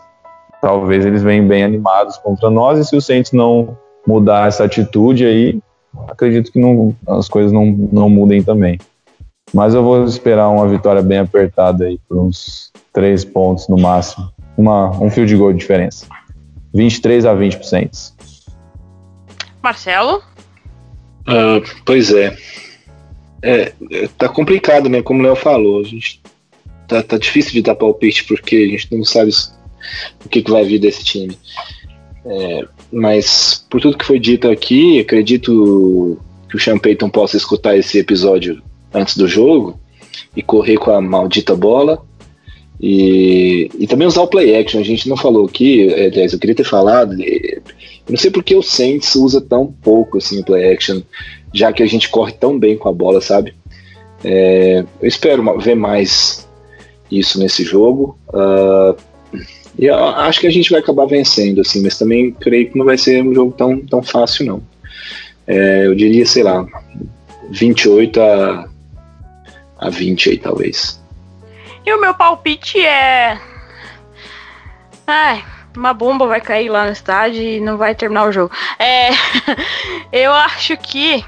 talvez 0.62 1.06
eles 1.06 1.24
venham 1.24 1.47
bem 1.47 1.64
animados 1.64 2.18
contra 2.18 2.50
nós 2.50 2.78
e 2.78 2.86
se 2.86 2.93
o 2.93 3.02
Saints 3.02 3.32
não 3.32 3.78
mudar 4.06 4.50
essa 4.50 4.66
atitude 4.66 5.26
aí, 5.26 5.62
acredito 6.10 6.52
que 6.52 6.60
não, 6.60 6.93
as 7.08 7.30
coisas 7.30 7.54
não, 7.54 7.66
não 7.66 8.10
mudem 8.10 8.43
também. 8.43 8.78
Mas 9.54 9.74
eu 9.74 9.82
vou 9.82 10.04
esperar 10.04 10.50
uma 10.50 10.68
vitória 10.68 11.02
bem 11.02 11.20
apertada 11.20 11.86
aí, 11.86 12.00
por 12.08 12.18
uns 12.18 12.72
três 12.91 13.24
pontos 13.24 13.68
no 13.70 13.78
máximo. 13.78 14.30
Uma, 14.58 14.89
um 15.02 15.10
fio 15.10 15.26
de 15.26 15.36
gol 15.38 15.54
de 15.54 15.60
diferença. 15.60 16.06
23 16.74 17.26
a 17.26 17.34
20%. 17.34 18.19
Marcelo? 19.62 20.24
Uh, 21.22 21.62
pois 21.86 22.12
é. 22.12 22.36
é. 23.41 23.74
Tá 24.18 24.28
complicado, 24.30 24.89
né? 24.89 25.01
Como 25.01 25.20
o 25.20 25.24
Léo 25.24 25.36
falou. 25.36 25.82
A 25.82 25.84
gente 25.84 26.22
tá, 26.88 27.03
tá 27.03 27.18
difícil 27.18 27.53
de 27.53 27.62
dar 27.62 27.76
palpite 27.76 28.24
porque 28.24 28.55
a 28.55 28.68
gente 28.68 28.95
não 28.95 29.03
sabe 29.03 29.32
o 30.26 30.30
que, 30.30 30.41
que 30.41 30.51
vai 30.51 30.64
vir 30.64 30.80
desse 30.80 31.03
time. 31.03 31.38
É, 32.26 32.68
mas 32.91 33.66
por 33.70 33.80
tudo 33.80 33.97
que 33.97 34.05
foi 34.05 34.20
dito 34.20 34.49
aqui, 34.49 34.99
acredito 34.99 36.20
que 36.49 36.57
o 36.57 36.60
Sean 36.60 36.78
Payton 36.78 37.10
possa 37.10 37.38
escutar 37.38 37.78
esse 37.78 37.97
episódio 37.97 38.62
antes 38.93 39.16
do 39.16 39.28
jogo 39.28 39.80
e 40.36 40.41
correr 40.41 40.78
com 40.78 40.91
a 40.91 41.01
maldita 41.01 41.55
bola. 41.55 42.03
E, 42.82 43.70
e 43.78 43.88
também 43.88 44.07
usar 44.07 44.22
o 44.22 44.28
play 44.28 44.55
action. 44.55 44.80
A 44.80 44.84
gente 44.84 45.10
não 45.10 45.18
falou 45.18 45.45
aqui, 45.45 45.93
aliás, 45.93 46.34
eu 46.34 46.39
queria 46.39 46.55
ter 46.55 46.64
falado. 46.64 47.16
Eu 48.10 48.14
não 48.14 48.18
sei 48.18 48.32
porque 48.32 48.55
o 48.55 48.64
Saints 48.64 49.14
usa 49.14 49.39
tão 49.39 49.68
pouco 49.68 50.18
assim 50.18 50.39
o 50.39 50.43
play 50.43 50.74
action, 50.74 50.99
já 51.53 51.72
que 51.72 51.84
a 51.84 51.86
gente 51.86 52.10
corre 52.10 52.32
tão 52.32 52.57
bem 52.57 52.76
com 52.76 52.89
a 52.89 52.91
bola, 52.91 53.22
sabe? 53.22 53.53
É, 54.24 54.84
eu 54.99 55.07
espero 55.07 55.60
ver 55.60 55.76
mais 55.76 56.49
isso 57.12 57.38
nesse 57.38 57.64
jogo. 57.64 58.18
Uh, 58.30 58.97
e 59.78 59.86
eu 59.86 59.95
acho 59.95 60.39
que 60.39 60.47
a 60.47 60.51
gente 60.51 60.72
vai 60.72 60.80
acabar 60.80 61.05
vencendo, 61.05 61.62
assim, 61.62 61.84
mas 61.84 61.99
também 61.99 62.32
creio 62.32 62.72
que 62.72 62.78
não 62.80 62.86
vai 62.86 62.97
ser 62.97 63.24
um 63.24 63.32
jogo 63.32 63.53
tão, 63.55 63.80
tão 63.86 64.01
fácil, 64.01 64.43
não. 64.43 64.64
É, 65.45 65.86
eu 65.86 65.93
diria, 65.93 66.26
sei 66.26 66.41
lá, 66.41 66.66
28 67.51 68.20
a, 68.20 68.70
a 69.78 69.89
20 69.91 70.32
aí, 70.32 70.38
talvez. 70.39 70.99
E 71.86 71.93
o 71.93 72.01
meu 72.01 72.16
palpite 72.16 72.84
é. 72.84 73.39
Ai, 75.05 75.43
uma 75.76 75.94
bomba 75.94 76.28
vai 76.28 76.42
cair 76.42 76.70
lá 76.70 76.86
no 76.86 76.92
estádio 76.92 77.42
e 77.42 77.60
não 77.60 77.78
vai 77.78 77.96
terminar 77.96 78.26
o 78.26 78.32
jogo. 78.32 78.54
É, 78.78 79.10
eu 80.12 80.34
acho 80.34 80.76
que 80.78 81.24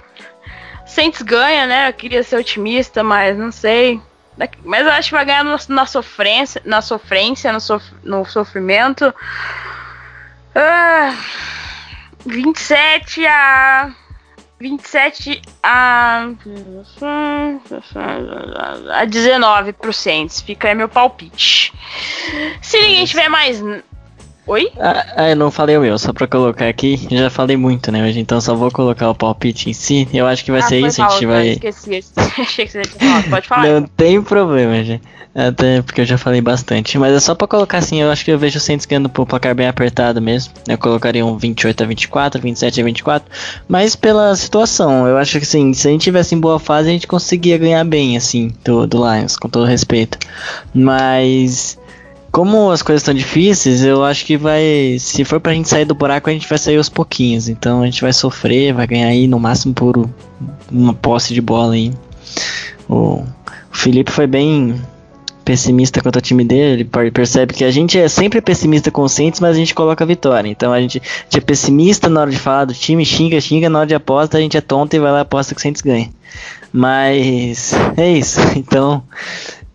Saints 0.85 1.21
ganha, 1.21 1.65
né? 1.65 1.89
Eu 1.89 1.93
queria 1.93 2.23
ser 2.23 2.37
otimista, 2.37 3.03
mas 3.03 3.37
não 3.37 3.51
sei. 3.51 4.01
Mas 4.63 4.85
eu 4.85 4.91
acho 4.91 5.09
que 5.09 5.15
vai 5.15 5.25
ganhar 5.25 5.43
no, 5.43 5.55
na 5.69 5.85
sofrência, 5.85 6.61
na 6.65 6.81
sofrência, 6.81 7.51
no, 7.51 7.61
sof, 7.61 7.85
no 8.03 8.25
sofrimento. 8.25 9.13
Ah, 10.55 11.15
27 12.25 13.25
a 13.25 13.91
27 14.59 15.41
a 15.63 16.29
a 18.93 19.05
19 19.05 19.73
pro 19.73 19.93
Saints. 19.93 20.41
Fica 20.41 20.67
aí 20.67 20.75
meu 20.75 20.89
palpite. 20.89 21.73
Se 22.61 22.79
ninguém 22.79 23.05
tiver 23.05 23.29
mais 23.29 23.61
Oi? 24.47 24.71
Ah, 24.79 25.29
eu 25.29 25.35
não 25.35 25.51
falei 25.51 25.77
o 25.77 25.81
meu, 25.81 25.97
só 25.99 26.11
pra 26.11 26.27
colocar 26.27 26.67
aqui. 26.67 27.07
Já 27.11 27.29
falei 27.29 27.55
muito, 27.55 27.91
né, 27.91 28.03
hoje, 28.07 28.19
então 28.19 28.41
só 28.41 28.55
vou 28.55 28.71
colocar 28.71 29.09
o 29.09 29.15
palpite 29.15 29.69
em 29.69 29.73
si. 29.73 30.07
Eu 30.13 30.25
acho 30.25 30.43
que 30.43 30.51
vai 30.51 30.61
ah, 30.61 30.63
ser 30.63 30.79
isso, 30.79 30.99
mal, 30.99 31.09
a 31.09 31.13
gente 31.13 31.25
vai. 31.25 31.47
Esqueci, 31.49 32.03
achei 32.41 32.65
que 32.65 32.71
você 32.71 32.81
tinha 32.81 32.99
falado. 32.99 33.29
Pode 33.29 33.47
falar. 33.47 33.67
Não 33.67 33.83
tem 33.83 34.21
problema, 34.21 34.83
gente. 34.83 35.03
Até 35.33 35.81
porque 35.81 36.01
eu 36.01 36.05
já 36.05 36.17
falei 36.17 36.41
bastante. 36.41 36.97
Mas 36.97 37.13
é 37.13 37.19
só 37.19 37.33
pra 37.33 37.47
colocar 37.47 37.77
assim, 37.77 38.01
eu 38.01 38.11
acho 38.11 38.25
que 38.25 38.31
eu 38.31 38.37
vejo 38.37 38.57
o 38.57 38.61
Saints 38.61 38.85
ganhando 38.85 39.09
por 39.09 39.25
placar 39.25 39.55
bem 39.55 39.67
apertado 39.67 40.21
mesmo. 40.21 40.53
Eu 40.67 40.77
colocaria 40.77 41.25
um 41.25 41.37
28 41.37 41.83
a 41.83 41.87
24, 41.87 42.41
27 42.41 42.81
a 42.81 42.83
24. 42.83 43.31
Mas 43.67 43.95
pela 43.95 44.35
situação, 44.35 45.07
eu 45.07 45.17
acho 45.17 45.37
que 45.37 45.45
assim, 45.45 45.73
se 45.73 45.87
a 45.87 45.91
gente 45.91 46.03
tivesse 46.03 46.35
em 46.35 46.39
boa 46.39 46.59
fase, 46.59 46.89
a 46.89 46.91
gente 46.91 47.07
conseguia 47.07 47.57
ganhar 47.57 47.83
bem, 47.85 48.17
assim, 48.17 48.53
do, 48.63 48.85
do 48.85 48.97
Lions, 48.97 49.37
com 49.37 49.47
todo 49.47 49.65
respeito. 49.65 50.17
Mas 50.73 51.79
como 52.31 52.71
as 52.71 52.81
coisas 52.81 53.01
estão 53.01 53.13
difíceis, 53.13 53.83
eu 53.83 54.03
acho 54.03 54.25
que 54.25 54.37
vai. 54.37 54.97
Se 54.99 55.25
for 55.25 55.39
pra 55.39 55.53
gente 55.53 55.67
sair 55.67 55.85
do 55.85 55.93
buraco, 55.93 56.29
a 56.29 56.33
gente 56.33 56.47
vai 56.47 56.57
sair 56.57 56.77
aos 56.77 56.89
pouquinhos. 56.89 57.49
Então 57.49 57.81
a 57.81 57.85
gente 57.85 58.01
vai 58.01 58.13
sofrer, 58.13 58.73
vai 58.73 58.87
ganhar 58.87 59.07
aí 59.07 59.27
no 59.27 59.39
máximo 59.39 59.73
por 59.73 60.09
uma 60.71 60.93
posse 60.93 61.33
de 61.33 61.41
bola 61.41 61.73
aí. 61.73 61.91
O, 62.89 63.25
Felipe 63.71 64.11
foi 64.11 64.27
bem 64.27 64.79
pessimista 65.43 66.01
quanto 66.01 66.17
ao 66.17 66.21
time 66.21 66.43
dele, 66.43 66.87
ele 66.93 67.11
percebe 67.11 67.53
que 67.53 67.63
a 67.63 67.71
gente 67.71 67.97
é 67.97 68.07
sempre 68.07 68.39
pessimista 68.41 68.91
Saints, 69.09 69.39
mas 69.39 69.55
a 69.55 69.59
gente 69.59 69.73
coloca 69.73 70.03
a 70.03 70.07
vitória. 70.07 70.47
Então 70.47 70.71
a 70.71 70.79
gente, 70.79 70.99
a 70.99 71.23
gente, 71.23 71.37
é 71.37 71.41
pessimista 71.41 72.09
na 72.09 72.21
hora 72.21 72.29
de 72.29 72.37
falar 72.37 72.65
do 72.65 72.73
time, 72.73 73.03
xinga, 73.03 73.41
xinga, 73.41 73.69
na 73.69 73.79
hora 73.79 73.87
de 73.87 73.95
aposta 73.95 74.37
a 74.37 74.41
gente 74.41 74.55
é 74.55 74.61
tonto 74.61 74.95
e 74.95 74.99
vai 74.99 75.11
lá 75.11 75.21
aposta 75.21 75.55
que 75.55 75.59
o 75.59 75.61
Saints 75.61 75.81
ganha. 75.81 76.09
Mas 76.71 77.73
é 77.97 78.11
isso. 78.11 78.39
Então 78.55 79.03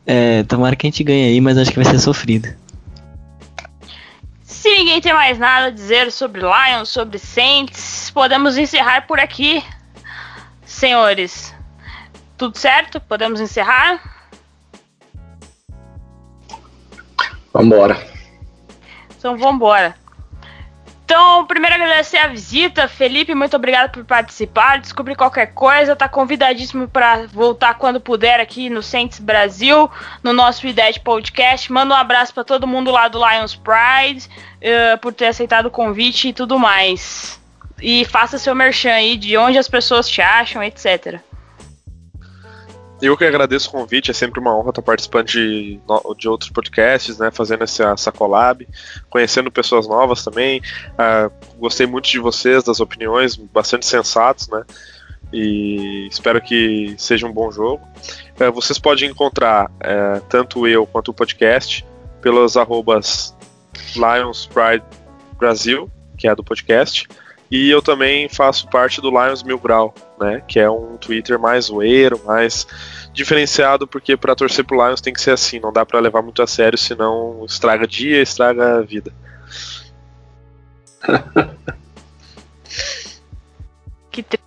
é, 0.07 0.45
tomara 0.45 0.77
que 0.77 0.87
a 0.87 0.91
gente 0.91 1.03
ganhe 1.03 1.29
aí, 1.29 1.41
mas 1.41 1.59
acho 1.59 1.71
que 1.71 1.83
vai 1.83 1.85
ser 1.85 1.99
sofrido. 1.99 2.49
Se 4.43 4.69
ninguém 4.69 5.01
tem 5.01 5.13
mais 5.13 5.39
nada 5.39 5.67
a 5.67 5.71
dizer 5.71 6.11
sobre 6.13 6.41
Lions, 6.41 6.89
sobre 6.89 7.19
Saints, 7.19 8.11
podemos 8.15 8.57
encerrar 8.57 9.07
por 9.07 9.19
aqui. 9.19 9.63
Senhores, 10.65 11.55
tudo 12.37 12.57
certo? 12.57 13.01
Podemos 13.01 13.41
encerrar? 13.41 14.01
Vambora. 17.53 18.07
Então 19.19 19.37
vambora. 19.37 19.95
Então, 21.07 21.47
primeiro 21.47 21.77
agradecer 21.77 22.17
a 22.17 22.27
visita. 22.27 22.89
Felipe, 22.89 23.33
muito 23.33 23.55
obrigado 23.55 23.93
por 23.93 24.05
participar. 24.05 24.81
Descobrir 24.81 25.15
qualquer 25.15 25.47
coisa, 25.55 25.95
tá 25.95 26.09
convidadíssimo 26.09 26.89
para 26.89 27.29
voltar 27.29 27.75
quando 27.75 28.01
puder 28.01 28.41
aqui 28.41 28.69
no 28.69 28.83
Saints 28.83 29.21
Brasil, 29.21 29.89
no 30.21 30.33
nosso 30.33 30.67
IDED 30.67 30.99
Podcast. 31.01 31.73
Manda 31.73 31.95
um 31.95 31.97
abraço 31.97 32.35
para 32.35 32.43
todo 32.43 32.67
mundo 32.67 32.91
lá 32.91 33.07
do 33.07 33.25
Lions 33.25 33.55
Pride 33.55 34.27
uh, 34.27 34.99
por 34.99 35.15
ter 35.15 35.29
aceitado 35.29 35.67
o 35.67 35.71
convite 35.71 36.31
e 36.31 36.33
tudo 36.33 36.59
mais. 36.59 37.41
E 37.81 38.05
faça 38.07 38.37
seu 38.37 38.53
merchan 38.53 38.95
aí 38.95 39.17
de 39.17 39.37
onde 39.37 39.59
as 39.59 39.69
pessoas 39.69 40.09
te 40.09 40.21
acham, 40.21 40.61
etc. 40.61 41.21
Eu 43.01 43.15
que 43.17 43.25
agradeço 43.25 43.69
o 43.69 43.73
convite, 43.73 44.11
é 44.11 44.15
sempre 44.15 44.41
uma 44.41 44.57
honra 44.57 44.71
estar 44.71 44.81
participando 44.81 45.27
de, 45.27 45.79
de 46.17 46.29
outros 46.29 46.51
podcasts, 46.51 47.19
né, 47.19 47.31
fazendo 47.31 47.63
essa, 47.65 47.91
essa 47.91 48.11
collab, 48.11 48.67
conhecendo 49.11 49.51
pessoas 49.51 49.87
novas 49.87 50.25
também. 50.25 50.63
Uh, 50.93 51.31
gostei 51.59 51.87
muito 51.87 52.09
de 52.09 52.19
vocês, 52.19 52.65
das 52.65 52.81
opiniões, 52.81 53.37
bastante 53.37 53.85
sensatos, 53.85 54.49
né? 54.49 54.65
E 55.33 56.09
espero 56.11 56.41
que 56.41 56.95
seja 56.97 57.27
um 57.27 57.33
bom 57.33 57.51
jogo. 57.51 57.87
Uh, 58.41 58.51
vocês 58.53 58.79
podem 58.79 59.11
encontrar 59.11 59.67
uh, 59.67 60.21
tanto 60.29 60.67
eu 60.67 60.87
quanto 60.87 61.11
o 61.11 61.15
podcast 61.15 61.85
pelas 62.23 62.57
arrobas 62.57 63.37
Lions 63.95 64.47
Pride 64.47 64.85
Brasil, 65.39 65.91
que 66.17 66.27
é 66.27 66.31
a 66.31 66.35
do 66.35 66.43
podcast, 66.43 67.07
e 67.51 67.71
eu 67.71 67.81
também 67.81 68.29
faço 68.29 68.69
parte 68.69 69.01
do 69.01 69.11
Lions 69.11 69.43
Mil 69.43 69.59
Grau, 69.59 69.95
né? 70.21 70.43
Que 70.47 70.59
é 70.59 70.69
um 70.69 70.97
Twitter 70.97 71.39
mais 71.39 71.67
zoeiro, 71.67 72.21
mais 72.25 72.67
diferenciado, 73.13 73.87
porque 73.87 74.17
para 74.17 74.35
torcer 74.35 74.65
pro 74.65 74.85
Lions 74.85 75.01
tem 75.01 75.13
que 75.13 75.21
ser 75.21 75.31
assim, 75.31 75.61
não 75.61 75.73
dá 75.73 75.87
para 75.87 76.01
levar 76.01 76.23
muito 76.23 76.43
a 76.43 76.47
sério, 76.47 76.77
senão 76.77 77.45
estraga 77.47 77.87
dia, 77.87 78.21
estraga 78.21 78.79
a 78.79 78.83
vida. 78.83 79.13
que, 84.11 84.23
tri... 84.23 84.41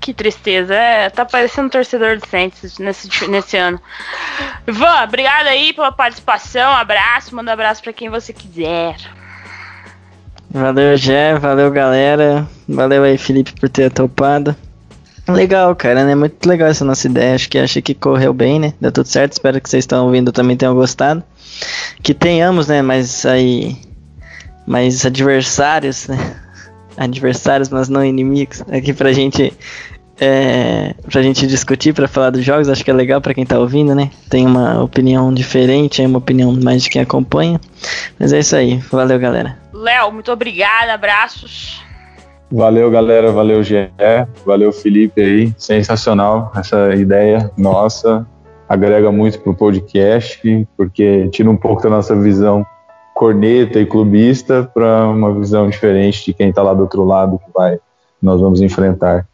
que 0.00 0.12
tristeza, 0.12 0.74
é, 0.74 1.08
tá 1.08 1.24
parecendo 1.24 1.68
um 1.68 1.70
torcedor 1.70 2.16
de 2.16 2.28
Saints 2.28 2.78
nesse, 2.78 3.28
nesse 3.28 3.56
ano. 3.56 3.80
Ivan, 4.66 5.04
obrigado 5.04 5.46
aí 5.46 5.72
pela 5.72 5.92
participação, 5.92 6.72
abraço, 6.72 7.34
manda 7.34 7.52
um 7.52 7.54
abraço 7.54 7.80
para 7.82 7.92
quem 7.92 8.10
você 8.10 8.32
quiser. 8.32 8.96
Valeu, 10.50 10.96
Jé, 10.96 11.38
valeu, 11.38 11.70
galera. 11.70 12.46
Valeu 12.68 13.02
aí, 13.02 13.18
Felipe, 13.18 13.52
por 13.58 13.68
ter 13.68 13.90
topado. 13.90 14.54
Legal, 15.28 15.74
cara, 15.74 16.04
né? 16.04 16.14
Muito 16.14 16.48
legal 16.48 16.68
essa 16.68 16.84
nossa 16.84 17.06
ideia. 17.08 17.34
Acho 17.34 17.48
que 17.48 17.58
achei 17.58 17.82
que 17.82 17.94
correu 17.94 18.32
bem, 18.32 18.60
né? 18.60 18.72
Deu 18.80 18.92
tudo 18.92 19.08
certo. 19.08 19.32
Espero 19.32 19.60
que 19.60 19.68
vocês 19.68 19.82
estão 19.82 20.06
ouvindo 20.06 20.30
também 20.30 20.56
tenham 20.56 20.74
gostado. 20.74 21.22
Que 22.02 22.14
tenhamos, 22.14 22.68
né? 22.68 22.80
Mais 22.80 23.26
aí. 23.26 23.76
Mais 24.66 25.04
adversários, 25.04 26.06
né? 26.08 26.16
Adversários, 26.96 27.68
mas 27.68 27.88
não 27.88 28.04
inimigos. 28.04 28.62
Aqui 28.70 28.92
pra 28.92 29.12
gente. 29.12 29.52
É, 30.18 30.94
pra 31.10 31.20
gente 31.20 31.46
discutir, 31.46 31.92
pra 31.92 32.08
falar 32.08 32.30
dos 32.30 32.44
jogos. 32.44 32.68
Acho 32.68 32.84
que 32.84 32.90
é 32.90 32.94
legal 32.94 33.20
pra 33.20 33.34
quem 33.34 33.44
tá 33.44 33.58
ouvindo, 33.58 33.94
né? 33.94 34.10
Tem 34.30 34.46
uma 34.46 34.82
opinião 34.82 35.34
diferente, 35.34 36.00
uma 36.02 36.18
opinião 36.18 36.52
mais 36.52 36.84
de 36.84 36.90
quem 36.90 37.02
acompanha. 37.02 37.60
Mas 38.18 38.32
é 38.32 38.38
isso 38.38 38.54
aí. 38.54 38.76
Valeu, 38.90 39.18
galera. 39.18 39.58
Léo, 39.76 40.12
muito 40.12 40.32
obrigada. 40.32 40.94
Abraços. 40.94 41.82
Valeu, 42.50 42.90
galera. 42.90 43.32
Valeu, 43.32 43.62
Gé. 43.62 43.90
Valeu, 44.44 44.72
Felipe 44.72 45.20
aí. 45.20 45.54
Sensacional 45.58 46.52
essa 46.56 46.94
ideia 46.94 47.50
nossa. 47.56 48.26
Agrega 48.68 49.12
muito 49.12 49.40
pro 49.40 49.54
podcast, 49.54 50.66
porque 50.76 51.28
tira 51.28 51.48
um 51.50 51.56
pouco 51.56 51.82
da 51.82 51.90
nossa 51.90 52.16
visão 52.16 52.66
corneta 53.14 53.78
e 53.78 53.86
clubista 53.86 54.68
para 54.74 55.08
uma 55.08 55.32
visão 55.32 55.70
diferente 55.70 56.24
de 56.24 56.34
quem 56.34 56.50
está 56.50 56.62
lá 56.62 56.74
do 56.74 56.82
outro 56.82 57.04
lado 57.04 57.38
que 57.38 57.50
vai 57.54 57.78
nós 58.20 58.40
vamos 58.40 58.60
enfrentar. 58.60 59.26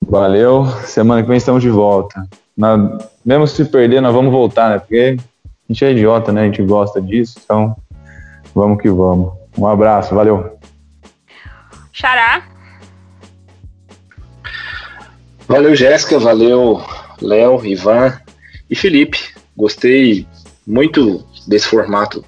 Valeu. 0.00 0.66
Semana 0.84 1.22
que 1.22 1.28
vem 1.28 1.36
estamos 1.36 1.62
de 1.62 1.70
volta. 1.70 2.26
Na, 2.56 2.98
mesmo 3.24 3.46
se 3.46 3.64
perder, 3.64 4.00
nós 4.00 4.14
vamos 4.14 4.32
voltar, 4.32 4.70
né? 4.70 4.78
Porque 4.78 5.16
a 5.18 5.72
gente 5.72 5.84
é 5.84 5.92
idiota, 5.92 6.32
né? 6.32 6.42
A 6.42 6.44
gente 6.44 6.62
gosta 6.62 7.00
disso, 7.00 7.38
então 7.42 7.76
vamos 8.54 8.80
que 8.80 8.90
vamos. 8.90 9.37
Um 9.58 9.66
abraço, 9.66 10.14
valeu. 10.14 10.56
Xará. 11.92 12.46
Valeu, 15.48 15.74
Jéssica, 15.74 16.16
valeu, 16.16 16.80
Léo, 17.20 17.66
Ivan 17.66 18.16
e 18.70 18.76
Felipe. 18.76 19.18
Gostei 19.56 20.24
muito 20.64 21.26
desse 21.48 21.66
formato 21.66 22.24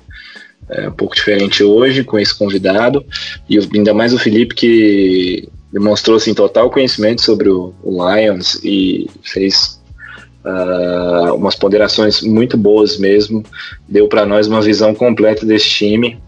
é, 0.70 0.88
um 0.88 0.92
pouco 0.92 1.14
diferente 1.14 1.62
hoje 1.62 2.02
com 2.02 2.18
esse 2.18 2.36
convidado 2.36 3.04
e 3.48 3.58
ainda 3.58 3.94
mais 3.94 4.12
o 4.12 4.18
Felipe 4.18 4.54
que 4.54 5.48
demonstrou 5.72 6.16
assim 6.16 6.34
total 6.34 6.68
conhecimento 6.70 7.22
sobre 7.22 7.48
o, 7.48 7.72
o 7.82 7.90
Lions 7.90 8.58
e 8.64 9.08
fez 9.22 9.80
uh, 10.44 11.34
umas 11.34 11.54
ponderações 11.54 12.22
muito 12.22 12.56
boas 12.56 12.98
mesmo 12.98 13.44
deu 13.88 14.08
para 14.08 14.24
nós 14.24 14.46
uma 14.46 14.60
visão 14.60 14.94
completa 14.94 15.44
desse 15.44 15.68
time 15.68 16.20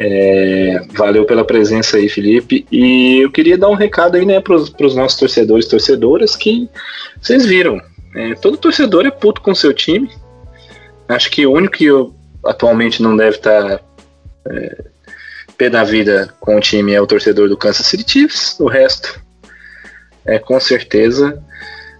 é, 0.00 0.80
valeu 0.92 1.24
pela 1.24 1.44
presença 1.44 1.96
aí, 1.96 2.08
Felipe. 2.08 2.64
E 2.70 3.18
eu 3.20 3.32
queria 3.32 3.58
dar 3.58 3.68
um 3.68 3.74
recado 3.74 4.16
aí, 4.16 4.24
né, 4.24 4.40
para 4.40 4.54
os 4.54 4.94
nossos 4.94 5.18
torcedores 5.18 5.66
e 5.66 5.70
torcedoras 5.70 6.36
que 6.36 6.70
vocês 7.20 7.44
viram. 7.44 7.80
É, 8.14 8.34
todo 8.36 8.56
torcedor 8.56 9.04
é 9.06 9.10
puto 9.10 9.40
com 9.40 9.52
seu 9.56 9.74
time. 9.74 10.08
Acho 11.08 11.28
que 11.30 11.44
o 11.44 11.52
único 11.52 11.74
que 11.78 11.86
eu, 11.86 12.14
atualmente 12.44 13.02
não 13.02 13.16
deve 13.16 13.38
estar 13.38 13.78
tá, 13.78 13.80
é, 14.48 14.84
pé 15.56 15.68
da 15.68 15.82
vida 15.82 16.32
com 16.38 16.56
o 16.56 16.60
time 16.60 16.92
é 16.92 17.00
o 17.00 17.06
torcedor 17.06 17.48
do 17.48 17.56
Kansas 17.56 17.84
City 17.84 18.04
Chiefs. 18.08 18.60
O 18.60 18.68
resto 18.68 19.20
é 20.24 20.38
com 20.38 20.60
certeza 20.60 21.42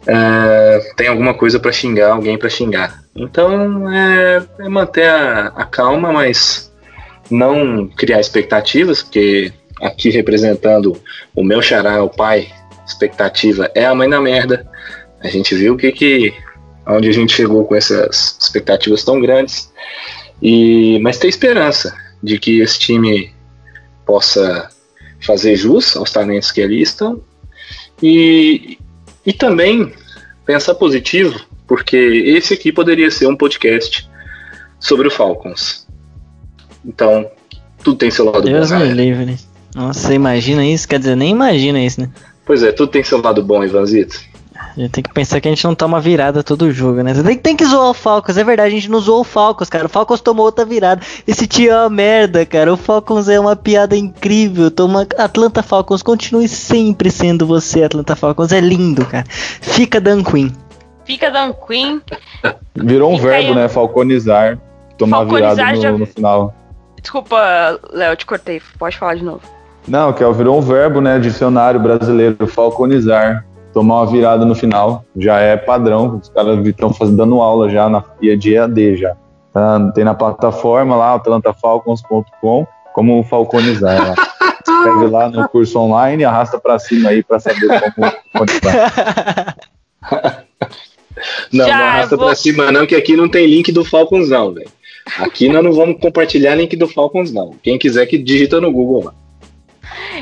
é, 0.07 0.93
tem 0.97 1.09
alguma 1.09 1.35
coisa 1.35 1.59
para 1.59 1.73
xingar, 1.73 2.13
alguém 2.13 2.39
para 2.39 2.49
xingar. 2.49 3.03
Então 3.17 3.93
é, 3.93 4.47
é 4.61 4.69
manter 4.69 5.09
a, 5.09 5.49
a 5.49 5.65
calma, 5.65 6.13
mas 6.13 6.68
não 7.31 7.89
criar 7.89 8.21
expectativas, 8.21 9.03
porque 9.03 9.53
aqui 9.81 10.11
representando 10.11 11.01
o 11.35 11.45
meu 11.45 11.63
xará, 11.63 12.03
o 12.03 12.09
pai, 12.09 12.49
expectativa 12.87 13.71
é 13.75 13.85
a 13.85 13.95
mãe 13.95 14.09
da 14.09 14.21
merda. 14.21 14.67
A 15.21 15.29
gente 15.29 15.55
viu 15.55 15.77
que 15.77 15.93
que 15.93 16.35
onde 16.87 17.09
a 17.09 17.13
gente 17.13 17.35
chegou 17.35 17.65
com 17.65 17.75
essas 17.75 18.39
expectativas 18.41 19.05
tão 19.05 19.21
grandes. 19.21 19.73
E 20.41 20.99
mas 21.01 21.19
tem 21.19 21.29
esperança 21.29 21.95
de 22.23 22.39
que 22.39 22.61
esse 22.61 22.79
time 22.79 23.33
possa 24.07 24.71
fazer 25.21 25.57
jus 25.57 25.97
aos 25.97 26.11
talentos 26.11 26.51
que 26.51 26.63
ali 26.63 26.81
estão 26.81 27.21
e, 28.03 28.79
e 29.27 29.33
também 29.33 29.93
pensar 30.47 30.75
positivo, 30.77 31.39
porque 31.67 31.97
esse 31.97 32.55
aqui 32.55 32.73
poderia 32.73 33.11
ser 33.11 33.27
um 33.27 33.37
podcast 33.37 34.09
sobre 34.81 35.09
o 35.09 35.11
Falcons. 35.11 35.88
Então, 36.89 37.27
tudo 37.85 37.99
tem 37.99 38.11
seu 38.11 38.25
lado 38.25 38.41
Deus 38.41 38.71
bom. 38.71 38.79
Deus 38.79 38.89
me 38.89 38.95
livre. 38.95 39.37
Nossa, 39.75 40.01
você 40.01 40.15
imagina 40.15 40.65
isso? 40.65 40.89
Quer 40.89 40.99
dizer, 40.99 41.15
nem 41.15 41.31
imagina 41.31 41.79
isso, 41.79 42.01
né? 42.01 42.11
Pois 42.47 42.63
é, 42.63 42.73
tudo 42.73 42.91
tem 42.91 43.05
seu 43.05 43.21
lado 43.21 43.43
bom, 43.43 43.63
Ivanzito. 43.63 44.19
A 44.57 44.81
gente 44.81 44.91
tem 44.93 45.03
que 45.03 45.13
pensar 45.13 45.41
que 45.41 45.49
a 45.49 45.51
gente 45.51 45.65
não 45.65 45.75
toma 45.75 46.01
virada 46.01 46.43
todo 46.43 46.71
jogo, 46.71 47.03
né? 47.03 47.13
Você 47.13 47.23
tem, 47.23 47.37
tem 47.37 47.57
que 47.57 47.65
zoar 47.65 47.91
o 47.91 47.95
Falcons, 47.95 48.37
é 48.37 48.45
verdade, 48.45 48.69
a 48.69 48.75
gente 48.75 48.91
não 48.91 49.01
zoou 49.01 49.21
o 49.21 49.25
Falcons, 49.25 49.69
cara. 49.69 49.87
O 49.87 49.89
Falcons 49.89 50.21
tomou 50.21 50.47
outra 50.47 50.65
virada. 50.65 51.03
Esse 51.27 51.47
tio 51.47 51.71
é 51.71 51.81
uma 51.81 51.91
merda, 51.91 52.47
cara. 52.47 52.73
O 52.73 52.77
Falcons 52.77 53.29
é 53.29 53.39
uma 53.39 53.55
piada 53.57 53.97
incrível. 53.97 54.71
Toma 54.71 55.07
Atlanta 55.19 55.63
Falcons, 55.63 56.03
continue 56.03 56.49
sempre 56.49 57.11
sendo 57.11 57.45
você, 57.45 57.83
Atlanta 57.83 58.17
Falcons. 58.17 58.53
É 58.53 58.61
lindo, 58.61 59.05
cara. 59.05 59.27
Fica 59.29 60.01
Dan 60.01 60.23
Quinn. 60.23 60.51
Fica 61.05 61.31
Dan 61.31 61.53
Quinn. 61.53 62.01
Virou 62.77 63.13
um 63.13 63.17
Fica 63.17 63.29
verbo, 63.29 63.49
aí. 63.49 63.55
né? 63.55 63.69
Falconizar. 63.69 64.59
Tomar 64.97 65.19
Falconizar 65.19 65.55
virada 65.55 65.77
no, 65.77 65.83
já... 65.83 65.93
no 65.93 66.07
final. 66.07 66.55
Desculpa, 67.01 67.79
Léo, 67.93 68.17
te 68.17 68.27
cortei. 68.27 68.61
Pode 68.79 68.99
falar 68.99 69.15
de 69.15 69.25
novo. 69.25 69.43
Não, 69.87 70.13
que 70.13 70.23
é, 70.23 70.33
virou 70.33 70.59
um 70.59 70.61
verbo, 70.61 71.01
né? 71.01 71.19
Dicionário 71.19 71.81
brasileiro, 71.81 72.47
falconizar. 72.47 73.45
Tomar 73.73 74.03
uma 74.03 74.07
virada 74.07 74.45
no 74.45 74.55
final. 74.55 75.05
Já 75.17 75.39
é 75.39 75.57
padrão. 75.57 76.21
Os 76.23 76.29
caras 76.29 76.67
estão 76.67 76.93
dando 77.15 77.41
aula 77.41 77.71
já 77.71 77.89
na 77.89 78.03
FIA 78.03 78.37
de 78.37 78.55
EAD 78.55 78.97
já. 78.97 79.17
Tá, 79.53 79.91
tem 79.95 80.05
na 80.05 80.15
plataforma 80.15 80.95
lá, 80.95 81.15
atlantafalcons.com, 81.15 82.67
como 82.93 83.23
falconizar. 83.25 84.09
Lá. 84.09 84.15
Escreve 84.69 85.07
lá 85.07 85.29
no 85.31 85.49
curso 85.49 85.79
online, 85.79 86.25
arrasta 86.25 86.59
para 86.59 86.79
cima 86.79 87.09
aí 87.09 87.23
para 87.23 87.41
saber 87.41 87.93
como 87.95 88.13
quantificar. 88.37 89.57
Não, 91.53 91.67
já, 91.67 91.77
não 91.77 91.85
arrasta 91.85 92.17
vou... 92.17 92.27
pra 92.27 92.35
cima 92.37 92.71
não, 92.71 92.87
que 92.87 92.95
aqui 92.95 93.17
não 93.17 93.29
tem 93.29 93.45
link 93.45 93.73
do 93.73 93.85
Falcons 93.85 94.31
não, 94.31 94.53
velho. 94.53 94.71
Aqui 95.19 95.49
nós 95.49 95.65
não 95.65 95.73
vamos 95.73 96.01
compartilhar 96.01 96.55
link 96.55 96.77
do 96.77 96.89
Falcons, 96.89 97.33
não. 97.33 97.55
Quem 97.63 97.79
quiser 97.79 98.07
que 98.07 98.19
digita 98.19 98.61
no 98.61 98.71
Google 98.71 99.05
lá. 99.05 99.15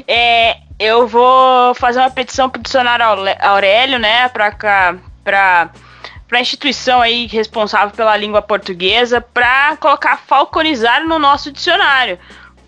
É, 0.06 0.56
eu 0.78 1.06
vou 1.06 1.74
fazer 1.74 1.98
uma 2.00 2.10
petição 2.10 2.48
pro 2.48 2.62
dicionário 2.62 3.04
Aurélio, 3.40 3.98
né, 3.98 4.28
para 4.28 4.50
cá, 4.52 4.96
para 5.24 5.70
para 6.28 6.38
a 6.38 6.40
instituição 6.40 7.00
aí 7.00 7.26
responsável 7.26 7.94
pela 7.94 8.16
língua 8.16 8.42
portuguesa 8.42 9.20
para 9.20 9.76
colocar 9.76 10.16
falconizar 10.18 11.06
no 11.06 11.20
nosso 11.20 11.52
dicionário. 11.52 12.18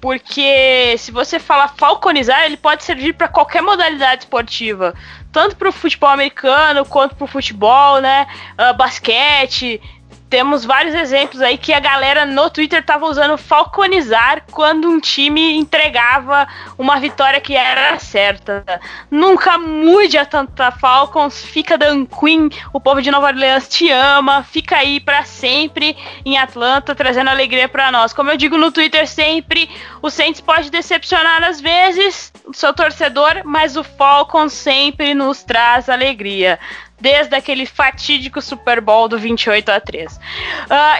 Porque 0.01 0.95
se 0.97 1.11
você 1.11 1.40
fala 1.40 1.66
falconizar, 1.66 2.45
ele 2.45 2.57
pode 2.57 2.85
servir 2.85 3.15
para 3.15 3.27
qualquer 3.27 3.61
modalidade 3.61 4.23
esportiva, 4.23 4.95
tanto 5.32 5.57
para 5.57 5.69
o 5.69 5.73
futebol 5.73 6.11
americano 6.11 6.85
quanto 6.85 7.16
para 7.16 7.24
o 7.24 7.28
futebol, 7.28 8.01
né, 8.01 8.28
uh, 8.53 8.77
basquete, 8.77 9.81
temos 10.28 10.64
vários 10.64 10.94
exemplos 10.94 11.40
aí 11.40 11.56
que 11.56 11.72
a 11.72 11.80
galera 11.80 12.26
no 12.26 12.50
Twitter 12.50 12.84
tava 12.84 13.06
usando 13.06 13.38
falconizar 13.38 14.44
quando 14.50 14.88
um 14.88 15.00
time 15.00 15.56
entregava 15.56 16.46
uma 16.76 17.00
vitória 17.00 17.40
que 17.40 17.56
era 17.56 17.98
certa. 17.98 18.64
Nunca 19.10 19.59
mude 19.59 20.18
a 20.18 20.26
tanta 20.26 20.70
Falcons, 20.70 21.42
fica 21.42 21.78
Dan 21.78 22.05
Quinn, 22.05 22.50
o 22.72 22.80
povo 22.80 23.00
de 23.00 23.10
Nova 23.10 23.28
Orleans 23.28 23.68
te 23.68 23.90
ama, 23.90 24.42
fica 24.42 24.76
aí 24.76 25.00
para 25.00 25.24
sempre 25.24 25.96
em 26.24 26.38
Atlanta, 26.38 26.94
trazendo 26.94 27.30
alegria 27.30 27.68
para 27.68 27.90
nós. 27.90 28.12
Como 28.12 28.30
eu 28.30 28.36
digo 28.36 28.59
no 28.59 28.70
Twitter 28.70 29.06
sempre, 29.06 29.70
o 30.02 30.10
Saints 30.10 30.40
pode 30.40 30.70
decepcionar 30.70 31.42
às 31.42 31.60
vezes 31.60 32.32
seu 32.52 32.72
torcedor, 32.72 33.42
mas 33.44 33.76
o 33.76 33.84
Falcons 33.84 34.52
sempre 34.52 35.14
nos 35.14 35.42
traz 35.42 35.88
alegria 35.88 36.59
desde 37.00 37.34
aquele 37.34 37.64
fatídico 37.64 38.40
Super 38.40 38.80
Bowl 38.80 39.08
do 39.08 39.18
28 39.18 39.68
a 39.70 39.80
3. 39.80 40.16
Uh, 40.16 40.18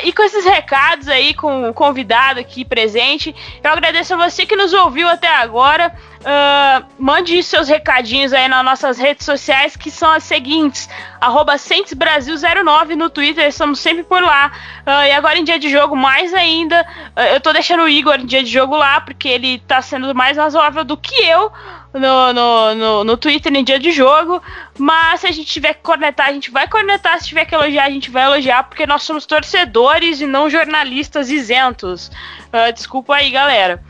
e 0.05 0.13
com 0.13 0.23
esses 0.23 0.45
recados 0.45 1.09
aí, 1.09 1.35
com 1.35 1.69
o 1.69 1.75
convidado 1.75 2.41
aqui 2.41 2.65
presente, 2.65 3.35
eu 3.63 3.71
agradeço 3.71 4.15
a 4.15 4.17
você 4.17 4.47
que 4.47 4.57
nos 4.57 4.73
ouviu 4.73 5.09
até 5.09 5.29
agora. 5.29 5.93
Uh, 6.19 6.85
mande 6.99 7.41
seus 7.45 7.69
recadinhos 7.69 8.33
aí 8.33 8.49
nas 8.49 8.65
nossas 8.65 8.99
redes 8.99 9.25
sociais, 9.25 9.77
que 9.77 9.91
são 9.91 10.11
as 10.11 10.25
seguintes: 10.25 10.89
arroba 11.21 11.55
Brasil09 11.55 12.95
no 12.97 13.09
Twitter, 13.09 13.47
estamos 13.47 13.79
sempre 13.81 14.03
por 14.03 14.23
lá. 14.23 14.53
Uh, 14.87 15.07
e 15.07 15.13
agora 15.13 15.39
em 15.39 15.45
dia 15.45 15.59
de 15.59 15.69
jogo, 15.69 15.97
mais 15.97 16.35
ainda, 16.35 16.87
eu 17.33 17.41
tô 17.41 17.53
deixando 17.53 17.85
o 17.85 17.89
Igor 17.89 18.17
em 18.17 18.27
dia 18.27 18.43
de 18.43 18.51
jogo 18.51 18.77
lá, 18.77 19.01
porque 19.01 19.29
ele 19.29 19.61
tá 19.61 19.81
sendo 19.81 20.15
mais 20.15 20.37
razoável 20.37 20.85
do 20.85 20.97
que 20.97 21.15
eu 21.25 21.53
no, 21.93 22.33
no, 22.33 22.75
no, 22.75 23.05
no 23.05 23.17
Twitter 23.17 23.55
em 23.55 23.65
dia 23.65 23.79
de 23.79 23.91
jogo. 23.91 24.43
Mas 24.79 25.21
se 25.21 25.27
a 25.27 25.33
gente 25.33 25.47
tiver 25.47 25.75
que 25.75 25.83
cornetar, 25.83 26.29
a 26.29 26.33
gente 26.33 26.51
vai 26.51 26.69
cornetar. 26.69 27.21
Se 27.21 27.29
tiver 27.29 27.45
que 27.45 27.55
elogiar, 27.55 27.85
a 27.85 27.91
gente 27.91 28.11
vai 28.11 28.25
elogiar, 28.25 28.65
porque 28.65 28.87
nós 28.87 29.03
somos 29.03 29.27
torcedores 29.27 30.21
e 30.21 30.27
não 30.27 30.51
jornalistas 30.51 31.31
isentos. 31.31 32.11
Uh, 32.47 32.73
desculpa 32.73 33.17
aí, 33.17 33.31
galera. 33.31 33.83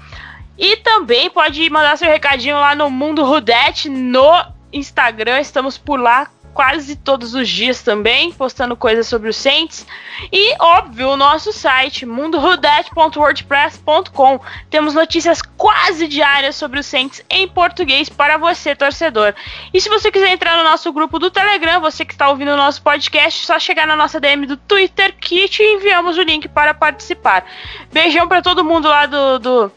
E 0.57 0.77
também 0.79 1.31
pode 1.31 1.69
mandar 1.71 1.97
seu 1.97 2.09
recadinho 2.09 2.57
lá 2.57 2.75
no 2.75 2.91
Mundo 2.91 3.25
Rudete 3.25 3.89
no 3.89 4.33
Instagram, 4.73 5.41
estamos 5.41 5.79
por 5.79 6.01
lá 6.01 6.29
quase 6.59 6.97
todos 6.97 7.35
os 7.35 7.49
dias 7.49 7.85
também, 7.85 8.33
postando 8.33 8.77
coisas 8.77 9.07
sobre 9.07 9.29
os 9.29 9.37
Saints. 9.37 9.87
E, 10.33 10.57
óbvio, 10.61 11.11
o 11.11 11.17
nosso 11.17 11.53
site, 11.53 12.05
mundorudet.wordpress.com. 12.05 14.41
Temos 14.69 14.93
notícias 14.93 15.41
quase 15.41 16.09
diárias 16.09 16.57
sobre 16.57 16.81
os 16.81 16.87
Saints 16.87 17.25
em 17.31 17.47
português 17.47 18.09
para 18.09 18.37
você, 18.39 18.75
torcedor. 18.75 19.37
E 19.73 19.81
se 19.81 19.89
você 19.89 20.11
quiser 20.11 20.33
entrar 20.33 20.57
no 20.57 20.65
nosso 20.65 20.93
grupo 20.93 21.21
do 21.21 21.31
Telegram, 21.31 21.81
você 21.81 22.05
que 22.05 22.13
está 22.13 22.29
ouvindo 22.29 22.51
o 22.51 22.57
nosso 22.57 22.83
podcast, 22.83 23.41
é 23.41 23.47
só 23.47 23.57
chegar 23.61 23.87
na 23.87 23.95
nossa 23.95 24.19
DM 24.19 24.45
do 24.45 24.57
Twitter 24.57 25.15
que 25.17 25.49
te 25.49 25.63
enviamos 25.63 26.19
o 26.19 26.23
link 26.23 26.49
para 26.49 26.75
participar. 26.75 27.47
Beijão 27.93 28.27
para 28.27 28.43
todo 28.43 28.65
mundo 28.65 28.89
lá 28.89 29.07
do, 29.07 29.39
do 29.39 29.71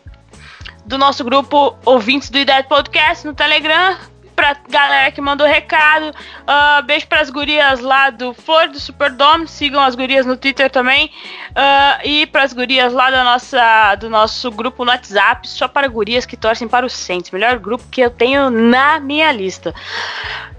do 0.83 0.97
nosso 0.97 1.23
grupo 1.23 1.75
ouvintes 1.85 2.31
do 2.31 2.39
Ideia 2.39 2.63
Podcast 2.63 3.27
no 3.27 3.35
Telegram 3.35 3.95
pra 4.35 4.55
galera 4.69 5.11
que 5.11 5.21
mandou 5.21 5.45
recado. 5.47 6.09
Uh, 6.09 6.83
beijo 6.83 7.07
pras 7.07 7.29
gurias 7.29 7.79
lá 7.79 8.09
do 8.09 8.33
Flor 8.33 8.67
do 8.69 8.79
Superdome. 8.79 9.47
Sigam 9.47 9.81
as 9.81 9.95
gurias 9.95 10.25
no 10.25 10.37
Twitter 10.37 10.69
também. 10.69 11.11
Uh, 11.49 12.05
e 12.07 12.25
pras 12.27 12.53
gurias 12.53 12.93
lá 12.93 13.11
da 13.11 13.23
nossa, 13.23 13.95
do 13.95 14.09
nosso 14.09 14.51
grupo 14.51 14.85
no 14.85 14.91
WhatsApp, 14.91 15.47
só 15.47 15.67
para 15.67 15.87
gurias 15.87 16.25
que 16.25 16.37
torcem 16.37 16.67
para 16.67 16.85
o 16.85 16.89
Saints. 16.89 17.31
Melhor 17.31 17.59
grupo 17.59 17.83
que 17.91 18.01
eu 18.01 18.09
tenho 18.09 18.49
na 18.49 18.99
minha 18.99 19.31
lista. 19.31 19.73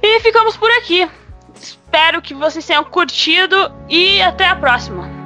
E 0.03 0.21
ficamos 0.21 0.57
por 0.57 0.71
aqui. 0.73 1.09
Espero 1.55 2.23
que 2.23 2.35
vocês 2.35 2.67
tenham 2.67 2.85
curtido 2.85 3.73
e 3.89 4.21
até 4.23 4.49
a 4.49 4.57
próxima. 4.57 5.23